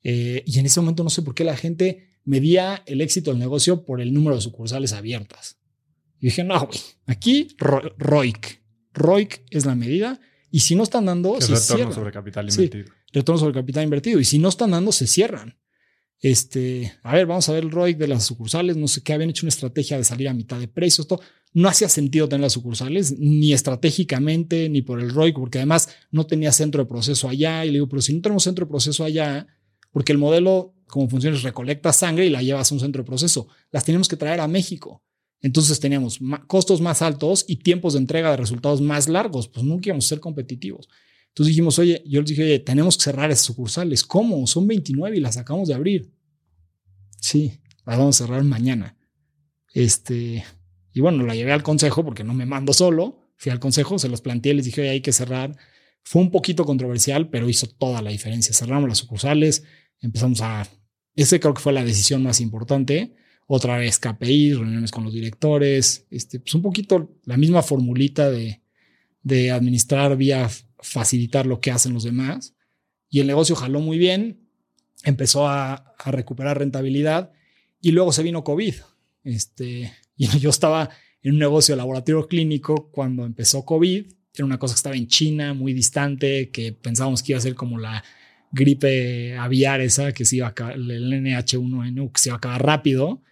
eh, 0.04 0.44
y 0.46 0.60
en 0.60 0.66
ese 0.66 0.78
momento 0.78 1.02
no 1.02 1.10
sé 1.10 1.22
por 1.22 1.34
qué 1.34 1.42
la 1.42 1.56
gente 1.56 2.20
medía 2.24 2.84
el 2.86 3.00
éxito 3.00 3.32
del 3.32 3.40
negocio 3.40 3.84
por 3.84 4.00
el 4.00 4.14
número 4.14 4.36
de 4.36 4.42
sucursales 4.42 4.92
abiertas. 4.92 5.58
Y 6.20 6.26
dije, 6.26 6.44
no, 6.44 6.64
güey, 6.64 6.78
aquí 7.06 7.48
ROIC. 7.58 8.62
ROIC 8.92 9.42
es 9.50 9.66
la 9.66 9.74
medida. 9.74 10.20
Y 10.52 10.60
si 10.60 10.76
no 10.76 10.84
están 10.84 11.06
dando, 11.06 11.40
se 11.40 11.56
retorno 11.56 11.92
sobre 11.92 12.12
capital 12.12 12.48
invertido. 12.48 12.92
retorno 13.12 13.40
sobre 13.40 13.54
capital 13.54 13.82
invertido. 13.82 14.20
Y 14.20 14.24
si 14.24 14.38
no 14.38 14.48
están 14.48 14.70
dando, 14.70 14.92
se 14.92 15.08
cierran. 15.08 15.58
Este, 16.20 16.92
a 17.02 17.12
ver, 17.16 17.26
vamos 17.26 17.48
a 17.48 17.54
ver 17.54 17.64
el 17.64 17.72
ROIC 17.72 17.98
de 17.98 18.06
las 18.06 18.24
sucursales. 18.24 18.76
No 18.76 18.86
sé 18.86 19.02
qué, 19.02 19.14
habían 19.14 19.30
hecho 19.30 19.46
una 19.46 19.48
estrategia 19.48 19.98
de 19.98 20.04
salir 20.04 20.28
a 20.28 20.32
mitad 20.32 20.60
de 20.60 20.68
precios. 20.68 21.06
Esto 21.06 21.20
no 21.54 21.68
hacía 21.68 21.88
sentido 21.88 22.28
tener 22.28 22.42
las 22.42 22.52
sucursales, 22.52 23.18
ni 23.18 23.52
estratégicamente, 23.52 24.68
ni 24.68 24.82
por 24.82 25.00
el 25.00 25.10
ROIC, 25.10 25.36
porque 25.36 25.58
además 25.58 25.88
no 26.10 26.26
tenía 26.26 26.52
centro 26.52 26.82
de 26.82 26.88
proceso 26.88 27.28
allá. 27.28 27.64
Y 27.64 27.68
le 27.68 27.74
digo, 27.74 27.88
pero 27.88 28.00
si 28.00 28.14
no 28.14 28.22
tenemos 28.22 28.44
centro 28.44 28.64
de 28.64 28.70
proceso 28.70 29.04
allá, 29.04 29.46
porque 29.90 30.12
el 30.12 30.18
modelo, 30.18 30.74
como 30.86 31.08
funciona, 31.08 31.36
es 31.36 31.42
recolecta 31.42 31.92
sangre 31.92 32.26
y 32.26 32.30
la 32.30 32.42
llevas 32.42 32.70
a 32.70 32.74
un 32.74 32.80
centro 32.80 33.02
de 33.02 33.06
proceso. 33.06 33.48
Las 33.70 33.84
tenemos 33.84 34.08
que 34.08 34.16
traer 34.16 34.40
a 34.40 34.48
México. 34.48 35.02
Entonces 35.42 35.80
teníamos 35.80 36.20
costos 36.46 36.80
más 36.80 37.02
altos 37.02 37.44
y 37.48 37.56
tiempos 37.56 37.92
de 37.94 37.98
entrega 37.98 38.30
de 38.30 38.36
resultados 38.36 38.80
más 38.80 39.08
largos. 39.08 39.48
Pues 39.48 39.66
nunca 39.66 39.88
íbamos 39.88 40.06
a 40.06 40.08
ser 40.08 40.20
competitivos. 40.20 40.88
Entonces 41.28 41.48
dijimos, 41.48 41.78
oye, 41.78 42.02
yo 42.06 42.20
les 42.20 42.30
dije, 42.30 42.44
oye, 42.44 42.58
tenemos 42.60 42.96
que 42.96 43.04
cerrar 43.04 43.30
esas 43.30 43.44
sucursales. 43.44 44.04
¿Cómo? 44.04 44.46
Son 44.46 44.66
29 44.66 45.16
y 45.16 45.20
las 45.20 45.36
acabamos 45.36 45.68
de 45.68 45.74
abrir. 45.74 46.12
Sí, 47.18 47.58
las 47.84 47.98
vamos 47.98 48.20
a 48.20 48.26
cerrar 48.26 48.44
mañana. 48.44 48.96
Este, 49.74 50.44
y 50.92 51.00
bueno, 51.00 51.24
la 51.24 51.34
llevé 51.34 51.52
al 51.52 51.62
consejo 51.62 52.04
porque 52.04 52.24
no 52.24 52.34
me 52.34 52.46
mando 52.46 52.72
solo. 52.72 53.18
Fui 53.36 53.50
al 53.50 53.60
consejo, 53.60 53.98
se 53.98 54.08
los 54.08 54.20
planteé, 54.20 54.54
les 54.54 54.66
dije, 54.66 54.82
oye, 54.82 54.90
hay 54.90 55.00
que 55.00 55.12
cerrar. 55.12 55.56
Fue 56.02 56.20
un 56.20 56.30
poquito 56.30 56.64
controversial, 56.64 57.30
pero 57.30 57.48
hizo 57.48 57.66
toda 57.66 58.02
la 58.02 58.10
diferencia. 58.10 58.54
Cerramos 58.54 58.88
las 58.88 58.98
sucursales, 58.98 59.64
empezamos 60.00 60.40
a... 60.42 60.68
Ese 61.14 61.40
creo 61.40 61.54
que 61.54 61.60
fue 61.60 61.72
la 61.72 61.84
decisión 61.84 62.22
más 62.22 62.40
importante 62.40 63.14
otra 63.46 63.76
vez 63.76 63.98
KPI, 63.98 64.54
reuniones 64.54 64.90
con 64.90 65.04
los 65.04 65.12
directores, 65.12 66.06
este, 66.10 66.40
pues 66.40 66.54
un 66.54 66.62
poquito 66.62 67.18
la 67.24 67.36
misma 67.36 67.62
formulita 67.62 68.30
de, 68.30 68.62
de 69.22 69.50
administrar 69.50 70.16
vía 70.16 70.48
facilitar 70.78 71.46
lo 71.46 71.60
que 71.60 71.70
hacen 71.70 71.92
los 71.92 72.04
demás. 72.04 72.54
Y 73.10 73.20
el 73.20 73.26
negocio 73.26 73.54
jaló 73.54 73.80
muy 73.80 73.98
bien, 73.98 74.48
empezó 75.04 75.48
a, 75.48 75.74
a 75.74 76.10
recuperar 76.10 76.58
rentabilidad 76.58 77.32
y 77.80 77.90
luego 77.90 78.12
se 78.12 78.22
vino 78.22 78.44
COVID. 78.44 78.74
Este, 79.24 79.92
y 80.22 80.28
yo 80.38 80.50
estaba 80.50 80.88
en 81.22 81.32
un 81.32 81.38
negocio 81.38 81.72
de 81.72 81.78
laboratorio 81.78 82.26
clínico 82.26 82.90
cuando 82.90 83.24
empezó 83.24 83.64
COVID. 83.64 84.06
Era 84.34 84.44
una 84.44 84.58
cosa 84.58 84.74
que 84.74 84.78
estaba 84.78 84.96
en 84.96 85.08
China, 85.08 85.52
muy 85.52 85.72
distante, 85.72 86.50
que 86.50 86.72
pensábamos 86.72 87.22
que 87.22 87.32
iba 87.32 87.38
a 87.38 87.42
ser 87.42 87.54
como 87.54 87.78
la 87.78 88.02
gripe 88.52 89.36
aviar 89.36 89.80
esa, 89.80 90.12
que 90.12 90.24
se 90.24 90.36
iba 90.36 90.46
a 90.46 90.50
acabar, 90.50 90.74
el 90.74 91.12
NH1N, 91.12 92.12
que 92.12 92.20
se 92.20 92.28
iba 92.28 92.36
a 92.36 92.38
acabar 92.38 92.64
rápido. 92.64 93.22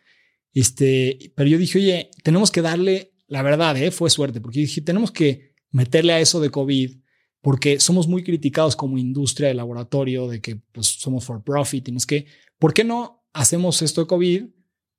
Este, 0.53 1.33
pero 1.37 1.49
yo 1.49 1.59
dije, 1.59 1.79
oye, 1.79 2.11
tenemos 2.23 2.51
que 2.51 2.63
darle, 2.63 3.13
la 3.29 3.43
verdad, 3.43 3.77
¿eh? 3.77 3.91
fue 3.91 4.11
suerte, 4.11 4.41
porque 4.41 4.61
dije, 4.61 4.81
tenemos 4.81 5.13
que 5.13 5.55
meterle 5.71 6.13
a 6.13 6.21
eso 6.21 6.41
de 6.41 6.51
COVID, 6.51 6.97
porque 7.41 7.81
somos 7.81 8.09
muy 8.09 8.25
criticados 8.25 8.77
como 8.77 8.99
industria 8.99 9.49
de 9.49 9.55
laboratorio, 9.55 10.29
de 10.29 10.41
que 10.41 10.57
pues, 10.73 10.87
somos 10.87 11.25
for 11.25 11.45
profit, 11.45 11.89
y 11.89 11.93
no 11.93 11.99
es 11.99 12.07
que, 12.07 12.27
¿por 12.59 12.75
qué 12.75 12.83
no 12.83 13.25
hacemos 13.33 13.81
esto 13.81 14.01
de 14.03 14.07
COVID 14.09 14.45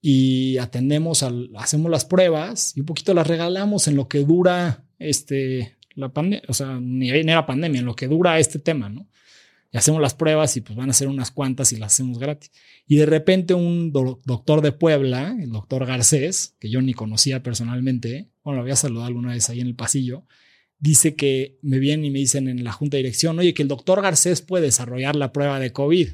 y 0.02 0.57
atendemos, 0.57 1.23
al, 1.23 1.49
hacemos 1.57 1.91
las 1.91 2.06
pruebas 2.06 2.76
y 2.76 2.80
un 2.80 2.86
poquito 2.86 3.14
las 3.14 3.28
regalamos 3.28 3.88
en 3.88 3.95
lo 3.95 4.07
que 4.07 4.19
dura 4.19 4.84
este, 4.99 5.78
la 5.95 6.10
pandemia, 6.10 6.44
o 6.48 6.53
sea, 6.53 6.80
ni 6.80 7.10
era 7.10 7.45
pandemia, 7.45 7.80
en 7.80 7.86
lo 7.86 7.95
que 7.95 8.07
dura 8.07 8.40
este 8.40 8.60
tema, 8.60 8.90
¿no? 8.90 9.07
y 9.72 9.78
hacemos 9.78 10.02
las 10.02 10.14
pruebas 10.14 10.57
y 10.57 10.61
pues 10.61 10.76
van 10.76 10.90
a 10.90 10.94
ser 10.94 11.07
unas 11.07 11.32
cuantas 11.32 11.72
y 11.72 11.78
las 11.78 11.94
hacemos 11.94 12.19
gratis. 12.19 12.52
Y 12.88 12.98
de 12.98 13.06
repente 13.06 13.53
un 13.53 13.94
doctor 13.94 14.61
de 14.61 14.73
Puebla, 14.73 15.36
el 15.40 15.52
doctor 15.52 15.86
Garcés, 15.86 16.56
que 16.60 16.69
yo 16.69 16.82
ni 16.82 16.94
conocía 16.94 17.41
personalmente, 17.41 18.30
bueno, 18.44 18.57
lo 18.57 18.64
había 18.64 18.76
saludado 18.76 19.07
alguna 19.07 19.32
vez 19.32 19.49
ahí 19.49 19.61
en 19.61 19.68
el 19.68 19.76
pasillo, 19.76 20.26
dice 20.78 21.15
que 21.15 21.57
me 21.61 21.80
vienen 21.80 22.06
y 22.06 22.11
me 22.11 22.19
dicen 22.19 22.49
en 22.49 22.64
la 22.65 22.73
junta 22.73 22.98
de 22.98 23.03
dirección, 23.03 23.40
oye, 23.40 23.53
que 23.53 23.61
el 23.61 23.69
doctor 23.69 24.02
Garcés 24.02 24.41
puede 24.41 24.65
desarrollar 24.65 25.15
la 25.15 25.32
prueba 25.32 25.60
de 25.60 25.72
COVID. 25.72 26.10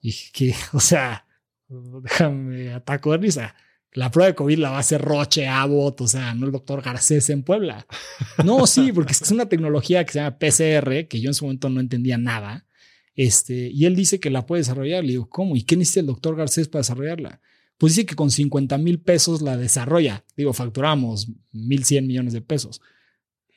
Y 0.00 0.14
que, 0.32 0.54
o 0.72 0.80
sea, 0.80 1.26
déjame 2.02 2.72
ataco 2.72 3.12
de 3.12 3.18
risa 3.18 3.54
la 3.94 4.10
prueba 4.10 4.28
de 4.28 4.34
COVID 4.34 4.58
la 4.58 4.70
va 4.70 4.76
a 4.78 4.80
hacer 4.80 5.02
Roche, 5.02 5.46
Abbott, 5.46 6.00
o 6.00 6.08
sea, 6.08 6.34
no 6.34 6.46
el 6.46 6.52
doctor 6.52 6.82
Garcés 6.82 7.28
en 7.30 7.42
Puebla. 7.42 7.86
No, 8.44 8.66
sí, 8.66 8.92
porque 8.94 9.12
es 9.12 9.30
una 9.30 9.48
tecnología 9.48 10.04
que 10.04 10.12
se 10.12 10.18
llama 10.20 10.38
PCR, 10.38 11.08
que 11.08 11.20
yo 11.20 11.28
en 11.28 11.34
su 11.34 11.44
momento 11.44 11.68
no 11.68 11.80
entendía 11.80 12.16
nada. 12.16 12.64
Este, 13.14 13.68
y 13.68 13.84
él 13.84 13.94
dice 13.94 14.18
que 14.18 14.30
la 14.30 14.46
puede 14.46 14.60
desarrollar. 14.60 15.04
Le 15.04 15.12
digo, 15.12 15.28
¿cómo? 15.28 15.56
¿Y 15.56 15.64
qué 15.64 15.76
necesita 15.76 16.00
el 16.00 16.06
doctor 16.06 16.36
Garcés 16.36 16.68
para 16.68 16.80
desarrollarla? 16.80 17.40
Pues 17.76 17.94
dice 17.94 18.06
que 18.06 18.14
con 18.14 18.30
50 18.30 18.78
mil 18.78 19.00
pesos 19.00 19.42
la 19.42 19.56
desarrolla. 19.56 20.24
Digo, 20.36 20.52
facturamos 20.54 21.28
1.100 21.52 22.06
millones 22.06 22.32
de 22.32 22.40
pesos. 22.40 22.80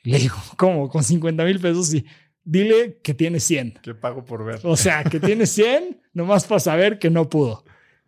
Le 0.04 0.20
digo, 0.20 0.36
¿cómo? 0.58 0.90
Con 0.90 1.04
50 1.04 1.46
mil 1.46 1.60
pesos, 1.60 1.88
sí. 1.88 2.06
Dile 2.44 3.00
que 3.02 3.14
tiene 3.14 3.40
100. 3.40 3.80
Que 3.82 3.96
pago 3.96 4.26
por 4.26 4.44
ver. 4.44 4.60
O 4.64 4.76
sea, 4.76 5.04
que 5.04 5.20
tiene 5.20 5.46
100, 5.46 6.02
nomás 6.14 6.46
para 6.46 6.60
saber 6.60 7.00
que 7.00 7.10
no 7.10 7.30
pudo. 7.30 7.64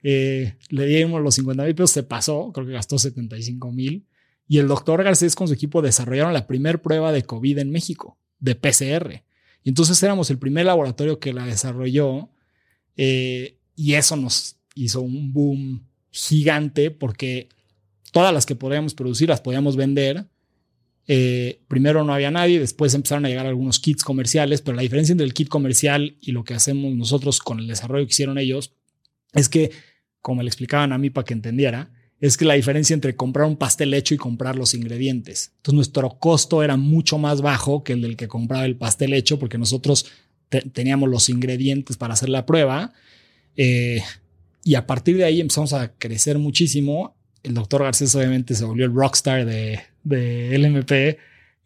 Eh, 0.09 0.55
le 0.69 0.85
dimos 0.85 1.21
los 1.21 1.35
50 1.35 1.65
mil 1.65 1.75
pesos, 1.75 1.91
se 1.91 2.03
pasó, 2.03 2.53
creo 2.53 2.65
que 2.65 2.71
gastó 2.71 2.97
75 2.97 3.73
mil. 3.73 4.05
Y 4.47 4.59
el 4.59 4.69
doctor 4.69 5.03
Garcés 5.03 5.35
con 5.35 5.49
su 5.49 5.53
equipo 5.53 5.81
desarrollaron 5.81 6.31
la 6.31 6.47
primera 6.47 6.81
prueba 6.81 7.11
de 7.11 7.23
COVID 7.23 7.57
en 7.57 7.71
México, 7.71 8.17
de 8.39 8.55
PCR. 8.55 9.25
Y 9.65 9.69
entonces 9.69 10.01
éramos 10.01 10.29
el 10.29 10.37
primer 10.37 10.65
laboratorio 10.65 11.19
que 11.19 11.33
la 11.33 11.45
desarrolló. 11.45 12.29
Eh, 12.95 13.57
y 13.75 13.95
eso 13.95 14.15
nos 14.15 14.55
hizo 14.75 15.01
un 15.01 15.33
boom 15.33 15.85
gigante 16.09 16.89
porque 16.89 17.49
todas 18.13 18.33
las 18.33 18.45
que 18.45 18.55
podíamos 18.55 18.93
producir 18.93 19.27
las 19.27 19.41
podíamos 19.41 19.75
vender. 19.75 20.25
Eh, 21.05 21.63
primero 21.67 22.05
no 22.05 22.13
había 22.13 22.31
nadie, 22.31 22.61
después 22.61 22.93
empezaron 22.93 23.25
a 23.25 23.29
llegar 23.29 23.45
algunos 23.45 23.81
kits 23.81 24.05
comerciales, 24.05 24.61
pero 24.61 24.77
la 24.77 24.83
diferencia 24.83 25.11
entre 25.11 25.27
el 25.27 25.33
kit 25.33 25.49
comercial 25.49 26.15
y 26.21 26.31
lo 26.31 26.45
que 26.45 26.53
hacemos 26.53 26.95
nosotros 26.95 27.39
con 27.39 27.59
el 27.59 27.67
desarrollo 27.67 28.05
que 28.05 28.11
hicieron 28.11 28.37
ellos 28.37 28.71
es 29.33 29.49
que 29.49 29.71
como 30.27 30.43
le 30.43 30.49
explicaban 30.49 30.91
a 30.91 30.97
mí 30.97 31.09
para 31.09 31.23
que 31.23 31.33
entendiera, 31.33 31.89
es 32.19 32.35
que 32.35 32.43
la 32.43 32.55
diferencia 32.55 32.93
entre 32.93 33.15
comprar 33.15 33.47
un 33.47 33.55
pastel 33.55 33.93
hecho 33.93 34.13
y 34.13 34.17
comprar 34.17 34.57
los 34.57 34.73
ingredientes. 34.73 35.53
Entonces 35.55 35.75
nuestro 35.75 36.19
costo 36.19 36.61
era 36.63 36.75
mucho 36.75 37.17
más 37.17 37.39
bajo 37.39 37.81
que 37.81 37.93
el 37.93 38.01
del 38.01 38.17
que 38.17 38.27
compraba 38.27 38.65
el 38.65 38.75
pastel 38.75 39.13
hecho 39.13 39.39
porque 39.39 39.57
nosotros 39.57 40.05
teníamos 40.73 41.07
los 41.07 41.29
ingredientes 41.29 41.95
para 41.95 42.13
hacer 42.13 42.27
la 42.27 42.45
prueba. 42.45 42.91
Eh, 43.55 44.01
y 44.65 44.75
a 44.75 44.85
partir 44.85 45.15
de 45.15 45.23
ahí 45.23 45.39
empezamos 45.39 45.71
a 45.71 45.93
crecer 45.93 46.37
muchísimo. 46.39 47.15
El 47.41 47.53
doctor 47.53 47.83
Garcés 47.83 48.13
obviamente 48.13 48.53
se 48.53 48.65
volvió 48.65 48.83
el 48.83 48.93
rockstar 48.93 49.45
de, 49.45 49.79
de 50.03 50.57
LMP, 50.57 51.17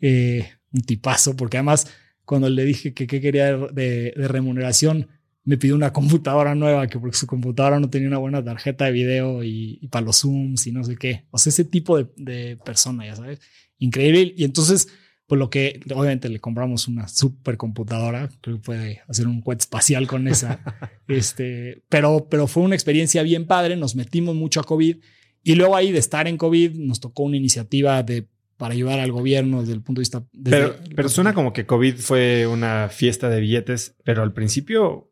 eh, 0.02 0.52
un 0.72 0.82
tipazo, 0.82 1.36
porque 1.36 1.58
además 1.58 1.88
cuando 2.26 2.48
le 2.48 2.64
dije 2.64 2.94
que 2.94 3.08
qué 3.08 3.22
quería 3.22 3.58
de, 3.58 4.14
de 4.16 4.28
remuneración, 4.28 5.08
me 5.44 5.58
pidió 5.58 5.76
una 5.76 5.94
computadora 5.94 6.56
nueva, 6.56 6.88
que 6.88 7.00
porque 7.00 7.18
su 7.18 7.28
computadora 7.28 7.80
no 7.80 7.90
tenía 7.90 8.08
una 8.08 8.18
buena 8.18 8.44
tarjeta 8.44 8.86
de 8.86 8.92
video 8.92 9.44
y, 9.44 9.88
para 9.92 10.06
los 10.06 10.22
Zooms 10.22 10.68
y 10.68 10.72
no 10.72 10.84
sé 10.84 10.96
qué. 10.98 11.26
O 11.32 11.38
sea, 11.38 11.50
ese 11.50 11.66
tipo 11.66 11.98
de, 11.98 12.08
de, 12.18 12.58
persona, 12.58 13.06
ya 13.06 13.16
sabes. 13.16 13.40
Increíble. 13.78 14.34
Y 14.38 14.44
entonces, 14.44 14.88
pues 15.28 15.40
lo 15.40 15.50
que, 15.50 15.80
obviamente 15.96 16.30
le 16.30 16.40
compramos 16.40 16.88
una 16.88 17.08
super 17.08 17.58
computadora, 17.58 18.30
creo 18.42 18.58
que 18.58 18.64
puede 18.64 19.02
hacer 19.08 19.28
un 19.28 19.42
cohete 19.42 19.62
espacial 19.62 20.08
con 20.08 20.28
esa. 20.28 20.60
este, 21.08 21.84
pero, 21.90 22.28
pero 22.30 22.48
fue 22.48 22.64
una 22.64 22.76
experiencia 22.76 23.24
bien 23.24 23.48
padre, 23.48 23.76
nos 23.76 23.96
metimos 23.96 24.36
mucho 24.36 24.60
a 24.60 24.64
COVID 24.64 24.98
Y 25.44 25.56
luego 25.56 25.76
ahí 25.76 25.92
de 25.92 26.00
estar 26.00 26.28
en 26.28 26.38
COVID 26.38 26.76
nos 26.76 27.00
tocó 27.00 27.24
una 27.24 27.38
iniciativa 27.38 28.04
de 28.04 28.28
para 28.58 28.76
ayudar 28.76 29.00
al 29.00 29.12
gobierno 29.12 29.62
desde 29.62 29.74
el 29.74 29.82
punto 29.82 30.02
de 30.02 30.04
vista... 30.04 30.24
pero, 30.44 30.76
pero 30.96 31.10
suena 31.10 31.34
como 31.34 31.52
que 31.52 31.66
COVID 31.66 31.96
fue 31.96 32.46
una 32.46 32.90
fiesta 32.90 33.28
de 33.28 33.40
billetes, 33.40 33.96
pero 34.04 34.22
al 34.22 34.34
principio 34.34 35.11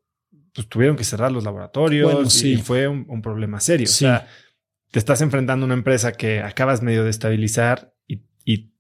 pues, 0.54 0.68
tuvieron 0.68 0.96
que 0.96 1.04
cerrar 1.04 1.32
los 1.32 1.44
laboratorios 1.44 2.44
y 2.44 2.58
fue 2.58 2.88
un, 2.88 3.22
problema 3.22 3.60
serio. 3.60 3.86
O 3.86 3.92
sea, 3.92 4.28
te 4.92 5.00
estás 5.00 5.22
enfrentando 5.22 5.66
a 5.66 5.68
una 5.68 5.76
empresa 5.76 6.12
que 6.12 6.42
acabas 6.42 6.82
medio 6.82 7.04
de 7.04 7.10
estabilizar 7.10 7.94
y, 8.08 8.22
y 8.46 8.74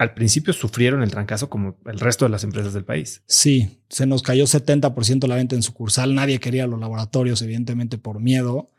al 0.00 0.14
principio 0.14 0.54
sufrieron 0.54 1.02
el 1.02 1.10
trancazo 1.10 1.50
como 1.50 1.76
el 1.84 2.00
resto 2.00 2.24
de 2.24 2.30
las 2.30 2.42
empresas 2.42 2.72
del 2.72 2.86
país. 2.86 3.22
Sí, 3.26 3.82
se 3.90 4.06
nos 4.06 4.22
cayó 4.22 4.44
70% 4.44 5.26
la 5.28 5.34
venta 5.34 5.56
en 5.56 5.62
sucursal. 5.62 6.14
Nadie 6.14 6.40
quería 6.40 6.66
los 6.66 6.80
laboratorios, 6.80 7.42
evidentemente, 7.42 7.98
por 7.98 8.18
miedo. 8.18 8.70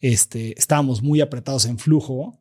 Este, 0.00 0.58
estábamos 0.58 1.02
muy 1.02 1.20
apretados 1.20 1.66
en 1.66 1.78
flujo. 1.78 2.40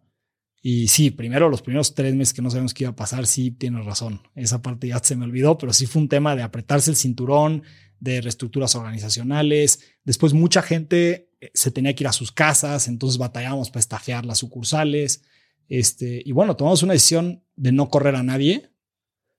Y 0.62 0.88
sí, 0.88 1.12
primero 1.12 1.50
los 1.50 1.62
primeros 1.62 1.94
tres 1.94 2.16
meses 2.16 2.34
que 2.34 2.42
no 2.42 2.50
sabemos 2.50 2.74
qué 2.74 2.86
iba 2.86 2.92
a 2.92 2.96
pasar, 2.96 3.28
sí 3.28 3.52
tienes 3.52 3.84
razón. 3.84 4.22
Esa 4.36 4.62
parte 4.62 4.88
ya 4.88 5.00
se 5.00 5.16
me 5.16 5.26
olvidó, 5.26 5.58
pero 5.58 5.74
sí 5.74 5.86
fue 5.86 6.02
un 6.02 6.08
tema 6.08 6.36
de 6.36 6.44
apretarse 6.44 6.90
el 6.90 6.96
cinturón, 6.96 7.64
de 8.02 8.20
reestructuras 8.20 8.76
organizacionales. 8.76 9.80
Después 10.04 10.34
mucha 10.34 10.62
gente 10.62 11.30
eh, 11.40 11.52
se 11.54 11.72
tenía 11.72 11.96
que 11.96 12.04
ir 12.04 12.08
a 12.08 12.14
sus 12.14 12.34
casas, 12.34 12.90
entonces 12.90 13.18
batallábamos 13.18 13.70
para 13.70 13.80
estafear 13.80 14.26
las 14.26 14.40
sucursales. 14.40 15.24
Este, 15.70 16.22
y 16.26 16.34
bueno, 16.34 16.58
tomamos 16.58 16.84
una 16.84 16.94
decisión 16.94 17.46
de 17.56 17.72
no 17.72 17.90
correr 17.90 18.16
a 18.16 18.24
nadie, 18.24 18.72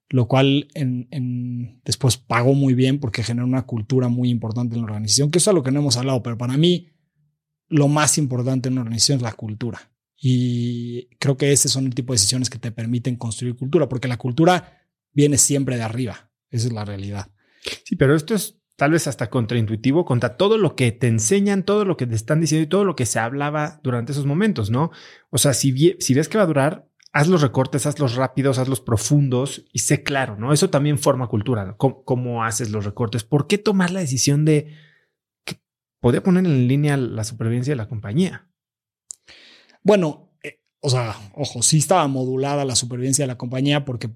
lo 0.08 0.28
cual 0.28 0.68
en, 0.74 1.80
después 1.84 2.16
pagó 2.16 2.54
muy 2.54 2.74
bien 2.74 3.00
porque 3.00 3.22
generó 3.22 3.46
una 3.46 3.66
cultura 3.66 4.08
muy 4.08 4.30
importante 4.30 4.76
en 4.76 4.82
la 4.82 4.86
organización, 4.86 5.30
que 5.30 5.38
eso 5.38 5.50
es 5.50 5.54
lo 5.54 5.62
que 5.62 5.72
no 5.72 5.80
hemos 5.80 5.96
hablado, 5.96 6.22
pero 6.22 6.38
para 6.38 6.56
mí 6.56 6.88
lo 7.68 7.88
más 7.88 8.16
importante 8.16 8.68
en 8.68 8.74
una 8.74 8.82
organización 8.82 9.16
es 9.16 9.22
la 9.22 9.32
cultura. 9.32 9.92
Y 10.16 11.08
creo 11.16 11.36
que 11.36 11.50
ese 11.50 11.68
son 11.68 11.86
el 11.86 11.94
tipo 11.94 12.12
de 12.12 12.18
decisiones 12.18 12.48
que 12.48 12.58
te 12.58 12.70
permiten 12.70 13.16
construir 13.16 13.56
cultura, 13.56 13.88
porque 13.88 14.06
la 14.06 14.18
cultura 14.18 14.86
viene 15.12 15.36
siempre 15.36 15.76
de 15.76 15.82
arriba. 15.82 16.30
Esa 16.48 16.68
es 16.68 16.72
la 16.72 16.84
realidad. 16.84 17.32
Sí, 17.84 17.96
pero 17.96 18.14
esto 18.14 18.34
es 18.34 18.62
tal 18.76 18.92
vez 18.92 19.06
hasta 19.06 19.30
contraintuitivo 19.30 20.04
contra 20.04 20.36
todo 20.36 20.58
lo 20.58 20.74
que 20.74 20.92
te 20.92 21.06
enseñan, 21.06 21.64
todo 21.64 21.84
lo 21.84 21.96
que 21.96 22.06
te 22.06 22.14
están 22.14 22.40
diciendo 22.40 22.64
y 22.64 22.68
todo 22.68 22.84
lo 22.84 22.96
que 22.96 23.06
se 23.06 23.18
hablaba 23.18 23.80
durante 23.82 24.12
esos 24.12 24.26
momentos, 24.26 24.70
¿no? 24.70 24.90
O 25.30 25.38
sea, 25.38 25.54
si, 25.54 25.72
ves 26.14 26.28
que 26.28 26.38
va 26.38 26.44
a 26.44 26.48
durar, 26.48 26.88
haz 27.12 27.28
los 27.28 27.42
recortes, 27.42 27.86
hazlos 27.86 28.16
rápidos, 28.16 28.58
hazlos 28.58 28.80
profundos 28.80 29.64
y 29.72 29.80
sé 29.80 30.02
claro, 30.02 30.36
¿no? 30.36 30.52
Eso 30.52 30.70
también 30.70 30.98
forma 30.98 31.28
cultura, 31.28 31.76
¿Cómo, 31.76 32.44
haces 32.44 32.70
los 32.70 32.84
recortes? 32.84 33.24
¿Por 33.24 33.46
qué 33.46 33.58
tomar 33.58 33.90
la 33.90 34.00
decisión 34.00 34.44
de 34.44 34.74
que 35.44 35.60
podía 36.00 36.22
poner 36.22 36.44
en 36.44 36.66
línea 36.66 36.96
la 36.96 37.24
supervivencia 37.24 37.72
de 37.72 37.76
la 37.76 37.88
compañía? 37.88 38.48
Bueno, 39.84 40.32
eh, 40.42 40.60
o 40.80 40.90
sea, 40.90 41.14
ojo, 41.34 41.62
sí 41.62 41.78
estaba 41.78 42.08
modulada 42.08 42.64
la 42.64 42.76
supervivencia 42.76 43.24
de 43.24 43.28
la 43.28 43.38
compañía 43.38 43.84
porque 43.84 44.10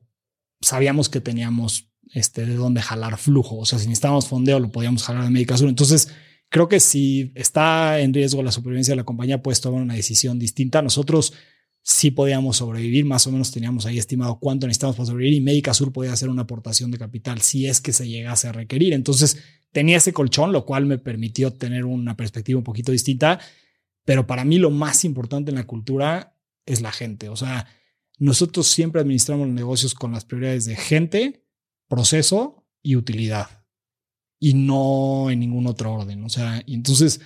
sabíamos 0.60 1.08
que 1.08 1.20
teníamos 1.20 1.92
este, 2.12 2.46
de 2.46 2.54
dónde 2.54 2.82
jalar 2.82 3.18
flujo. 3.18 3.56
O 3.58 3.66
sea, 3.66 3.78
si 3.78 3.86
necesitábamos 3.86 4.28
fondeo, 4.28 4.60
lo 4.60 4.70
podíamos 4.70 5.02
jalar 5.02 5.24
de 5.24 5.30
Médica 5.30 5.56
Sur. 5.56 5.68
Entonces, 5.68 6.08
creo 6.48 6.68
que 6.68 6.80
si 6.80 7.32
está 7.34 8.00
en 8.00 8.14
riesgo 8.14 8.42
la 8.42 8.52
supervivencia 8.52 8.92
de 8.92 8.96
la 8.96 9.04
compañía, 9.04 9.42
puedes 9.42 9.60
tomar 9.60 9.82
una 9.82 9.94
decisión 9.94 10.38
distinta. 10.38 10.82
Nosotros 10.82 11.32
sí 11.82 12.10
podíamos 12.10 12.56
sobrevivir, 12.56 13.04
más 13.04 13.26
o 13.26 13.32
menos 13.32 13.52
teníamos 13.52 13.86
ahí 13.86 13.98
estimado 13.98 14.40
cuánto 14.40 14.66
necesitábamos 14.66 14.96
para 14.96 15.06
sobrevivir 15.06 15.38
y 15.38 15.40
Médica 15.40 15.72
Sur 15.72 15.92
podía 15.92 16.12
hacer 16.12 16.28
una 16.28 16.42
aportación 16.42 16.90
de 16.90 16.98
capital 16.98 17.40
si 17.40 17.68
es 17.68 17.80
que 17.80 17.92
se 17.92 18.08
llegase 18.08 18.48
a 18.48 18.52
requerir. 18.52 18.92
Entonces, 18.92 19.38
tenía 19.72 19.98
ese 19.98 20.12
colchón, 20.12 20.52
lo 20.52 20.64
cual 20.64 20.86
me 20.86 20.98
permitió 20.98 21.52
tener 21.52 21.84
una 21.84 22.16
perspectiva 22.16 22.58
un 22.58 22.64
poquito 22.64 22.92
distinta. 22.92 23.38
Pero 24.04 24.26
para 24.26 24.44
mí 24.44 24.58
lo 24.58 24.70
más 24.70 25.04
importante 25.04 25.50
en 25.50 25.56
la 25.56 25.66
cultura 25.66 26.36
es 26.64 26.80
la 26.80 26.92
gente. 26.92 27.28
O 27.28 27.36
sea, 27.36 27.66
nosotros 28.18 28.66
siempre 28.68 29.00
administramos 29.00 29.46
los 29.46 29.54
negocios 29.54 29.94
con 29.94 30.12
las 30.12 30.24
prioridades 30.24 30.64
de 30.64 30.76
gente, 30.76 31.45
proceso 31.88 32.66
y 32.82 32.96
utilidad 32.96 33.66
y 34.38 34.54
no 34.54 35.30
en 35.30 35.40
ningún 35.40 35.66
otro 35.66 35.92
orden. 35.94 36.24
O 36.24 36.28
sea, 36.28 36.62
y 36.66 36.74
entonces, 36.74 37.20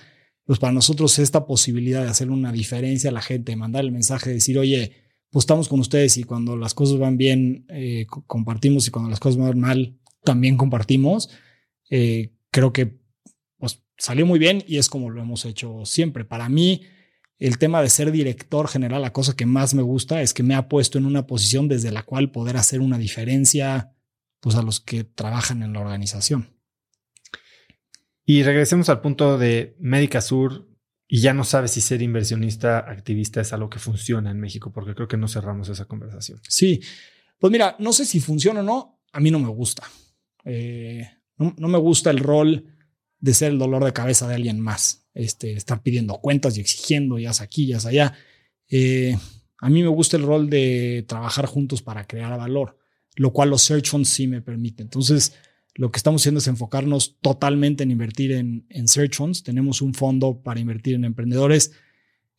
pues 0.45 0.59
para 0.59 0.73
nosotros 0.73 1.19
esta 1.19 1.45
posibilidad 1.45 2.03
de 2.03 2.09
hacer 2.09 2.29
una 2.29 2.51
diferencia 2.51 3.09
a 3.09 3.13
la 3.13 3.21
gente, 3.21 3.55
mandar 3.55 3.83
el 3.83 3.91
mensaje, 3.91 4.29
de 4.29 4.35
decir, 4.35 4.57
oye, 4.57 4.93
pues 5.29 5.43
estamos 5.43 5.67
con 5.67 5.79
ustedes 5.79 6.17
y 6.17 6.23
cuando 6.23 6.57
las 6.57 6.73
cosas 6.73 6.99
van 6.99 7.17
bien, 7.17 7.65
eh, 7.69 8.05
compartimos 8.27 8.87
y 8.87 8.91
cuando 8.91 9.09
las 9.09 9.19
cosas 9.19 9.37
van 9.37 9.59
mal, 9.59 9.97
también 10.23 10.57
compartimos. 10.57 11.29
Eh, 11.89 12.33
creo 12.51 12.73
que 12.73 12.99
pues, 13.57 13.83
salió 13.97 14.25
muy 14.25 14.39
bien 14.39 14.63
y 14.67 14.77
es 14.77 14.89
como 14.89 15.09
lo 15.09 15.21
hemos 15.21 15.45
hecho 15.45 15.85
siempre. 15.85 16.25
Para 16.25 16.49
mí, 16.49 16.81
el 17.39 17.57
tema 17.57 17.81
de 17.81 17.89
ser 17.89 18.11
director 18.11 18.67
general, 18.67 19.01
la 19.01 19.13
cosa 19.13 19.35
que 19.35 19.45
más 19.45 19.73
me 19.73 19.81
gusta 19.81 20.21
es 20.21 20.33
que 20.33 20.43
me 20.43 20.55
ha 20.55 20.67
puesto 20.67 20.97
en 20.97 21.05
una 21.05 21.27
posición 21.27 21.67
desde 21.67 21.91
la 21.91 22.03
cual 22.03 22.31
poder 22.31 22.57
hacer 22.57 22.81
una 22.81 22.97
diferencia 22.97 23.93
pues 24.41 24.55
a 24.55 24.63
los 24.63 24.81
que 24.81 25.05
trabajan 25.05 25.63
en 25.63 25.71
la 25.71 25.79
organización. 25.79 26.49
Y 28.25 28.43
regresemos 28.43 28.89
al 28.89 29.01
punto 29.01 29.37
de 29.37 29.75
Médica 29.79 30.19
Sur 30.19 30.67
y 31.07 31.21
ya 31.21 31.33
no 31.33 31.43
sabes 31.43 31.71
si 31.71 31.81
ser 31.81 32.01
inversionista 32.01 32.79
activista 32.79 33.41
es 33.41 33.53
algo 33.53 33.69
que 33.69 33.79
funciona 33.79 34.31
en 34.31 34.39
México, 34.39 34.71
porque 34.71 34.95
creo 34.95 35.07
que 35.07 35.17
no 35.17 35.27
cerramos 35.27 35.69
esa 35.69 35.85
conversación. 35.85 36.39
Sí, 36.47 36.81
pues 37.37 37.51
mira, 37.51 37.75
no 37.79 37.93
sé 37.93 38.05
si 38.05 38.19
funciona 38.19 38.61
o 38.61 38.63
no, 38.63 39.01
a 39.11 39.19
mí 39.19 39.29
no 39.31 39.39
me 39.39 39.49
gusta. 39.49 39.83
Eh, 40.45 41.07
no, 41.37 41.67
me 41.67 41.77
gusta 41.77 42.09
el 42.11 42.19
rol 42.19 42.65
de 43.19 43.33
ser 43.33 43.51
el 43.51 43.59
dolor 43.59 43.83
de 43.83 43.93
cabeza 43.93 44.27
de 44.27 44.35
alguien 44.35 44.59
más, 44.59 45.07
este, 45.13 45.53
estar 45.53 45.83
pidiendo 45.83 46.19
cuentas 46.19 46.57
y 46.57 46.61
exigiendo, 46.61 47.19
ya 47.19 47.31
aquí, 47.41 47.67
ya 47.67 47.77
allá. 47.77 48.13
Eh, 48.69 49.17
a 49.59 49.69
mí 49.69 49.83
me 49.83 49.89
gusta 49.89 50.17
el 50.17 50.23
rol 50.23 50.49
de 50.49 51.03
trabajar 51.07 51.45
juntos 51.45 51.81
para 51.81 52.07
crear 52.07 52.37
valor 52.37 52.80
lo 53.15 53.33
cual 53.33 53.49
los 53.49 53.61
search 53.61 53.89
funds 53.89 54.09
sí 54.09 54.27
me 54.27 54.41
permiten. 54.41 54.85
Entonces, 54.85 55.33
lo 55.75 55.91
que 55.91 55.97
estamos 55.97 56.21
haciendo 56.21 56.39
es 56.39 56.47
enfocarnos 56.47 57.17
totalmente 57.21 57.83
en 57.83 57.91
invertir 57.91 58.31
en, 58.33 58.65
en 58.69 58.87
search 58.87 59.15
funds. 59.15 59.43
Tenemos 59.43 59.81
un 59.81 59.93
fondo 59.93 60.41
para 60.41 60.59
invertir 60.59 60.95
en 60.95 61.05
emprendedores 61.05 61.71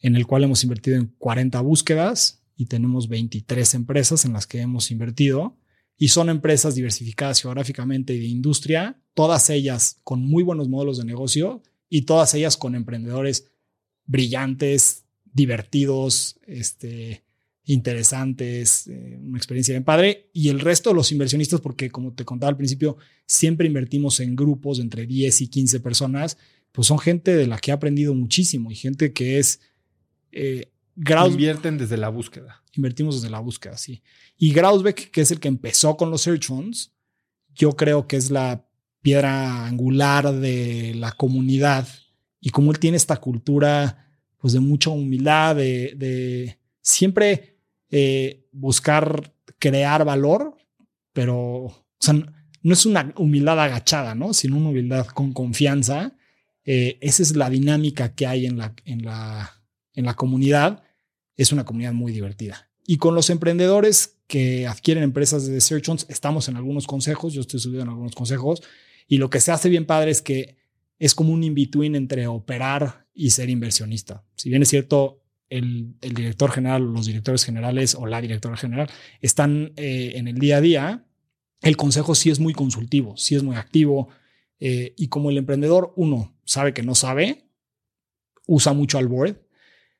en 0.00 0.16
el 0.16 0.26
cual 0.26 0.44
hemos 0.44 0.62
invertido 0.64 0.98
en 0.98 1.06
40 1.18 1.60
búsquedas 1.60 2.42
y 2.56 2.66
tenemos 2.66 3.08
23 3.08 3.74
empresas 3.74 4.24
en 4.24 4.32
las 4.32 4.46
que 4.46 4.60
hemos 4.60 4.90
invertido 4.90 5.56
y 5.96 6.08
son 6.08 6.28
empresas 6.28 6.74
diversificadas 6.74 7.40
geográficamente 7.40 8.14
y 8.14 8.18
de 8.18 8.26
industria, 8.26 9.00
todas 9.14 9.50
ellas 9.50 10.00
con 10.02 10.20
muy 10.20 10.42
buenos 10.42 10.68
modelos 10.68 10.98
de 10.98 11.04
negocio 11.04 11.62
y 11.88 12.02
todas 12.02 12.34
ellas 12.34 12.56
con 12.56 12.74
emprendedores 12.74 13.52
brillantes, 14.04 15.04
divertidos, 15.32 16.40
este, 16.46 17.24
interesantes, 17.72 18.86
eh, 18.86 19.18
una 19.20 19.38
experiencia 19.38 19.72
bien 19.72 19.84
padre. 19.84 20.30
Y 20.32 20.48
el 20.48 20.60
resto 20.60 20.90
de 20.90 20.96
los 20.96 21.12
inversionistas, 21.12 21.60
porque 21.60 21.90
como 21.90 22.12
te 22.12 22.24
contaba 22.24 22.50
al 22.50 22.56
principio, 22.56 22.96
siempre 23.26 23.66
invertimos 23.66 24.20
en 24.20 24.36
grupos 24.36 24.78
de 24.78 24.84
entre 24.84 25.06
10 25.06 25.40
y 25.40 25.48
15 25.48 25.80
personas, 25.80 26.38
pues 26.72 26.86
son 26.88 26.98
gente 26.98 27.34
de 27.34 27.46
la 27.46 27.58
que 27.58 27.70
ha 27.70 27.74
aprendido 27.74 28.14
muchísimo 28.14 28.70
y 28.70 28.74
gente 28.74 29.12
que 29.12 29.38
es... 29.38 29.60
Eh, 30.32 30.68
Invierten 31.32 31.78
desde 31.78 31.96
la 31.96 32.10
búsqueda. 32.10 32.62
Invertimos 32.74 33.16
desde 33.16 33.30
la 33.30 33.40
búsqueda, 33.40 33.78
sí. 33.78 34.02
Y 34.36 34.52
Grausbeck, 34.52 35.10
que 35.10 35.22
es 35.22 35.30
el 35.30 35.40
que 35.40 35.48
empezó 35.48 35.96
con 35.96 36.10
los 36.10 36.22
search 36.22 36.46
funds, 36.46 36.92
yo 37.54 37.72
creo 37.72 38.06
que 38.06 38.16
es 38.16 38.30
la 38.30 38.66
piedra 39.00 39.66
angular 39.66 40.32
de 40.32 40.94
la 40.94 41.12
comunidad 41.12 41.88
y 42.40 42.50
como 42.50 42.70
él 42.70 42.78
tiene 42.78 42.96
esta 42.96 43.16
cultura 43.16 44.08
pues 44.38 44.52
de 44.52 44.60
mucha 44.60 44.90
humildad, 44.90 45.56
de, 45.56 45.94
de 45.96 46.58
siempre 46.80 47.51
eh, 47.92 48.48
buscar 48.50 49.32
crear 49.58 50.04
valor, 50.04 50.56
pero 51.12 51.86
no 52.62 52.72
es 52.72 52.86
una 52.86 53.12
humildad 53.16 53.60
agachada, 53.60 54.14
¿no? 54.14 54.32
sino 54.34 54.56
una 54.56 54.70
humildad 54.70 55.06
con 55.06 55.32
confianza. 55.32 56.16
Eh, 56.64 56.98
esa 57.00 57.22
es 57.22 57.36
la 57.36 57.50
dinámica 57.50 58.14
que 58.14 58.26
hay 58.26 58.46
en 58.46 58.56
la, 58.58 58.74
en, 58.84 59.04
la, 59.04 59.62
en 59.94 60.06
la 60.06 60.14
comunidad. 60.14 60.82
Es 61.36 61.52
una 61.52 61.64
comunidad 61.64 61.92
muy 61.92 62.12
divertida. 62.12 62.70
Y 62.86 62.96
con 62.96 63.14
los 63.14 63.30
emprendedores 63.30 64.16
que 64.26 64.66
adquieren 64.66 65.04
empresas 65.04 65.46
de 65.46 65.60
Search 65.60 66.06
estamos 66.08 66.48
en 66.48 66.56
algunos 66.56 66.86
consejos, 66.86 67.34
yo 67.34 67.42
estoy 67.42 67.60
subido 67.60 67.82
en 67.82 67.88
algunos 67.88 68.14
consejos, 68.14 68.62
y 69.06 69.18
lo 69.18 69.28
que 69.28 69.40
se 69.40 69.52
hace 69.52 69.68
bien 69.68 69.84
padre 69.84 70.10
es 70.10 70.22
que 70.22 70.56
es 70.98 71.14
como 71.14 71.32
un 71.32 71.44
in-between 71.44 71.94
entre 71.94 72.26
operar 72.26 73.06
y 73.12 73.30
ser 73.30 73.50
inversionista. 73.50 74.24
Si 74.36 74.48
bien 74.48 74.62
es 74.62 74.68
cierto, 74.68 75.21
el, 75.52 75.94
director 76.00 76.50
general, 76.50 76.82
los 76.82 77.06
directores 77.06 77.44
generales 77.44 77.94
o 77.94 78.06
la 78.06 78.20
directora 78.20 78.56
general 78.56 78.88
están 79.20 79.72
eh, 79.76 80.12
en 80.14 80.26
el 80.28 80.38
día 80.38 80.56
a 80.56 80.60
día, 80.60 81.06
el 81.60 81.76
consejo 81.76 82.14
sí 82.14 82.30
es 82.30 82.40
muy 82.40 82.54
consultivo, 82.54 83.16
sí 83.16 83.36
es 83.36 83.42
muy 83.42 83.56
activo. 83.56 84.08
Eh, 84.58 84.94
y 84.96 85.08
como 85.08 85.30
el 85.30 85.38
emprendedor, 85.38 85.92
uno 85.96 86.36
sabe 86.44 86.72
que 86.72 86.82
no 86.82 86.94
sabe, 86.94 87.46
usa 88.46 88.72
mucho 88.72 88.98
al 88.98 89.08
board 89.08 89.40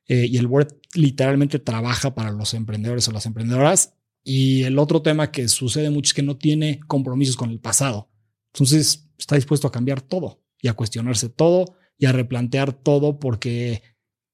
eh, 0.07 0.25
y 0.29 0.37
el 0.37 0.47
board 0.47 0.75
literalmente 0.95 1.59
trabaja 1.59 2.15
para 2.15 2.31
los 2.31 2.53
emprendedores 2.53 3.07
o 3.07 3.11
las 3.11 3.25
emprendedoras. 3.25 3.95
Y 4.23 4.63
el 4.63 4.79
otro 4.79 5.01
tema 5.01 5.31
que 5.31 5.47
sucede 5.47 5.89
mucho 5.89 6.09
es 6.09 6.13
que 6.13 6.23
no 6.23 6.37
tiene 6.37 6.79
compromisos 6.87 7.35
con 7.35 7.51
el 7.51 7.59
pasado. 7.59 8.09
Entonces 8.53 9.09
está 9.17 9.35
dispuesto 9.35 9.67
a 9.67 9.71
cambiar 9.71 10.01
todo 10.01 10.41
y 10.61 10.67
a 10.67 10.73
cuestionarse 10.73 11.29
todo 11.29 11.77
y 11.97 12.05
a 12.05 12.11
replantear 12.11 12.73
todo 12.73 13.19
porque 13.19 13.83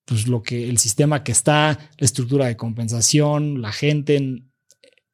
pues 0.09 0.27
lo 0.27 0.41
que 0.41 0.67
el 0.67 0.79
sistema 0.79 1.23
que 1.23 1.31
está, 1.31 1.77
la 1.97 2.05
estructura 2.05 2.47
de 2.47 2.57
compensación, 2.57 3.61
la 3.61 3.71
gente, 3.71 4.41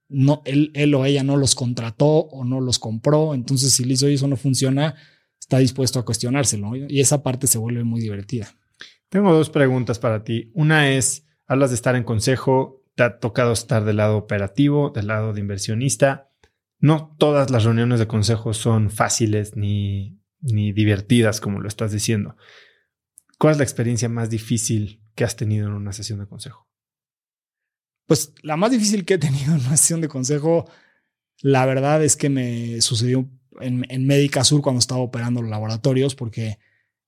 no, 0.07 0.41
él, 0.45 0.72
él 0.73 0.95
o 0.95 1.03
ella 1.03 1.22
no 1.22 1.35
los 1.35 1.53
contrató 1.53 2.07
o 2.07 2.45
no 2.45 2.61
los 2.61 2.80
compró. 2.80 3.34
Entonces, 3.34 3.73
si 3.73 3.84
le 3.84 3.95
hizo 3.95 4.07
eso 4.07 4.27
no 4.30 4.38
funciona, 4.38 4.95
está 5.38 5.57
dispuesto 5.57 5.99
a 5.99 6.05
cuestionárselo. 6.05 6.77
Y 6.77 7.01
esa 7.01 7.23
parte 7.23 7.45
se 7.45 7.57
vuelve 7.57 7.84
muy 7.84 7.99
divertida. 7.99 8.47
Tengo 9.09 9.34
dos 9.34 9.49
preguntas 9.49 9.99
para 9.99 10.23
ti. 10.23 10.49
Una 10.53 10.89
es, 10.91 11.27
hablas 11.45 11.72
de 11.72 11.76
estar 11.76 11.97
en 11.97 12.05
consejo, 12.05 12.81
te 12.95 13.03
ha 13.03 13.19
tocado 13.19 13.51
estar 13.51 13.84
del 13.84 13.97
lado 13.97 14.15
operativo, 14.15 14.91
del 14.91 15.07
lado 15.07 15.34
de 15.34 15.41
inversionista. 15.41 16.31
No 16.80 17.13
todas 17.19 17.51
las 17.51 17.65
reuniones 17.65 17.99
de 17.99 18.07
consejo 18.07 18.53
son 18.53 18.89
fáciles 18.89 19.57
ni, 19.57 20.22
ni 20.39 20.72
divertidas, 20.72 21.41
como 21.41 21.59
lo 21.59 21.67
estás 21.67 21.91
diciendo. 21.91 22.38
¿Cuál 23.38 23.53
es 23.53 23.57
la 23.57 23.64
experiencia 23.64 24.10
más 24.10 24.30
difícil 24.30 25.02
que 25.14 25.24
has 25.24 25.36
tenido 25.36 25.68
en 25.68 25.74
una 25.74 25.94
sesión 25.94 26.20
de 26.20 26.28
consejo? 26.28 26.68
Pues 28.06 28.34
la 28.44 28.56
más 28.56 28.72
difícil 28.72 29.06
que 29.06 29.16
he 29.16 29.18
tenido 29.18 29.56
en 29.56 29.62
una 29.62 29.78
sesión 29.78 30.02
de 30.02 30.07
consejo, 30.07 30.70
la 31.41 31.66
verdad 31.66 32.03
es 32.03 32.16
que 32.16 32.30
me 32.30 32.82
sucedió 32.82 33.30
en, 33.60 34.06
Médica 34.06 34.44
Sur 34.44 34.62
cuando 34.62 34.80
estaba 34.80 35.02
operando 35.02 35.41
los 35.41 35.49
laboratorios, 35.49 36.16
porque 36.16 36.60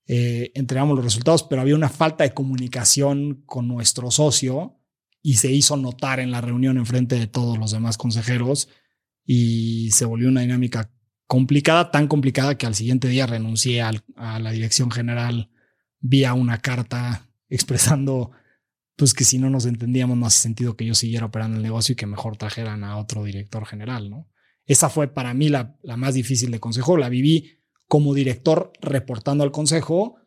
eh, 0.06 0.52
entregamos 0.56 0.96
los 0.96 1.06
resultados, 1.06 1.44
pero 1.44 1.62
había 1.62 1.76
una 1.76 1.90
falta 1.90 2.24
de 2.24 2.34
comunicación 2.34 3.44
con 3.46 3.68
nuestro 3.68 4.12
socio 4.12 4.80
y 5.22 5.36
se 5.36 5.52
hizo 5.52 5.76
notar 5.76 6.20
en 6.20 6.32
la 6.32 6.40
reunión 6.40 6.78
en 6.78 6.86
frente 6.86 7.16
de 7.20 7.28
todos 7.28 7.58
los 7.58 7.72
demás 7.72 7.98
consejeros 7.98 8.70
y 9.26 9.92
se 9.92 10.06
volvió 10.06 10.30
una 10.30 10.42
dinámica 10.42 10.90
complicada, 11.26 11.92
tan 11.92 12.08
complicada 12.08 12.58
que 12.58 12.66
al 12.66 12.76
siguiente 12.76 13.10
día 13.10 13.28
renuncié 13.28 13.82
a 13.82 13.92
la 14.40 14.52
dirección 14.52 14.90
general 14.90 15.50
vía 16.10 16.34
una 16.34 16.60
carta 16.60 17.28
expresando 17.50 18.32
pues 18.96 19.14
que 19.14 19.24
si 19.24 19.38
no 19.38 19.50
nos 19.50 19.66
entendíamos 19.66 20.18
no 20.18 20.26
hace 20.26 20.40
sentido 20.40 20.76
que 20.76 20.86
yo 20.86 20.96
siguiera 20.96 21.28
operando 21.28 21.58
el 21.58 21.64
negocio 21.64 21.94
y 21.94 21.96
que 21.96 22.08
mejor 22.08 22.36
trajeran 22.36 22.84
a 22.84 22.98
otro 22.98 23.24
director 23.24 23.66
general, 23.66 24.10
¿no? 24.10 24.28
Esa 24.66 24.90
fue 24.90 25.08
para 25.08 25.34
mí 25.34 25.50
la, 25.50 25.78
la 25.84 25.98
más 25.98 26.16
difícil 26.16 26.52
de 26.52 26.60
consejo. 26.60 26.98
La 26.98 27.08
viví 27.08 27.60
como 27.88 28.14
director 28.14 28.74
reportando 28.82 29.44
al 29.44 29.52
consejo 29.52 30.18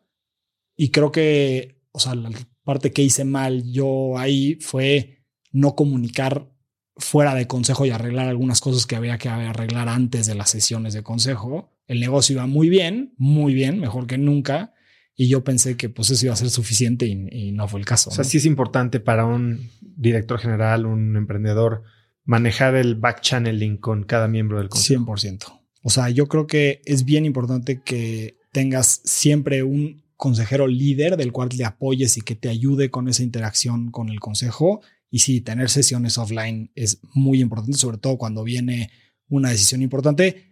y 0.75 0.89
creo 0.89 1.11
que, 1.11 1.83
o 1.91 1.99
sea, 1.99 2.15
la 2.15 2.31
parte 2.63 2.91
que 2.91 3.03
hice 3.03 3.23
mal 3.23 3.63
yo 3.71 4.17
ahí 4.17 4.55
fue 4.61 5.25
no 5.51 5.75
comunicar 5.75 6.49
fuera 6.97 7.35
de 7.35 7.47
consejo 7.47 7.85
y 7.85 7.89
arreglar 7.89 8.27
algunas 8.27 8.61
cosas 8.61 8.85
que 8.85 8.95
había 8.95 9.17
que 9.17 9.29
arreglar 9.29 9.89
antes 9.89 10.27
de 10.27 10.35
las 10.35 10.49
sesiones 10.49 10.93
de 10.93 11.03
consejo. 11.03 11.71
El 11.87 11.99
negocio 11.99 12.33
iba 12.33 12.47
muy 12.47 12.69
bien, 12.69 13.13
muy 13.17 13.53
bien, 13.53 13.79
mejor 13.79 14.07
que 14.07 14.17
nunca. 14.17 14.73
Y 15.21 15.27
yo 15.27 15.43
pensé 15.43 15.77
que 15.77 15.87
pues 15.87 16.09
eso 16.09 16.25
iba 16.25 16.33
a 16.33 16.35
ser 16.35 16.49
suficiente 16.49 17.05
y, 17.05 17.51
no 17.51 17.67
fue 17.67 17.79
el 17.79 17.85
caso. 17.85 18.09
O 18.09 18.13
sea, 18.13 18.23
sí 18.23 18.37
es 18.37 18.45
importante 18.47 18.99
para 18.99 19.23
un 19.23 19.69
director 19.79 20.39
general, 20.39 20.87
un 20.87 21.15
emprendedor, 21.15 21.83
manejar 22.23 22.73
el 22.73 22.95
back 22.95 23.21
channeling 23.21 23.77
con 23.77 24.03
cada 24.03 24.27
miembro 24.27 24.57
del 24.57 24.69
consejo. 24.69 25.05
100%. 25.05 25.61
O 25.83 25.91
sea, 25.91 26.09
yo 26.09 26.27
creo 26.27 26.47
que 26.47 26.81
es 26.85 27.05
bien 27.05 27.25
importante 27.25 27.83
que 27.83 28.39
tengas 28.51 29.01
siempre 29.03 29.61
un 29.61 30.01
consejero 30.15 30.65
líder 30.65 31.17
del 31.17 31.31
cual 31.31 31.49
le 31.55 31.65
apoyes 31.65 32.17
y 32.17 32.21
que 32.21 32.33
te 32.33 32.49
ayude 32.49 32.89
con 32.89 33.07
esa 33.07 33.21
interacción 33.21 33.91
con 33.91 34.09
el 34.09 34.19
consejo. 34.19 34.81
Y 35.11 35.19
sí, 35.19 35.39
tener 35.39 35.69
sesiones 35.69 36.17
offline 36.17 36.71
es 36.73 36.97
muy 37.13 37.41
importante, 37.41 37.77
sobre 37.77 37.99
todo 37.99 38.17
cuando 38.17 38.43
viene 38.43 38.89
una 39.29 39.51
decisión 39.51 39.83
importante. 39.83 40.47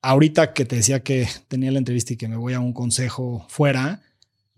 Ahorita 0.00 0.54
que 0.54 0.64
te 0.64 0.76
decía 0.76 1.02
que 1.02 1.28
tenía 1.48 1.70
la 1.70 1.78
entrevista 1.78 2.14
y 2.14 2.16
que 2.16 2.28
me 2.28 2.36
voy 2.36 2.54
a 2.54 2.60
un 2.60 2.72
consejo 2.72 3.44
fuera, 3.50 4.00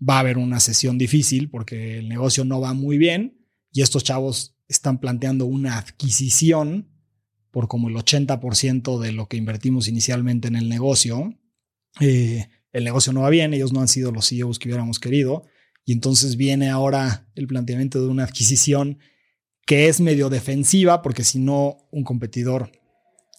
va 0.01 0.17
a 0.17 0.19
haber 0.19 0.37
una 0.37 0.59
sesión 0.59 0.97
difícil 0.97 1.49
porque 1.49 1.99
el 1.99 2.09
negocio 2.09 2.45
no 2.45 2.59
va 2.61 2.73
muy 2.73 2.97
bien 2.97 3.45
y 3.71 3.81
estos 3.81 4.03
chavos 4.03 4.55
están 4.67 4.99
planteando 4.99 5.45
una 5.45 5.77
adquisición 5.77 6.89
por 7.51 7.67
como 7.67 7.89
el 7.89 7.95
80% 7.95 8.99
de 8.99 9.11
lo 9.11 9.27
que 9.27 9.37
invertimos 9.37 9.87
inicialmente 9.87 10.47
en 10.47 10.55
el 10.55 10.69
negocio. 10.69 11.39
Eh, 11.99 12.47
el 12.71 12.83
negocio 12.83 13.13
no 13.13 13.21
va 13.21 13.29
bien, 13.29 13.53
ellos 13.53 13.73
no 13.73 13.81
han 13.81 13.87
sido 13.87 14.11
los 14.11 14.29
CEOs 14.29 14.59
que 14.59 14.69
hubiéramos 14.69 14.99
querido. 14.99 15.45
Y 15.85 15.93
entonces 15.93 16.35
viene 16.35 16.69
ahora 16.69 17.27
el 17.35 17.47
planteamiento 17.47 18.01
de 18.01 18.07
una 18.07 18.25
adquisición 18.25 18.99
que 19.65 19.87
es 19.87 19.99
medio 19.99 20.29
defensiva, 20.29 21.01
porque 21.01 21.23
si 21.23 21.39
no, 21.39 21.77
un 21.91 22.03
competidor 22.03 22.71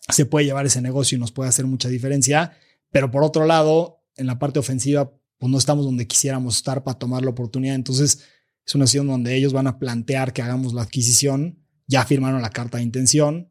se 0.09 0.27
puede 0.27 0.47
llevar 0.47 0.67
ese 0.67 0.81
negocio 0.81 1.17
y 1.17 1.21
nos 1.21 1.31
puede 1.33 1.51
hacer 1.51 1.67
mucha 1.67 1.89
diferencia. 1.89 2.57
Pero 2.91 3.11
por 3.11 3.23
otro 3.23 3.45
lado, 3.45 4.03
en 4.17 4.27
la 4.27 4.39
parte 4.39 4.59
ofensiva, 4.59 5.13
pues 5.39 5.51
no 5.51 5.59
estamos 5.59 5.85
donde 5.85 6.07
quisiéramos 6.07 6.57
estar 6.57 6.85
para 6.85 6.99
tomar 6.99 7.23
la 7.23 7.31
oportunidad. 7.31 7.75
Entonces, 7.75 8.25
es 8.67 8.75
una 8.75 8.87
situación 8.87 9.07
donde 9.07 9.35
ellos 9.35 9.53
van 9.53 9.67
a 9.67 9.79
plantear 9.79 10.33
que 10.33 10.43
hagamos 10.43 10.75
la 10.75 10.83
adquisición. 10.83 11.65
Ya 11.87 12.05
firmaron 12.05 12.43
la 12.43 12.51
carta 12.51 12.79
de 12.79 12.85
intención 12.85 13.51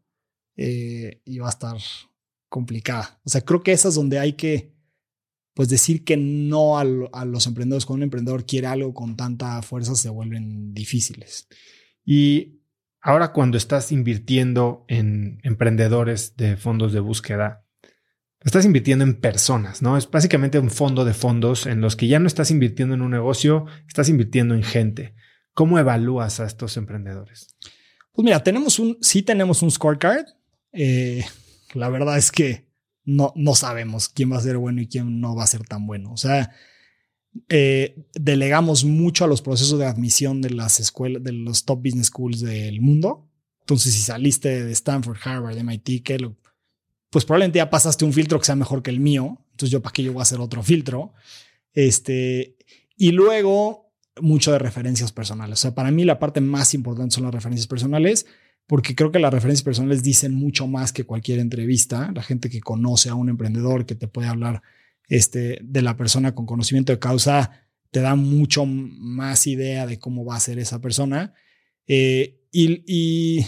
eh, 0.55 1.21
y 1.25 1.39
va 1.39 1.47
a 1.47 1.51
estar 1.51 1.77
complicada. 2.49 3.19
O 3.23 3.29
sea, 3.29 3.41
creo 3.41 3.63
que 3.63 3.71
esa 3.71 3.87
es 3.87 3.95
donde 3.95 4.19
hay 4.19 4.33
que 4.33 4.77
pues 5.57 5.69
decir 5.69 6.03
que 6.03 6.17
no 6.17 6.77
a, 6.77 6.83
los 6.83 7.47
emprendedores 7.47 7.87
cuando 7.87 8.01
un 8.01 8.03
emprendedor 8.03 8.45
quiere 8.45 8.67
algo 8.67 8.93
con 8.93 9.17
tanta 9.17 9.59
fuerza 9.63 9.95
se 9.95 10.09
vuelven 10.09 10.71
difíciles. 10.71 11.47
Y 12.05 12.61
ahora 13.01 13.33
cuando 13.33 13.57
estás 13.57 13.91
invirtiendo 13.91 14.85
en 14.87 15.39
emprendedores 15.41 16.37
de 16.37 16.57
fondos 16.57 16.93
de 16.93 16.99
búsqueda, 16.99 17.66
estás 18.47 18.65
invirtiendo 18.65 19.03
en 19.03 19.19
personas, 19.19 19.81
¿no? 19.81 19.97
Es 19.97 20.09
básicamente 20.09 20.59
un 20.59 20.71
fondo 20.71 21.05
de 21.05 21.13
fondos 21.13 21.65
en 21.65 21.81
los 21.81 21.95
que 21.95 22.07
ya 22.07 22.19
no 22.19 22.27
estás 22.27 22.51
invirtiendo 22.51 22.95
en 22.95 23.01
un 23.01 23.11
negocio, 23.11 23.65
estás 23.87 24.09
invirtiendo 24.09 24.55
en 24.55 24.63
gente. 24.63 25.13
¿Cómo 25.53 25.79
evalúas 25.79 26.39
a 26.39 26.45
estos 26.45 26.77
emprendedores? 26.77 27.55
Pues 28.11 28.23
mira, 28.23 28.43
tenemos 28.43 28.79
un, 28.79 28.97
sí 29.01 29.21
tenemos 29.21 29.61
un 29.61 29.71
scorecard 29.71 30.25
eh, 30.71 31.23
la 31.73 31.89
verdad 31.89 32.17
es 32.17 32.31
que 32.31 32.67
no, 33.03 33.33
no 33.35 33.55
sabemos 33.55 34.09
quién 34.09 34.31
va 34.31 34.37
a 34.37 34.41
ser 34.41 34.57
bueno 34.57 34.81
y 34.81 34.87
quién 34.87 35.19
no 35.19 35.35
va 35.35 35.43
a 35.43 35.47
ser 35.47 35.65
tan 35.65 35.87
bueno. 35.87 36.11
O 36.11 36.17
sea, 36.17 36.51
eh, 37.49 38.05
delegamos 38.13 38.83
mucho 38.83 39.25
a 39.25 39.27
los 39.27 39.41
procesos 39.41 39.79
de 39.79 39.85
admisión 39.85 40.41
de 40.41 40.51
las 40.51 40.79
escuelas, 40.79 41.23
de 41.23 41.31
los 41.31 41.65
top 41.65 41.79
business 41.83 42.07
schools 42.07 42.41
del 42.41 42.81
mundo. 42.81 43.29
Entonces, 43.61 43.93
si 43.93 44.01
saliste 44.01 44.63
de 44.63 44.71
Stanford, 44.71 45.17
Harvard, 45.23 45.57
MIT, 45.57 46.03
Kellogg, 46.03 46.37
pues 47.09 47.25
probablemente 47.25 47.57
ya 47.57 47.69
pasaste 47.69 48.05
un 48.05 48.13
filtro 48.13 48.39
que 48.39 48.45
sea 48.45 48.55
mejor 48.55 48.83
que 48.83 48.91
el 48.91 48.99
mío. 48.99 49.37
Entonces, 49.51 49.71
yo 49.71 49.81
para 49.81 49.93
qué 49.93 50.03
yo 50.03 50.13
voy 50.13 50.21
a 50.21 50.23
hacer 50.23 50.39
otro 50.39 50.63
filtro. 50.63 51.13
Este, 51.73 52.57
y 52.95 53.11
luego, 53.11 53.91
mucho 54.21 54.51
de 54.51 54.59
referencias 54.59 55.11
personales. 55.11 55.59
O 55.59 55.61
sea, 55.61 55.75
para 55.75 55.91
mí 55.91 56.03
la 56.03 56.19
parte 56.19 56.41
más 56.41 56.73
importante 56.73 57.15
son 57.15 57.23
las 57.23 57.33
referencias 57.33 57.67
personales 57.67 58.25
porque 58.67 58.95
creo 58.95 59.11
que 59.11 59.19
las 59.19 59.33
referencias 59.33 59.63
personales 59.63 60.03
dicen 60.03 60.33
mucho 60.33 60.67
más 60.67 60.91
que 60.91 61.05
cualquier 61.05 61.39
entrevista. 61.39 62.11
La 62.13 62.21
gente 62.21 62.49
que 62.49 62.59
conoce 62.59 63.09
a 63.09 63.15
un 63.15 63.29
emprendedor, 63.29 63.85
que 63.85 63.95
te 63.95 64.09
puede 64.09 64.27
hablar 64.27 64.61
este, 65.07 65.59
de 65.63 65.81
la 65.81 65.95
persona 65.95 66.35
con 66.35 66.45
conocimiento 66.45 66.91
de 66.91 66.99
causa, 66.99 67.65
te 67.91 68.01
da 68.01 68.15
mucho 68.15 68.65
más 68.65 69.47
idea 69.47 69.87
de 69.87 69.99
cómo 69.99 70.25
va 70.25 70.35
a 70.35 70.41
ser 70.41 70.59
esa 70.59 70.81
persona. 70.81 71.33
Eh, 71.87 72.41
y, 72.51 72.83
y, 72.85 73.45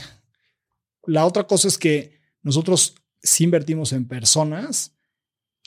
la 1.06 1.26
otra 1.26 1.46
cosa 1.48 1.68
es 1.68 1.78
que 1.78 2.20
nosotros, 2.42 2.96
si 3.22 3.44
invertimos 3.44 3.94
en 3.94 4.08
personas, 4.08 4.96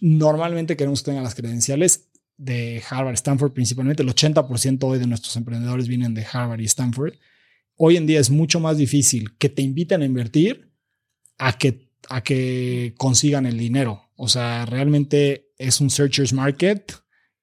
normalmente 0.01 0.77
queremos 0.77 1.03
que 1.03 1.07
tengan 1.07 1.25
las 1.25 1.35
credenciales 1.35 2.11
de 2.37 2.83
Harvard, 2.89 3.15
Stanford 3.15 3.53
principalmente. 3.53 4.03
El 4.03 4.09
80% 4.09 4.83
hoy 4.85 4.99
de 4.99 5.07
nuestros 5.07 5.37
emprendedores 5.37 5.89
vienen 5.89 6.15
de 6.15 6.27
Harvard 6.31 6.61
y 6.61 6.65
Stanford 6.65 7.15
hoy 7.77 7.97
en 7.97 8.07
día 8.07 8.21
es 8.21 8.31
mucho 8.31 8.61
más 8.61 8.77
difícil 8.77 9.37
que 9.39 9.49
te 9.49 9.63
inviten 9.63 10.03
a 10.03 10.05
invertir 10.05 10.71
a 11.39 11.59
que, 11.59 11.89
a 12.09 12.23
que 12.23 12.95
consigan 12.97 13.47
el 13.47 13.59
dinero. 13.59 14.11
O 14.17 14.29
sea, 14.29 14.67
realmente 14.67 15.53
es 15.59 15.81
un 15.81 15.91
searcher's 15.91 16.33
market 16.33 16.93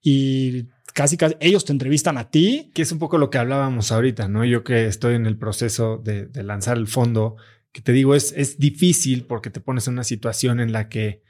y 0.02 0.68
casi, 0.94 1.18
casi 1.18 1.36
ellos 1.42 1.66
te 1.66 1.74
entrevistan 1.74 2.18
a 2.18 2.30
ti. 2.32 2.72
Que 2.74 2.84
es 2.84 2.92
un 2.92 3.00
poco 3.00 3.18
lo 3.18 3.30
que 3.30 3.38
hablábamos 3.38 3.92
ahorita, 3.92 4.28
¿no? 4.28 4.46
Yo 4.46 4.64
que 4.64 4.88
estoy 4.88 5.16
en 5.16 5.26
el 5.26 5.38
proceso 5.38 5.98
de, 5.98 6.28
de 6.28 6.44
lanzar 6.44 6.78
el 6.78 6.88
fondo, 6.88 7.36
que 7.72 7.82
te 7.82 7.92
digo, 7.92 8.16
es, 8.16 8.34
es 8.36 8.60
difícil 8.60 9.26
porque 9.26 9.50
te 9.50 9.60
pones 9.60 9.88
en 9.88 9.94
una 9.94 10.04
situación 10.04 10.60
en 10.60 10.72
la 10.72 10.90
que 10.90 11.22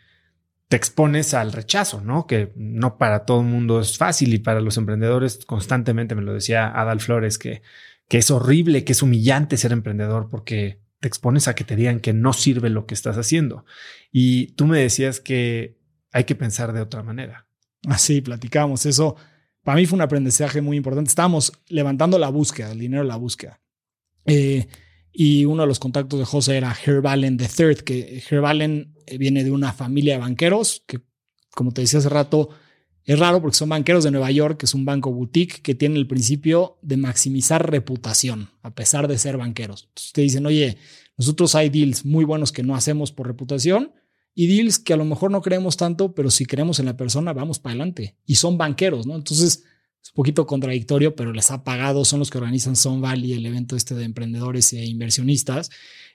te 0.67 0.77
expones 0.77 1.33
al 1.33 1.51
rechazo, 1.51 2.01
¿no? 2.01 2.27
Que 2.27 2.53
no 2.55 2.97
para 2.97 3.25
todo 3.25 3.41
el 3.41 3.47
mundo 3.47 3.79
es 3.79 3.97
fácil 3.97 4.33
y 4.33 4.39
para 4.39 4.61
los 4.61 4.77
emprendedores 4.77 5.39
constantemente 5.45 6.15
me 6.15 6.21
lo 6.21 6.33
decía 6.33 6.67
Adal 6.67 6.99
Flores 6.99 7.37
que 7.37 7.61
que 8.09 8.17
es 8.17 8.31
horrible, 8.31 8.83
que 8.83 8.91
es 8.91 9.03
humillante 9.03 9.55
ser 9.55 9.71
emprendedor 9.71 10.29
porque 10.29 10.81
te 10.99 11.07
expones 11.07 11.47
a 11.47 11.55
que 11.55 11.63
te 11.63 11.77
digan 11.77 12.01
que 12.01 12.11
no 12.11 12.33
sirve 12.33 12.69
lo 12.69 12.85
que 12.85 12.95
estás 12.95 13.17
haciendo. 13.17 13.63
Y 14.11 14.47
tú 14.53 14.65
me 14.65 14.79
decías 14.79 15.21
que 15.21 15.77
hay 16.11 16.25
que 16.25 16.35
pensar 16.35 16.73
de 16.73 16.81
otra 16.81 17.03
manera. 17.03 17.47
Así, 17.87 18.19
platicamos. 18.19 18.85
Eso 18.85 19.15
para 19.63 19.77
mí 19.77 19.85
fue 19.85 19.95
un 19.95 20.01
aprendizaje 20.01 20.59
muy 20.59 20.75
importante. 20.75 21.07
Estábamos 21.07 21.53
levantando 21.67 22.17
la 22.17 22.29
búsqueda, 22.29 22.71
el 22.71 22.79
dinero 22.79 23.03
la 23.03 23.15
búsqueda. 23.15 23.61
Eh, 24.25 24.67
y 25.11 25.45
uno 25.45 25.63
de 25.63 25.67
los 25.67 25.79
contactos 25.79 26.19
de 26.19 26.25
José 26.25 26.57
era 26.57 26.75
Herb 26.85 27.05
Allen 27.07 27.37
III, 27.39 27.75
que 27.83 28.23
Herb 28.29 28.45
Allen 28.45 28.95
viene 29.17 29.43
de 29.43 29.51
una 29.51 29.73
familia 29.73 30.13
de 30.13 30.19
banqueros 30.19 30.83
que, 30.85 31.01
como 31.51 31.71
te 31.71 31.81
decía 31.81 31.99
hace 31.99 32.09
rato, 32.09 32.49
Es 33.09 33.17
raro 33.17 33.41
porque 33.41 33.57
son 33.57 33.69
banqueros 33.69 34.03
de 34.03 34.11
Nueva 34.11 34.29
York, 34.29 34.59
que 34.59 34.67
es 34.67 34.75
un 34.75 34.85
banco 34.85 35.11
boutique 35.11 35.63
que 35.63 35.73
tiene 35.73 35.97
el 35.97 36.05
principio 36.05 36.77
de 36.83 36.95
maximizar 36.95 37.67
reputación, 37.71 38.51
a 38.61 38.75
pesar 38.75 39.07
de 39.07 39.17
ser 39.17 39.35
banqueros. 39.35 39.85
Entonces 39.89 40.13
te 40.13 40.21
dicen, 40.21 40.45
oye, 40.45 40.77
nosotros 41.17 41.55
hay 41.55 41.69
deals 41.69 42.05
muy 42.05 42.23
buenos 42.23 42.51
que 42.51 42.61
no 42.61 42.75
hacemos 42.75 43.11
por 43.11 43.25
reputación 43.25 43.93
y 44.35 44.45
deals 44.45 44.77
que 44.77 44.93
a 44.93 44.95
lo 44.95 45.05
mejor 45.05 45.31
no 45.31 45.41
creemos 45.41 45.75
tanto, 45.75 46.13
pero 46.13 46.29
si 46.29 46.45
creemos 46.45 46.77
en 46.77 46.85
la 46.85 46.97
persona, 46.97 47.33
vamos 47.33 47.57
para 47.57 47.71
adelante. 47.71 48.15
Y 48.27 48.35
son 48.35 48.59
banqueros, 48.59 49.07
¿no? 49.07 49.15
Entonces 49.15 49.63
es 50.01 50.09
un 50.09 50.15
poquito 50.15 50.45
contradictorio, 50.45 51.15
pero 51.15 51.33
les 51.33 51.51
ha 51.51 51.63
pagado, 51.63 52.05
son 52.05 52.19
los 52.19 52.29
que 52.29 52.37
organizan 52.37 52.75
Son 52.75 53.01
Valley, 53.01 53.33
el 53.33 53.45
evento 53.45 53.75
este 53.75 53.95
de 53.95 54.05
emprendedores 54.05 54.71
e 54.73 54.85
inversionistas. 54.85 55.69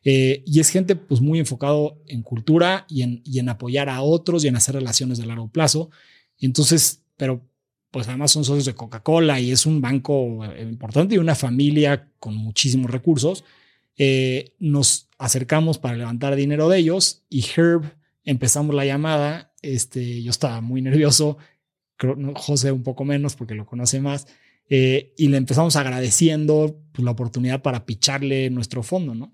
Eh, 0.04 0.42
y 0.46 0.60
es 0.60 0.68
gente 0.68 0.96
pues 0.96 1.20
muy 1.20 1.38
enfocado 1.38 2.02
en 2.06 2.22
cultura 2.22 2.86
y 2.88 3.02
en, 3.02 3.22
y 3.24 3.38
en 3.38 3.48
apoyar 3.48 3.88
a 3.88 4.02
otros 4.02 4.44
y 4.44 4.48
en 4.48 4.56
hacer 4.56 4.74
relaciones 4.74 5.18
de 5.18 5.26
largo 5.26 5.48
plazo. 5.48 5.90
Entonces, 6.38 7.02
pero 7.16 7.46
pues 7.90 8.08
además 8.08 8.32
son 8.32 8.44
socios 8.44 8.64
de 8.64 8.74
Coca-Cola 8.74 9.38
y 9.38 9.52
es 9.52 9.66
un 9.66 9.80
banco 9.80 10.44
eh, 10.44 10.62
importante 10.62 11.14
y 11.14 11.18
una 11.18 11.36
familia 11.36 12.10
con 12.18 12.34
muchísimos 12.34 12.90
recursos. 12.90 13.44
Eh, 13.96 14.54
nos 14.58 15.08
acercamos 15.18 15.78
para 15.78 15.96
levantar 15.96 16.34
dinero 16.34 16.68
de 16.68 16.78
ellos 16.78 17.22
y 17.28 17.44
Herb 17.54 17.84
empezamos 18.24 18.74
la 18.74 18.84
llamada. 18.84 19.52
Este, 19.62 20.22
yo 20.22 20.30
estaba 20.30 20.60
muy 20.60 20.82
nervioso 20.82 21.38
José 22.34 22.72
un 22.72 22.82
poco 22.82 23.04
menos 23.04 23.36
porque 23.36 23.54
lo 23.54 23.66
conoce 23.66 24.00
más, 24.00 24.26
eh, 24.68 25.12
y 25.16 25.28
le 25.28 25.36
empezamos 25.36 25.76
agradeciendo 25.76 26.80
pues, 26.92 27.04
la 27.04 27.10
oportunidad 27.10 27.62
para 27.62 27.84
picharle 27.84 28.48
nuestro 28.50 28.82
fondo, 28.82 29.14
¿no? 29.14 29.32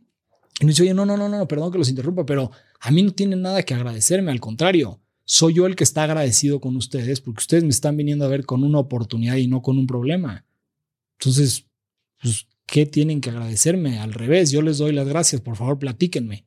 Y 0.61 0.67
nos 0.67 0.75
dice, 0.75 0.83
oye, 0.83 0.95
no, 0.95 1.07
no, 1.07 1.17
no, 1.17 1.29
no, 1.29 1.49
perdón 1.49 1.73
que 1.73 1.79
los 1.79 1.89
interrumpa, 1.89 2.27
pero 2.27 2.51
a 2.81 2.91
mí 2.91 3.03
no 3.03 3.13
tienen 3.13 3.43
nada 3.43 3.63
que 3.63 3.75
agradecerme, 3.75 4.31
al 4.31 4.41
contrario, 4.41 5.01
soy 5.25 5.55
yo 5.55 5.67
el 5.67 5.77
que 5.77 5.85
está 5.85 6.03
agradecido 6.03 6.61
con 6.61 6.77
ustedes 6.77 7.21
porque 7.21 7.41
ustedes 7.41 7.63
me 7.63 7.71
están 7.71 7.97
viniendo 7.97 8.25
a 8.25 8.29
ver 8.29 8.45
con 8.45 8.65
una 8.65 8.81
oportunidad 8.81 9.37
y 9.37 9.47
no 9.47 9.63
con 9.63 9.79
un 9.79 9.87
problema. 9.87 10.45
Entonces, 11.19 11.67
pues, 12.21 12.49
¿qué 12.67 12.85
tienen 12.85 13.21
que 13.21 13.31
agradecerme? 13.31 14.01
Al 14.01 14.13
revés, 14.13 14.51
yo 14.51 14.61
les 14.61 14.79
doy 14.79 14.93
las 14.93 15.07
gracias, 15.07 15.41
por 15.41 15.57
favor, 15.57 15.79
platíquenme. 15.79 16.45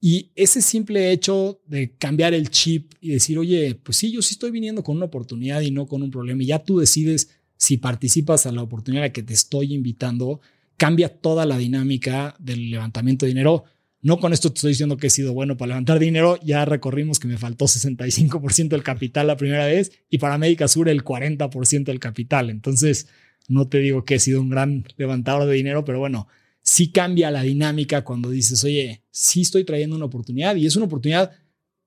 Y 0.00 0.30
ese 0.36 0.62
simple 0.62 1.10
hecho 1.10 1.60
de 1.66 1.96
cambiar 1.96 2.32
el 2.32 2.50
chip 2.50 2.92
y 3.00 3.10
decir, 3.10 3.38
oye, 3.38 3.74
pues 3.74 3.96
sí, 3.96 4.12
yo 4.12 4.22
sí 4.22 4.34
estoy 4.34 4.52
viniendo 4.52 4.84
con 4.84 4.96
una 4.96 5.06
oportunidad 5.06 5.60
y 5.60 5.72
no 5.72 5.86
con 5.86 6.02
un 6.02 6.10
problema, 6.10 6.42
y 6.42 6.46
ya 6.46 6.60
tú 6.60 6.78
decides 6.78 7.30
si 7.56 7.78
participas 7.78 8.46
a 8.46 8.52
la 8.52 8.62
oportunidad 8.62 9.04
a 9.04 9.06
la 9.08 9.12
que 9.12 9.24
te 9.24 9.34
estoy 9.34 9.74
invitando, 9.74 10.40
cambia 10.76 11.08
toda 11.08 11.44
la 11.44 11.58
dinámica 11.58 12.36
del 12.38 12.70
levantamiento 12.70 13.26
de 13.26 13.30
dinero. 13.30 13.64
No 14.00 14.18
con 14.18 14.32
esto 14.32 14.50
te 14.50 14.58
estoy 14.58 14.70
diciendo 14.70 14.96
que 14.96 15.08
he 15.08 15.10
sido 15.10 15.34
bueno 15.34 15.56
para 15.56 15.70
levantar 15.70 15.98
dinero, 15.98 16.38
ya 16.44 16.64
recorrimos 16.64 17.18
que 17.18 17.26
me 17.26 17.36
faltó 17.36 17.64
65% 17.64 18.68
del 18.68 18.84
capital 18.84 19.26
la 19.26 19.36
primera 19.36 19.66
vez 19.66 19.90
y 20.08 20.18
para 20.18 20.38
Médica 20.38 20.68
Sur 20.68 20.88
el 20.88 21.02
40% 21.02 21.84
del 21.84 21.98
capital. 21.98 22.48
Entonces, 22.48 23.08
no 23.48 23.66
te 23.66 23.78
digo 23.78 24.04
que 24.04 24.14
he 24.14 24.18
sido 24.20 24.40
un 24.40 24.50
gran 24.50 24.84
levantador 24.96 25.48
de 25.48 25.54
dinero, 25.54 25.84
pero 25.84 25.98
bueno, 25.98 26.28
sí 26.68 26.92
cambia 26.92 27.30
la 27.30 27.42
dinámica 27.42 28.04
cuando 28.04 28.28
dices, 28.28 28.62
oye, 28.62 29.02
sí 29.10 29.40
estoy 29.40 29.64
trayendo 29.64 29.96
una 29.96 30.04
oportunidad 30.04 30.54
y 30.54 30.66
es 30.66 30.76
una 30.76 30.84
oportunidad 30.84 31.32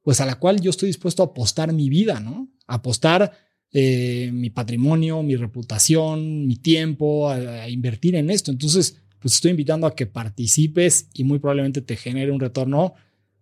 pues 0.01 0.19
a 0.21 0.25
la 0.25 0.39
cual 0.39 0.59
yo 0.59 0.71
estoy 0.71 0.87
dispuesto 0.87 1.21
a 1.21 1.27
apostar 1.27 1.71
mi 1.71 1.87
vida, 1.87 2.19
¿no? 2.19 2.49
apostar 2.65 3.31
eh, 3.71 4.31
mi 4.33 4.49
patrimonio, 4.49 5.21
mi 5.21 5.35
reputación, 5.35 6.47
mi 6.47 6.55
tiempo, 6.55 7.29
a, 7.29 7.69
invertir 7.69 8.15
en 8.15 8.31
esto. 8.31 8.49
Entonces, 8.49 8.97
pues 9.19 9.35
estoy 9.35 9.51
invitando 9.51 9.85
a 9.85 9.95
que 9.95 10.07
participes 10.07 11.09
y 11.13 11.25
muy 11.25 11.37
probablemente 11.37 11.81
te 11.81 11.95
genere 11.95 12.31
un 12.31 12.39
retorno. 12.39 12.95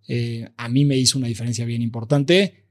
Eh, 0.10 0.50
a 0.58 0.68
mí 0.68 0.84
me 0.84 0.98
hizo 0.98 1.18
una 1.18 1.28
diferencia 1.28 1.64
bien 1.64 1.82
importante. 1.82 2.66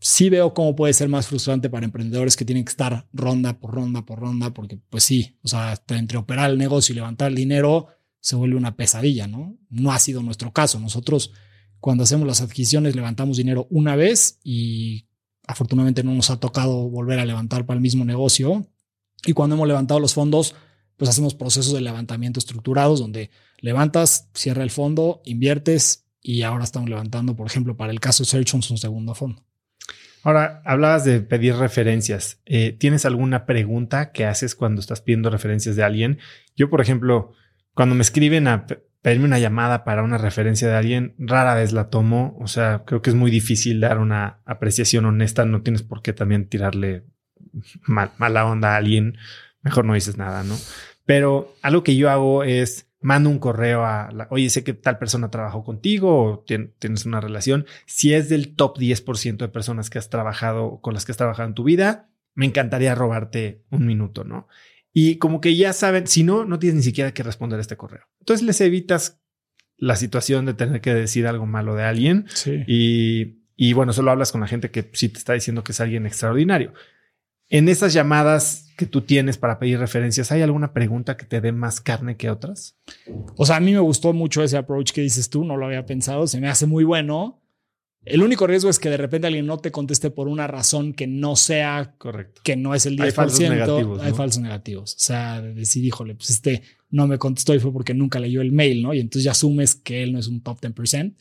Sí 0.00 0.28
veo 0.28 0.52
cómo 0.52 0.76
puede 0.76 0.92
ser 0.92 1.08
más 1.08 1.28
frustrante 1.28 1.70
para 1.70 1.86
emprendedores 1.86 2.36
que 2.36 2.44
tienen 2.44 2.64
que 2.64 2.70
estar 2.70 3.06
ronda 3.14 3.58
por 3.58 3.72
ronda 3.72 4.04
por 4.04 4.18
ronda, 4.18 4.52
porque 4.52 4.76
pues 4.90 5.02
sí, 5.02 5.36
o 5.42 5.48
sea, 5.48 5.80
entre 5.88 6.18
operar 6.18 6.50
el 6.50 6.58
negocio 6.58 6.92
y 6.92 6.96
levantar 6.96 7.30
el 7.30 7.36
dinero, 7.36 7.88
se 8.22 8.36
vuelve 8.36 8.56
una 8.56 8.76
pesadilla, 8.76 9.26
¿no? 9.26 9.58
No 9.68 9.92
ha 9.92 9.98
sido 9.98 10.22
nuestro 10.22 10.52
caso. 10.52 10.78
Nosotros 10.78 11.32
cuando 11.80 12.04
hacemos 12.04 12.26
las 12.26 12.40
adquisiciones 12.40 12.94
levantamos 12.94 13.36
dinero 13.36 13.66
una 13.68 13.96
vez 13.96 14.38
y 14.44 15.08
afortunadamente 15.48 16.04
no 16.04 16.14
nos 16.14 16.30
ha 16.30 16.38
tocado 16.38 16.88
volver 16.88 17.18
a 17.18 17.24
levantar 17.24 17.66
para 17.66 17.76
el 17.76 17.82
mismo 17.82 18.04
negocio. 18.04 18.64
Y 19.26 19.32
cuando 19.32 19.56
hemos 19.56 19.66
levantado 19.66 19.98
los 19.98 20.14
fondos, 20.14 20.54
pues 20.96 21.10
hacemos 21.10 21.34
procesos 21.34 21.74
de 21.74 21.80
levantamiento 21.80 22.38
estructurados 22.38 23.00
donde 23.00 23.30
levantas, 23.58 24.28
cierra 24.34 24.62
el 24.62 24.70
fondo, 24.70 25.20
inviertes 25.24 26.06
y 26.20 26.42
ahora 26.42 26.62
estamos 26.62 26.88
levantando, 26.88 27.34
por 27.34 27.48
ejemplo, 27.48 27.76
para 27.76 27.90
el 27.90 27.98
caso 27.98 28.22
de 28.22 28.30
Searchons 28.30 28.70
un 28.70 28.78
segundo 28.78 29.16
fondo. 29.16 29.44
Ahora, 30.22 30.62
hablabas 30.64 31.04
de 31.04 31.20
pedir 31.22 31.56
referencias. 31.56 32.40
Eh, 32.46 32.76
¿Tienes 32.78 33.04
alguna 33.04 33.46
pregunta 33.46 34.12
que 34.12 34.26
haces 34.26 34.54
cuando 34.54 34.80
estás 34.80 35.00
pidiendo 35.00 35.28
referencias 35.30 35.74
de 35.74 35.82
alguien? 35.82 36.20
Yo, 36.54 36.70
por 36.70 36.80
ejemplo, 36.80 37.32
cuando 37.74 37.94
me 37.94 38.02
escriben 38.02 38.48
a 38.48 38.66
pedirme 39.02 39.26
una 39.26 39.38
llamada 39.38 39.84
para 39.84 40.02
una 40.02 40.18
referencia 40.18 40.68
de 40.68 40.76
alguien, 40.76 41.14
rara 41.18 41.54
vez 41.54 41.72
la 41.72 41.90
tomo. 41.90 42.36
O 42.40 42.46
sea, 42.46 42.84
creo 42.86 43.02
que 43.02 43.10
es 43.10 43.16
muy 43.16 43.30
difícil 43.30 43.80
dar 43.80 43.98
una 43.98 44.40
apreciación 44.44 45.04
honesta. 45.04 45.44
No 45.44 45.62
tienes 45.62 45.82
por 45.82 46.02
qué 46.02 46.12
también 46.12 46.48
tirarle 46.48 47.04
mala 47.84 48.46
onda 48.46 48.74
a 48.74 48.76
alguien. 48.76 49.18
Mejor 49.62 49.84
no 49.84 49.94
dices 49.94 50.16
nada, 50.16 50.44
¿no? 50.44 50.56
Pero 51.04 51.54
algo 51.62 51.82
que 51.82 51.96
yo 51.96 52.10
hago 52.10 52.44
es 52.44 52.88
mando 53.00 53.28
un 53.28 53.40
correo 53.40 53.84
a 53.84 54.10
la, 54.12 54.28
oye, 54.30 54.48
sé 54.48 54.62
que 54.62 54.74
tal 54.74 54.98
persona 54.98 55.30
trabajó 55.30 55.64
contigo 55.64 56.24
o 56.24 56.44
tienes 56.78 57.04
una 57.04 57.20
relación. 57.20 57.66
Si 57.86 58.14
es 58.14 58.28
del 58.28 58.54
top 58.54 58.78
10% 58.78 59.38
de 59.38 59.48
personas 59.48 59.90
que 59.90 59.98
has 59.98 60.08
trabajado, 60.08 60.80
con 60.80 60.94
las 60.94 61.04
que 61.04 61.12
has 61.12 61.18
trabajado 61.18 61.48
en 61.48 61.54
tu 61.54 61.64
vida, 61.64 62.08
me 62.34 62.46
encantaría 62.46 62.94
robarte 62.94 63.62
un 63.70 63.86
minuto, 63.86 64.22
¿no? 64.22 64.46
Y 64.92 65.16
como 65.16 65.40
que 65.40 65.56
ya 65.56 65.72
saben, 65.72 66.06
si 66.06 66.22
no, 66.22 66.44
no 66.44 66.58
tienes 66.58 66.76
ni 66.76 66.82
siquiera 66.82 67.12
que 67.14 67.22
responder 67.22 67.58
este 67.60 67.76
correo. 67.76 68.02
Entonces 68.20 68.46
les 68.46 68.60
evitas 68.60 69.20
la 69.76 69.96
situación 69.96 70.46
de 70.46 70.54
tener 70.54 70.80
que 70.80 70.94
decir 70.94 71.26
algo 71.26 71.46
malo 71.46 71.74
de 71.74 71.84
alguien. 71.84 72.26
Y, 72.66 73.42
y 73.56 73.72
bueno, 73.72 73.92
solo 73.92 74.10
hablas 74.10 74.32
con 74.32 74.40
la 74.40 74.46
gente 74.46 74.70
que 74.70 74.90
sí 74.92 75.08
te 75.08 75.18
está 75.18 75.32
diciendo 75.32 75.64
que 75.64 75.72
es 75.72 75.80
alguien 75.80 76.06
extraordinario. 76.06 76.72
En 77.48 77.68
esas 77.68 77.92
llamadas 77.92 78.72
que 78.78 78.86
tú 78.86 79.02
tienes 79.02 79.36
para 79.36 79.58
pedir 79.58 79.78
referencias, 79.78 80.32
¿hay 80.32 80.40
alguna 80.40 80.72
pregunta 80.72 81.16
que 81.16 81.26
te 81.26 81.40
dé 81.40 81.52
más 81.52 81.80
carne 81.80 82.16
que 82.16 82.30
otras? 82.30 82.78
O 83.36 83.44
sea, 83.44 83.56
a 83.56 83.60
mí 83.60 83.72
me 83.72 83.78
gustó 83.78 84.12
mucho 84.12 84.42
ese 84.42 84.56
approach 84.56 84.92
que 84.92 85.02
dices 85.02 85.28
tú, 85.28 85.44
no 85.44 85.56
lo 85.56 85.66
había 85.66 85.84
pensado, 85.84 86.26
se 86.26 86.40
me 86.40 86.48
hace 86.48 86.66
muy 86.66 86.84
bueno. 86.84 87.41
El 88.04 88.22
único 88.22 88.46
riesgo 88.46 88.68
es 88.68 88.78
que 88.78 88.90
de 88.90 88.96
repente 88.96 89.28
alguien 89.28 89.46
no 89.46 89.58
te 89.58 89.70
conteste 89.70 90.10
por 90.10 90.26
una 90.26 90.46
razón 90.48 90.92
que 90.92 91.06
no 91.06 91.36
sea 91.36 91.94
correcto, 91.98 92.40
que 92.44 92.56
no 92.56 92.74
es 92.74 92.86
el 92.86 92.96
10%. 92.96 93.04
Hay 93.04 93.10
falsos 93.12 93.40
negativos. 93.40 94.02
Hay 94.02 94.12
falsos 94.12 94.42
negativos. 94.42 94.94
O 94.94 94.98
sea, 94.98 95.40
decir, 95.40 95.84
híjole, 95.84 96.14
pues 96.14 96.30
este 96.30 96.62
no 96.90 97.06
me 97.06 97.18
contestó 97.18 97.54
y 97.54 97.60
fue 97.60 97.72
porque 97.72 97.94
nunca 97.94 98.18
leyó 98.18 98.40
el 98.40 98.52
mail, 98.52 98.82
¿no? 98.82 98.92
Y 98.92 99.00
entonces 99.00 99.24
ya 99.24 99.30
asumes 99.30 99.76
que 99.76 100.02
él 100.02 100.12
no 100.12 100.18
es 100.18 100.26
un 100.26 100.42
top 100.42 100.60
10%. 100.60 101.14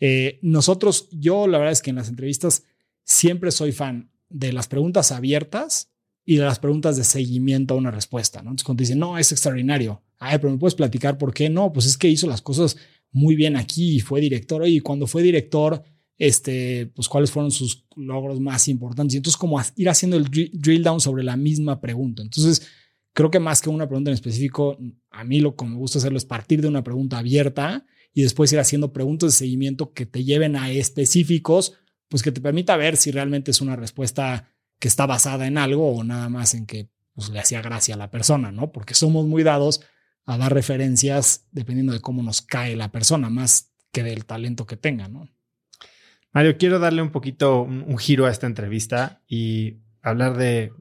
Eh, 0.00 0.40
nosotros, 0.42 1.08
yo 1.12 1.46
la 1.46 1.58
verdad 1.58 1.72
es 1.72 1.82
que 1.82 1.90
en 1.90 1.96
las 1.96 2.08
entrevistas 2.08 2.64
siempre 3.04 3.52
soy 3.52 3.70
fan 3.72 4.10
de 4.28 4.52
las 4.52 4.66
preguntas 4.66 5.12
abiertas 5.12 5.92
y 6.24 6.36
de 6.36 6.44
las 6.44 6.58
preguntas 6.58 6.96
de 6.96 7.04
seguimiento 7.04 7.74
a 7.74 7.76
una 7.76 7.90
respuesta, 7.90 8.42
¿no? 8.42 8.50
Entonces 8.50 8.64
cuando 8.64 8.80
dicen, 8.80 8.98
no, 8.98 9.18
es 9.18 9.30
extraordinario. 9.30 10.02
Ay, 10.18 10.38
pero 10.38 10.52
me 10.52 10.58
puedes 10.58 10.74
platicar 10.74 11.16
por 11.16 11.32
qué 11.32 11.48
no, 11.48 11.72
pues 11.72 11.86
es 11.86 11.96
que 11.96 12.08
hizo 12.08 12.26
las 12.26 12.42
cosas 12.42 12.76
muy 13.12 13.36
bien 13.36 13.56
aquí 13.56 13.96
y 13.96 14.00
fue 14.00 14.20
director. 14.20 14.66
Y 14.66 14.80
cuando 14.80 15.06
fue 15.06 15.22
director, 15.22 15.82
este, 16.18 16.86
pues 16.94 17.08
cuáles 17.08 17.30
fueron 17.30 17.50
sus 17.50 17.86
logros 17.96 18.40
más 18.40 18.68
importantes. 18.68 19.14
Y 19.14 19.16
entonces 19.18 19.36
como 19.36 19.60
ir 19.76 19.88
haciendo 19.88 20.16
el 20.16 20.24
drill 20.24 20.82
down 20.82 21.00
sobre 21.00 21.24
la 21.24 21.36
misma 21.36 21.80
pregunta. 21.80 22.22
Entonces, 22.22 22.66
creo 23.12 23.30
que 23.30 23.40
más 23.40 23.60
que 23.60 23.70
una 23.70 23.86
pregunta 23.86 24.10
en 24.10 24.14
específico, 24.14 24.78
a 25.10 25.24
mí 25.24 25.40
lo 25.40 25.56
que 25.56 25.64
me 25.64 25.76
gusta 25.76 25.98
hacerlo 25.98 26.18
es 26.18 26.24
partir 26.24 26.60
de 26.60 26.68
una 26.68 26.84
pregunta 26.84 27.18
abierta 27.18 27.84
y 28.12 28.22
después 28.22 28.52
ir 28.52 28.60
haciendo 28.60 28.92
preguntas 28.92 29.32
de 29.32 29.38
seguimiento 29.38 29.92
que 29.92 30.06
te 30.06 30.24
lleven 30.24 30.56
a 30.56 30.70
específicos, 30.70 31.74
pues 32.08 32.22
que 32.22 32.32
te 32.32 32.40
permita 32.40 32.76
ver 32.76 32.96
si 32.96 33.10
realmente 33.10 33.50
es 33.50 33.60
una 33.60 33.76
respuesta 33.76 34.52
que 34.78 34.88
está 34.88 35.06
basada 35.06 35.46
en 35.46 35.58
algo 35.58 35.92
o 35.92 36.04
nada 36.04 36.28
más 36.28 36.54
en 36.54 36.66
que 36.66 36.88
pues, 37.14 37.30
le 37.30 37.40
hacía 37.40 37.62
gracia 37.62 37.94
a 37.94 37.98
la 37.98 38.10
persona, 38.10 38.52
¿no? 38.52 38.70
Porque 38.70 38.94
somos 38.94 39.26
muy 39.26 39.42
dados 39.42 39.80
a 40.26 40.38
dar 40.38 40.52
referencias 40.52 41.46
dependiendo 41.50 41.92
de 41.92 42.00
cómo 42.00 42.22
nos 42.22 42.42
cae 42.42 42.76
la 42.76 42.92
persona, 42.92 43.30
más 43.30 43.72
que 43.92 44.02
del 44.02 44.24
talento 44.24 44.66
que 44.66 44.76
tenga, 44.76 45.08
¿no? 45.08 45.28
Mario, 46.34 46.58
quiero 46.58 46.80
darle 46.80 47.00
un 47.00 47.10
poquito 47.10 47.62
un, 47.62 47.96
giro 47.96 48.26
a 48.26 48.30
esta 48.30 48.48
entrevista 48.48 49.22
y 49.28 49.76
hablar 50.02 50.36
de, 50.36 50.72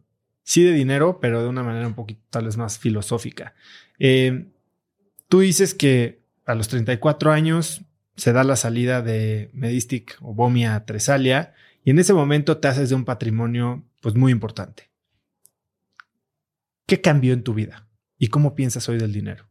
sí, 0.41 0.63
de 0.63 0.71
dinero, 0.71 1.19
pero 1.21 1.43
de 1.43 1.47
una 1.47 1.61
manera 1.61 1.85
un 1.85 1.93
poquito 1.93 2.21
tal 2.31 2.45
vez 2.45 2.57
más 2.57 2.79
filosófica. 2.79 3.53
Eh, 3.99 4.47
tú 5.29 5.41
dices 5.41 5.75
que 5.75 6.23
a 6.47 6.55
los 6.55 6.69
34 6.69 7.31
años 7.31 7.83
se 8.15 8.33
da 8.33 8.43
la 8.43 8.55
salida 8.55 9.03
de 9.03 9.51
Medistic 9.53 10.17
o 10.21 10.33
Bomia 10.33 10.85
Tresalia 10.85 11.53
y 11.85 11.91
en 11.91 11.99
ese 11.99 12.13
momento 12.13 12.57
te 12.57 12.67
haces 12.67 12.89
de 12.89 12.95
un 12.95 13.05
patrimonio 13.05 13.83
pues 14.01 14.15
muy 14.15 14.31
importante. 14.31 14.89
¿Qué 16.87 16.99
cambió 16.99 17.31
en 17.31 17.43
tu 17.43 17.53
vida? 17.53 17.87
¿Y 18.17 18.29
cómo 18.29 18.55
piensas 18.55 18.89
hoy 18.89 18.97
del 18.97 19.13
dinero? 19.13 19.47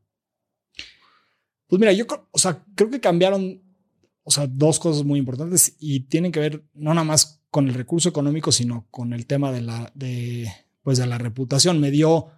Pues 1.68 1.78
mira, 1.78 1.92
yo 1.92 2.06
o 2.08 2.38
creo 2.74 2.90
que 2.90 3.00
cambiaron 3.00 3.61
o 4.24 4.30
sea, 4.30 4.46
dos 4.46 4.78
cosas 4.78 5.04
muy 5.04 5.18
importantes 5.18 5.76
y 5.78 6.00
tienen 6.00 6.32
que 6.32 6.40
ver 6.40 6.64
no 6.74 6.94
nada 6.94 7.04
más 7.04 7.42
con 7.50 7.68
el 7.68 7.74
recurso 7.74 8.08
económico, 8.08 8.52
sino 8.52 8.86
con 8.90 9.12
el 9.12 9.26
tema 9.26 9.52
de 9.52 9.60
la, 9.60 9.92
de, 9.94 10.50
pues 10.82 10.98
de 10.98 11.06
la 11.06 11.18
reputación. 11.18 11.80
Me 11.80 11.90
dio 11.90 12.28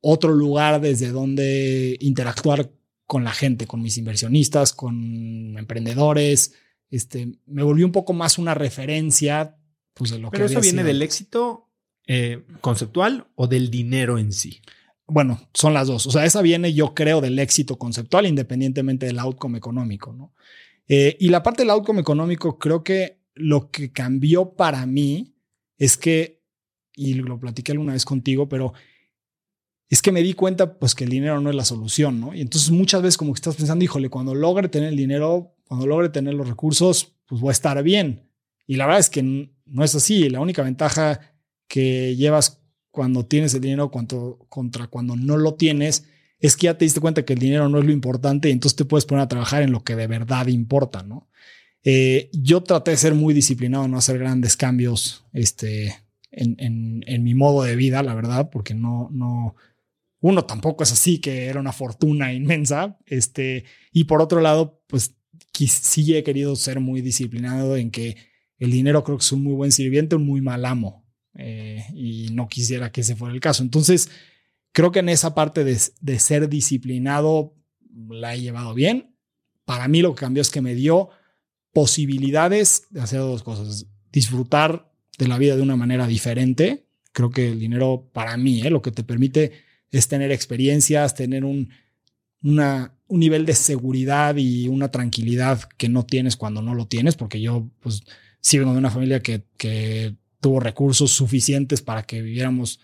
otro 0.00 0.32
lugar 0.32 0.80
desde 0.80 1.10
donde 1.10 1.96
interactuar 2.00 2.70
con 3.06 3.24
la 3.24 3.32
gente, 3.32 3.66
con 3.66 3.82
mis 3.82 3.98
inversionistas, 3.98 4.72
con 4.72 5.56
emprendedores. 5.58 6.54
Este, 6.90 7.38
me 7.46 7.62
volvió 7.62 7.84
un 7.86 7.92
poco 7.92 8.12
más 8.12 8.38
una 8.38 8.54
referencia 8.54 9.56
pues, 9.94 10.10
de 10.10 10.18
lo 10.18 10.30
Pero 10.30 10.46
que 10.46 10.52
eso 10.52 10.58
había 10.58 10.70
viene 10.70 10.82
sido. 10.82 10.92
del 10.92 11.02
éxito 11.02 11.68
eh, 12.06 12.44
conceptual 12.60 13.26
o 13.34 13.48
del 13.48 13.70
dinero 13.70 14.18
en 14.18 14.32
sí. 14.32 14.60
Bueno, 15.08 15.40
son 15.54 15.74
las 15.74 15.86
dos. 15.88 16.06
O 16.06 16.10
sea, 16.10 16.24
esa 16.24 16.42
viene, 16.42 16.72
yo 16.72 16.94
creo, 16.94 17.20
del 17.20 17.38
éxito 17.38 17.78
conceptual, 17.78 18.26
independientemente 18.26 19.06
del 19.06 19.18
outcome 19.18 19.58
económico, 19.58 20.12
¿no? 20.12 20.32
Eh, 20.88 21.16
y 21.18 21.28
la 21.28 21.42
parte 21.42 21.62
del 21.62 21.70
outcome 21.70 22.00
económico, 22.00 22.58
creo 22.58 22.84
que 22.84 23.20
lo 23.34 23.70
que 23.70 23.92
cambió 23.92 24.54
para 24.54 24.86
mí 24.86 25.34
es 25.78 25.96
que, 25.96 26.42
y 26.94 27.14
lo 27.14 27.38
platiqué 27.38 27.72
alguna 27.72 27.92
vez 27.92 28.04
contigo, 28.04 28.48
pero 28.48 28.72
es 29.88 30.02
que 30.02 30.12
me 30.12 30.22
di 30.22 30.32
cuenta, 30.32 30.78
pues, 30.78 30.94
que 30.94 31.04
el 31.04 31.10
dinero 31.10 31.40
no 31.40 31.50
es 31.50 31.56
la 31.56 31.64
solución, 31.64 32.20
¿no? 32.20 32.34
Y 32.34 32.40
entonces 32.40 32.70
muchas 32.70 33.02
veces 33.02 33.16
como 33.16 33.32
que 33.32 33.38
estás 33.38 33.56
pensando, 33.56 33.84
híjole, 33.84 34.08
cuando 34.08 34.34
logre 34.34 34.68
tener 34.68 34.88
el 34.88 34.96
dinero, 34.96 35.54
cuando 35.66 35.86
logre 35.86 36.08
tener 36.08 36.34
los 36.34 36.48
recursos, 36.48 37.16
pues 37.26 37.40
voy 37.40 37.50
a 37.50 37.52
estar 37.52 37.82
bien. 37.82 38.30
Y 38.66 38.76
la 38.76 38.86
verdad 38.86 39.00
es 39.00 39.10
que 39.10 39.22
no 39.22 39.84
es 39.84 39.94
así. 39.94 40.28
La 40.28 40.40
única 40.40 40.62
ventaja 40.62 41.20
que 41.68 42.16
llevas 42.16 42.62
cuando 42.90 43.26
tienes 43.26 43.54
el 43.54 43.60
dinero 43.60 43.90
cuanto, 43.90 44.38
contra 44.48 44.86
cuando 44.86 45.16
no 45.16 45.36
lo 45.36 45.54
tienes 45.54 46.06
es 46.40 46.56
que 46.56 46.64
ya 46.66 46.76
te 46.78 46.84
diste 46.84 47.00
cuenta 47.00 47.24
que 47.24 47.32
el 47.34 47.38
dinero 47.38 47.68
no 47.68 47.78
es 47.78 47.84
lo 47.84 47.92
importante 47.92 48.48
y 48.48 48.52
entonces 48.52 48.76
te 48.76 48.84
puedes 48.84 49.06
poner 49.06 49.22
a 49.24 49.28
trabajar 49.28 49.62
en 49.62 49.72
lo 49.72 49.82
que 49.84 49.96
de 49.96 50.06
verdad 50.06 50.46
importa, 50.48 51.02
¿no? 51.02 51.28
Eh, 51.84 52.30
yo 52.32 52.62
traté 52.62 52.92
de 52.92 52.96
ser 52.96 53.14
muy 53.14 53.32
disciplinado, 53.34 53.88
no 53.88 53.98
hacer 53.98 54.18
grandes 54.18 54.56
cambios 54.56 55.24
este, 55.32 55.94
en, 56.32 56.56
en- 56.58 57.04
en 57.06 57.22
mi 57.24 57.34
modo 57.34 57.62
de 57.62 57.76
vida, 57.76 58.02
la 58.02 58.14
verdad, 58.14 58.50
porque 58.50 58.74
no, 58.74 59.08
no, 59.12 59.54
uno 60.20 60.44
tampoco 60.46 60.82
es 60.84 60.92
así, 60.92 61.18
que 61.18 61.46
era 61.46 61.60
una 61.60 61.72
fortuna 61.72 62.32
inmensa. 62.34 62.98
Este, 63.06 63.64
y 63.92 64.04
por 64.04 64.22
otro 64.22 64.40
lado, 64.40 64.82
pues 64.88 65.14
sí 65.54 66.14
he 66.14 66.22
querido 66.24 66.56
ser 66.56 66.80
muy 66.80 67.00
disciplinado 67.00 67.76
en 67.76 67.90
que 67.90 68.16
el 68.58 68.70
dinero 68.70 69.04
creo 69.04 69.18
que 69.18 69.22
es 69.24 69.32
un 69.32 69.42
muy 69.42 69.54
buen 69.54 69.72
sirviente, 69.72 70.16
un 70.16 70.26
muy 70.26 70.40
mal 70.40 70.64
amo. 70.64 71.04
eh, 71.38 71.84
y 71.94 72.28
no 72.32 72.48
quisiera 72.48 72.90
que 72.92 73.02
ese 73.02 73.16
fuera 73.16 73.34
el 73.34 73.40
caso. 73.40 73.62
Entonces, 73.62 74.08
creo 74.76 74.92
que 74.92 74.98
en 74.98 75.08
esa 75.08 75.34
parte 75.34 75.64
de, 75.64 76.18
ser 76.18 76.50
disciplinado 76.50 77.54
la 78.10 78.34
he 78.34 78.42
llevado 78.42 78.74
bien. 78.74 79.16
Para 79.64 79.88
mí 79.88 80.02
lo 80.02 80.14
que 80.14 80.20
cambió 80.20 80.42
es 80.42 80.50
que 80.50 80.60
me 80.60 80.74
dio 80.74 81.08
posibilidades 81.72 82.82
de 82.90 83.00
hacer 83.00 83.20
dos 83.20 83.42
cosas. 83.42 83.86
Disfrutar 84.12 84.92
de 85.16 85.28
la 85.28 85.38
vida 85.38 85.56
de 85.56 85.62
una 85.62 85.76
manera 85.76 86.06
diferente. 86.06 86.84
Creo 87.12 87.30
que 87.30 87.48
el 87.52 87.58
dinero 87.58 88.10
para 88.12 88.36
mí, 88.36 88.60
eh, 88.60 88.68
lo 88.68 88.82
que 88.82 88.90
te 88.90 89.02
permite 89.02 89.52
es 89.90 90.08
tener 90.08 90.30
experiencias, 90.30 91.14
tener 91.14 91.46
un, 91.46 91.70
nivel 92.42 93.46
de 93.46 93.54
seguridad 93.54 94.36
y 94.36 94.68
una 94.68 94.90
tranquilidad 94.90 95.62
que 95.78 95.88
no 95.88 96.04
tienes 96.04 96.36
cuando 96.36 96.60
no 96.60 96.74
lo 96.74 96.86
tienes, 96.86 97.16
porque 97.16 97.40
yo 97.40 97.70
pues 97.80 98.02
sí 98.42 98.58
de 98.58 98.64
una 98.66 98.90
familia 98.90 99.20
que 99.20 100.14
tuvo 100.42 100.60
recursos 100.60 101.12
suficientes 101.12 101.80
para 101.80 102.02
que 102.02 102.20
viviéramos 102.20 102.78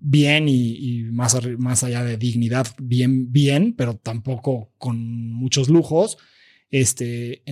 bien 0.00 0.48
y, 0.48 1.04
más, 1.12 1.36
más 1.58 1.84
allá 1.84 2.02
de 2.02 2.16
dignidad, 2.16 2.66
bien, 2.78 3.32
bien, 3.32 3.74
pero 3.76 3.96
tampoco 3.96 4.72
con 4.78 5.32
muchos 5.32 5.68
lujos. 5.68 6.18
Este, 6.70 7.42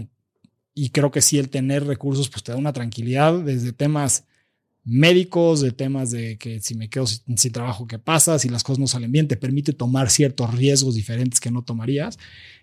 y 0.75 0.91
creo 0.91 1.11
que 1.11 1.21
sí 1.21 1.39
el 1.39 1.51
tener 1.51 1.87
recursos 1.87 2.29
pues 2.29 2.43
te 2.43 2.53
da 2.53 2.59
una 2.59 2.73
tranquilidad 2.73 3.41
desde 3.41 3.73
temas 3.73 4.25
médicos, 4.85 5.61
de 5.61 5.73
temas 5.73 6.11
de 6.11 6.39
que 6.39 6.61
si 6.61 6.75
me 6.75 6.89
quedo 6.89 7.07
sin, 7.07 7.37
sin 7.37 7.53
trabajo, 7.53 7.87
¿qué 7.87 7.99
pasa? 7.99 8.39
Si 8.39 8.49
las 8.49 8.63
cosas 8.63 8.79
no 8.79 8.87
salen 8.87 9.13
bien, 9.13 9.29
te 9.29 9.37
permite 9.37 9.73
tomar 9.75 10.09
ciertos 10.09 10.55
riesgos 10.55 10.95
diferentes 10.95 11.41
que 11.41 11.51
no 11.51 11.63
tomarías. 11.63 12.19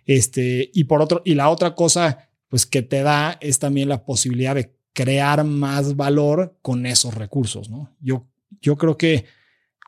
Este, 0.05 0.71
y 0.73 0.85
por 0.85 1.01
otro, 1.01 1.21
y 1.23 1.35
la 1.35 1.49
otra 1.49 1.75
cosa, 1.75 2.29
pues 2.49 2.65
que 2.65 2.81
te 2.81 3.03
da 3.03 3.37
es 3.41 3.59
también 3.59 3.89
la 3.89 4.05
posibilidad 4.05 4.55
de 4.55 4.73
crear 4.93 5.43
más 5.43 5.95
valor 5.95 6.57
con 6.61 6.85
esos 6.85 7.13
recursos, 7.13 7.69
¿no? 7.69 7.95
Yo, 7.99 8.25
yo 8.61 8.77
creo 8.77 8.97
que 8.97 9.25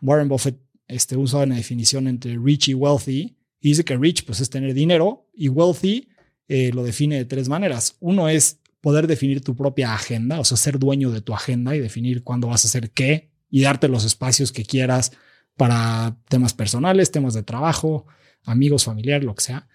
Warren 0.02 0.28
Buffett 0.28 0.60
este, 0.88 1.18
usa 1.18 1.40
una 1.40 1.56
definición 1.56 2.08
entre 2.08 2.38
rich 2.38 2.70
y 2.70 2.74
wealthy 2.74 3.38
y 3.60 3.70
dice 3.70 3.84
que 3.84 3.98
rich 3.98 4.26
pues 4.26 4.40
es 4.40 4.50
tener 4.50 4.74
dinero 4.74 5.28
y 5.34 5.50
wealthy 5.50 6.08
eh, 6.48 6.72
lo 6.74 6.84
define 6.84 7.18
de 7.18 7.26
tres 7.26 7.50
maneras. 7.50 7.98
Uno 8.00 8.30
es 8.30 8.60
poder 8.82 9.08
definir 9.08 9.44
tu 9.44 9.56
propia 9.56 9.94
agenda, 9.94 10.40
o 10.40 10.46
sea, 10.46 10.56
ser 10.56 10.80
dueño 10.80 11.12
de 11.12 11.22
tu 11.22 11.34
agenda 11.34 11.76
y 11.76 11.80
definir 11.80 12.24
cuándo 12.24 12.48
vas 12.48 12.64
a 12.64 12.68
hacer 12.68 12.92
qué 12.92 13.32
y 13.50 13.62
darte 13.62 13.88
los 13.88 14.06
espacios 14.06 14.52
que 14.52 14.64
quieras 14.64 15.12
para 15.58 16.18
temas 16.30 16.54
personales, 16.54 17.12
temas 17.12 17.34
de 17.34 17.44
trabajo, 17.44 18.06
amigos, 18.44 18.86
familiares, 18.86 19.26
lo 19.26 19.36
que 19.36 19.44
sea. 19.44 19.68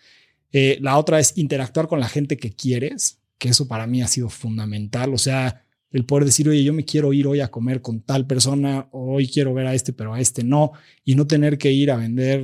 Eh, 0.52 0.78
la 0.80 0.96
otra 0.96 1.18
es 1.18 1.36
interactuar 1.36 1.88
con 1.88 2.00
la 2.00 2.08
gente 2.08 2.36
que 2.36 2.52
quieres, 2.52 3.20
que 3.38 3.48
eso 3.48 3.66
para 3.68 3.86
mí 3.86 4.02
ha 4.02 4.08
sido 4.08 4.28
fundamental. 4.28 5.12
O 5.12 5.18
sea, 5.18 5.64
el 5.92 6.04
poder 6.04 6.24
decir, 6.24 6.48
oye, 6.48 6.64
yo 6.64 6.72
me 6.72 6.84
quiero 6.84 7.12
ir 7.12 7.26
hoy 7.26 7.40
a 7.40 7.48
comer 7.48 7.82
con 7.82 8.00
tal 8.00 8.26
persona, 8.26 8.88
hoy 8.92 9.28
quiero 9.28 9.52
ver 9.52 9.66
a 9.66 9.74
este, 9.74 9.92
pero 9.92 10.14
a 10.14 10.20
este 10.20 10.42
no, 10.42 10.72
y 11.04 11.14
no 11.14 11.26
tener 11.26 11.58
que 11.58 11.70
ir 11.70 11.90
a 11.90 11.96
vender 11.96 12.42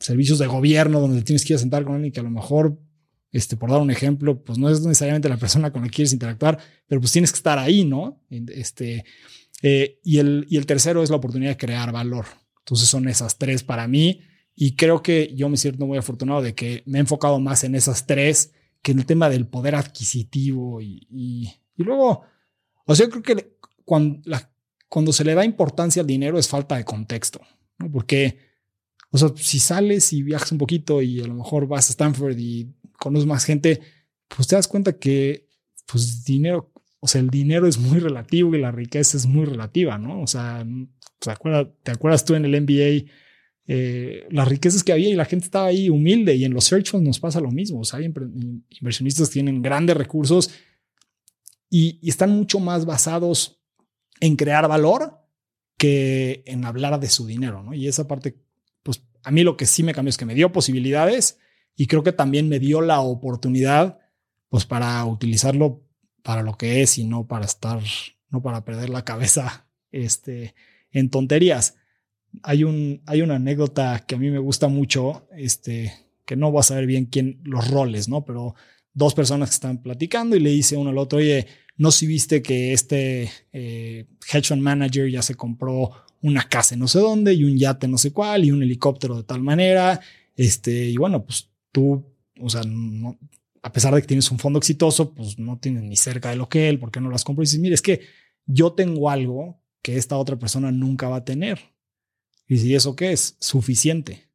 servicios 0.00 0.38
de 0.38 0.46
gobierno 0.46 1.00
donde 1.00 1.22
tienes 1.22 1.44
que 1.44 1.52
ir 1.52 1.56
a 1.56 1.60
sentar 1.60 1.84
con 1.84 1.94
alguien 1.94 2.12
que 2.12 2.20
a 2.20 2.24
lo 2.24 2.30
mejor 2.30 2.78
este, 3.32 3.56
por 3.56 3.70
dar 3.70 3.80
un 3.80 3.90
ejemplo, 3.90 4.42
pues 4.42 4.58
no 4.58 4.70
es 4.70 4.80
necesariamente 4.80 5.28
la 5.28 5.36
persona 5.36 5.70
con 5.70 5.82
la 5.82 5.88
que 5.88 5.96
quieres 5.96 6.12
interactuar, 6.12 6.58
pero 6.86 7.00
pues 7.00 7.12
tienes 7.12 7.32
que 7.32 7.36
estar 7.36 7.58
ahí, 7.58 7.84
¿no? 7.84 8.22
Este, 8.30 9.04
eh, 9.62 10.00
y, 10.02 10.18
el, 10.18 10.46
y 10.48 10.56
el 10.56 10.64
tercero 10.64 11.02
es 11.02 11.10
la 11.10 11.16
oportunidad 11.16 11.50
de 11.50 11.56
crear 11.58 11.92
valor. 11.92 12.24
Entonces 12.60 12.88
son 12.88 13.08
esas 13.08 13.36
tres 13.36 13.62
para 13.62 13.86
mí 13.88 14.22
y 14.54 14.74
creo 14.74 15.02
que 15.02 15.34
yo 15.34 15.50
me 15.50 15.58
siento 15.58 15.86
muy 15.86 15.98
afortunado 15.98 16.40
de 16.40 16.54
que 16.54 16.82
me 16.86 16.98
he 16.98 17.00
enfocado 17.00 17.38
más 17.38 17.62
en 17.64 17.74
esas 17.74 18.06
tres 18.06 18.52
que 18.80 18.92
en 18.92 19.00
el 19.00 19.06
tema 19.06 19.28
del 19.28 19.46
poder 19.46 19.74
adquisitivo 19.74 20.80
y, 20.80 21.06
y 21.10 21.82
luego, 21.82 22.22
o 22.86 22.94
sea, 22.94 23.06
yo 23.06 23.10
creo 23.10 23.22
que 23.22 23.56
cuando, 23.84 24.20
la, 24.24 24.50
cuando 24.88 25.12
se 25.12 25.24
le 25.24 25.34
da 25.34 25.44
importancia 25.44 26.00
al 26.00 26.06
dinero 26.06 26.38
es 26.38 26.48
falta 26.48 26.76
de 26.76 26.84
contexto, 26.84 27.40
¿no? 27.78 27.90
Porque, 27.90 28.38
o 29.10 29.18
sea, 29.18 29.30
si 29.36 29.58
sales 29.58 30.12
y 30.12 30.22
viajas 30.22 30.52
un 30.52 30.58
poquito 30.58 31.02
y 31.02 31.20
a 31.20 31.26
lo 31.26 31.34
mejor 31.34 31.66
vas 31.66 31.88
a 31.88 31.92
Stanford 31.92 32.38
y 32.38 32.72
conoces 32.98 33.26
más 33.26 33.44
gente, 33.44 33.80
pues 34.28 34.48
te 34.48 34.56
das 34.56 34.68
cuenta 34.68 34.98
que, 34.98 35.48
pues, 35.86 36.24
dinero, 36.24 36.72
o 37.00 37.08
sea, 37.08 37.20
el 37.20 37.28
dinero 37.28 37.66
es 37.66 37.78
muy 37.78 37.98
relativo 37.98 38.54
y 38.54 38.60
la 38.60 38.72
riqueza 38.72 39.16
es 39.16 39.26
muy 39.26 39.44
relativa, 39.44 39.98
¿no? 39.98 40.22
O 40.22 40.26
sea, 40.26 40.66
¿te 41.18 41.30
acuerdas, 41.30 41.68
te 41.82 41.92
acuerdas 41.92 42.24
tú 42.24 42.34
en 42.34 42.44
el 42.44 42.60
MBA 42.62 43.10
eh, 43.68 44.28
las 44.30 44.46
riquezas 44.46 44.84
que 44.84 44.92
había 44.92 45.08
y 45.08 45.14
la 45.14 45.24
gente 45.24 45.46
estaba 45.46 45.66
ahí 45.66 45.90
humilde 45.90 46.36
y 46.36 46.44
en 46.44 46.54
los 46.54 46.64
search 46.64 46.90
funds 46.90 47.06
nos 47.06 47.20
pasa 47.20 47.40
lo 47.40 47.50
mismo. 47.50 47.80
O 47.80 47.84
sea, 47.84 47.98
hay 47.98 48.12
inversionistas 48.80 49.28
que 49.28 49.34
tienen 49.34 49.60
grandes 49.60 49.96
recursos 49.96 50.50
y, 51.68 52.08
están 52.08 52.30
mucho 52.30 52.60
más 52.60 52.84
basados 52.84 53.60
en 54.20 54.36
crear 54.36 54.68
valor 54.68 55.20
que 55.76 56.42
en 56.46 56.64
hablar 56.64 56.98
de 57.00 57.08
su 57.08 57.26
dinero, 57.26 57.62
¿no? 57.62 57.74
Y 57.74 57.86
esa 57.86 58.06
parte, 58.06 58.38
pues 58.82 59.02
a 59.22 59.30
mí 59.30 59.42
lo 59.42 59.56
que 59.56 59.66
sí 59.66 59.82
me 59.82 59.92
cambió 59.92 60.10
es 60.10 60.16
que 60.16 60.24
me 60.24 60.34
dio 60.34 60.52
posibilidades 60.52 61.38
y 61.74 61.86
creo 61.86 62.02
que 62.02 62.12
también 62.12 62.48
me 62.48 62.58
dio 62.58 62.80
la 62.80 63.00
oportunidad, 63.00 63.98
pues 64.48 64.64
para 64.64 65.04
utilizarlo 65.04 65.82
para 66.22 66.42
lo 66.42 66.56
que 66.56 66.82
es 66.82 66.98
y 66.98 67.04
no 67.04 67.26
para 67.26 67.44
estar, 67.44 67.80
no 68.30 68.42
para 68.42 68.64
perder 68.64 68.88
la 68.88 69.04
cabeza, 69.04 69.68
este, 69.92 70.54
en 70.90 71.10
tonterías. 71.10 71.76
Hay 72.42 72.64
un, 72.64 73.02
hay 73.06 73.22
una 73.22 73.36
anécdota 73.36 74.04
que 74.06 74.14
a 74.14 74.18
mí 74.18 74.30
me 74.30 74.38
gusta 74.38 74.68
mucho, 74.68 75.28
este, 75.36 75.92
que 76.24 76.36
no 76.36 76.50
voy 76.50 76.60
a 76.60 76.64
saber 76.64 76.86
bien 76.86 77.06
quién, 77.06 77.40
los 77.44 77.70
roles, 77.70 78.08
¿no? 78.08 78.24
Pero 78.24 78.54
dos 78.96 79.12
personas 79.14 79.50
que 79.50 79.54
están 79.54 79.82
platicando 79.82 80.36
y 80.36 80.40
le 80.40 80.50
dice 80.50 80.76
uno 80.76 80.88
al 80.88 80.96
otro, 80.98 81.18
oye, 81.18 81.46
no 81.76 81.90
si 81.90 82.06
viste 82.06 82.42
que 82.42 82.72
este 82.72 83.30
eh, 83.52 84.06
hedge 84.32 84.48
fund 84.48 84.62
manager 84.62 85.08
ya 85.10 85.20
se 85.20 85.34
compró 85.34 85.92
una 86.22 86.42
casa 86.48 86.74
en 86.74 86.80
no 86.80 86.88
sé 86.88 86.98
dónde 86.98 87.34
y 87.34 87.44
un 87.44 87.58
yate 87.58 87.86
no 87.86 87.98
sé 87.98 88.10
cuál 88.10 88.46
y 88.46 88.50
un 88.50 88.62
helicóptero 88.62 89.14
de 89.18 89.24
tal 89.24 89.42
manera, 89.42 90.00
este, 90.34 90.86
y 90.86 90.96
bueno, 90.96 91.24
pues 91.24 91.50
tú, 91.70 92.02
o 92.40 92.48
sea, 92.48 92.62
no, 92.66 93.18
a 93.62 93.70
pesar 93.70 93.94
de 93.94 94.00
que 94.00 94.06
tienes 94.06 94.30
un 94.30 94.38
fondo 94.38 94.58
exitoso, 94.58 95.12
pues 95.12 95.38
no 95.38 95.58
tienes 95.58 95.82
ni 95.82 95.96
cerca 95.96 96.30
de 96.30 96.36
lo 96.36 96.48
que 96.48 96.70
él, 96.70 96.78
¿por 96.78 96.90
qué 96.90 97.00
no 97.00 97.10
las 97.10 97.22
compro? 97.22 97.42
Y 97.42 97.46
dices, 97.46 97.60
mire, 97.60 97.74
es 97.74 97.82
que 97.82 98.00
yo 98.46 98.72
tengo 98.72 99.10
algo 99.10 99.60
que 99.82 99.98
esta 99.98 100.16
otra 100.16 100.38
persona 100.38 100.72
nunca 100.72 101.08
va 101.10 101.16
a 101.16 101.24
tener. 101.24 101.60
Y 102.48 102.58
si 102.58 102.74
eso 102.74 102.96
qué 102.96 103.12
es, 103.12 103.36
suficiente. 103.40 104.30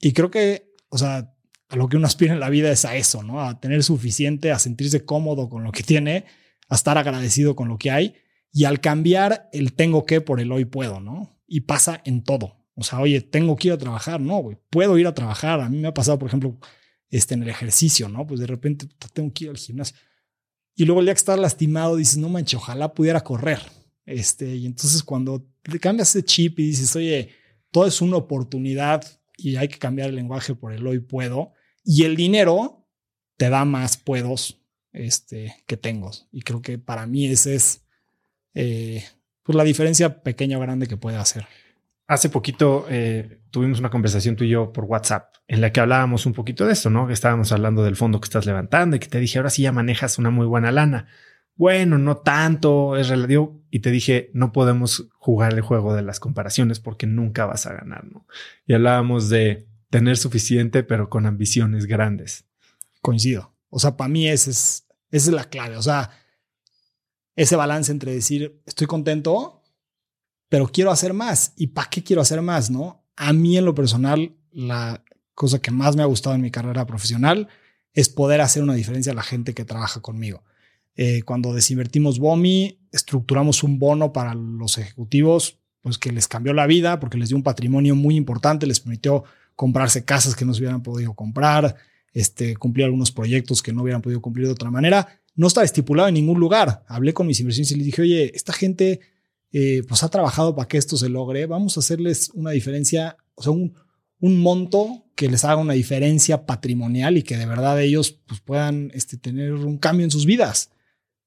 Y 0.00 0.12
creo 0.12 0.30
que, 0.30 0.74
o 0.90 0.98
sea, 0.98 1.34
a 1.68 1.76
lo 1.76 1.88
que 1.88 1.96
uno 1.96 2.06
aspira 2.06 2.32
en 2.32 2.40
la 2.40 2.50
vida 2.50 2.70
es 2.70 2.84
a 2.84 2.96
eso, 2.96 3.22
¿no? 3.22 3.42
A 3.42 3.60
tener 3.60 3.82
suficiente, 3.82 4.52
a 4.52 4.58
sentirse 4.58 5.04
cómodo 5.04 5.48
con 5.48 5.64
lo 5.64 5.72
que 5.72 5.82
tiene, 5.82 6.24
a 6.68 6.74
estar 6.74 6.96
agradecido 6.98 7.54
con 7.56 7.68
lo 7.68 7.78
que 7.78 7.90
hay 7.90 8.14
y 8.52 8.64
al 8.64 8.80
cambiar 8.80 9.48
el 9.52 9.74
tengo 9.74 10.04
que 10.04 10.20
por 10.20 10.40
el 10.40 10.50
hoy 10.52 10.64
puedo, 10.64 11.00
¿no? 11.00 11.38
Y 11.46 11.62
pasa 11.62 12.00
en 12.04 12.22
todo. 12.22 12.56
O 12.74 12.82
sea, 12.82 13.00
oye, 13.00 13.20
tengo 13.20 13.56
que 13.56 13.68
ir 13.68 13.74
a 13.74 13.78
trabajar, 13.78 14.20
no, 14.20 14.38
güey, 14.38 14.56
puedo 14.70 14.96
ir 14.98 15.06
a 15.06 15.14
trabajar. 15.14 15.60
A 15.60 15.68
mí 15.68 15.78
me 15.78 15.88
ha 15.88 15.94
pasado, 15.94 16.18
por 16.18 16.28
ejemplo, 16.28 16.58
este, 17.10 17.34
en 17.34 17.42
el 17.42 17.48
ejercicio, 17.48 18.08
¿no? 18.08 18.26
Pues 18.26 18.40
de 18.40 18.46
repente 18.46 18.86
tengo 19.12 19.32
que 19.32 19.44
ir 19.44 19.50
al 19.50 19.56
gimnasio. 19.56 19.96
Y 20.74 20.84
luego 20.84 21.00
el 21.00 21.06
día 21.06 21.14
que 21.14 21.18
estás 21.18 21.38
lastimado 21.38 21.96
dices, 21.96 22.18
no 22.18 22.28
manches, 22.28 22.54
ojalá 22.54 22.94
pudiera 22.94 23.20
correr. 23.22 23.60
Este, 24.06 24.54
y 24.54 24.64
entonces 24.64 25.02
cuando 25.02 25.44
te 25.62 25.78
cambias 25.80 26.10
ese 26.10 26.24
chip 26.24 26.60
y 26.60 26.68
dices, 26.68 26.94
oye, 26.96 27.30
todo 27.70 27.86
es 27.86 28.00
una 28.00 28.16
oportunidad 28.16 29.04
y 29.36 29.56
hay 29.56 29.68
que 29.68 29.78
cambiar 29.78 30.10
el 30.10 30.16
lenguaje 30.16 30.54
por 30.54 30.72
el 30.72 30.86
hoy 30.86 31.00
puedo. 31.00 31.52
Y 31.90 32.04
el 32.04 32.16
dinero 32.16 32.86
te 33.38 33.48
da 33.48 33.64
más 33.64 33.96
puedos 33.96 34.60
este, 34.92 35.56
que 35.66 35.78
tengo. 35.78 36.10
Y 36.30 36.42
creo 36.42 36.60
que 36.60 36.76
para 36.76 37.06
mí 37.06 37.26
esa 37.26 37.50
es 37.50 37.82
eh, 38.52 39.02
pues 39.42 39.56
la 39.56 39.64
diferencia 39.64 40.22
pequeña 40.22 40.58
o 40.58 40.60
grande 40.60 40.86
que 40.86 40.98
puede 40.98 41.16
hacer. 41.16 41.46
Hace 42.06 42.28
poquito 42.28 42.84
eh, 42.90 43.40
tuvimos 43.50 43.78
una 43.78 43.88
conversación 43.88 44.36
tú 44.36 44.44
y 44.44 44.50
yo 44.50 44.70
por 44.70 44.84
WhatsApp 44.84 45.34
en 45.46 45.62
la 45.62 45.72
que 45.72 45.80
hablábamos 45.80 46.26
un 46.26 46.34
poquito 46.34 46.66
de 46.66 46.74
esto, 46.74 46.90
¿no? 46.90 47.06
Que 47.06 47.14
estábamos 47.14 47.52
hablando 47.52 47.82
del 47.82 47.96
fondo 47.96 48.20
que 48.20 48.26
estás 48.26 48.44
levantando 48.44 48.96
y 48.96 48.98
que 48.98 49.08
te 49.08 49.18
dije, 49.18 49.38
ahora 49.38 49.48
sí 49.48 49.62
ya 49.62 49.72
manejas 49.72 50.18
una 50.18 50.28
muy 50.28 50.44
buena 50.44 50.70
lana. 50.70 51.06
Bueno, 51.54 51.96
no 51.96 52.18
tanto, 52.18 52.98
es 52.98 53.08
relativo. 53.08 53.62
Y 53.70 53.78
te 53.78 53.90
dije, 53.90 54.30
no 54.34 54.52
podemos 54.52 55.08
jugar 55.14 55.54
el 55.54 55.62
juego 55.62 55.94
de 55.94 56.02
las 56.02 56.20
comparaciones 56.20 56.80
porque 56.80 57.06
nunca 57.06 57.46
vas 57.46 57.64
a 57.64 57.72
ganar, 57.72 58.04
¿no? 58.04 58.26
Y 58.66 58.74
hablábamos 58.74 59.30
de 59.30 59.68
tener 59.90 60.16
suficiente, 60.16 60.82
pero 60.82 61.08
con 61.08 61.26
ambiciones 61.26 61.86
grandes. 61.86 62.44
Coincido. 63.00 63.54
O 63.70 63.78
sea, 63.78 63.96
para 63.96 64.08
mí 64.08 64.28
esa 64.28 64.50
es, 64.50 64.86
esa 65.10 65.30
es 65.30 65.34
la 65.34 65.44
clave. 65.44 65.76
O 65.76 65.82
sea, 65.82 66.10
ese 67.36 67.56
balance 67.56 67.92
entre 67.92 68.12
decir, 68.12 68.60
estoy 68.66 68.86
contento, 68.86 69.62
pero 70.48 70.68
quiero 70.68 70.90
hacer 70.90 71.12
más. 71.12 71.52
¿Y 71.56 71.68
para 71.68 71.88
qué 71.90 72.02
quiero 72.02 72.22
hacer 72.22 72.42
más? 72.42 72.70
No, 72.70 73.06
a 73.16 73.32
mí 73.32 73.56
en 73.56 73.64
lo 73.64 73.74
personal, 73.74 74.36
la 74.50 75.04
cosa 75.34 75.60
que 75.60 75.70
más 75.70 75.96
me 75.96 76.02
ha 76.02 76.06
gustado 76.06 76.34
en 76.34 76.42
mi 76.42 76.50
carrera 76.50 76.86
profesional 76.86 77.48
es 77.92 78.08
poder 78.08 78.40
hacer 78.40 78.62
una 78.62 78.74
diferencia 78.74 79.12
a 79.12 79.14
la 79.14 79.22
gente 79.22 79.54
que 79.54 79.64
trabaja 79.64 80.00
conmigo. 80.00 80.44
Eh, 80.96 81.22
cuando 81.22 81.54
desinvertimos 81.54 82.18
BOMI, 82.18 82.80
estructuramos 82.90 83.62
un 83.62 83.78
bono 83.78 84.12
para 84.12 84.34
los 84.34 84.78
ejecutivos, 84.78 85.60
pues 85.80 85.96
que 85.96 86.10
les 86.10 86.26
cambió 86.26 86.52
la 86.52 86.66
vida 86.66 86.98
porque 86.98 87.18
les 87.18 87.28
dio 87.28 87.36
un 87.36 87.44
patrimonio 87.44 87.94
muy 87.94 88.16
importante, 88.16 88.66
les 88.66 88.80
permitió 88.80 89.24
comprarse 89.58 90.04
casas 90.04 90.36
que 90.36 90.44
no 90.44 90.54
se 90.54 90.60
hubieran 90.60 90.84
podido 90.84 91.14
comprar, 91.14 91.74
este, 92.12 92.54
cumplir 92.54 92.84
algunos 92.84 93.10
proyectos 93.10 93.60
que 93.60 93.72
no 93.72 93.82
hubieran 93.82 94.02
podido 94.02 94.20
cumplir 94.22 94.46
de 94.46 94.52
otra 94.52 94.70
manera. 94.70 95.20
No 95.34 95.48
está 95.48 95.64
estipulado 95.64 96.08
en 96.08 96.14
ningún 96.14 96.38
lugar. 96.38 96.84
Hablé 96.86 97.12
con 97.12 97.26
mis 97.26 97.40
inversiones 97.40 97.72
y 97.72 97.74
les 97.74 97.86
dije, 97.86 98.02
oye, 98.02 98.30
esta 98.36 98.52
gente 98.52 99.00
eh, 99.50 99.82
pues 99.88 100.04
ha 100.04 100.10
trabajado 100.10 100.54
para 100.54 100.68
que 100.68 100.78
esto 100.78 100.96
se 100.96 101.08
logre. 101.08 101.46
Vamos 101.46 101.76
a 101.76 101.80
hacerles 101.80 102.30
una 102.34 102.52
diferencia, 102.52 103.16
o 103.34 103.42
sea, 103.42 103.50
un, 103.50 103.74
un 104.20 104.40
monto 104.40 105.06
que 105.16 105.28
les 105.28 105.44
haga 105.44 105.56
una 105.56 105.72
diferencia 105.72 106.46
patrimonial 106.46 107.16
y 107.16 107.24
que 107.24 107.36
de 107.36 107.46
verdad 107.46 107.82
ellos 107.82 108.12
pues, 108.28 108.38
puedan 108.40 108.92
este, 108.94 109.16
tener 109.16 109.54
un 109.54 109.78
cambio 109.78 110.04
en 110.04 110.12
sus 110.12 110.24
vidas. 110.24 110.70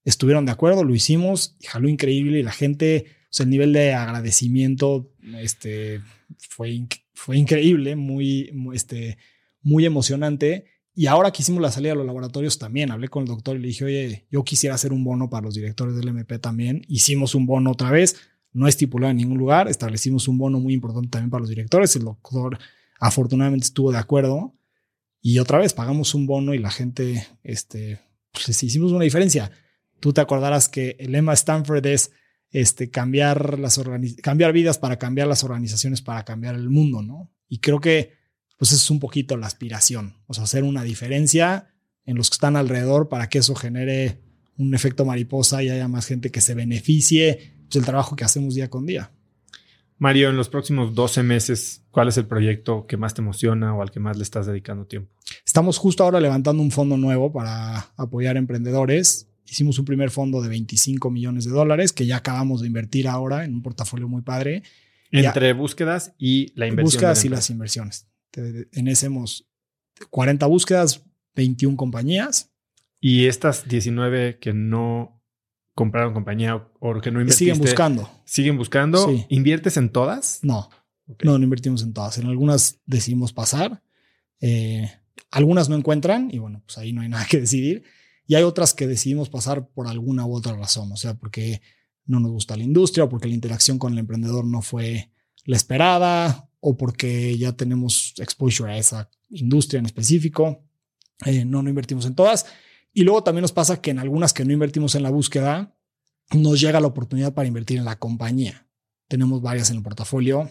Estuvieron 0.05 0.45
de 0.45 0.53
acuerdo, 0.53 0.85
lo 0.85 0.95
hicimos 0.95 1.57
y 1.59 1.65
jaló 1.65 1.89
increíble 1.89 2.39
y 2.39 2.43
la 2.43 2.53
gente, 2.53 3.07
o 3.23 3.33
sea, 3.33 3.43
el 3.43 3.49
nivel 3.49 3.73
de 3.73 3.91
agradecimiento 3.91 5.11
este, 5.37 5.99
fue, 6.37 6.87
fue 7.21 7.37
increíble, 7.37 7.95
muy, 7.95 8.51
este, 8.73 9.19
muy 9.61 9.85
emocionante. 9.85 10.65
Y 10.95 11.05
ahora 11.05 11.29
que 11.29 11.43
hicimos 11.43 11.61
la 11.61 11.71
salida 11.71 11.91
a 11.91 11.95
los 11.95 12.05
laboratorios 12.07 12.57
también, 12.57 12.89
hablé 12.89 13.09
con 13.09 13.21
el 13.21 13.27
doctor 13.27 13.55
y 13.55 13.59
le 13.59 13.67
dije, 13.67 13.85
oye, 13.85 14.25
yo 14.31 14.43
quisiera 14.43 14.73
hacer 14.73 14.91
un 14.91 15.03
bono 15.03 15.29
para 15.29 15.45
los 15.45 15.53
directores 15.53 15.95
del 15.95 16.07
MP 16.07 16.39
también. 16.39 16.81
Hicimos 16.87 17.35
un 17.35 17.45
bono 17.45 17.69
otra 17.71 17.91
vez, 17.91 18.15
no 18.53 18.67
estipulado 18.67 19.11
en 19.11 19.17
ningún 19.17 19.37
lugar, 19.37 19.67
establecimos 19.67 20.27
un 20.27 20.39
bono 20.39 20.59
muy 20.59 20.73
importante 20.73 21.09
también 21.09 21.29
para 21.29 21.41
los 21.41 21.49
directores. 21.49 21.95
El 21.95 22.05
doctor 22.05 22.57
afortunadamente 22.99 23.65
estuvo 23.65 23.91
de 23.91 23.99
acuerdo 23.99 24.55
y 25.21 25.37
otra 25.37 25.59
vez 25.59 25.73
pagamos 25.73 26.15
un 26.15 26.25
bono 26.25 26.55
y 26.55 26.57
la 26.57 26.71
gente, 26.71 27.27
este, 27.43 27.99
pues 28.31 28.63
hicimos 28.63 28.91
una 28.93 29.03
diferencia. 29.03 29.51
Tú 29.99 30.11
te 30.11 30.21
acordarás 30.21 30.69
que 30.69 30.95
el 30.99 31.11
lema 31.11 31.33
Stanford 31.33 31.85
es 31.85 32.13
este, 32.51 32.89
cambiar, 32.89 33.59
las 33.59 33.79
cambiar 34.21 34.53
vidas 34.53 34.77
para 34.77 34.97
cambiar 34.97 35.27
las 35.27 35.43
organizaciones, 35.43 36.01
para 36.01 36.23
cambiar 36.25 36.55
el 36.55 36.69
mundo, 36.69 37.01
¿no? 37.01 37.31
Y 37.47 37.59
creo 37.59 37.79
que 37.79 38.19
pues 38.57 38.73
es 38.73 38.91
un 38.91 38.99
poquito 38.99 39.37
la 39.37 39.47
aspiración, 39.47 40.17
o 40.27 40.35
sea, 40.35 40.43
hacer 40.43 40.63
una 40.63 40.83
diferencia 40.83 41.73
en 42.05 42.15
los 42.15 42.29
que 42.29 42.35
están 42.35 42.55
alrededor 42.55 43.09
para 43.09 43.27
que 43.27 43.39
eso 43.39 43.55
genere 43.55 44.21
un 44.57 44.75
efecto 44.75 45.05
mariposa 45.05 45.63
y 45.63 45.69
haya 45.69 45.87
más 45.87 46.05
gente 46.05 46.29
que 46.29 46.41
se 46.41 46.53
beneficie 46.53 47.55
pues, 47.61 47.71
del 47.71 47.85
trabajo 47.85 48.15
que 48.15 48.23
hacemos 48.23 48.53
día 48.53 48.69
con 48.69 48.85
día. 48.85 49.11
Mario, 49.97 50.29
en 50.29 50.37
los 50.37 50.49
próximos 50.49 50.93
12 50.93 51.23
meses, 51.23 51.83
¿cuál 51.91 52.07
es 52.07 52.17
el 52.17 52.25
proyecto 52.25 52.85
que 52.87 52.97
más 52.97 53.13
te 53.13 53.21
emociona 53.21 53.75
o 53.75 53.81
al 53.81 53.91
que 53.91 53.99
más 53.99 54.17
le 54.17 54.23
estás 54.23 54.47
dedicando 54.47 54.85
tiempo? 54.85 55.11
Estamos 55.45 55.77
justo 55.77 56.03
ahora 56.03 56.19
levantando 56.19 56.61
un 56.61 56.71
fondo 56.71 56.97
nuevo 56.97 57.31
para 57.31 57.91
apoyar 57.97 58.35
emprendedores. 58.35 59.30
Hicimos 59.45 59.79
un 59.79 59.85
primer 59.85 60.11
fondo 60.11 60.41
de 60.41 60.49
25 60.49 61.09
millones 61.09 61.45
de 61.45 61.51
dólares 61.51 61.93
que 61.93 62.05
ya 62.05 62.17
acabamos 62.17 62.61
de 62.61 62.67
invertir 62.67 63.07
ahora 63.07 63.43
en 63.43 63.53
un 63.53 63.61
portafolio 63.61 64.07
muy 64.07 64.21
padre. 64.21 64.63
Entre 65.11 65.53
búsquedas 65.53 66.13
y 66.17 66.53
la 66.55 66.67
inversión. 66.67 66.85
Búsquedas 66.85 67.25
y 67.25 67.29
las 67.29 67.49
inversiones. 67.49 68.07
En 68.33 68.87
ese 68.87 69.07
hemos 69.07 69.47
40 70.09 70.45
búsquedas, 70.45 71.03
21 71.35 71.75
compañías. 71.77 72.51
Y 72.99 73.25
estas 73.25 73.67
19 73.67 74.37
que 74.39 74.53
no 74.53 75.21
compraron 75.73 76.13
compañía 76.13 76.67
o 76.79 77.01
que 77.01 77.11
no 77.11 77.19
invirtiste. 77.19 77.45
Siguen 77.45 77.59
buscando. 77.59 78.09
Siguen 78.25 78.57
buscando. 78.57 79.25
¿Inviertes 79.29 79.77
en 79.77 79.89
todas? 79.89 80.39
No. 80.43 80.69
No, 81.23 81.37
no 81.37 81.43
invertimos 81.43 81.83
en 81.83 81.93
todas. 81.93 82.17
En 82.17 82.27
algunas 82.27 82.79
decidimos 82.85 83.33
pasar. 83.33 83.81
Eh, 84.39 84.89
algunas 85.29 85.69
no 85.69 85.75
encuentran 85.75 86.29
y 86.31 86.39
bueno, 86.39 86.61
pues 86.65 86.77
ahí 86.77 86.93
no 86.93 87.01
hay 87.01 87.09
nada 87.09 87.25
que 87.29 87.41
decidir. 87.41 87.83
Y 88.27 88.35
hay 88.35 88.43
otras 88.43 88.73
que 88.73 88.87
decidimos 88.87 89.29
pasar 89.29 89.67
por 89.69 89.87
alguna 89.87 90.25
u 90.25 90.33
otra 90.35 90.55
razón. 90.55 90.91
O 90.91 90.97
sea, 90.97 91.15
porque 91.15 91.61
no 92.05 92.19
nos 92.19 92.31
gusta 92.31 92.57
la 92.57 92.63
industria 92.63 93.05
o 93.05 93.09
porque 93.09 93.27
la 93.27 93.33
interacción 93.33 93.77
con 93.77 93.93
el 93.93 93.99
emprendedor 93.99 94.45
no 94.45 94.61
fue 94.61 95.11
la 95.45 95.57
esperada 95.57 96.49
o 96.59 96.77
porque 96.77 97.37
ya 97.37 97.53
tenemos 97.53 98.13
exposure 98.17 98.71
a 98.71 98.77
esa 98.77 99.09
industria 99.29 99.79
en 99.79 99.85
específico. 99.85 100.63
Eh, 101.25 101.45
no, 101.45 101.61
no 101.61 101.69
invertimos 101.69 102.05
en 102.05 102.15
todas. 102.15 102.45
Y 102.93 103.03
luego 103.03 103.23
también 103.23 103.41
nos 103.41 103.51
pasa 103.51 103.81
que 103.81 103.91
en 103.91 103.99
algunas 103.99 104.33
que 104.33 104.45
no 104.45 104.53
invertimos 104.53 104.95
en 104.95 105.03
la 105.03 105.09
búsqueda, 105.09 105.75
nos 106.31 106.59
llega 106.59 106.79
la 106.79 106.87
oportunidad 106.87 107.33
para 107.33 107.47
invertir 107.47 107.77
en 107.77 107.85
la 107.85 107.97
compañía. 107.97 108.67
Tenemos 109.07 109.41
varias 109.41 109.69
en 109.69 109.77
el 109.77 109.83
portafolio 109.83 110.49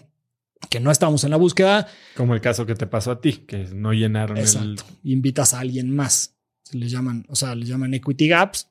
que 0.69 0.81
no 0.81 0.91
estamos 0.91 1.25
en 1.25 1.31
la 1.31 1.37
búsqueda. 1.37 1.89
Como 2.17 2.35
el 2.35 2.41
caso 2.41 2.67
que 2.67 2.75
te 2.75 2.87
pasó 2.87 3.13
a 3.13 3.21
ti, 3.21 3.33
que 3.33 3.65
no 3.75 3.93
llenaron 3.93 4.37
Exacto. 4.37 4.85
Invitas 5.03 5.55
a 5.55 5.61
alguien 5.61 5.95
más. 5.95 6.37
Les 6.73 6.91
llaman, 6.91 7.25
o 7.29 7.37
sea, 7.37 7.55
les 7.55 7.69
llaman 7.69 7.95
equity 7.95 8.29
gaps 8.29 8.69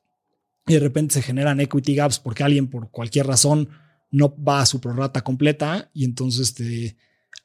y 0.66 0.74
de 0.74 0.80
repente 0.80 1.14
se 1.14 1.22
generan 1.22 1.60
equity 1.60 1.94
gaps 1.94 2.18
porque 2.18 2.42
alguien 2.44 2.68
por 2.68 2.90
cualquier 2.90 3.26
razón 3.26 3.68
no 4.10 4.34
va 4.42 4.60
a 4.60 4.66
su 4.66 4.80
prorata 4.80 5.22
completa 5.22 5.90
y 5.94 6.04
entonces 6.04 6.54
te, 6.54 6.96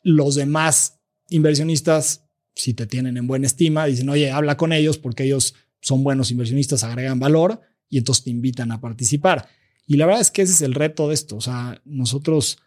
los 0.03 0.35
demás 0.35 0.99
inversionistas, 1.29 2.25
si 2.53 2.73
te 2.73 2.85
tienen 2.87 3.17
en 3.17 3.27
buena 3.27 3.47
estima, 3.47 3.85
dicen, 3.85 4.09
oye, 4.09 4.31
habla 4.31 4.57
con 4.57 4.73
ellos 4.73 4.97
porque 4.97 5.23
ellos 5.23 5.55
son 5.81 6.03
buenos 6.03 6.31
inversionistas, 6.31 6.83
agregan 6.83 7.19
valor 7.19 7.61
y 7.89 7.97
entonces 7.97 8.23
te 8.23 8.29
invitan 8.29 8.71
a 8.71 8.81
participar. 8.81 9.47
Y 9.87 9.97
la 9.97 10.05
verdad 10.05 10.21
es 10.21 10.31
que 10.31 10.41
ese 10.41 10.53
es 10.53 10.61
el 10.61 10.73
reto 10.73 11.07
de 11.07 11.13
esto. 11.13 11.35
O 11.35 11.41
sea, 11.41 11.81
nosotros, 11.85 12.59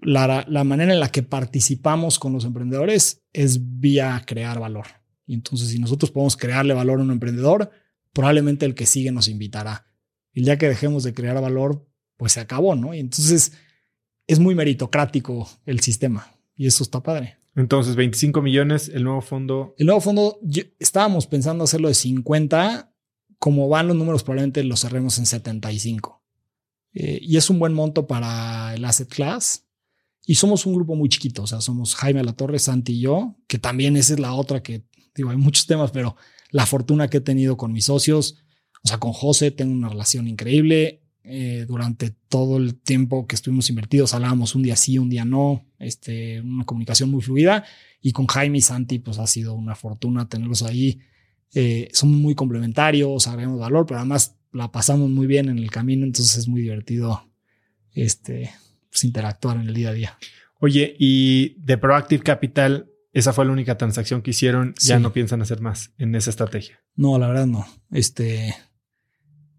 la, 0.00 0.44
la 0.48 0.64
manera 0.64 0.92
en 0.92 1.00
la 1.00 1.10
que 1.10 1.22
participamos 1.22 2.18
con 2.18 2.32
los 2.32 2.44
emprendedores 2.44 3.22
es 3.32 3.80
vía 3.80 4.22
crear 4.26 4.58
valor. 4.58 4.86
Y 5.32 5.34
entonces, 5.34 5.70
si 5.70 5.78
nosotros 5.78 6.10
podemos 6.10 6.36
crearle 6.36 6.74
valor 6.74 7.00
a 7.00 7.02
un 7.02 7.10
emprendedor, 7.10 7.70
probablemente 8.12 8.66
el 8.66 8.74
que 8.74 8.84
sigue 8.84 9.12
nos 9.12 9.28
invitará. 9.28 9.86
El 10.34 10.44
día 10.44 10.58
que 10.58 10.68
dejemos 10.68 11.04
de 11.04 11.14
crear 11.14 11.40
valor, 11.40 11.88
pues 12.18 12.32
se 12.32 12.40
acabó, 12.40 12.76
¿no? 12.76 12.92
Y 12.92 12.98
entonces 12.98 13.52
es 14.26 14.38
muy 14.38 14.54
meritocrático 14.54 15.48
el 15.64 15.80
sistema 15.80 16.36
y 16.54 16.66
eso 16.66 16.82
está 16.82 17.02
padre. 17.02 17.38
Entonces, 17.56 17.96
25 17.96 18.42
millones, 18.42 18.90
el 18.90 19.04
nuevo 19.04 19.22
fondo. 19.22 19.74
El 19.78 19.86
nuevo 19.86 20.02
fondo, 20.02 20.38
estábamos 20.78 21.26
pensando 21.26 21.64
hacerlo 21.64 21.88
de 21.88 21.94
50. 21.94 22.94
Como 23.38 23.70
van 23.70 23.88
los 23.88 23.96
números, 23.96 24.24
probablemente 24.24 24.62
lo 24.64 24.76
cerremos 24.76 25.16
en 25.18 25.24
75. 25.24 26.22
Eh, 26.92 27.20
y 27.22 27.38
es 27.38 27.48
un 27.48 27.58
buen 27.58 27.72
monto 27.72 28.06
para 28.06 28.74
el 28.74 28.84
asset 28.84 29.08
class. 29.08 29.66
Y 30.26 30.34
somos 30.34 30.66
un 30.66 30.74
grupo 30.74 30.94
muy 30.94 31.08
chiquito. 31.08 31.44
O 31.44 31.46
sea, 31.46 31.62
somos 31.62 31.94
Jaime 31.94 32.22
Latorre, 32.22 32.58
Santi 32.58 32.92
y 32.92 33.00
yo, 33.00 33.38
que 33.46 33.58
también 33.58 33.96
esa 33.96 34.12
es 34.12 34.20
la 34.20 34.34
otra 34.34 34.62
que, 34.62 34.84
digo, 35.14 35.30
hay 35.30 35.36
muchos 35.36 35.66
temas, 35.66 35.90
pero 35.90 36.16
la 36.50 36.66
fortuna 36.66 37.08
que 37.08 37.18
he 37.18 37.20
tenido 37.20 37.56
con 37.56 37.72
mis 37.72 37.86
socios, 37.86 38.42
o 38.84 38.88
sea, 38.88 38.98
con 38.98 39.12
José 39.12 39.50
tengo 39.50 39.72
una 39.72 39.88
relación 39.88 40.28
increíble. 40.28 41.00
Eh, 41.24 41.66
durante 41.68 42.10
todo 42.28 42.56
el 42.56 42.74
tiempo 42.74 43.28
que 43.28 43.36
estuvimos 43.36 43.70
invertidos 43.70 44.12
hablábamos 44.12 44.56
un 44.56 44.62
día 44.64 44.74
sí, 44.74 44.98
un 44.98 45.08
día 45.08 45.24
no, 45.24 45.64
este, 45.78 46.40
una 46.40 46.64
comunicación 46.64 47.12
muy 47.12 47.22
fluida 47.22 47.64
y 48.00 48.10
con 48.10 48.26
Jaime 48.26 48.58
y 48.58 48.60
Santi 48.60 48.98
pues 48.98 49.20
ha 49.20 49.28
sido 49.28 49.54
una 49.54 49.76
fortuna 49.76 50.28
tenerlos 50.28 50.64
ahí. 50.64 50.98
Eh, 51.54 51.88
son 51.92 52.10
muy 52.20 52.34
complementarios, 52.34 53.28
agregamos 53.28 53.60
valor, 53.60 53.86
pero 53.86 54.00
además 54.00 54.36
la 54.52 54.72
pasamos 54.72 55.10
muy 55.10 55.28
bien 55.28 55.48
en 55.48 55.58
el 55.58 55.70
camino, 55.70 56.04
entonces 56.04 56.36
es 56.36 56.48
muy 56.48 56.62
divertido 56.62 57.30
este, 57.94 58.50
pues, 58.90 59.04
interactuar 59.04 59.58
en 59.58 59.68
el 59.68 59.74
día 59.74 59.90
a 59.90 59.92
día. 59.92 60.18
Oye, 60.58 60.94
y 60.98 61.54
de 61.60 61.78
Proactive 61.78 62.22
Capital, 62.22 62.91
esa 63.12 63.32
fue 63.32 63.44
la 63.44 63.52
única 63.52 63.76
transacción 63.76 64.22
que 64.22 64.30
hicieron, 64.30 64.74
ya 64.80 64.98
no 64.98 65.12
piensan 65.12 65.42
hacer 65.42 65.60
más 65.60 65.92
en 65.98 66.14
esa 66.14 66.30
estrategia. 66.30 66.82
No, 66.94 67.18
la 67.18 67.28
verdad 67.28 67.46
no. 67.46 67.66
Este, 67.90 68.54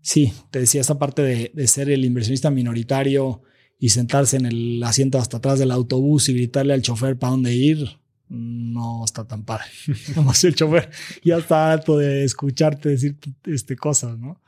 Sí, 0.04 0.34
te 0.52 0.60
decía 0.60 0.82
esta 0.82 1.00
parte 1.00 1.22
de, 1.22 1.52
de 1.54 1.66
ser 1.66 1.90
el 1.90 2.04
inversionista 2.04 2.52
minoritario 2.52 3.42
y 3.80 3.90
sentarse 3.90 4.36
en 4.36 4.46
el 4.46 4.84
asiento 4.84 5.18
hasta 5.18 5.38
atrás 5.38 5.60
del 5.60 5.72
autobús 5.72 6.28
y 6.28 6.34
gritarle 6.34 6.74
al 6.74 6.82
chofer 6.82 7.18
para 7.18 7.32
dónde 7.32 7.56
ir, 7.56 7.88
no 8.28 9.06
está 9.06 9.26
tan 9.26 9.46
padre. 9.46 9.68
Nomás 10.16 10.44
el 10.44 10.56
chofer 10.56 10.90
ya 11.24 11.38
está 11.38 11.72
harto 11.72 11.98
de 11.98 12.26
escucharte 12.26 12.90
decir 12.90 13.18
este, 13.46 13.78
cosas, 13.78 14.20
¿no? 14.20 14.42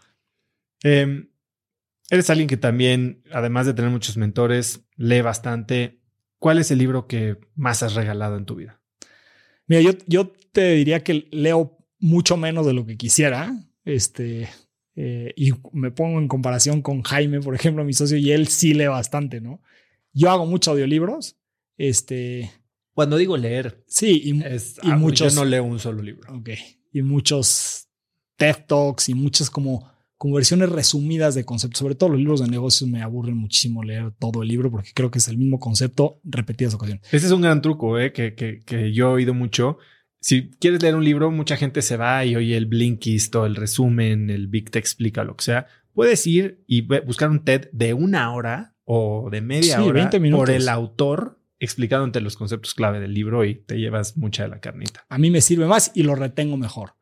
Em, 0.84 1.30
eres 2.10 2.30
alguien 2.30 2.50
que 2.50 2.58
también, 2.58 3.24
además 3.32 3.66
de 3.66 3.74
tener 3.74 3.92
muchos 3.92 4.18
mentores, 4.18 4.82
lee 4.98 5.22
bastante. 5.22 6.02
¿Cuál 6.38 6.58
es 6.58 6.70
el 6.70 6.80
libro 6.80 7.08
que 7.08 7.38
más 7.56 7.82
has 7.82 7.96
regalado 7.96 8.36
en 8.36 8.44
tu 8.44 8.56
vida? 8.56 8.82
Mira, 9.68 9.82
yo, 9.82 9.92
yo 10.08 10.32
te 10.52 10.74
diría 10.74 11.04
que 11.04 11.28
leo 11.32 11.78
mucho 12.00 12.38
menos 12.38 12.66
de 12.66 12.74
lo 12.74 12.86
que 12.86 12.98
quisiera. 12.98 13.56
Este, 13.84 14.50
eh, 14.96 15.34
y 15.36 15.52
me 15.74 15.92
pongo 15.92 16.20
en 16.20 16.28
comparación 16.28 16.82
con 16.82 17.02
Jaime, 17.02 17.42
por 17.42 17.56
ejemplo, 17.56 17.84
mi 17.84 17.94
socio, 17.94 18.18
y 18.18 18.32
él 18.32 18.48
sí 18.48 18.74
lee 18.74 18.88
bastante, 18.88 19.42
¿no? 19.42 19.62
Yo 20.14 20.32
hago 20.32 20.46
muchos 20.46 20.72
audiolibros. 20.72 21.38
Este. 21.78 22.52
Cuando 22.94 23.18
digo 23.18 23.36
leer. 23.36 23.84
Sí, 23.88 24.22
y, 24.24 24.30
y 24.30 24.92
muchos. 24.94 25.34
Yo 25.34 25.42
no 25.42 25.46
leo 25.46 25.64
un 25.66 25.80
solo 25.80 26.02
libro. 26.02 26.34
Ok. 26.34 26.52
Y 26.94 27.02
muchos 27.02 27.90
TED 28.38 28.56
Talks 28.68 29.10
y 29.10 29.14
muchas 29.14 29.50
como, 29.50 29.92
como 30.18 30.36
versiones 30.36 30.70
resumidas 30.70 31.36
de 31.36 31.46
conceptos. 31.46 31.80
Sobre 31.80 31.96
todo 31.96 32.10
los 32.10 32.20
libros 32.20 32.42
de 32.42 32.48
negocios 32.48 32.90
me 32.90 33.02
aburren 33.02 33.38
muchísimo 33.38 33.84
leer 33.84 34.12
todo 34.20 34.44
el 34.44 34.48
libro 34.48 34.72
porque 34.72 34.92
creo 34.94 35.12
que 35.12 35.20
es 35.20 35.28
el 35.28 35.38
mismo 35.38 35.60
concepto 35.60 36.20
repetidas 36.24 36.74
ocasiones. 36.74 37.04
Ese 37.12 37.26
es 37.26 37.32
un 37.32 37.42
gran 37.42 37.62
truco 37.62 38.00
¿eh? 38.00 38.14
que, 38.14 38.36
que, 38.36 38.62
que 38.66 38.94
yo 38.94 39.10
he 39.10 39.14
oído 39.14 39.34
mucho 39.34 39.78
si 40.26 40.50
quieres 40.50 40.82
leer 40.82 40.96
un 40.96 41.04
libro, 41.06 41.30
mucha 41.30 41.56
gente 41.56 41.84
se 41.84 41.98
va 41.98 42.26
y 42.26 42.36
oye 42.36 42.58
el 42.58 42.66
Blinkist 42.66 43.36
o 43.36 43.46
el 43.46 43.56
resumen, 43.56 44.32
el 44.32 44.48
Big 44.48 44.72
Te 44.72 44.80
explica 44.80 45.24
lo 45.24 45.36
que 45.36 45.44
sea. 45.44 45.68
Puedes 45.94 46.26
ir 46.26 46.64
y 46.66 46.82
buscar 46.82 47.30
un 47.30 47.44
TED 47.44 47.70
de 47.72 47.94
una 47.94 48.34
hora 48.34 48.74
o 48.86 49.30
de 49.30 49.42
media 49.42 49.84
hora 49.84 50.10
por 50.32 50.50
el 50.50 50.68
autor 50.68 51.40
explicando 51.60 52.06
entre 52.06 52.24
los 52.24 52.38
conceptos 52.38 52.74
clave 52.74 53.00
del 53.00 53.14
libro 53.14 53.46
y 53.46 53.54
te 53.54 53.78
llevas 53.78 54.18
mucha 54.18 54.42
de 54.42 54.50
la 54.50 54.60
carnita. 54.60 55.06
A 55.10 55.20
mí 55.20 55.30
me 55.30 55.42
sirve 55.42 55.68
más 55.68 55.92
y 55.94 56.02
lo 56.02 56.16
retengo 56.16 56.58
mejor. 56.58 56.96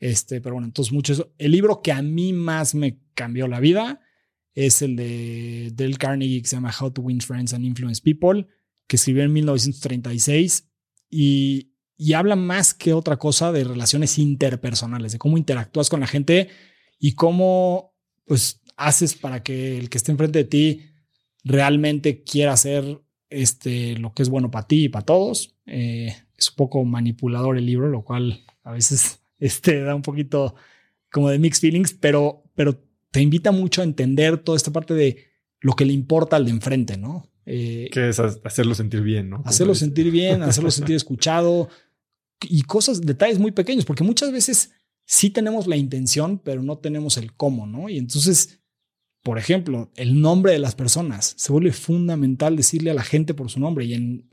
Este, 0.00 0.40
pero 0.40 0.54
bueno, 0.54 0.66
entonces 0.66 0.92
mucho 0.92 1.12
eso. 1.12 1.32
El 1.38 1.52
libro 1.52 1.82
que 1.82 1.92
a 1.92 2.02
mí 2.02 2.32
más 2.32 2.74
me 2.74 3.00
cambió 3.14 3.48
la 3.48 3.60
vida 3.60 4.00
es 4.54 4.82
el 4.82 4.96
de 4.96 5.72
Dale 5.74 5.96
Carnegie 5.96 6.42
que 6.42 6.48
se 6.48 6.56
llama 6.56 6.74
How 6.78 6.92
to 6.92 7.02
Win 7.02 7.20
Friends 7.20 7.54
and 7.54 7.64
Influence 7.64 8.00
People, 8.02 8.46
que 8.86 8.96
escribió 8.96 9.24
en 9.24 9.32
1936 9.32 10.68
y 11.10 11.72
y 11.98 12.12
habla 12.12 12.36
más 12.36 12.72
que 12.72 12.94
otra 12.94 13.18
cosa 13.18 13.50
de 13.50 13.64
relaciones 13.64 14.18
interpersonales, 14.18 15.12
de 15.12 15.18
cómo 15.18 15.36
interactúas 15.36 15.90
con 15.90 15.98
la 15.98 16.06
gente 16.06 16.48
y 17.00 17.12
cómo 17.12 17.92
pues 18.24 18.62
haces 18.76 19.16
para 19.16 19.42
que 19.42 19.76
el 19.76 19.90
que 19.90 19.98
esté 19.98 20.12
enfrente 20.12 20.38
de 20.38 20.44
ti 20.44 20.82
realmente 21.42 22.22
quiera 22.22 22.52
hacer 22.52 23.02
este, 23.30 23.98
lo 23.98 24.14
que 24.14 24.22
es 24.22 24.28
bueno 24.28 24.50
para 24.52 24.68
ti 24.68 24.84
y 24.84 24.88
para 24.88 25.04
todos. 25.04 25.56
Eh, 25.66 26.14
es 26.36 26.50
un 26.50 26.56
poco 26.56 26.84
manipulador 26.84 27.58
el 27.58 27.66
libro, 27.66 27.88
lo 27.88 28.04
cual 28.04 28.44
a 28.62 28.70
veces 28.70 29.17
este, 29.38 29.80
da 29.80 29.94
un 29.94 30.02
poquito 30.02 30.54
como 31.10 31.30
de 31.30 31.38
mixed 31.38 31.60
feelings, 31.60 31.94
pero, 31.94 32.44
pero 32.54 32.78
te 33.10 33.20
invita 33.20 33.52
mucho 33.52 33.80
a 33.80 33.84
entender 33.84 34.38
toda 34.38 34.56
esta 34.56 34.72
parte 34.72 34.94
de 34.94 35.24
lo 35.60 35.74
que 35.74 35.84
le 35.84 35.92
importa 35.92 36.36
al 36.36 36.44
de 36.44 36.50
enfrente, 36.50 36.96
¿no? 36.96 37.30
Eh, 37.46 37.88
que 37.92 38.10
es 38.10 38.20
hacerlo 38.20 38.74
sentir 38.74 39.00
bien, 39.00 39.30
¿no? 39.30 39.42
Hacerlo 39.44 39.74
sentir 39.74 40.10
bien, 40.10 40.42
hacerlo 40.44 40.70
sentir 40.70 40.96
escuchado, 40.96 41.68
y 42.42 42.62
cosas, 42.62 43.00
detalles 43.00 43.38
muy 43.38 43.52
pequeños, 43.52 43.84
porque 43.84 44.04
muchas 44.04 44.30
veces 44.30 44.72
sí 45.04 45.30
tenemos 45.30 45.66
la 45.66 45.76
intención, 45.76 46.38
pero 46.38 46.62
no 46.62 46.78
tenemos 46.78 47.16
el 47.16 47.32
cómo, 47.32 47.66
¿no? 47.66 47.88
Y 47.88 47.98
entonces, 47.98 48.60
por 49.22 49.38
ejemplo, 49.38 49.90
el 49.96 50.20
nombre 50.20 50.52
de 50.52 50.58
las 50.58 50.74
personas 50.74 51.34
se 51.36 51.52
vuelve 51.52 51.72
fundamental 51.72 52.56
decirle 52.56 52.90
a 52.90 52.94
la 52.94 53.02
gente 53.02 53.34
por 53.34 53.50
su 53.50 53.58
nombre 53.58 53.86
y 53.86 53.94
en, 53.94 54.27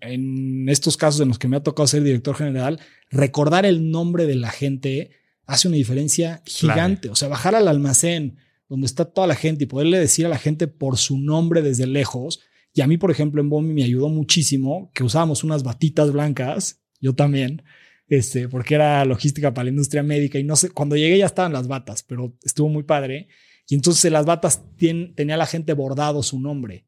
en 0.00 0.68
estos 0.68 0.96
casos 0.96 1.20
en 1.20 1.28
los 1.28 1.38
que 1.38 1.48
me 1.48 1.56
ha 1.56 1.62
tocado 1.62 1.86
ser 1.86 2.02
director 2.02 2.34
general, 2.36 2.80
recordar 3.10 3.66
el 3.66 3.90
nombre 3.90 4.26
de 4.26 4.36
la 4.36 4.50
gente 4.50 5.10
hace 5.46 5.68
una 5.68 5.76
diferencia 5.76 6.42
gigante. 6.44 7.08
O 7.08 7.14
sea, 7.14 7.28
bajar 7.28 7.54
al 7.54 7.68
almacén 7.68 8.38
donde 8.68 8.86
está 8.86 9.06
toda 9.06 9.26
la 9.26 9.34
gente 9.34 9.64
y 9.64 9.66
poderle 9.66 9.98
decir 9.98 10.26
a 10.26 10.28
la 10.28 10.38
gente 10.38 10.68
por 10.68 10.98
su 10.98 11.18
nombre 11.18 11.62
desde 11.62 11.86
lejos. 11.86 12.40
Y 12.74 12.82
a 12.82 12.86
mí, 12.86 12.98
por 12.98 13.10
ejemplo, 13.10 13.40
en 13.40 13.48
Bomi 13.48 13.72
me 13.72 13.84
ayudó 13.84 14.08
muchísimo 14.08 14.90
que 14.94 15.04
usábamos 15.04 15.42
unas 15.44 15.62
batitas 15.62 16.12
blancas 16.12 16.82
yo 17.00 17.14
también, 17.14 17.62
este, 18.08 18.48
porque 18.48 18.74
era 18.74 19.04
logística 19.04 19.54
para 19.54 19.64
la 19.64 19.70
industria 19.70 20.02
médica 20.02 20.38
y 20.38 20.44
no 20.44 20.56
sé, 20.56 20.70
cuando 20.70 20.96
llegué 20.96 21.18
ya 21.18 21.26
estaban 21.26 21.52
las 21.52 21.68
batas, 21.68 22.02
pero 22.02 22.36
estuvo 22.42 22.68
muy 22.68 22.82
padre. 22.82 23.28
Y 23.68 23.74
entonces 23.74 24.04
en 24.04 24.14
las 24.14 24.26
batas 24.26 24.62
tenía 24.76 25.36
la 25.36 25.46
gente 25.46 25.74
bordado 25.74 26.22
su 26.22 26.40
nombre. 26.40 26.87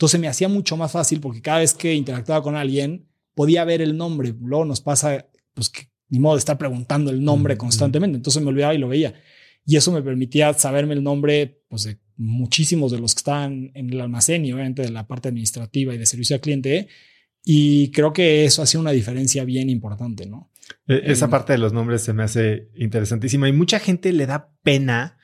Entonces 0.00 0.18
me 0.18 0.28
hacía 0.28 0.48
mucho 0.48 0.78
más 0.78 0.92
fácil 0.92 1.20
porque 1.20 1.42
cada 1.42 1.58
vez 1.58 1.74
que 1.74 1.92
interactuaba 1.92 2.42
con 2.42 2.56
alguien 2.56 3.06
podía 3.34 3.64
ver 3.64 3.82
el 3.82 3.98
nombre. 3.98 4.34
Luego 4.40 4.64
nos 4.64 4.80
pasa, 4.80 5.26
pues 5.52 5.68
que 5.68 5.90
ni 6.08 6.18
modo 6.18 6.36
de 6.36 6.38
estar 6.38 6.56
preguntando 6.56 7.10
el 7.10 7.22
nombre 7.22 7.58
constantemente. 7.58 8.16
Entonces 8.16 8.42
me 8.42 8.48
olvidaba 8.48 8.74
y 8.74 8.78
lo 8.78 8.88
veía. 8.88 9.12
Y 9.66 9.76
eso 9.76 9.92
me 9.92 10.00
permitía 10.00 10.54
saberme 10.54 10.94
el 10.94 11.02
nombre 11.02 11.62
pues, 11.68 11.84
de 11.84 11.98
muchísimos 12.16 12.92
de 12.92 12.98
los 12.98 13.14
que 13.14 13.18
estaban 13.18 13.72
en 13.74 13.90
el 13.90 14.00
almacén 14.00 14.46
y 14.46 14.54
obviamente 14.54 14.80
de 14.80 14.90
la 14.90 15.06
parte 15.06 15.28
administrativa 15.28 15.94
y 15.94 15.98
de 15.98 16.06
servicio 16.06 16.34
al 16.34 16.40
cliente 16.40 16.88
y 17.44 17.90
creo 17.90 18.12
que 18.12 18.44
eso 18.44 18.62
hace 18.62 18.78
una 18.78 18.90
diferencia 18.90 19.44
bien 19.44 19.70
importante, 19.70 20.26
¿no? 20.26 20.50
E, 20.86 21.02
esa 21.12 21.28
parte 21.28 21.52
de 21.52 21.58
los 21.58 21.72
nombres 21.72 22.02
se 22.02 22.12
me 22.12 22.22
hace 22.22 22.68
interesantísima 22.74 23.48
y 23.48 23.52
mucha 23.52 23.78
gente 23.78 24.12
le 24.12 24.26
da 24.26 24.50
pena. 24.62 25.18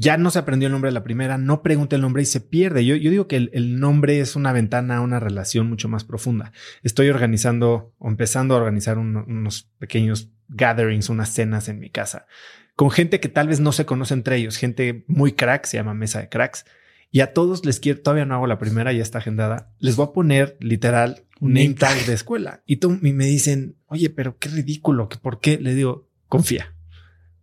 Ya 0.00 0.16
no 0.16 0.30
se 0.30 0.38
aprendió 0.38 0.66
el 0.66 0.72
nombre 0.72 0.88
de 0.88 0.94
la 0.94 1.02
primera, 1.02 1.38
no 1.38 1.62
pregunta 1.62 1.96
el 1.96 2.02
nombre 2.02 2.22
y 2.22 2.26
se 2.26 2.40
pierde. 2.40 2.84
Yo, 2.84 2.94
yo 2.94 3.10
digo 3.10 3.26
que 3.26 3.36
el, 3.36 3.80
nombre 3.80 4.20
es 4.20 4.36
una 4.36 4.52
ventana 4.52 4.98
a 4.98 5.00
una 5.00 5.18
relación 5.18 5.68
mucho 5.68 5.88
más 5.88 6.04
profunda. 6.04 6.52
Estoy 6.82 7.08
organizando 7.08 7.94
o 7.98 8.08
empezando 8.08 8.54
a 8.54 8.58
organizar 8.58 8.98
unos 8.98 9.70
pequeños 9.78 10.30
gatherings, 10.48 11.08
unas 11.08 11.30
cenas 11.30 11.68
en 11.68 11.80
mi 11.80 11.90
casa 11.90 12.26
con 12.76 12.92
gente 12.92 13.18
que 13.18 13.28
tal 13.28 13.48
vez 13.48 13.58
no 13.58 13.72
se 13.72 13.86
conoce 13.86 14.14
entre 14.14 14.36
ellos, 14.36 14.56
gente 14.56 15.04
muy 15.08 15.32
crack, 15.32 15.66
se 15.66 15.78
llama 15.78 15.94
mesa 15.94 16.20
de 16.20 16.28
cracks 16.28 16.64
y 17.10 17.20
a 17.20 17.32
todos 17.32 17.64
les 17.64 17.80
quiero, 17.80 18.00
todavía 18.00 18.24
no 18.24 18.34
hago 18.34 18.46
la 18.46 18.58
primera, 18.58 18.92
ya 18.92 19.02
está 19.02 19.18
agendada. 19.18 19.72
Les 19.78 19.96
voy 19.96 20.06
a 20.06 20.12
poner 20.12 20.56
literal 20.60 21.24
un 21.40 21.54
name 21.54 21.74
tag 21.74 22.04
de 22.04 22.12
escuela. 22.12 22.62
Y, 22.66 22.78
y 22.84 23.12
me 23.12 23.24
dicen, 23.24 23.76
oye, 23.86 24.10
pero 24.10 24.38
qué 24.38 24.48
ridículo, 24.50 25.08
¿por 25.08 25.40
qué? 25.40 25.58
Le 25.58 25.74
digo, 25.74 26.08
confía. 26.28 26.74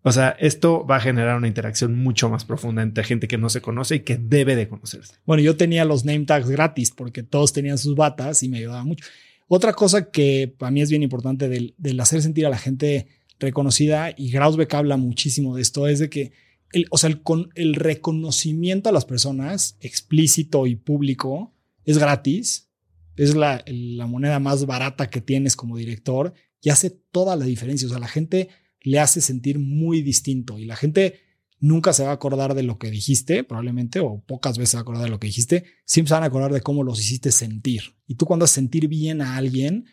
O 0.08 0.12
sea, 0.12 0.36
esto 0.40 0.86
va 0.86 0.98
a 0.98 1.00
generar 1.00 1.36
una 1.36 1.48
interacción 1.48 1.96
mucho 1.96 2.30
más 2.30 2.46
profunda 2.46 2.84
entre 2.84 3.04
gente 3.04 3.28
que 3.28 3.40
no 3.40 3.50
se 3.50 3.62
conoce 3.62 3.96
y 3.96 4.00
que 4.02 4.18
debe 4.18 4.56
de 4.56 4.68
conocerse. 4.68 5.16
Bueno, 5.26 5.42
yo 5.42 5.58
tenía 5.58 5.84
los 5.84 6.06
name 6.06 6.26
tags 6.26 6.48
gratis 6.48 6.92
porque 6.92 7.24
todos 7.24 7.54
tenían 7.54 7.80
sus 7.80 7.96
batas 7.96 8.44
y 8.44 8.50
me 8.50 8.60
ayudaba 8.60 8.84
mucho. 8.84 9.04
Otra 9.48 9.74
cosa 9.74 10.12
que 10.12 10.54
para 10.60 10.70
mí 10.70 10.84
es 10.84 10.92
bien 10.92 11.02
importante 11.02 11.50
del, 11.50 11.74
del 11.80 12.00
hacer 12.00 12.22
sentir 12.22 12.46
a 12.46 12.52
la 12.52 12.60
gente 12.60 13.08
reconocida, 13.40 14.14
y 14.16 14.30
Grausbeck 14.30 14.76
habla 14.76 14.96
muchísimo 14.96 15.56
de 15.56 15.64
esto, 15.64 15.88
es 15.88 15.98
de 15.98 16.10
que 16.12 16.34
el, 16.72 16.86
o 16.92 17.00
sea, 17.00 17.10
el, 17.10 17.24
con, 17.24 17.50
el 17.56 17.74
reconocimiento 17.74 18.90
a 18.90 18.92
las 18.92 19.06
personas 19.06 19.76
explícito 19.80 20.68
y 20.68 20.76
público 20.76 21.52
es 21.84 21.98
gratis, 21.98 22.70
es 23.16 23.36
la, 23.36 23.64
la 23.66 24.06
moneda 24.06 24.38
más 24.40 24.68
barata 24.68 25.10
que 25.10 25.22
tienes 25.22 25.56
como 25.56 25.78
director 25.78 26.34
y 26.62 26.70
hace 26.70 26.92
toda 26.92 27.36
la 27.36 27.46
diferencia. 27.46 27.88
O 27.88 27.90
sea, 27.90 28.00
la 28.00 28.08
gente 28.08 28.50
le 28.86 29.00
hace 29.00 29.20
sentir 29.20 29.60
muy 29.60 30.02
distinto 30.02 30.60
y 30.60 30.66
la 30.66 30.76
gente 30.76 31.20
nunca 31.60 31.92
se 31.92 32.04
va 32.04 32.12
a 32.12 32.14
acordar 32.14 32.54
de 32.54 32.64
lo 32.64 32.78
que 32.78 32.92
dijiste, 32.92 33.44
probablemente, 33.44 34.00
o 34.00 34.22
pocas 34.26 34.58
veces 34.58 34.72
se 34.72 34.78
va 34.78 34.82
a 34.82 34.84
acordar 34.84 35.04
de 35.04 35.10
lo 35.10 35.20
que 35.20 35.28
dijiste, 35.28 35.66
siempre 35.86 36.10
se 36.10 36.14
van 36.14 36.24
a 36.24 36.28
acordar 36.28 36.54
de 36.54 36.62
cómo 36.62 36.84
los 36.84 37.00
hiciste 37.00 37.32
sentir. 37.32 37.96
Y 38.08 38.16
tú 38.16 38.26
cuando 38.26 38.46
haces 38.46 38.56
sentir 38.56 38.88
bien 38.88 39.22
a 39.22 39.38
alguien, 39.38 39.86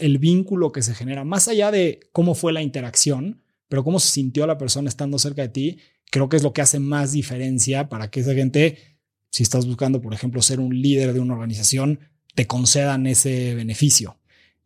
el 0.00 0.18
vínculo 0.18 0.72
que 0.72 0.82
se 0.82 0.94
genera, 0.94 1.24
más 1.24 1.46
allá 1.46 1.70
de 1.70 2.00
cómo 2.12 2.34
fue 2.34 2.52
la 2.52 2.62
interacción, 2.62 3.42
pero 3.68 3.84
cómo 3.84 4.00
se 4.00 4.08
sintió 4.08 4.46
la 4.46 4.58
persona 4.58 4.88
estando 4.88 5.18
cerca 5.18 5.42
de 5.42 5.48
ti, 5.48 5.78
creo 6.10 6.28
que 6.28 6.36
es 6.36 6.42
lo 6.42 6.52
que 6.52 6.62
hace 6.62 6.80
más 6.80 7.12
diferencia 7.12 7.88
para 7.88 8.10
que 8.10 8.20
esa 8.20 8.34
gente, 8.34 8.98
si 9.30 9.44
estás 9.44 9.66
buscando, 9.66 10.00
por 10.00 10.14
ejemplo, 10.14 10.42
ser 10.42 10.58
un 10.58 10.80
líder 10.80 11.12
de 11.12 11.20
una 11.20 11.34
organización, 11.34 12.00
te 12.34 12.46
concedan 12.46 13.06
ese 13.06 13.54
beneficio. 13.54 14.18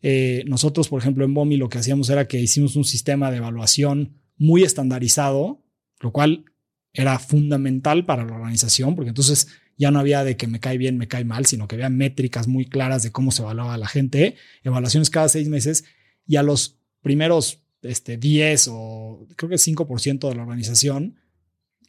Eh, 0.03 0.45
nosotros, 0.47 0.89
por 0.89 1.01
ejemplo, 1.01 1.25
en 1.25 1.35
BOMI 1.35 1.57
lo 1.57 1.69
que 1.69 1.79
hacíamos 1.79 2.09
era 2.11 2.27
que 2.27 2.41
hicimos 2.41 2.77
un 2.77 2.85
sistema 2.85 3.31
de 3.31 3.39
evaluación 3.39 4.21
muy 4.37 4.63
estandarizado, 4.63 5.63
lo 6.01 6.13
cual 6.13 6.45
era 6.93 7.19
fundamental 7.19 8.05
para 8.05 8.25
la 8.25 8.35
organización, 8.35 8.95
porque 8.97 9.11
entonces 9.11 9.49
ya 9.77 9.91
no 9.91 9.99
había 9.99 10.25
de 10.25 10.37
que 10.37 10.47
me 10.47 10.61
cae 10.61 10.79
bien, 10.79 10.99
me 10.99 11.09
cae 11.09 11.25
mal, 11.25 11.47
sino 11.47 11.69
que 11.69 11.77
había 11.77 11.89
métricas 11.89 12.49
muy 12.49 12.67
claras 12.67 13.03
de 13.03 13.13
cómo 13.13 13.31
se 13.31 13.43
evaluaba 13.43 13.75
a 13.75 13.79
la 13.79 13.89
gente, 13.89 14.37
evaluaciones 14.63 15.11
cada 15.11 15.29
seis 15.29 15.49
meses, 15.49 15.85
y 16.27 16.37
a 16.37 16.43
los 16.43 16.79
primeros 17.03 17.63
este, 17.83 18.17
10 18.17 18.69
o 18.71 19.27
creo 19.37 19.51
que 19.51 19.57
5% 19.57 20.29
de 20.29 20.35
la 20.35 20.43
organización 20.43 21.17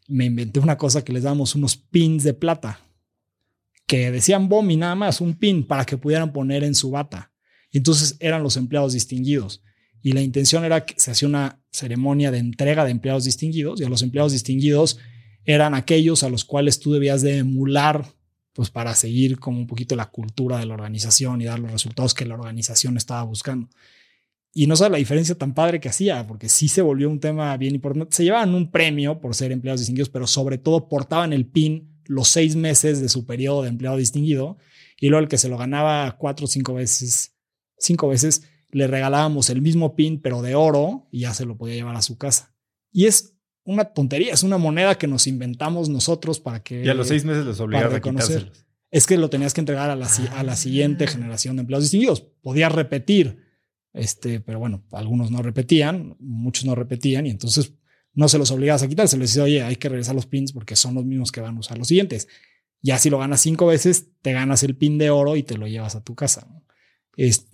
me 0.07 0.25
inventé 0.25 0.59
una 0.59 0.77
cosa 0.77 1.03
que 1.03 1.13
les 1.13 1.23
damos 1.23 1.55
unos 1.55 1.77
pins 1.77 2.23
de 2.23 2.33
plata 2.33 2.79
que 3.91 4.09
decían 4.09 4.47
BOM 4.47 4.71
y 4.71 4.77
nada 4.77 4.95
más, 4.95 5.19
un 5.19 5.33
pin 5.33 5.67
para 5.67 5.85
que 5.85 5.97
pudieran 5.97 6.31
poner 6.31 6.63
en 6.63 6.75
su 6.75 6.91
bata. 6.91 7.30
Entonces 7.71 8.17
eran 8.19 8.43
los 8.43 8.57
empleados 8.57 8.93
distinguidos. 8.93 9.61
y 10.03 10.13
la 10.13 10.21
intención 10.21 10.65
era 10.65 10.83
que 10.83 10.95
se 10.97 11.11
hacía 11.11 11.27
una 11.27 11.61
ceremonia 11.71 12.31
de 12.31 12.39
entrega 12.39 12.83
de 12.83 12.89
empleados 12.89 13.23
distinguidos 13.23 13.79
y 13.79 13.83
a 13.83 13.89
los 13.89 14.01
empleados 14.01 14.31
distinguidos 14.31 14.97
eran 15.45 15.75
aquellos 15.75 16.23
a 16.23 16.29
los 16.29 16.43
cuales 16.43 16.79
tú 16.79 16.91
debías 16.91 17.21
de 17.21 17.37
emular 17.37 18.05
pues 18.53 18.69
para 18.69 18.95
seguir 18.95 19.39
como 19.39 19.59
un 19.59 19.67
poquito 19.67 19.95
la 19.95 20.07
cultura 20.07 20.57
de 20.57 20.65
la 20.65 20.73
organización 20.73 21.41
y 21.41 21.45
dar 21.45 21.59
los 21.59 21.71
resultados 21.71 22.13
que 22.13 22.25
la 22.25 22.33
organización 22.33 22.97
estaba 22.97 23.23
buscando. 23.23 23.69
Y 24.53 24.67
no 24.67 24.75
sabe 24.75 24.91
la 24.91 24.97
diferencia 24.97 25.35
tan 25.35 25.53
padre 25.53 25.79
que 25.79 25.87
hacía, 25.87 26.27
porque 26.27 26.49
sí 26.49 26.67
se 26.67 26.81
volvió 26.81 27.09
un 27.09 27.21
tema 27.21 27.55
bien 27.55 27.75
importante. 27.75 28.13
Se 28.13 28.25
llevaban 28.25 28.53
un 28.53 28.69
premio 28.69 29.21
por 29.21 29.33
ser 29.33 29.53
empleados 29.53 29.79
distinguidos, 29.79 30.09
pero 30.09 30.27
sobre 30.27 30.57
todo 30.57 30.89
portaban 30.89 31.31
el 31.31 31.45
PIN 31.45 32.01
los 32.05 32.27
seis 32.27 32.57
meses 32.57 32.99
de 32.99 33.07
su 33.07 33.25
periodo 33.25 33.63
de 33.63 33.69
empleado 33.69 33.95
distinguido. 33.95 34.57
Y 34.99 35.07
luego 35.07 35.23
el 35.23 35.29
que 35.29 35.37
se 35.37 35.47
lo 35.47 35.57
ganaba 35.57 36.17
cuatro 36.17 36.45
o 36.45 36.47
cinco 36.49 36.73
veces, 36.73 37.30
cinco 37.81 38.07
veces, 38.07 38.43
le 38.71 38.87
regalábamos 38.87 39.49
el 39.49 39.61
mismo 39.61 39.95
PIN, 39.95 40.21
pero 40.21 40.41
de 40.41 40.55
oro, 40.55 41.07
y 41.11 41.21
ya 41.21 41.33
se 41.33 41.45
lo 41.45 41.57
podía 41.57 41.75
llevar 41.75 41.95
a 41.95 42.01
su 42.01 42.17
casa. 42.17 42.55
Y 42.91 43.05
es 43.05 43.35
una 43.63 43.85
tontería, 43.85 44.33
es 44.33 44.43
una 44.43 44.57
moneda 44.57 44.97
que 44.97 45.07
nos 45.07 45.27
inventamos 45.27 45.89
nosotros 45.89 46.39
para 46.39 46.63
que... 46.63 46.83
Y 46.83 46.89
a 46.89 46.93
los 46.93 47.07
seis 47.07 47.25
meses 47.25 47.45
les 47.45 47.59
obligaba 47.59 47.97
a 47.97 48.01
quitárselos. 48.01 48.65
Es 48.89 49.07
que 49.07 49.17
lo 49.17 49.29
tenías 49.29 49.53
que 49.53 49.61
entregar 49.61 49.89
a 49.89 49.95
la, 49.95 50.09
a 50.35 50.43
la 50.43 50.55
siguiente 50.55 51.05
ah. 51.05 51.07
generación 51.07 51.55
de 51.55 51.61
empleados 51.61 51.85
distinguidos. 51.85 52.21
Podías 52.41 52.71
repetir, 52.71 53.37
este, 53.93 54.41
pero 54.41 54.59
bueno, 54.59 54.83
algunos 54.91 55.31
no 55.31 55.41
repetían, 55.41 56.17
muchos 56.19 56.65
no 56.65 56.75
repetían, 56.75 57.25
y 57.25 57.29
entonces 57.29 57.73
no 58.13 58.27
se 58.27 58.37
los 58.37 58.51
obligabas 58.51 58.83
a 58.83 58.89
quitar, 58.89 59.07
se 59.07 59.17
les 59.17 59.29
decía, 59.29 59.43
oye, 59.43 59.61
hay 59.63 59.77
que 59.77 59.87
regresar 59.87 60.15
los 60.15 60.25
pins 60.25 60.51
porque 60.51 60.75
son 60.75 60.95
los 60.95 61.05
mismos 61.05 61.31
que 61.31 61.39
van 61.39 61.55
a 61.55 61.59
usar 61.59 61.77
los 61.77 61.87
siguientes. 61.87 62.27
Ya 62.81 62.97
si 62.97 63.09
lo 63.09 63.19
ganas 63.19 63.41
cinco 63.41 63.67
veces, 63.67 64.07
te 64.21 64.33
ganas 64.33 64.63
el 64.63 64.75
pin 64.75 64.97
de 64.97 65.09
oro 65.09 65.35
y 65.35 65.43
te 65.43 65.57
lo 65.57 65.67
llevas 65.67 65.95
a 65.95 66.03
tu 66.03 66.15
casa. 66.15 66.47
Es 67.15 67.47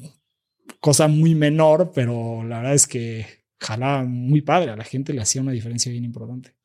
cosa 0.80 1.07
muy 1.07 1.35
menor, 1.35 1.91
pero 1.94 2.44
la 2.44 2.57
verdad 2.57 2.73
es 2.73 2.88
que 2.88 3.26
jalaba 3.60 4.03
muy 4.03 4.41
padre. 4.41 4.72
A 4.72 4.76
la 4.76 4.84
gente 4.84 5.14
le 5.14 5.22
hacía 5.22 5.41
una 5.41 5.52
diferencia 5.52 5.91
bien 5.91 6.03
importante. 6.03 6.56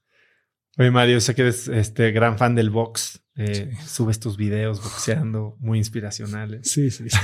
Oye, 0.79 0.91
Mario, 0.91 1.21
sé 1.21 1.35
que 1.35 1.43
eres 1.43 1.69
este 1.69 2.13
gran 2.13 2.39
fan 2.39 2.55
del 2.55 2.71
box. 2.71 3.21
Eh, 3.35 3.71
subes 3.87 4.21
tus 4.21 4.37
videos 4.37 4.83
boxeando 4.83 5.57
muy 5.59 5.79
inspiracionales. 5.79 6.69
Sí, 6.71 6.91
sí. 6.91 7.05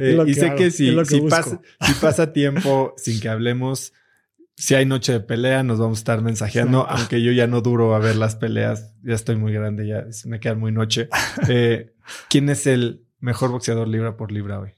Eh, 0.00 0.16
y 0.26 0.34
sé 0.34 0.54
que, 0.54 0.70
si, 0.70 0.94
si, 1.04 1.20
pasa, 1.22 1.60
si, 1.84 1.92
pasa, 1.94 2.32
tiempo 2.32 2.94
sin 2.96 3.20
que 3.20 3.28
hablemos, 3.28 3.92
si 4.56 4.74
hay 4.74 4.86
noche 4.86 5.12
de 5.12 5.20
pelea, 5.20 5.62
nos 5.62 5.78
vamos 5.78 5.98
a 5.98 6.00
estar 6.00 6.22
mensajeando, 6.22 6.86
aunque 6.88 7.20
yo 7.20 7.32
ya 7.32 7.46
no 7.46 7.60
duro 7.60 7.94
a 7.94 7.98
ver 7.98 8.16
las 8.16 8.36
peleas. 8.36 8.94
Ya 9.02 9.14
estoy 9.14 9.36
muy 9.36 9.52
grande, 9.52 9.86
ya 9.86 10.06
me 10.26 10.40
queda 10.40 10.54
muy 10.54 10.72
noche. 10.72 11.08
Eh, 11.48 11.94
¿Quién 12.28 12.48
es 12.48 12.66
el 12.66 13.04
mejor 13.20 13.50
boxeador 13.50 13.88
libra 13.88 14.16
por 14.16 14.32
libra 14.32 14.60
hoy? 14.60 14.77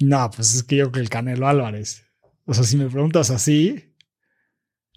No, 0.00 0.30
pues 0.30 0.54
es 0.54 0.62
que 0.62 0.76
yo 0.76 0.84
creo 0.84 0.92
que 0.92 1.00
el 1.00 1.10
Canelo 1.10 1.46
Álvarez. 1.46 2.04
O 2.46 2.54
sea, 2.54 2.64
si 2.64 2.76
me 2.76 2.88
preguntas 2.88 3.30
así, 3.30 3.94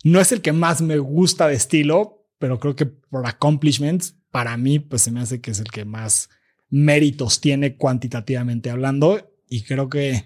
no 0.04 0.20
es 0.20 0.32
el 0.32 0.42
que 0.42 0.54
más 0.54 0.82
me 0.82 0.98
gusta 0.98 1.48
de 1.48 1.56
estilo, 1.56 2.28
pero 2.40 2.60
creo 2.60 2.76
que 2.76 2.86
por 2.86 3.28
accomplishments, 3.28 4.16
para 4.32 4.58
mí, 4.58 4.80
pues 4.80 5.04
se 5.04 5.12
me 5.12 5.20
hace 5.20 5.42
que 5.42 5.52
es 5.52 5.60
el 5.60 5.70
que 5.70 5.86
más 5.86 6.30
méritos 6.70 7.40
tiene 7.42 7.76
cuantitativamente 7.76 8.70
hablando. 8.70 9.30
Y 9.48 9.64
creo 9.64 9.90
que 9.90 10.26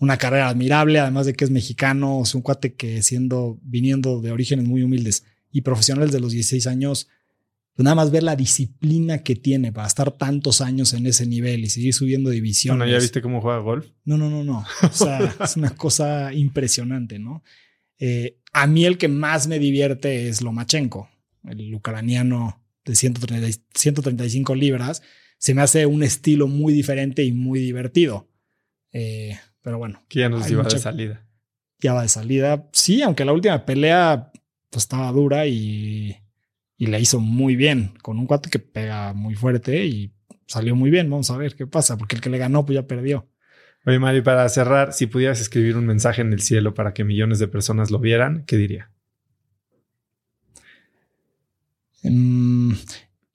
una 0.00 0.18
carrera 0.18 0.48
admirable, 0.48 1.00
además 1.00 1.26
de 1.26 1.34
que 1.34 1.44
es 1.44 1.50
mexicano, 1.50 2.22
es 2.22 2.34
un 2.34 2.42
cuate 2.42 2.74
que 2.74 3.02
siendo, 3.02 3.58
viniendo 3.62 4.20
de 4.20 4.32
orígenes 4.32 4.66
muy 4.66 4.82
humildes 4.82 5.24
y 5.50 5.62
profesionales 5.62 6.12
de 6.12 6.20
los 6.20 6.32
16 6.32 6.66
años, 6.66 7.08
pues 7.74 7.84
nada 7.84 7.96
más 7.96 8.12
ver 8.12 8.22
la 8.22 8.36
disciplina 8.36 9.24
que 9.24 9.34
tiene 9.34 9.72
para 9.72 9.88
estar 9.88 10.12
tantos 10.12 10.60
años 10.60 10.92
en 10.94 11.06
ese 11.06 11.26
nivel 11.26 11.64
y 11.64 11.70
seguir 11.70 11.92
subiendo 11.92 12.30
divisiones. 12.30 12.78
Bueno, 12.78 12.92
¿ya 12.92 13.00
viste 13.00 13.20
cómo 13.20 13.40
juega 13.40 13.58
golf? 13.58 13.86
No, 14.04 14.16
no, 14.16 14.30
no, 14.30 14.44
no. 14.44 14.64
O 14.82 14.92
sea, 14.92 15.34
es 15.44 15.56
una 15.56 15.74
cosa 15.74 16.32
impresionante, 16.32 17.18
¿no? 17.18 17.42
Eh, 17.98 18.38
a 18.52 18.68
mí 18.68 18.84
el 18.84 18.96
que 18.96 19.08
más 19.08 19.48
me 19.48 19.58
divierte 19.58 20.28
es 20.28 20.40
Lomachenko, 20.40 21.08
el 21.48 21.74
ucraniano 21.74 22.64
de 22.84 22.94
135 22.94 24.54
libras. 24.54 25.02
Se 25.38 25.52
me 25.52 25.62
hace 25.62 25.84
un 25.86 26.04
estilo 26.04 26.46
muy 26.46 26.72
diferente 26.72 27.24
y 27.24 27.32
muy 27.32 27.58
divertido. 27.58 28.28
Eh, 28.92 29.36
pero 29.62 29.78
bueno. 29.78 30.00
Que 30.08 30.20
ya 30.20 30.28
nos 30.28 30.48
iba 30.48 30.62
de 30.62 30.78
salida. 30.78 31.26
Ya 31.80 31.92
va 31.92 32.02
de 32.02 32.08
salida. 32.08 32.68
Sí, 32.72 33.02
aunque 33.02 33.24
la 33.24 33.32
última 33.32 33.64
pelea 33.66 34.30
pues, 34.70 34.84
estaba 34.84 35.10
dura 35.10 35.48
y 35.48 36.16
y 36.76 36.86
le 36.86 37.00
hizo 37.00 37.20
muy 37.20 37.56
bien 37.56 37.94
con 38.02 38.18
un 38.18 38.26
cuate 38.26 38.50
que 38.50 38.58
pega 38.58 39.12
muy 39.14 39.34
fuerte 39.34 39.86
y 39.86 40.12
salió 40.46 40.74
muy 40.76 40.90
bien. 40.90 41.08
Vamos 41.10 41.30
a 41.30 41.36
ver 41.36 41.54
qué 41.54 41.66
pasa, 41.66 41.96
porque 41.96 42.16
el 42.16 42.22
que 42.22 42.30
le 42.30 42.38
ganó 42.38 42.64
pues 42.64 42.74
ya 42.74 42.86
perdió. 42.86 43.28
Oye, 43.86 43.98
Mari, 43.98 44.22
para 44.22 44.48
cerrar, 44.48 44.92
si 44.92 45.06
pudieras 45.06 45.40
escribir 45.40 45.76
un 45.76 45.86
mensaje 45.86 46.22
en 46.22 46.32
el 46.32 46.40
cielo 46.40 46.72
para 46.74 46.94
que 46.94 47.04
millones 47.04 47.38
de 47.38 47.48
personas 47.48 47.90
lo 47.90 47.98
vieran, 47.98 48.44
¿qué 48.46 48.56
diría? 48.56 48.90
Mm, 52.02 52.72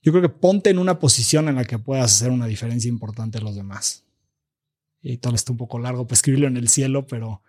yo 0.02 0.12
creo 0.12 0.22
que 0.22 0.30
ponte 0.30 0.70
en 0.70 0.80
una 0.80 1.00
posición 1.00 1.50
en 1.50 1.56
la 1.56 1.66
que 1.66 1.78
puedas 1.78 2.16
hacer 2.16 2.32
una 2.32 2.48
diferencia 2.48 2.90
importante 2.90 3.38
a 3.38 3.42
los 3.42 3.56
demás. 3.56 4.06
Y 5.02 5.18
tal 5.18 5.36
está 5.36 5.52
un 5.52 5.58
poco 5.58 5.80
largo 5.80 6.08
para 6.08 6.16
escribirlo 6.16 6.48
en 6.48 6.58
el 6.58 6.68
cielo, 6.68 7.06
pero 7.06 7.44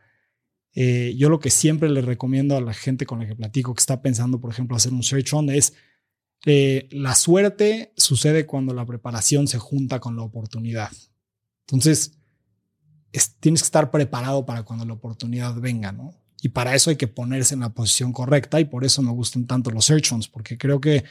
eh, 0.75 1.15
yo 1.17 1.29
lo 1.29 1.41
que 1.41 1.51
siempre 1.51 1.89
le 1.89 2.01
recomiendo 2.01 2.57
a 2.57 2.61
la 2.61 2.75
gente 2.75 3.07
con 3.07 3.19
la 3.19 3.27
que 3.27 3.35
platico 3.35 3.75
que 3.75 3.81
está 3.81 4.03
pensando, 4.03 4.41
por 4.41 4.51
ejemplo, 4.51 4.77
hacer 4.77 4.93
un 4.93 5.03
search 5.03 5.33
on 5.35 5.51
es 5.51 5.75
eh, 6.47 6.89
la 6.93 7.15
suerte 7.15 7.93
sucede 7.97 8.47
cuando 8.47 8.73
la 8.73 8.87
preparación 8.87 9.49
se 9.49 9.59
junta 9.59 10.01
con 10.01 10.17
la 10.17 10.23
oportunidad. 10.23 10.91
Entonces, 11.67 12.19
tienes 13.41 13.63
que 13.63 13.67
estar 13.67 13.91
preparado 13.91 14.47
para 14.47 14.63
cuando 14.63 14.85
la 14.85 14.95
oportunidad 14.95 15.55
venga, 15.57 15.93
¿no? 15.93 16.15
Y 16.43 16.51
para 16.51 16.75
eso 16.75 16.91
hay 16.91 16.97
que 16.97 17.09
ponerse 17.09 17.55
en 17.55 17.61
la 17.61 17.75
posición 17.75 18.13
correcta 18.13 18.61
y 18.61 18.65
por 18.65 18.85
eso 18.85 19.03
me 19.03 19.11
gustan 19.11 19.47
tanto 19.47 19.71
los 19.71 19.85
search 19.85 20.13
ons, 20.13 20.29
porque 20.29 20.57
creo 20.57 20.81
que 20.81 21.05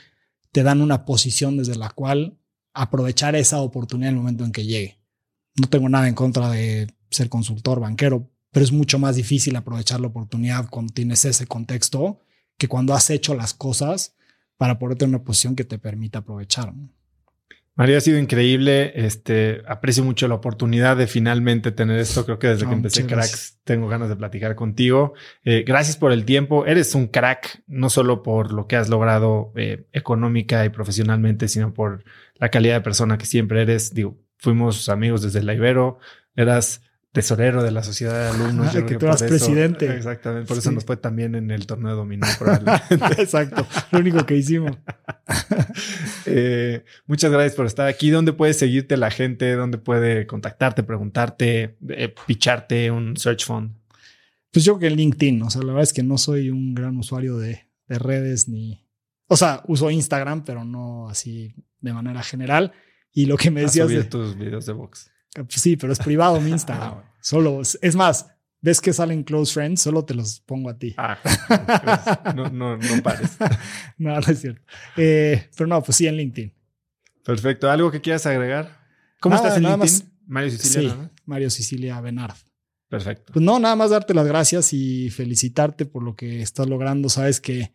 te 0.51 0.63
dan 0.63 0.81
una 0.81 1.05
posición 1.05 1.57
desde 1.57 1.75
la 1.75 1.89
cual 1.89 2.39
aprovechar 2.73 3.35
esa 3.35 3.59
oportunidad 3.59 4.09
en 4.09 4.15
el 4.15 4.21
momento 4.21 4.45
en 4.45 4.51
que 4.51 4.65
llegue. 4.65 4.99
No 5.55 5.67
tengo 5.67 5.89
nada 5.89 6.07
en 6.07 6.15
contra 6.15 6.49
de 6.49 6.87
ser 7.11 7.29
consultor 7.29 7.79
banquero, 7.79 8.31
pero 8.51 8.63
es 8.63 8.71
mucho 8.71 8.99
más 8.99 9.15
difícil 9.15 9.55
aprovechar 9.55 9.99
la 9.99 10.07
oportunidad 10.07 10.69
cuando 10.69 10.93
tienes 10.93 11.25
ese 11.25 11.45
contexto 11.45 12.21
que 12.57 12.67
cuando 12.67 12.93
has 12.93 13.09
hecho 13.09 13.33
las 13.35 13.53
cosas 13.53 14.15
para 14.57 14.77
ponerte 14.77 15.05
en 15.05 15.11
una 15.11 15.23
posición 15.23 15.55
que 15.55 15.63
te 15.63 15.79
permita 15.79 16.19
aprovechar. 16.19 16.73
María, 17.79 17.97
ha 17.97 18.01
sido 18.01 18.19
increíble. 18.19 18.91
Este, 18.93 19.61
aprecio 19.65 20.03
mucho 20.03 20.27
la 20.27 20.35
oportunidad 20.35 20.97
de 20.97 21.07
finalmente 21.07 21.71
tener 21.71 21.97
esto. 21.97 22.25
Creo 22.25 22.37
que 22.37 22.47
desde 22.47 22.67
que 22.67 22.73
empecé 22.73 23.05
Cracks 23.05 23.57
tengo 23.63 23.87
ganas 23.87 24.09
de 24.09 24.17
platicar 24.17 24.53
contigo. 24.55 25.13
Eh, 25.45 25.63
gracias 25.65 25.95
por 25.95 26.11
el 26.11 26.25
tiempo. 26.25 26.65
Eres 26.65 26.93
un 26.93 27.07
crack, 27.07 27.63
no 27.67 27.89
solo 27.89 28.21
por 28.21 28.51
lo 28.51 28.67
que 28.67 28.75
has 28.75 28.89
logrado 28.89 29.53
eh, 29.55 29.85
económica 29.93 30.65
y 30.65 30.69
profesionalmente, 30.69 31.47
sino 31.47 31.73
por 31.73 32.03
la 32.35 32.49
calidad 32.49 32.75
de 32.75 32.81
persona 32.81 33.17
que 33.17 33.25
siempre 33.25 33.61
eres. 33.61 33.93
Digo, 33.93 34.17
fuimos 34.35 34.89
amigos 34.89 35.21
desde 35.21 35.41
la 35.41 35.53
Ibero. 35.53 35.99
Eras 36.35 36.81
tesorero 37.11 37.63
de 37.63 37.71
la 37.71 37.83
sociedad 37.83 38.13
de 38.13 38.29
alumnos. 38.29 38.71
que 38.71 38.95
tú 38.95 39.05
eras 39.05 39.23
presidente. 39.23 39.95
Exactamente, 39.95 40.47
por 40.47 40.57
eso 40.57 40.71
nos 40.71 40.85
fue 40.85 40.97
también 40.97 41.35
en 41.35 41.51
el 41.51 41.65
torneo 41.65 41.91
de 41.91 41.97
dominó. 41.97 42.27
Exacto, 43.17 43.67
lo 43.91 43.99
único 43.99 44.25
que 44.25 44.35
hicimos. 44.35 44.77
Eh, 46.25 46.83
muchas 47.07 47.31
gracias 47.31 47.55
por 47.55 47.65
estar 47.65 47.87
aquí. 47.87 48.09
¿Dónde 48.09 48.33
puede 48.33 48.53
seguirte 48.53 48.97
la 48.97 49.09
gente? 49.09 49.53
¿Dónde 49.55 49.77
puede 49.77 50.27
contactarte, 50.27 50.83
preguntarte, 50.83 51.77
eh, 51.89 52.13
picharte 52.27 52.91
un 52.91 53.17
search 53.17 53.45
fund? 53.45 53.75
Pues 54.51 54.65
yo 54.65 54.77
que 54.77 54.87
en 54.87 54.95
LinkedIn, 54.95 55.41
o 55.41 55.49
sea, 55.49 55.61
la 55.61 55.67
verdad 55.67 55.83
es 55.83 55.93
que 55.93 56.03
no 56.03 56.17
soy 56.17 56.49
un 56.49 56.75
gran 56.75 56.97
usuario 56.97 57.37
de, 57.37 57.67
de 57.87 57.99
redes 57.99 58.47
ni... 58.47 58.85
O 59.27 59.37
sea, 59.37 59.63
uso 59.67 59.89
Instagram, 59.89 60.43
pero 60.43 60.65
no 60.65 61.09
así 61.09 61.53
de 61.79 61.93
manera 61.93 62.21
general. 62.21 62.73
Y 63.11 63.25
lo 63.25 63.37
que 63.37 63.51
me 63.51 63.61
decías... 63.61 63.87
de 63.89 64.03
tus 64.03 64.37
videos 64.37 64.65
de 64.65 64.73
box. 64.73 65.11
Pues 65.33 65.61
sí, 65.61 65.75
pero 65.77 65.93
es 65.93 65.99
privado 65.99 66.39
mi 66.41 66.51
Instagram. 66.51 66.93
Ah, 66.95 67.13
solo, 67.21 67.61
es 67.61 67.95
más, 67.95 68.27
ves 68.61 68.81
que 68.81 68.93
salen 68.93 69.23
close 69.23 69.53
friends, 69.53 69.81
solo 69.81 70.05
te 70.05 70.13
los 70.13 70.41
pongo 70.41 70.69
a 70.69 70.77
ti. 70.77 70.93
Ah, 70.97 71.17
no, 72.35 72.49
no, 72.49 72.77
no 72.77 73.03
pares. 73.03 73.37
no, 73.97 74.19
no 74.19 74.27
es 74.27 74.39
cierto. 74.39 74.61
Eh, 74.97 75.49
pero 75.55 75.67
no, 75.67 75.81
pues 75.81 75.97
sí 75.97 76.07
en 76.07 76.17
LinkedIn. 76.17 76.53
Perfecto. 77.23 77.69
¿Algo 77.69 77.91
que 77.91 78.01
quieras 78.01 78.25
agregar? 78.25 78.79
¿Cómo 79.19 79.35
estás 79.35 79.57
en 79.57 79.63
LinkedIn? 79.63 80.09
Mario 80.27 80.51
Sicilia. 80.51 80.91
Sí, 80.91 81.21
Mario 81.25 81.49
Sicilia 81.49 82.01
Benard. 82.01 82.35
Perfecto. 82.87 83.33
Pues 83.33 83.43
no, 83.43 83.59
nada 83.59 83.75
más 83.75 83.91
darte 83.91 84.13
las 84.13 84.25
gracias 84.25 84.73
y 84.73 85.09
felicitarte 85.09 85.85
por 85.85 86.03
lo 86.03 86.15
que 86.15 86.41
estás 86.41 86.67
logrando. 86.67 87.09
Sabes 87.09 87.39
que 87.39 87.71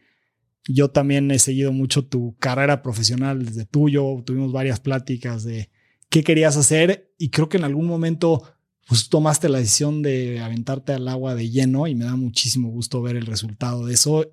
yo 0.67 0.91
también 0.91 1.31
he 1.31 1.39
seguido 1.39 1.73
mucho 1.73 2.05
tu 2.07 2.37
carrera 2.39 2.83
profesional 2.83 3.45
desde 3.45 3.65
tuyo. 3.65 4.23
Tuvimos 4.25 4.53
varias 4.53 4.81
pláticas 4.81 5.45
de 5.45 5.71
qué 6.15 6.23
querías 6.23 6.57
hacer 6.57 7.13
y 7.19 7.31
creo 7.31 7.49
que 7.49 7.57
en 7.57 7.65
algún 7.65 7.89
momento 7.89 8.45
pues 8.87 9.09
tomaste 9.09 9.49
la 9.49 9.59
decisión 9.59 10.01
de 10.01 10.39
aventarte 10.39 10.93
al 10.93 11.09
agua 11.09 11.35
de 11.35 11.51
lleno 11.51 11.89
y 11.89 11.97
me 11.97 12.05
da 12.05 12.15
muchísimo 12.15 12.69
gusto 12.69 13.03
ver 13.03 13.17
el 13.17 13.27
resultado 13.27 13.85
de 13.85 13.95
eso 13.95 14.25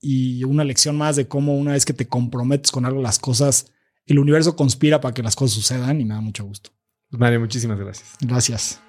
y 0.00 0.42
una 0.44 0.64
lección 0.64 0.96
más 0.96 1.16
de 1.16 1.28
cómo 1.28 1.54
una 1.54 1.72
vez 1.72 1.84
que 1.84 1.92
te 1.92 2.08
comprometes 2.08 2.72
con 2.72 2.86
algo 2.86 3.02
las 3.02 3.18
cosas, 3.18 3.70
el 4.06 4.20
universo 4.20 4.56
conspira 4.56 5.02
para 5.02 5.12
que 5.12 5.22
las 5.22 5.36
cosas 5.36 5.54
sucedan 5.54 6.00
y 6.00 6.06
me 6.06 6.14
da 6.14 6.22
mucho 6.22 6.46
gusto. 6.46 6.70
Mario, 7.10 7.40
muchísimas 7.40 7.78
gracias. 7.78 8.16
Gracias. 8.22 8.80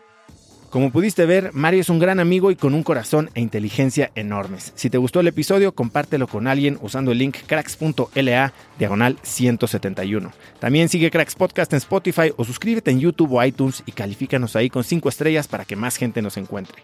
Como 0.73 0.91
pudiste 0.91 1.27
ver, 1.27 1.51
Mario 1.53 1.81
es 1.81 1.89
un 1.89 1.99
gran 1.99 2.19
amigo 2.19 2.49
y 2.49 2.55
con 2.55 2.73
un 2.73 2.81
corazón 2.81 3.29
e 3.35 3.41
inteligencia 3.41 4.11
enormes. 4.15 4.71
Si 4.73 4.89
te 4.89 4.97
gustó 4.97 5.19
el 5.19 5.27
episodio, 5.27 5.75
compártelo 5.75 6.25
con 6.25 6.47
alguien 6.47 6.79
usando 6.81 7.11
el 7.11 7.19
link 7.19 7.37
cracks.la 7.45 8.53
diagonal 8.79 9.19
171. 9.21 10.31
También 10.57 10.89
sigue 10.89 11.11
Cracks 11.11 11.35
Podcast 11.35 11.71
en 11.73 11.77
Spotify 11.77 12.33
o 12.37 12.43
suscríbete 12.43 12.89
en 12.89 12.99
YouTube 12.99 13.33
o 13.33 13.43
iTunes 13.43 13.83
y 13.85 13.91
califícanos 13.91 14.55
ahí 14.55 14.71
con 14.71 14.83
5 14.83 15.09
estrellas 15.09 15.47
para 15.47 15.63
que 15.63 15.75
más 15.75 15.95
gente 15.95 16.23
nos 16.23 16.37
encuentre. 16.37 16.83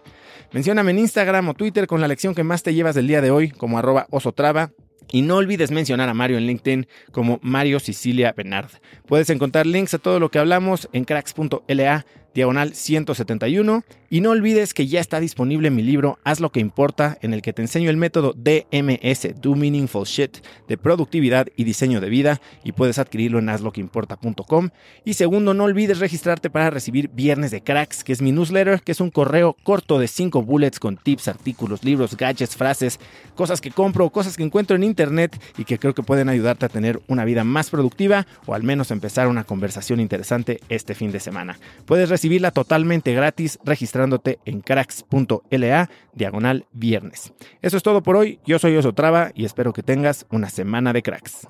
Mencióname 0.52 0.92
en 0.92 1.00
Instagram 1.00 1.48
o 1.48 1.54
Twitter 1.54 1.88
con 1.88 2.00
la 2.00 2.06
lección 2.06 2.36
que 2.36 2.44
más 2.44 2.62
te 2.62 2.72
llevas 2.72 2.94
del 2.94 3.08
día 3.08 3.20
de 3.20 3.32
hoy 3.32 3.50
como 3.50 3.76
arroba 3.76 4.06
osotrava 4.10 4.70
y 5.12 5.22
no 5.22 5.36
olvides 5.36 5.70
mencionar 5.70 6.08
a 6.08 6.14
Mario 6.14 6.38
en 6.38 6.46
LinkedIn 6.46 6.86
como 7.10 7.40
Mario 7.42 7.80
Sicilia 7.80 8.32
Bernard. 8.36 8.70
Puedes 9.06 9.30
encontrar 9.30 9.66
links 9.66 9.94
a 9.94 9.98
todo 9.98 10.20
lo 10.20 10.30
que 10.30 10.38
hablamos 10.38 10.88
en 10.92 11.04
cracks.la 11.04 12.06
diagonal 12.34 12.74
171. 12.74 13.84
Y 14.12 14.20
no 14.20 14.30
olvides 14.30 14.74
que 14.74 14.88
ya 14.88 14.98
está 14.98 15.20
disponible 15.20 15.70
mi 15.70 15.82
libro 15.82 16.18
Haz 16.24 16.40
lo 16.40 16.50
que 16.50 16.58
importa, 16.58 17.16
en 17.22 17.32
el 17.32 17.42
que 17.42 17.52
te 17.52 17.62
enseño 17.62 17.90
el 17.90 17.96
método 17.96 18.34
DMS, 18.36 19.40
Do 19.40 19.54
Meaningful 19.54 20.04
Shit, 20.04 20.38
de 20.66 20.76
productividad 20.76 21.46
y 21.56 21.62
diseño 21.62 22.00
de 22.00 22.08
vida, 22.08 22.40
y 22.64 22.72
puedes 22.72 22.98
adquirirlo 22.98 23.38
en 23.38 23.48
hazloqueimporta.com. 23.48 24.70
Y 25.04 25.14
segundo, 25.14 25.54
no 25.54 25.64
olvides 25.64 26.00
registrarte 26.00 26.50
para 26.50 26.70
recibir 26.70 27.08
Viernes 27.10 27.52
de 27.52 27.62
Cracks, 27.62 28.02
que 28.02 28.12
es 28.12 28.20
mi 28.20 28.32
newsletter, 28.32 28.80
que 28.80 28.92
es 28.92 29.00
un 29.00 29.10
correo 29.10 29.56
corto 29.62 29.98
de 30.00 30.08
5 30.08 30.42
bullets 30.42 30.80
con 30.80 30.96
tips, 30.96 31.28
artículos, 31.28 31.84
libros, 31.84 32.16
gadgets, 32.16 32.56
frases, 32.56 32.98
cosas 33.36 33.60
que 33.60 33.70
compro, 33.70 34.10
cosas 34.10 34.36
que 34.36 34.42
encuentro 34.42 34.76
en 34.76 34.82
internet 34.82 35.40
y 35.56 35.64
que 35.64 35.78
creo 35.78 35.94
que 35.94 36.02
pueden 36.02 36.28
ayudarte 36.28 36.66
a 36.66 36.68
tener 36.68 37.00
una 37.06 37.24
vida 37.24 37.44
más 37.44 37.70
productiva 37.70 38.26
o 38.46 38.54
al 38.54 38.62
menos 38.62 38.90
empezar 38.90 39.28
una 39.28 39.44
conversación 39.44 40.00
interesante 40.00 40.60
este 40.68 40.94
fin 40.94 41.12
de 41.12 41.20
semana. 41.20 41.58
Puedes 41.86 42.08
recibirla 42.20 42.50
totalmente 42.50 43.14
gratis 43.14 43.58
registrándote 43.64 44.40
en 44.44 44.60
cracks.la 44.60 45.90
diagonal 46.12 46.66
viernes. 46.70 47.32
Eso 47.62 47.78
es 47.78 47.82
todo 47.82 48.02
por 48.02 48.16
hoy. 48.16 48.40
Yo 48.44 48.58
soy 48.58 48.76
Osotrava 48.76 49.32
y 49.34 49.46
espero 49.46 49.72
que 49.72 49.82
tengas 49.82 50.26
una 50.30 50.50
semana 50.50 50.92
de 50.92 51.02
cracks. 51.02 51.48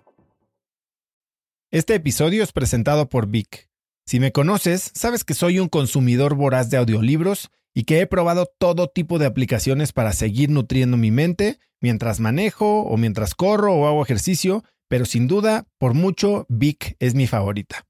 Este 1.72 1.97
episodio 1.97 2.44
es 2.44 2.52
presentado 2.52 3.09
por 3.09 3.26
Vic. 3.26 3.68
Si 4.06 4.20
me 4.20 4.30
conoces, 4.30 4.92
sabes 4.94 5.24
que 5.24 5.34
soy 5.34 5.59
un 5.59 5.68
consumidor 5.68 6.36
voraz 6.36 6.70
de 6.70 6.76
audiolibros 6.76 7.51
y 7.74 7.82
que 7.82 8.01
he 8.01 8.06
probado 8.06 8.47
todo 8.47 8.86
tipo 8.86 9.18
de 9.18 9.26
aplicaciones 9.26 9.92
para 9.92 10.12
seguir 10.12 10.51
nutriendo 10.51 10.97
mi 10.97 11.10
mente 11.10 11.59
mientras 11.80 12.20
manejo 12.20 12.82
o 12.82 12.97
mientras 12.97 13.34
corro 13.34 13.74
o 13.74 13.88
hago 13.88 14.05
ejercicio, 14.05 14.62
pero 14.86 15.05
sin 15.05 15.26
duda, 15.26 15.66
por 15.78 15.94
mucho, 15.94 16.47
Vic 16.48 16.94
es 17.01 17.16
mi 17.16 17.26
favorita. 17.26 17.89